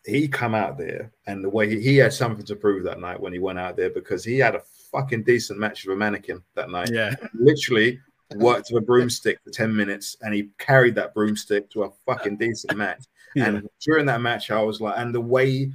he 0.05 0.29
come 0.29 0.55
out 0.55 0.79
there, 0.79 1.13
and 1.27 1.45
the 1.45 1.51
way 1.51 1.69
he, 1.69 1.81
he 1.81 1.97
had 1.97 2.13
something 2.13 2.45
to 2.47 2.57
prove 2.57 2.85
that 2.85 3.01
night 3.01 3.21
when 3.21 3.33
he 3.33 3.39
went 3.39 3.59
out 3.59 3.77
there 3.77 3.91
because 3.91 4.25
he 4.25 4.39
had 4.39 4.55
a 4.55 4.63
fucking 4.91 5.23
decent 5.23 5.59
match 5.59 5.85
with 5.85 5.95
a 5.95 5.99
mannequin 5.99 6.43
that 6.55 6.71
night. 6.71 6.91
Yeah. 6.93 7.15
Literally 7.35 8.01
worked 8.37 8.69
with 8.71 8.83
a 8.83 8.87
broomstick 8.87 9.39
for 9.43 9.51
10 9.51 9.75
minutes 9.75 10.17
and 10.23 10.33
he 10.33 10.51
carried 10.59 10.95
that 10.95 11.15
broomstick 11.15 11.69
to 11.71 11.85
a 11.85 11.91
fucking 12.07 12.37
decent 12.37 12.77
match. 12.77 13.05
Yeah. 13.37 13.45
And 13.45 13.69
during 13.81 14.07
that 14.07 14.21
match, 14.21 14.51
I 14.51 14.61
was 14.61 14.81
like, 14.81 14.99
and 14.99 15.15
the 15.15 15.21
way 15.21 15.71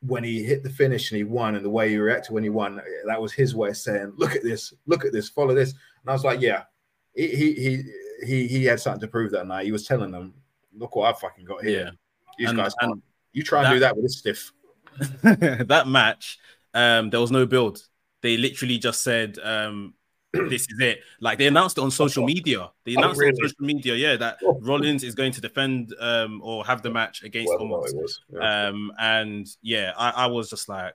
when 0.00 0.24
he 0.24 0.42
hit 0.42 0.64
the 0.64 0.68
finish 0.68 1.12
and 1.12 1.16
he 1.16 1.22
won, 1.22 1.54
and 1.54 1.64
the 1.64 1.70
way 1.70 1.90
he 1.90 1.96
reacted 1.96 2.32
when 2.32 2.42
he 2.42 2.48
won, 2.48 2.82
that 3.06 3.22
was 3.22 3.32
his 3.32 3.54
way 3.54 3.68
of 3.68 3.76
saying, 3.76 4.14
"Look 4.16 4.34
at 4.34 4.42
this, 4.42 4.74
look 4.86 5.04
at 5.04 5.12
this, 5.12 5.28
follow 5.28 5.54
this." 5.54 5.70
And 5.70 6.10
I 6.10 6.12
was 6.12 6.24
like, 6.24 6.40
"Yeah, 6.40 6.64
he 7.14 7.28
he 7.28 7.52
he 7.52 7.82
he, 8.26 8.46
he 8.46 8.64
had 8.64 8.80
something 8.80 9.00
to 9.00 9.08
prove 9.08 9.30
that 9.32 9.46
night. 9.46 9.66
He 9.66 9.72
was 9.72 9.86
telling 9.86 10.10
them, 10.10 10.34
look 10.76 10.96
what 10.96 11.14
I 11.14 11.18
fucking 11.18 11.44
got 11.44 11.62
here. 11.64 11.80
Yeah. 11.84 11.90
These 12.38 12.52
guys, 12.56 12.74
can't. 12.80 13.02
you 13.32 13.42
try 13.42 13.60
and 13.60 13.66
that- 13.66 13.72
do 13.74 13.78
that 13.80 13.96
with 13.96 14.04
a 14.04 14.08
stiff. 14.08 14.52
that 15.22 15.84
match, 15.86 16.38
um, 16.74 17.10
there 17.10 17.20
was 17.20 17.30
no 17.30 17.46
build. 17.46 17.82
They 18.22 18.36
literally 18.36 18.78
just 18.78 19.02
said, 19.02 19.38
um, 19.42 19.94
"This 20.32 20.62
is 20.62 20.80
it." 20.80 21.00
Like 21.20 21.38
they 21.38 21.46
announced 21.46 21.78
it 21.78 21.82
on 21.82 21.90
social 21.92 22.24
media. 22.24 22.70
They 22.84 22.96
Oh, 22.96 23.00
announced 23.00 23.20
it 23.22 23.28
on 23.28 23.36
social 23.48 23.56
media, 23.64 23.94
yeah, 23.94 24.16
that 24.16 24.38
Oh. 24.42 24.58
Rollins 24.60 25.04
is 25.04 25.14
going 25.14 25.32
to 25.32 25.40
defend 25.40 25.94
um, 26.00 26.40
or 26.42 26.64
have 26.66 26.82
the 26.82 26.90
match 26.90 27.22
against 27.22 27.48
Whatever 27.52 27.86
Omos. 27.86 28.12
Yeah. 28.32 28.68
Um, 28.68 28.92
and 28.98 29.46
yeah, 29.62 29.92
I, 29.96 30.10
I 30.10 30.26
was 30.26 30.50
just 30.50 30.68
like, 30.68 30.94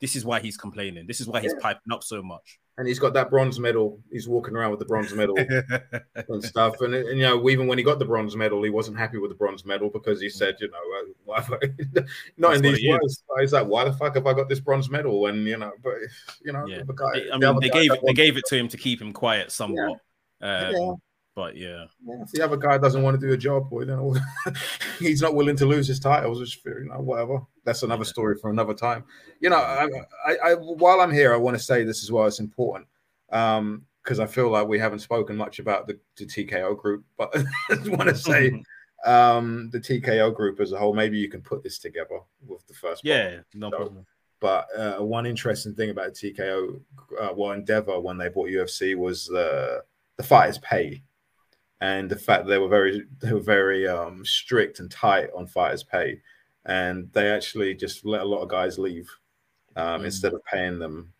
"This 0.00 0.14
is 0.16 0.24
why 0.24 0.38
he's 0.40 0.56
complaining. 0.56 1.06
This 1.08 1.20
is 1.20 1.26
why 1.26 1.40
he's 1.40 1.52
Yeah. 1.54 1.60
piping 1.62 1.92
up 1.92 2.04
so 2.04 2.22
much." 2.22 2.60
And 2.78 2.88
he's 2.88 2.98
got 2.98 3.12
that 3.14 3.30
bronze 3.30 3.60
medal. 3.60 4.00
He's 4.10 4.28
walking 4.28 4.56
around 4.56 4.70
with 4.70 4.80
the 4.80 4.86
bronze 4.86 5.12
medal 5.12 5.36
and 6.28 6.42
stuff. 6.42 6.80
And, 6.80 6.94
and, 6.94 7.18
you 7.18 7.24
know, 7.24 7.48
even 7.50 7.66
when 7.66 7.78
he 7.78 7.84
got 7.84 7.98
the 7.98 8.04
bronze 8.04 8.34
medal, 8.34 8.62
he 8.62 8.70
wasn't 8.70 8.98
happy 8.98 9.18
with 9.18 9.30
the 9.30 9.34
bronze 9.36 9.64
medal 9.64 9.90
because 9.90 10.20
he 10.20 10.30
said, 10.30 10.56
you 10.60 10.70
know, 10.70 10.78
uh, 10.78 11.12
why 11.24 11.40
have 11.40 11.52
I- 11.52 12.02
not 12.38 12.54
in 12.56 12.62
these 12.62 12.88
words. 12.88 13.22
He's 13.40 13.52
like, 13.52 13.66
why 13.66 13.84
the 13.84 13.92
fuck 13.92 14.14
have 14.14 14.26
I 14.26 14.32
got 14.32 14.48
this 14.48 14.60
bronze 14.60 14.88
medal? 14.88 15.26
And 15.26 15.46
you 15.46 15.58
know, 15.58 15.72
but 15.82 15.94
you 16.42 16.52
know, 16.52 16.66
Yeah. 16.66 16.82
the 16.86 16.94
guy, 16.94 17.26
I 17.32 17.36
mean, 17.36 17.44
other 17.44 17.60
they 17.60 17.68
guy 17.68 17.82
gave 17.82 17.92
it, 17.92 18.00
they 18.06 18.14
gave 18.14 18.36
it 18.36 18.44
to 18.46 18.56
him 18.56 18.68
to 18.68 18.76
keep 18.76 19.00
him 19.02 19.12
quiet 19.12 19.52
somewhat. 19.52 19.98
Um, 20.40 20.72
Yeah. 20.72 20.92
But 21.34 21.56
yeah, 21.56 21.86
Yeah, 22.06 22.22
if 22.22 22.30
the 22.32 22.42
other 22.44 22.58
guy 22.58 22.76
doesn't 22.76 23.02
want 23.02 23.18
to 23.18 23.26
do 23.26 23.32
a 23.32 23.36
job, 23.38 23.68
you 23.72 23.86
know, 23.86 24.14
he's 24.98 25.22
not 25.22 25.34
willing 25.34 25.56
to 25.56 25.66
lose 25.66 25.86
his 25.88 25.98
titles. 25.98 26.38
Which, 26.40 26.60
you 26.64 26.88
know, 26.90 27.00
whatever. 27.00 27.40
That's 27.64 27.82
another 27.82 28.04
story 28.04 28.36
for 28.36 28.50
another 28.50 28.74
time. 28.74 29.04
You 29.40 29.48
know, 29.50 29.56
I, 29.56 29.88
I, 30.26 30.36
I 30.50 30.54
while 30.54 31.00
I'm 31.00 31.10
here, 31.12 31.32
I 31.32 31.36
want 31.38 31.56
to 31.56 31.62
say 31.62 31.84
this 31.84 32.02
as 32.02 32.12
well. 32.12 32.26
It's 32.26 32.38
important 32.40 32.86
um, 33.30 33.86
because 34.02 34.20
I 34.20 34.26
feel 34.26 34.50
like 34.50 34.66
we 34.68 34.78
haven't 34.78 34.98
spoken 34.98 35.34
much 35.36 35.58
about 35.58 35.86
the, 35.86 35.98
the 36.16 36.26
TKO 36.26 36.76
group, 36.76 37.04
but 37.16 37.34
I 37.70 37.76
just 37.76 37.88
want 37.88 38.10
to 38.10 38.14
say 38.16 38.62
um, 39.06 39.70
the 39.72 39.80
TKO 39.80 40.34
group 40.34 40.60
as 40.60 40.72
a 40.72 40.78
whole. 40.78 40.92
Maybe 40.92 41.16
you 41.18 41.30
can 41.30 41.40
put 41.40 41.62
this 41.62 41.78
together 41.78 42.20
with 42.46 42.66
the 42.66 42.74
first. 42.74 43.02
part. 43.02 43.04
yeah, 43.04 43.38
no 43.54 43.70
So- 43.70 43.76
problem. 43.76 44.06
But 44.38 44.66
uh, 44.76 44.96
one 45.04 45.24
interesting 45.24 45.72
thing 45.72 45.90
about 45.90 46.14
TKO, 46.14 46.80
uh, 47.20 47.28
well, 47.36 47.52
Endeavor 47.52 48.00
when 48.00 48.18
they 48.18 48.28
bought 48.28 48.48
UFC 48.50 48.96
was 48.96 49.28
the 49.28 49.84
the 50.16 50.24
fighters' 50.24 50.58
pay, 50.58 51.00
and 51.82 52.08
the 52.08 52.16
fact 52.16 52.44
that 52.44 52.50
they 52.50 52.58
were 52.58 52.68
very 52.78 53.04
they 53.20 53.32
were 53.32 53.40
very 53.58 53.86
um, 53.88 54.24
strict 54.24 54.78
and 54.80 54.90
tight 54.90 55.28
on 55.36 55.46
fighters' 55.46 55.82
pay, 55.82 56.20
and 56.64 57.12
they 57.12 57.28
actually 57.28 57.74
just 57.74 58.06
let 58.06 58.22
a 58.22 58.30
lot 58.32 58.42
of 58.42 58.48
guys 58.48 58.78
leave 58.78 59.10
um, 59.76 60.02
Mm. 60.02 60.04
instead 60.06 60.32
of 60.32 60.44
paying 60.44 60.78
them 60.78 61.12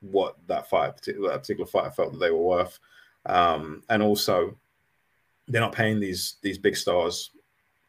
what 0.00 0.36
that 0.46 0.68
fight 0.70 0.94
particular 0.96 1.30
that 1.30 1.40
particular 1.40 1.66
fighter 1.66 1.90
felt 1.90 2.12
that 2.12 2.18
they 2.20 2.30
were 2.30 2.50
worth, 2.56 2.78
um, 3.26 3.82
and 3.88 4.02
also 4.02 4.56
they're 5.48 5.60
not 5.60 5.72
paying 5.80 5.98
these 6.00 6.36
these 6.42 6.58
big 6.58 6.76
stars 6.76 7.30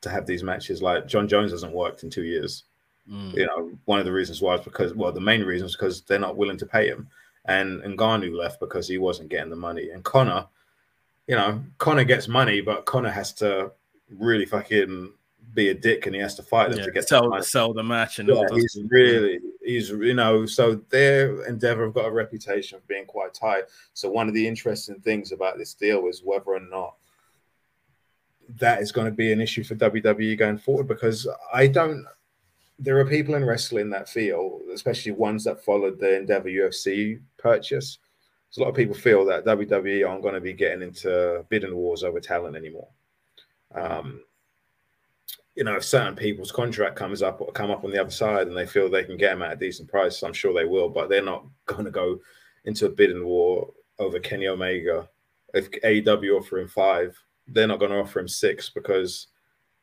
to 0.02 0.10
have 0.10 0.26
these 0.26 0.44
matches. 0.44 0.82
Like 0.82 1.08
Jon 1.08 1.28
Jones 1.28 1.52
hasn't 1.52 1.74
worked 1.74 2.04
in 2.04 2.10
two 2.10 2.24
years 2.24 2.64
Mm. 3.10 3.34
you 3.36 3.46
know, 3.46 3.72
one 3.86 4.00
of 4.00 4.06
the 4.06 4.12
reasons 4.12 4.42
why 4.42 4.56
is 4.56 4.66
because, 4.66 4.94
well, 4.94 5.14
the 5.14 5.22
main 5.22 5.44
reason 5.44 5.66
is 5.68 5.76
because 5.78 6.02
they're 6.02 6.20
not 6.20 6.36
willing 6.36 6.58
to 6.58 6.66
pay 6.66 6.88
him. 6.90 7.08
And 7.46 7.82
Ngannou 7.82 8.36
left 8.36 8.60
because 8.60 8.86
he 8.86 8.98
wasn't 8.98 9.30
getting 9.30 9.50
the 9.50 9.56
money. 9.56 9.92
And 9.92 10.04
Conor, 10.04 10.46
you 11.28 11.36
know, 11.36 11.62
Conor 11.78 12.06
gets 12.06 12.28
money, 12.28 12.62
but 12.62 12.86
Conor 12.86 13.10
has 13.10 13.34
to 13.34 13.72
really 14.10 14.46
fucking 14.46 15.12
be 15.54 15.70
a 15.70 15.74
dick 15.74 16.06
and 16.06 16.16
he 16.16 16.22
has 16.22 16.36
to 16.36 16.44
fight 16.44 16.70
them 16.70 16.80
Yeah, 16.80 16.86
to 16.86 16.92
get 16.92 17.08
sell, 17.08 17.30
money. 17.30 17.44
sell 17.44 17.74
the 17.74 17.84
match 17.84 18.20
and 18.20 18.30
Yeah, 18.30 18.48
he's 18.54 18.78
really, 18.90 19.40
he's, 19.64 19.90
you 19.90 20.14
know, 20.14 20.46
so 20.46 20.76
their 20.90 21.46
endeavor 21.46 21.86
have 21.86 21.94
got 21.94 22.06
a 22.06 22.12
reputation 22.12 22.78
of 22.78 22.88
being 22.88 23.06
quite 23.06 23.34
tight. 23.34 23.64
So 23.94 24.10
one 24.10 24.28
of 24.28 24.34
the 24.34 24.48
interesting 24.48 25.00
things 25.02 25.32
about 25.32 25.58
this 25.58 25.74
deal 25.74 26.08
is 26.08 26.22
whether 26.24 26.52
or 26.52 26.60
not 26.60 26.96
that 28.60 28.82
is 28.82 28.92
going 28.92 29.08
to 29.08 29.12
be 29.12 29.32
an 29.34 29.42
issue 29.42 29.64
for 29.64 29.76
WWE 29.76 30.38
going 30.38 30.58
forward 30.58 30.88
because 30.88 31.28
I 31.54 31.68
don't. 31.68 32.06
There 32.80 32.98
are 33.00 33.06
people 33.06 33.34
in 33.36 33.44
wrestling 33.44 33.90
that 33.90 34.08
feel, 34.08 34.62
especially 34.72 35.12
ones 35.12 35.44
that 35.46 35.66
followed 35.66 36.00
the 36.00 36.16
Endeavor 36.16 36.48
UFC 36.48 37.20
purchase. 37.38 37.98
So 38.50 38.62
a 38.62 38.64
lot 38.64 38.70
of 38.70 38.76
people 38.76 38.96
feel 38.96 39.26
that 39.26 39.46
WWE 39.46 40.08
aren't 40.08 40.22
going 40.22 40.34
to 40.34 40.42
be 40.42 40.54
getting 40.54 40.82
into 40.82 41.46
bidding 41.50 41.76
wars 41.76 42.04
over 42.04 42.20
talent 42.20 42.56
anymore. 42.56 42.88
Um, 43.76 44.22
you 45.56 45.64
know, 45.64 45.76
if 45.76 45.84
certain 45.84 46.16
people's 46.16 46.52
contract 46.52 46.96
comes 46.96 47.22
up 47.22 47.42
or 47.42 47.52
come 47.52 47.72
up 47.72 47.84
on 47.84 47.92
the 47.92 48.00
other 48.00 48.12
side 48.12 48.48
and 48.48 48.56
they 48.56 48.68
feel 48.68 48.90
they 48.90 49.04
can 49.04 49.18
get 49.18 49.32
them 49.32 49.42
at 49.42 49.54
a 49.54 49.56
decent 49.56 49.90
price, 49.90 50.22
I'm 50.22 50.34
sure 50.34 50.54
they 50.54 50.66
will, 50.66 50.88
but 50.88 51.10
they're 51.10 51.24
not 51.24 51.46
going 51.66 51.86
to 51.86 51.92
go 51.92 52.20
into 52.66 52.86
a 52.86 52.90
bidding 52.90 53.26
war 53.26 53.74
over 54.00 54.20
Kenny 54.20 54.48
Omega. 54.48 55.10
If 55.54 55.72
AEW 55.72 56.40
offer 56.40 56.60
him 56.60 56.68
five, 56.68 57.18
they're 57.48 57.68
not 57.68 57.80
going 57.80 57.92
to 57.92 57.98
offer 57.98 58.20
him 58.20 58.28
six 58.28 58.70
because 58.70 59.28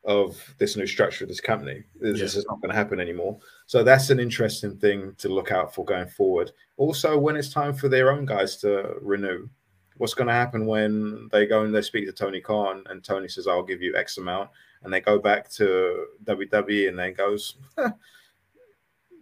of 0.05 0.53
this 0.59 0.75
new 0.75 0.85
structure 0.87 1.23
of 1.25 1.29
this 1.29 1.41
company. 1.41 1.83
This, 1.99 2.19
this 2.19 2.35
is 2.35 2.45
not 2.47 2.61
going 2.61 2.69
to 2.71 2.75
happen 2.77 2.99
anymore. 2.99 3.39
So 3.65 3.83
that's 3.83 4.09
an 4.11 4.19
interesting 4.19 4.77
thing 4.77 5.15
to 5.17 5.29
look 5.29 5.51
out 5.51 5.73
for 5.73 5.83
going 5.83 6.07
forward. 6.07 6.51
Also, 6.77 7.17
when 7.17 7.35
it's 7.35 7.49
time 7.49 7.73
for 7.73 7.89
their 7.89 8.11
own 8.11 8.25
guys 8.25 8.57
to 8.57 8.95
renew, 9.01 9.49
what's 9.97 10.13
going 10.13 10.27
to 10.27 10.33
happen 10.33 10.65
when 10.67 11.27
they 11.31 11.45
go 11.47 11.63
and 11.63 11.73
they 11.73 11.81
speak 11.81 12.05
to 12.05 12.11
Tony 12.13 12.39
Khan 12.41 12.83
and 12.89 13.03
Tony 13.03 13.27
says, 13.27 13.47
"I'll 13.47 13.63
give 13.63 13.81
you 13.81 13.95
X 13.95 14.17
amount," 14.17 14.49
and 14.83 14.93
they 14.93 15.01
go 15.01 15.17
back 15.17 15.49
to 15.51 16.05
WWE 16.25 16.89
and 16.89 16.99
then 16.99 17.13
goes, 17.13 17.55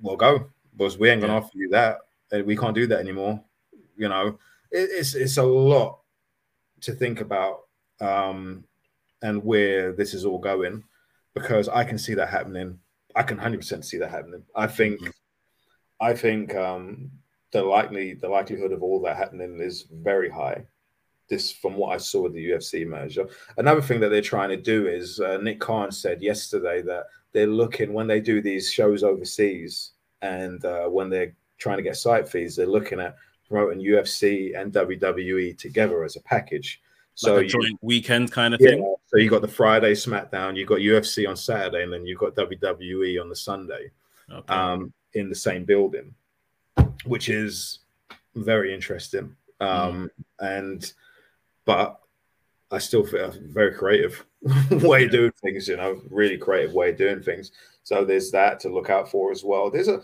"Well, 0.01 0.17
go 0.17 0.49
because 0.75 0.97
we 0.97 1.09
ain't 1.09 1.21
going 1.21 1.29
to 1.31 1.35
Yeah. 1.39 1.43
offer 1.45 1.57
you 1.57 1.69
that. 1.69 1.99
and 2.31 2.45
We 2.45 2.57
can't 2.57 2.75
do 2.75 2.87
that 2.87 2.99
anymore." 2.99 3.41
You 3.95 4.09
know, 4.09 4.39
it, 4.71 4.89
it's 4.91 5.15
it's 5.15 5.37
a 5.37 5.43
lot 5.43 5.99
to 6.81 6.91
think 6.93 7.21
about 7.21 7.61
um, 8.01 8.65
and 9.23 9.43
where 9.43 9.91
this 9.93 10.13
is 10.13 10.25
all 10.25 10.37
going 10.37 10.83
because 11.33 11.67
I 11.67 11.83
can 11.83 11.97
see 11.97 12.13
that 12.13 12.29
happening. 12.29 12.77
I 13.15 13.23
can 13.23 13.39
hundred 13.39 13.61
percent 13.61 13.85
see 13.85 13.97
that 13.97 14.11
happening. 14.11 14.43
I 14.55 14.67
think, 14.67 14.99
Mhm. 14.99 15.13
I 15.99 16.13
think 16.13 16.53
um, 16.55 17.09
the 17.51 17.63
likely 17.63 18.13
the 18.13 18.27
likelihood 18.29 18.71
of 18.71 18.83
all 18.83 19.01
that 19.01 19.17
happening 19.17 19.59
is 19.59 19.83
very 19.91 20.29
high. 20.29 20.65
This, 21.29 21.51
from 21.51 21.75
what 21.77 21.93
I 21.93 21.97
saw 21.97 22.23
with 22.23 22.33
the 22.33 22.49
UFC 22.49 22.85
merger. 22.85 23.27
Another 23.57 23.81
thing 23.81 24.01
that 24.01 24.09
they're 24.09 24.21
trying 24.21 24.49
to 24.49 24.57
do 24.57 24.87
is 24.87 25.19
uh, 25.21 25.37
Nick 25.37 25.59
Khan 25.59 25.89
said 25.91 26.21
yesterday 26.21 26.81
that 26.81 27.05
they're 27.31 27.47
looking 27.47 27.93
when 27.93 28.07
they 28.07 28.19
do 28.19 28.41
these 28.41 28.69
shows 28.71 29.03
overseas 29.03 29.93
and 30.21 30.63
uh, 30.65 30.87
when 30.89 31.09
they're 31.09 31.33
trying 31.57 31.77
to 31.77 31.83
get 31.83 31.95
site 31.95 32.27
fees, 32.27 32.55
they're 32.55 32.67
looking 32.67 32.99
at 32.99 33.15
promoting 33.47 33.79
UFC 33.79 34.53
and 34.59 34.73
WWE 34.73 35.57
together 35.57 36.03
as 36.03 36.17
a 36.17 36.21
package. 36.23 36.81
So 37.15 37.35
like 37.35 37.41
a 37.41 37.43
you- 37.45 37.49
joint 37.49 37.79
weekend 37.81 38.31
kind 38.31 38.53
of 38.53 38.61
yeah, 38.61 38.69
thing. 38.71 38.95
so 39.05 39.17
you 39.17 39.29
got 39.29 39.41
the 39.41 39.47
Friday 39.47 39.93
SmackDown, 39.93 40.55
you 40.57 40.65
got 40.65 40.79
UFC 40.79 41.27
on 41.29 41.35
Saturday, 41.35 41.83
and 41.83 41.93
then 41.93 42.05
you 42.05 42.15
got 42.17 42.35
WWE 42.35 43.21
on 43.21 43.29
the 43.29 43.35
Sunday 43.35 43.91
Okay. 44.31 44.53
um, 44.53 44.91
in 45.13 45.29
the 45.29 45.35
same 45.35 45.63
building, 45.63 46.13
which 47.05 47.29
is 47.29 47.79
very 48.35 48.73
interesting. 48.73 49.35
Um, 49.59 50.09
And 50.39 50.91
but 51.65 51.99
I 52.71 52.79
still 52.79 53.05
feel 53.05 53.31
very 53.41 53.73
creative 53.75 54.25
way 54.71 55.05
of 55.05 55.11
doing 55.11 55.31
things. 55.43 55.67
You 55.67 55.77
know, 55.77 56.01
really 56.09 56.37
creative 56.37 56.73
way 56.73 56.89
of 56.89 56.97
doing 56.97 57.21
things. 57.21 57.51
So 57.83 58.03
there's 58.03 58.31
that 58.31 58.59
to 58.61 58.69
look 58.69 58.89
out 58.89 59.09
for 59.11 59.31
as 59.31 59.43
well. 59.43 59.69
There's 59.69 59.87
a 59.87 60.01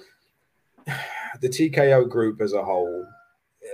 the 1.42 1.50
TKO 1.50 2.08
group 2.08 2.40
as 2.42 2.54
a 2.54 2.64
whole. 2.64 3.06
uh, 3.64 3.68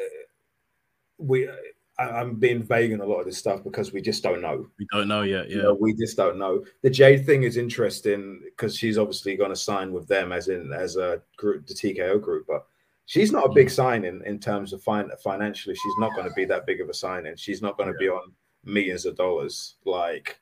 We 1.18 1.50
I'm 1.98 2.36
being 2.36 2.62
vague 2.62 2.92
in 2.92 3.00
a 3.02 3.06
lot 3.06 3.20
of 3.20 3.26
this 3.26 3.38
stuff 3.38 3.64
because 3.64 3.94
we 3.94 4.02
just 4.02 4.22
don't 4.22 4.42
know. 4.42 4.68
we 4.78 4.86
don't 4.92 5.08
know 5.08 5.22
yet. 5.22 5.50
You 5.50 5.58
Yeah. 5.58 5.64
know, 5.64 5.74
we 5.80 5.94
just 5.94 6.18
don't 6.18 6.38
know. 6.38 6.64
The 6.82 6.90
Jade 6.90 7.26
thing 7.26 7.44
is 7.44 7.56
interesting 7.58 8.42
because 8.44 8.76
she's 8.78 8.98
obviously 8.98 9.36
going 9.38 9.52
to 9.52 9.56
sign 9.56 9.94
with 9.94 10.08
them 10.08 10.32
as 10.32 10.50
in 10.50 10.74
as 10.74 10.98
a 10.98 11.22
group, 11.38 11.66
the 11.68 11.74
TKO 11.74 12.20
group, 12.22 12.46
but 12.48 12.66
she's 13.06 13.32
not 13.32 13.46
a 13.46 13.54
big 13.54 13.70
signing 13.70 14.22
in 14.26 14.40
terms 14.40 14.74
of 14.74 14.84
fin- 14.84 15.12
financially. 15.24 15.76
She's 15.76 15.98
not 16.00 16.14
going 16.16 16.28
to 16.28 16.34
be 16.36 16.46
that 16.46 16.66
big 16.66 16.82
of 16.82 16.90
a 16.90 16.94
signing. 16.94 17.36
She's 17.38 17.62
not 17.62 17.78
going 17.78 17.92
to 17.92 17.98
be 17.98 18.10
on 18.10 18.34
millions 18.66 19.06
of 19.06 19.16
dollars 19.16 19.76
like 19.86 20.40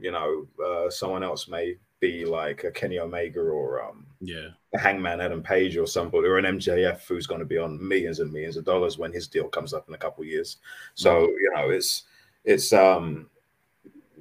you 0.00 0.10
know 0.10 0.46
uh, 0.64 0.88
someone 0.90 1.22
else 1.22 1.46
may 1.48 1.76
be 2.00 2.24
like 2.24 2.64
a 2.64 2.70
Kenny 2.70 2.98
Omega 2.98 3.40
or 3.40 3.82
um, 3.84 4.06
Yeah. 4.20 4.48
A 4.74 4.78
Hangman 4.78 5.20
Adam 5.20 5.42
Page 5.42 5.76
or 5.76 5.86
somebody 5.86 6.28
or 6.28 6.38
an 6.38 6.58
MJF 6.58 7.06
who's 7.06 7.26
going 7.26 7.40
to 7.40 7.46
be 7.46 7.58
on 7.58 7.86
millions 7.86 8.20
and 8.20 8.32
millions 8.32 8.56
of 8.56 8.64
dollars 8.64 8.98
when 8.98 9.12
his 9.12 9.26
deal 9.26 9.48
comes 9.48 9.72
up 9.72 9.88
in 9.88 9.94
a 9.94 9.98
couple 9.98 10.22
of 10.22 10.28
years. 10.28 10.58
So 10.94 11.20
you 11.20 11.50
know, 11.54 11.70
it's 11.70 12.04
it's 12.44 12.72
um 12.72 13.30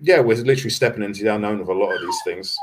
yeah, 0.02 0.20
we're 0.20 0.38
literally 0.38 0.70
stepping 0.70 1.04
into 1.04 1.24
the 1.24 1.34
unknown 1.34 1.60
of 1.60 1.70
a 1.70 1.74
lot 1.74 1.94
of 1.94 2.02
these 2.02 2.20
things. 2.24 2.58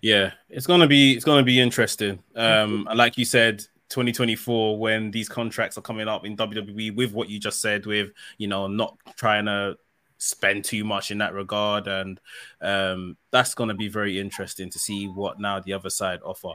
Yeah, 0.00 0.32
it's 0.48 0.66
gonna 0.66 0.86
be 0.86 1.12
it's 1.12 1.24
gonna 1.24 1.42
be 1.42 1.60
interesting. 1.60 2.22
Um, 2.34 2.86
and 2.88 2.98
like 2.98 3.18
you 3.18 3.24
said, 3.24 3.60
2024 3.90 4.78
when 4.78 5.10
these 5.10 5.28
contracts 5.28 5.78
are 5.78 5.82
coming 5.82 6.08
up 6.08 6.24
in 6.24 6.36
WWE 6.36 6.94
with 6.94 7.12
what 7.12 7.28
you 7.28 7.38
just 7.38 7.60
said, 7.60 7.86
with 7.86 8.10
you 8.38 8.48
know 8.48 8.66
not 8.66 8.96
trying 9.16 9.46
to 9.46 9.76
spend 10.18 10.64
too 10.64 10.84
much 10.84 11.10
in 11.10 11.18
that 11.18 11.32
regard, 11.32 11.86
and 11.86 12.20
um, 12.60 13.16
that's 13.30 13.54
going 13.54 13.68
to 13.68 13.74
be 13.74 13.88
very 13.88 14.18
interesting 14.18 14.68
to 14.70 14.78
see 14.78 15.06
what 15.06 15.40
now 15.40 15.60
the 15.60 15.72
other 15.72 15.90
side 15.90 16.20
offer. 16.24 16.54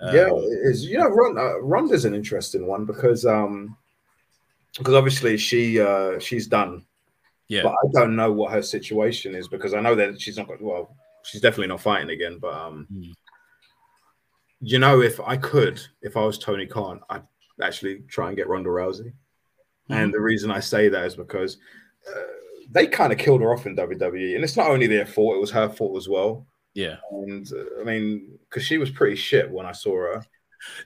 Um, 0.00 0.14
yeah, 0.14 0.28
is 0.32 0.84
you 0.84 0.98
know 0.98 1.08
Ronda, 1.08 1.40
uh, 1.40 1.58
Ronda's 1.60 2.04
an 2.04 2.14
interesting 2.14 2.66
one 2.66 2.84
because 2.84 3.24
um 3.24 3.76
because 4.76 4.94
obviously 4.94 5.36
she 5.36 5.80
uh 5.80 6.18
she's 6.18 6.46
done. 6.46 6.84
Yeah. 7.46 7.62
But 7.62 7.72
I 7.72 7.92
don't 7.92 8.16
know 8.16 8.32
what 8.32 8.52
her 8.52 8.62
situation 8.62 9.34
is 9.34 9.48
because 9.48 9.74
I 9.74 9.80
know 9.80 9.94
that 9.94 10.20
she's 10.20 10.36
not 10.36 10.48
well, 10.60 10.96
she's 11.24 11.40
definitely 11.40 11.68
not 11.68 11.80
fighting 11.80 12.10
again, 12.10 12.38
but 12.40 12.54
um 12.54 12.88
mm. 12.92 13.12
you 14.60 14.78
know 14.78 15.00
if 15.00 15.20
I 15.20 15.36
could, 15.36 15.80
if 16.02 16.16
I 16.16 16.24
was 16.24 16.38
Tony 16.38 16.66
Khan, 16.66 17.00
I'd 17.08 17.22
actually 17.62 18.00
try 18.08 18.28
and 18.28 18.36
get 18.36 18.48
Ronda 18.48 18.70
Rousey. 18.70 19.12
Mm. 19.90 19.96
And 19.96 20.14
the 20.14 20.20
reason 20.20 20.50
I 20.50 20.60
say 20.60 20.88
that 20.88 21.04
is 21.04 21.14
because 21.14 21.58
uh, 22.08 22.20
they 22.74 22.86
kind 22.86 23.12
of 23.12 23.18
killed 23.18 23.40
her 23.40 23.52
off 23.52 23.66
in 23.66 23.76
WWE, 23.76 24.34
and 24.34 24.44
it's 24.44 24.56
not 24.56 24.68
only 24.68 24.86
their 24.86 25.06
fault; 25.06 25.36
it 25.36 25.40
was 25.40 25.50
her 25.52 25.68
fault 25.68 25.96
as 25.96 26.08
well. 26.08 26.46
Yeah, 26.74 26.96
and 27.10 27.50
uh, 27.52 27.80
I 27.80 27.84
mean, 27.84 28.38
because 28.50 28.64
she 28.64 28.78
was 28.78 28.90
pretty 28.90 29.16
shit 29.16 29.50
when 29.50 29.64
I 29.64 29.72
saw 29.72 29.94
her. 29.94 30.24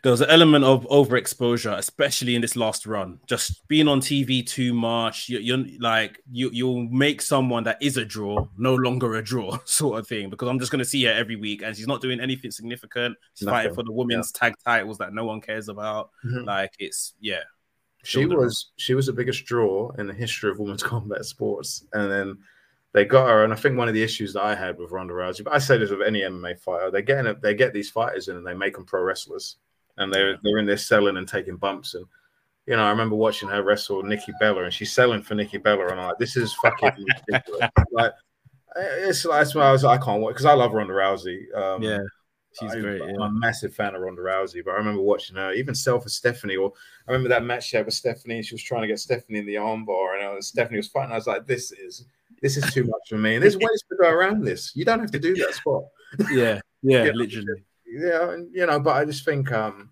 There 0.02 0.12
was 0.12 0.20
an 0.20 0.30
element 0.30 0.64
of 0.64 0.86
overexposure, 0.88 1.76
especially 1.78 2.34
in 2.34 2.42
this 2.42 2.56
last 2.56 2.86
run. 2.86 3.20
Just 3.26 3.66
being 3.68 3.88
on 3.88 4.00
TV 4.00 4.44
too 4.44 4.74
much, 4.74 5.28
you, 5.28 5.54
are 5.54 5.64
like 5.78 6.20
you 6.30 6.50
you'll 6.52 6.88
make 6.88 7.22
someone 7.22 7.64
that 7.64 7.80
is 7.80 7.96
a 7.96 8.04
draw 8.04 8.46
no 8.56 8.74
longer 8.74 9.14
a 9.14 9.22
draw, 9.22 9.56
sort 9.64 9.98
of 9.98 10.06
thing. 10.06 10.30
Because 10.30 10.48
I'm 10.48 10.58
just 10.58 10.72
going 10.72 10.80
to 10.80 10.84
see 10.84 11.04
her 11.04 11.12
every 11.12 11.36
week, 11.36 11.62
and 11.62 11.76
she's 11.76 11.86
not 11.86 12.00
doing 12.00 12.20
anything 12.20 12.50
significant. 12.50 13.16
She's 13.34 13.46
Nothing. 13.46 13.56
fighting 13.56 13.74
for 13.74 13.84
the 13.84 13.92
women's 13.92 14.32
yeah. 14.34 14.48
tag 14.48 14.54
titles 14.64 14.98
that 14.98 15.14
no 15.14 15.24
one 15.24 15.40
cares 15.40 15.68
about. 15.68 16.10
Mm-hmm. 16.24 16.44
Like 16.44 16.74
it's 16.78 17.14
yeah, 17.20 17.42
she 18.08 18.24
was 18.24 18.70
she 18.76 18.94
was 18.94 19.06
the 19.06 19.12
biggest 19.12 19.44
draw 19.44 19.90
in 19.98 20.06
the 20.06 20.14
history 20.14 20.50
of 20.50 20.58
women's 20.58 20.82
combat 20.94 21.26
sports, 21.26 21.84
and 21.92 22.10
then 22.10 22.38
they 22.94 23.04
got 23.04 23.28
her. 23.28 23.44
And 23.44 23.52
I 23.52 23.56
think 23.56 23.76
one 23.76 23.88
of 23.88 23.92
the 23.92 24.02
issues 24.02 24.32
that 24.32 24.42
I 24.42 24.54
had 24.54 24.78
with 24.78 24.92
Ronda 24.92 25.12
Rousey, 25.12 25.44
but 25.44 25.52
I 25.52 25.58
say 25.58 25.76
this 25.76 25.90
with 25.90 26.00
any 26.00 26.22
MMA 26.22 26.58
fighter, 26.58 26.90
they 26.90 27.02
get 27.02 27.26
in, 27.26 27.36
they 27.42 27.54
get 27.54 27.74
these 27.74 27.90
fighters 27.90 28.28
in 28.28 28.36
and 28.36 28.46
they 28.46 28.54
make 28.54 28.74
them 28.74 28.86
pro 28.86 29.02
wrestlers, 29.02 29.56
and 29.98 30.12
they're 30.12 30.38
they're 30.42 30.56
in 30.56 30.64
there 30.64 30.78
selling 30.78 31.18
and 31.18 31.28
taking 31.28 31.56
bumps. 31.56 31.94
And 31.94 32.06
you 32.66 32.76
know, 32.76 32.84
I 32.84 32.90
remember 32.90 33.14
watching 33.14 33.50
her 33.50 33.62
wrestle 33.62 34.02
Nikki 34.02 34.32
Bella, 34.40 34.64
and 34.64 34.72
she's 34.72 34.92
selling 34.92 35.20
for 35.20 35.34
Nikki 35.34 35.58
Bella, 35.58 35.88
and 35.88 36.00
I'm 36.00 36.08
like, 36.08 36.18
this 36.18 36.36
is 36.36 36.54
fucking 36.54 37.04
ridiculous. 37.28 37.68
like, 37.92 38.12
it's 38.76 39.22
that's 39.22 39.54
why 39.54 39.66
I 39.66 39.72
was 39.72 39.84
I 39.84 39.98
can't 39.98 40.22
wait 40.22 40.30
because 40.30 40.46
I 40.46 40.54
love 40.54 40.72
Ronda 40.72 40.94
Rousey. 40.94 41.54
Um, 41.54 41.82
yeah. 41.82 41.98
She's 42.58 42.74
I, 42.74 42.80
great. 42.80 43.00
Yeah. 43.00 43.14
I'm 43.14 43.20
a 43.20 43.30
massive 43.30 43.74
fan 43.74 43.94
of 43.94 44.00
Ronda 44.00 44.22
Rousey, 44.22 44.64
but 44.64 44.72
I 44.72 44.76
remember 44.76 45.02
watching 45.02 45.36
her 45.36 45.52
even 45.52 45.74
sell 45.74 46.00
for 46.00 46.08
Stephanie. 46.08 46.56
Or 46.56 46.72
I 47.06 47.12
remember 47.12 47.28
that 47.28 47.44
match 47.44 47.68
she 47.68 47.76
had 47.76 47.86
with 47.86 47.94
Stephanie, 47.94 48.36
and 48.36 48.44
she 48.44 48.54
was 48.54 48.62
trying 48.62 48.82
to 48.82 48.88
get 48.88 48.98
Stephanie 48.98 49.38
in 49.38 49.46
the 49.46 49.56
armbar, 49.56 50.18
and 50.18 50.38
uh, 50.38 50.40
Stephanie 50.40 50.78
was 50.78 50.88
fighting. 50.88 51.12
I 51.12 51.16
was 51.16 51.26
like, 51.26 51.46
"This 51.46 51.72
is 51.72 52.06
this 52.42 52.56
is 52.56 52.72
too 52.72 52.84
much 52.84 53.08
for 53.08 53.18
me." 53.18 53.34
And 53.34 53.42
there's 53.42 53.56
ways 53.58 53.84
to 53.90 53.96
go 54.00 54.08
around 54.08 54.44
this. 54.44 54.72
You 54.74 54.84
don't 54.84 55.00
have 55.00 55.10
to 55.12 55.18
do 55.18 55.34
that 55.36 55.54
spot. 55.54 55.84
Yeah, 56.30 56.60
yeah, 56.82 57.04
you 57.04 57.12
literally. 57.12 57.64
Yeah, 57.86 58.32
and, 58.32 58.54
you 58.54 58.66
know, 58.66 58.80
but 58.80 58.96
I 58.96 59.04
just 59.04 59.24
think 59.24 59.52
um 59.52 59.90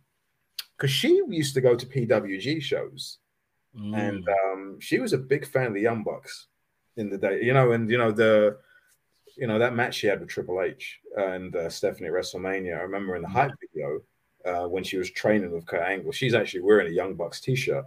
because 0.77 0.91
she 0.91 1.23
used 1.29 1.55
to 1.55 1.61
go 1.61 1.77
to 1.77 1.87
PWG 1.87 2.63
shows, 2.63 3.19
mm. 3.79 3.97
and 3.97 4.27
um 4.29 4.79
she 4.81 4.99
was 4.99 5.13
a 5.13 5.19
big 5.19 5.47
fan 5.47 5.69
of 5.69 5.75
the 5.75 5.81
Young 5.81 6.03
Bucks 6.03 6.49
in 6.97 7.11
the 7.11 7.19
day. 7.19 7.43
You 7.43 7.55
know, 7.55 7.73
and 7.73 7.91
you 7.91 7.99
know 7.99 8.13
the 8.13 8.59
you 9.37 9.47
know 9.47 9.59
that 9.59 9.75
match 9.75 9.97
she 9.97 10.07
had 10.07 10.21
with 10.21 10.29
Triple 10.29 10.63
H 10.63 11.01
and 11.17 11.55
uh, 11.55 11.69
Stephanie 11.69 12.09
at 12.09 12.15
WrestleMania. 12.15 12.79
I 12.79 12.83
remember 12.83 13.17
in 13.17 13.23
the 13.23 13.29
hype 13.29 13.53
video 13.61 14.01
uh, 14.45 14.69
when 14.69 14.85
she 14.85 14.97
was 14.97 15.11
training 15.11 15.51
with 15.51 15.67
Kurt 15.67 15.83
Angle, 15.83 16.13
she's 16.13 16.35
actually 16.35 16.63
wearing 16.63 16.89
a 16.89 16.95
Young 16.95 17.15
Bucks 17.15 17.41
t-shirt 17.41 17.85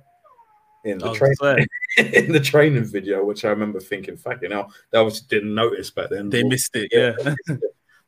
in 0.85 0.97
the 0.97 1.13
training 1.13 1.67
in 1.97 2.31
the 2.31 2.39
training 2.39 2.85
video, 2.85 3.23
which 3.23 3.45
I 3.45 3.49
remember 3.49 3.79
thinking, 3.79 4.17
"Fuck 4.17 4.41
you 4.41 4.49
know," 4.49 4.67
they 4.91 4.99
obviously 4.99 5.27
didn't 5.29 5.55
notice 5.55 5.89
back 5.89 6.09
then. 6.09 6.29
They 6.29 6.43
missed 6.43 6.75
it, 6.75 6.89
yeah. 6.91 7.33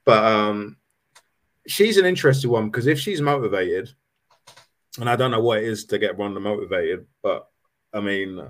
but 0.06 0.24
um, 0.24 0.78
she's 1.68 1.98
an 1.98 2.06
interesting 2.06 2.52
one 2.52 2.70
because 2.70 2.88
if 2.88 3.00
she's 3.00 3.22
motivated, 3.22 3.92
and 5.00 5.10
I 5.10 5.16
don't 5.16 5.32
know 5.32 5.42
what 5.42 5.60
it 5.60 5.66
is 5.66 5.86
to 5.86 5.98
get 5.98 6.18
Ronda 6.18 6.40
motivated, 6.40 7.08
but 7.22 7.48
I 7.94 8.00
mean, 8.00 8.42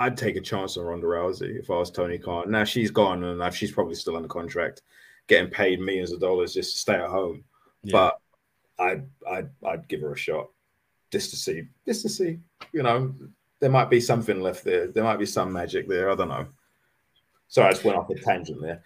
I'd 0.00 0.16
take 0.16 0.36
a 0.36 0.40
chance 0.40 0.78
on 0.78 0.84
Ronda 0.86 1.06
Rousey 1.06 1.60
if 1.60 1.70
I 1.70 1.74
was 1.74 1.90
Tony 1.90 2.16
Khan. 2.16 2.50
Now 2.50 2.64
she's 2.64 2.90
gone 2.90 3.22
and 3.22 3.54
she's 3.54 3.70
probably 3.70 3.94
still 3.94 4.16
under 4.16 4.28
contract, 4.28 4.80
getting 5.26 5.50
paid 5.50 5.78
millions 5.78 6.10
of 6.10 6.20
dollars 6.20 6.54
just 6.54 6.72
to 6.72 6.78
stay 6.78 6.94
at 6.94 7.10
home. 7.10 7.44
Yeah. 7.82 7.92
But 7.92 8.20
I'd 8.78 9.06
I'd 9.30 9.50
I'd 9.62 9.88
give 9.88 10.00
her 10.00 10.14
a 10.14 10.18
shot 10.18 10.48
just 11.12 11.30
to 11.30 11.36
see, 11.36 11.68
just 11.86 12.00
to 12.02 12.08
see. 12.08 12.38
You 12.72 12.82
know, 12.82 13.14
there 13.60 13.70
might 13.70 13.90
be 13.90 14.00
something 14.00 14.40
left 14.40 14.64
there. 14.64 14.86
There 14.86 15.04
might 15.04 15.18
be 15.18 15.26
some 15.26 15.52
magic 15.52 15.86
there. 15.86 16.10
I 16.10 16.14
don't 16.14 16.28
know. 16.28 16.46
Sorry, 17.50 17.66
I 17.66 17.72
just 17.72 17.82
went 17.82 17.98
off 17.98 18.08
a 18.08 18.14
tangent 18.14 18.62
there. 18.62 18.80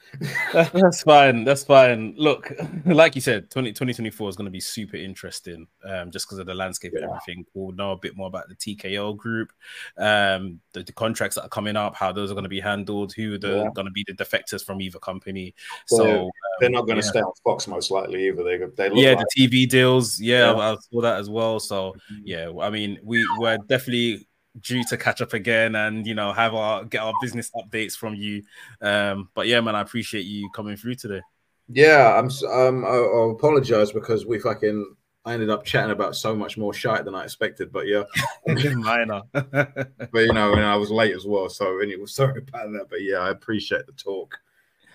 That's 0.72 1.02
fine. 1.02 1.44
That's 1.44 1.64
fine. 1.64 2.14
Look, 2.16 2.50
like 2.86 3.14
you 3.14 3.20
said, 3.20 3.50
20, 3.50 3.72
2024 3.72 4.30
is 4.30 4.36
going 4.36 4.46
to 4.46 4.50
be 4.50 4.58
super 4.58 4.96
interesting 4.96 5.66
um, 5.86 6.10
just 6.10 6.26
because 6.26 6.38
of 6.38 6.46
the 6.46 6.54
landscape 6.54 6.92
yeah. 6.94 7.02
and 7.02 7.10
everything. 7.10 7.44
We'll 7.52 7.76
know 7.76 7.92
a 7.92 7.98
bit 7.98 8.16
more 8.16 8.26
about 8.26 8.48
the 8.48 8.54
TKO 8.54 9.18
group, 9.18 9.52
um, 9.98 10.60
the, 10.72 10.82
the, 10.82 10.94
contracts 10.94 11.34
that 11.34 11.44
are 11.44 11.50
coming 11.50 11.76
up, 11.76 11.94
how 11.94 12.10
those 12.10 12.30
are 12.30 12.34
going 12.34 12.44
to 12.44 12.48
be 12.48 12.58
handled, 12.58 13.12
who 13.12 13.34
are 13.34 13.46
yeah. 13.46 13.68
going 13.74 13.84
to 13.84 13.92
be 13.92 14.02
the 14.08 14.14
defectors 14.14 14.64
from 14.64 14.80
either 14.80 14.98
company. 14.98 15.54
Well, 15.90 16.00
so 16.00 16.24
um, 16.24 16.30
they're 16.58 16.70
not 16.70 16.86
going 16.86 16.98
to 16.98 17.04
yeah. 17.04 17.10
stay 17.10 17.20
on 17.20 17.32
Fox 17.44 17.68
most 17.68 17.90
likely 17.90 18.28
either. 18.28 18.42
They, 18.44 18.56
they 18.56 18.94
yeah, 18.94 19.12
like- 19.12 19.26
the 19.34 19.46
TV 19.46 19.68
deals. 19.68 20.18
Yeah, 20.18 20.54
I 20.54 20.74
saw 20.90 21.02
that 21.02 21.20
as 21.20 21.28
well. 21.28 21.60
So, 21.60 21.92
mm-hmm. 22.10 22.22
yeah, 22.24 22.50
I 22.62 22.70
mean, 22.70 22.98
we 23.02 23.22
were 23.38 23.58
definitely 23.68 24.26
due 24.60 24.84
to 24.84 24.96
catch 24.96 25.20
up 25.20 25.32
again 25.32 25.74
and 25.74 26.06
you 26.06 26.14
know 26.14 26.32
have 26.32 26.54
our 26.54 26.84
get 26.84 27.02
our 27.02 27.14
business 27.20 27.50
updates 27.56 27.96
from 27.96 28.14
you. 28.14 28.42
Um, 28.80 29.28
but 29.34 29.46
yeah, 29.46 29.60
man, 29.60 29.74
I 29.74 29.80
appreciate 29.80 30.26
you 30.26 30.48
coming 30.54 30.76
through 30.76 30.96
today. 30.96 31.22
Yeah, 31.68 32.18
I'm. 32.18 32.30
Um, 32.50 32.84
I, 32.84 32.88
I 32.88 33.30
apologize 33.32 33.92
because 33.92 34.26
we 34.26 34.38
fucking. 34.38 34.96
I 35.26 35.32
ended 35.32 35.48
up 35.48 35.64
chatting 35.64 35.90
about 35.90 36.16
so 36.16 36.36
much 36.36 36.58
more 36.58 36.74
shite 36.74 37.06
than 37.06 37.14
I 37.14 37.24
expected, 37.24 37.72
but 37.72 37.86
yeah, 37.86 38.02
minor. 38.76 39.22
but 39.32 40.12
you 40.14 40.34
know, 40.34 40.52
and 40.52 40.64
I 40.64 40.76
was 40.76 40.90
late 40.90 41.16
as 41.16 41.24
well, 41.24 41.48
so 41.48 41.78
anyway, 41.80 42.04
sorry 42.06 42.42
about 42.46 42.72
that. 42.72 42.88
But 42.90 43.02
yeah, 43.02 43.18
I 43.18 43.30
appreciate 43.30 43.86
the 43.86 43.92
talk, 43.92 44.36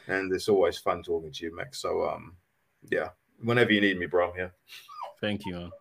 and 0.07 0.31
it's 0.31 0.47
always 0.47 0.77
fun 0.77 1.01
talking 1.01 1.31
to 1.31 1.45
you, 1.45 1.55
Max. 1.55 1.81
So 1.81 2.07
um, 2.07 2.35
yeah, 2.91 3.09
whenever 3.41 3.73
you 3.73 3.81
need 3.81 3.97
me, 3.97 4.05
bro, 4.05 4.31
yeah. 4.37 4.49
Thank 5.19 5.45
you, 5.45 5.53
man. 5.53 5.71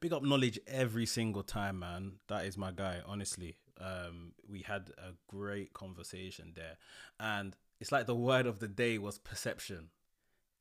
Big 0.00 0.12
up 0.12 0.22
knowledge 0.22 0.58
every 0.66 1.06
single 1.06 1.42
time, 1.42 1.78
man. 1.78 2.12
That 2.28 2.46
is 2.46 2.56
my 2.56 2.72
guy, 2.72 3.00
honestly. 3.06 3.56
Um, 3.80 4.32
we 4.48 4.60
had 4.60 4.90
a 4.98 5.12
great 5.28 5.72
conversation 5.72 6.52
there, 6.54 6.76
and 7.18 7.56
it's 7.80 7.92
like 7.92 8.06
the 8.06 8.14
word 8.14 8.46
of 8.46 8.58
the 8.58 8.68
day 8.68 8.98
was 8.98 9.18
perception. 9.18 9.88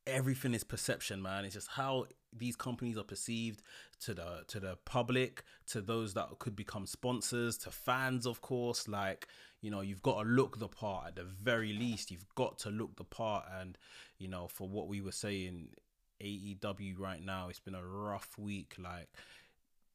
Everything 0.08 0.54
is 0.54 0.64
perception, 0.64 1.22
man. 1.22 1.46
It's 1.46 1.56
just 1.56 1.70
how 1.70 2.08
these 2.32 2.56
companies 2.56 2.98
are 2.98 3.04
perceived 3.04 3.62
to 4.02 4.14
the 4.14 4.44
to 4.48 4.60
the 4.60 4.78
public, 4.86 5.44
to 5.68 5.82
those 5.82 6.14
that 6.14 6.28
could 6.40 6.56
become 6.56 6.86
sponsors, 6.86 7.58
to 7.60 7.72
fans, 7.72 8.26
of 8.26 8.42
course. 8.42 8.88
Like 8.88 9.28
you 9.62 9.70
know, 9.70 9.82
you've 9.82 10.02
got 10.02 10.24
to 10.24 10.30
look 10.30 10.60
the 10.60 10.70
part 10.70 11.08
at 11.08 11.16
the 11.16 11.24
very 11.24 11.74
least. 11.74 12.12
You've 12.12 12.34
got 12.36 12.60
to 12.60 12.70
look 12.70 12.96
the 12.96 13.04
part, 13.04 13.46
and 13.60 13.78
you 14.18 14.30
know, 14.30 14.48
for 14.48 14.68
what 14.68 14.88
we 14.88 15.02
were 15.02 15.12
saying 15.12 15.70
AEW 16.24 17.00
right 17.00 17.24
now. 17.24 17.50
It's 17.50 17.60
been 17.60 17.76
a 17.76 17.86
rough 17.86 18.38
week, 18.38 18.76
like 18.78 19.10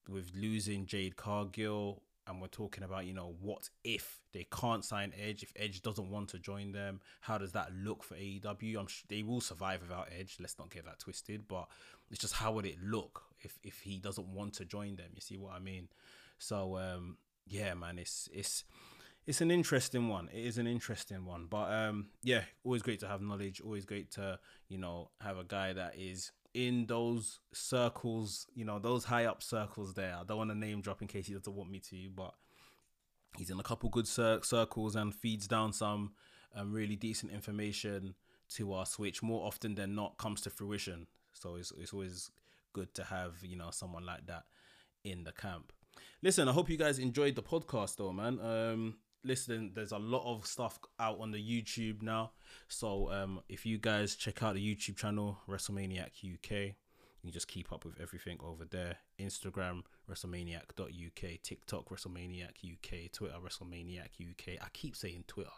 with 0.09 0.33
losing 0.35 0.87
Jade 0.87 1.17
Cargill, 1.17 2.03
and 2.27 2.41
we're 2.41 2.49
talking 2.49 2.85
about, 2.85 3.05
you 3.05 3.13
know, 3.13 3.35
what 3.41 3.69
if 3.83 4.21
they 4.33 4.47
can't 4.51 4.85
sign 4.85 5.13
Edge? 5.21 5.43
If 5.43 5.53
Edge 5.57 5.83
doesn't 5.83 6.11
want 6.11 6.31
to 6.31 6.39
join 6.39 6.73
them, 6.73 7.01
how 7.21 7.39
does 7.39 7.53
that 7.53 7.71
look 7.75 8.03
for 8.03 8.15
AEW? 8.15 8.79
I'm 8.79 8.87
sure 8.87 9.05
they 9.09 9.23
will 9.23 9.41
survive 9.41 9.83
without 9.83 10.09
Edge. 10.19 10.37
Let's 10.41 10.59
not 10.59 10.71
get 10.71 10.87
that 10.87 11.01
twisted, 11.01 11.47
but 11.47 11.69
it's 12.11 12.21
just 12.21 12.35
how 12.35 12.53
would 12.53 12.67
it 12.67 12.79
look 12.83 13.23
if 13.41 13.59
if 13.63 13.81
he 13.81 13.99
doesn't 13.99 14.29
want 14.29 14.55
to 14.55 14.65
join 14.65 14.97
them? 14.97 15.11
You 15.15 15.21
see 15.21 15.37
what 15.37 15.55
I 15.55 15.59
mean? 15.59 15.89
So 16.39 16.79
um, 16.79 17.19
yeah, 17.47 17.75
man, 17.75 17.99
it's 17.99 18.29
it's 18.33 18.65
it's 19.27 19.41
an 19.41 19.51
interesting 19.51 20.09
one. 20.09 20.29
It 20.33 20.45
is 20.45 20.59
an 20.59 20.67
interesting 20.67 21.25
one. 21.25 21.47
But 21.49 21.73
um, 21.73 22.09
yeah, 22.23 22.43
always 22.63 22.83
great 22.83 23.01
to 23.01 23.09
have 23.09 23.23
knowledge. 23.23 23.61
Always 23.61 23.85
great 23.85 24.11
to 24.13 24.39
you 24.69 24.79
know 24.79 25.11
have 25.21 25.39
a 25.39 25.45
guy 25.45 25.73
that 25.73 25.95
is 25.99 26.33
in 26.53 26.87
those 26.87 27.41
circles. 27.53 28.47
You 28.55 28.65
know 28.65 28.79
those 28.79 29.05
high 29.05 29.25
up 29.25 29.43
circles. 29.43 29.95
There, 29.95 30.15
I 30.19 30.25
don't 30.25 30.39
want 30.39 30.51
to 30.51 30.57
name 30.57 30.81
drop 30.81 31.03
in 31.03 31.09
case 31.09 31.27
he 31.27 31.35
doesn't 31.35 31.55
want 31.55 31.71
me 31.71 31.81
to, 31.91 32.11
but 32.15 32.35
he's 33.37 33.51
in 33.51 33.59
a 33.59 33.65
couple 33.65 33.89
good 33.89 34.07
cir- 34.07 34.43
circles 34.43 34.95
and 34.95 35.15
feeds 35.15 35.49
down 35.49 35.73
some 35.73 36.13
um, 36.55 36.73
really 36.73 36.97
decent 36.97 37.33
information 37.33 38.15
to 38.51 38.75
us, 38.75 38.99
which 38.99 39.23
more 39.23 39.47
often 39.47 39.75
than 39.75 39.95
not 39.95 40.19
comes 40.19 40.41
to 40.43 40.51
fruition. 40.51 41.07
So 41.33 41.57
it's 41.57 41.73
it's 41.79 41.93
always 41.93 42.31
good 42.73 42.93
to 42.95 43.05
have 43.05 43.37
you 43.43 43.57
know 43.57 43.71
someone 43.71 44.05
like 44.05 44.27
that 44.27 44.45
in 45.03 45.25
the 45.25 45.33
camp. 45.33 45.73
Listen, 46.23 46.49
I 46.49 46.53
hope 46.53 46.69
you 46.69 46.77
guys 46.77 46.99
enjoyed 46.99 47.37
the 47.37 47.43
podcast 47.43 47.97
though, 47.97 48.13
man. 48.13 48.39
Um, 48.41 48.97
listen, 49.25 49.73
there's 49.75 49.93
a 49.93 49.99
lot 49.99 50.25
of 50.25 50.47
stuff 50.47 50.79
out 51.01 51.19
on 51.21 51.31
the 51.31 51.39
YouTube 51.39 52.03
now. 52.03 52.33
So 52.69 53.11
um, 53.11 53.41
if 53.49 53.65
you 53.67 53.79
guys 53.79 54.15
check 54.15 54.43
out 54.43 54.55
the 54.55 54.75
YouTube 54.75 54.97
channel 54.97 55.39
WrestleManiac 55.49 56.11
UK, 56.23 56.75
you 57.23 57.33
just 57.33 57.49
keep 57.49 57.73
up 57.73 57.85
with 57.85 58.01
everything 58.01 58.39
over 58.45 58.65
there. 58.67 58.97
Instagram 59.19 59.83
WrestleManiac.uk, 60.11 61.43
TikTok 61.43 61.89
WrestleManiac 61.89 62.51
UK, 62.63 63.11
Twitter 63.11 63.37
WrestleManiac 63.43 64.11
UK. 64.21 64.63
I 64.63 64.67
keep 64.73 64.95
saying 64.95 65.25
Twitter, 65.27 65.51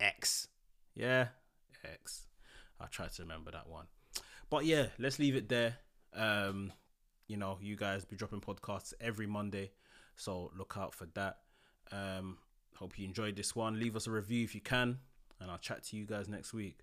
X, 0.00 0.48
yeah, 0.94 1.28
X. 1.84 2.26
I 2.80 2.86
try 2.86 3.08
to 3.08 3.22
remember 3.22 3.50
that 3.50 3.68
one. 3.68 3.86
But 4.48 4.64
yeah, 4.64 4.86
let's 4.98 5.18
leave 5.18 5.36
it 5.36 5.48
there. 5.48 5.76
Um, 6.14 6.72
you 7.28 7.36
know, 7.36 7.58
you 7.60 7.76
guys 7.76 8.04
be 8.04 8.16
dropping 8.16 8.40
podcasts 8.40 8.94
every 9.00 9.26
Monday, 9.26 9.72
so 10.16 10.50
look 10.56 10.76
out 10.78 10.94
for 10.94 11.06
that. 11.14 11.38
Um, 11.92 12.38
hope 12.78 12.98
you 12.98 13.06
enjoyed 13.06 13.36
this 13.36 13.56
one. 13.56 13.78
Leave 13.78 13.96
us 13.96 14.06
a 14.06 14.10
review 14.10 14.44
if 14.44 14.54
you 14.54 14.60
can, 14.60 14.98
and 15.40 15.50
I'll 15.50 15.58
chat 15.58 15.84
to 15.84 15.96
you 15.96 16.04
guys 16.04 16.28
next 16.28 16.52
week. 16.52 16.80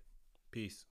Peace. 0.50 0.84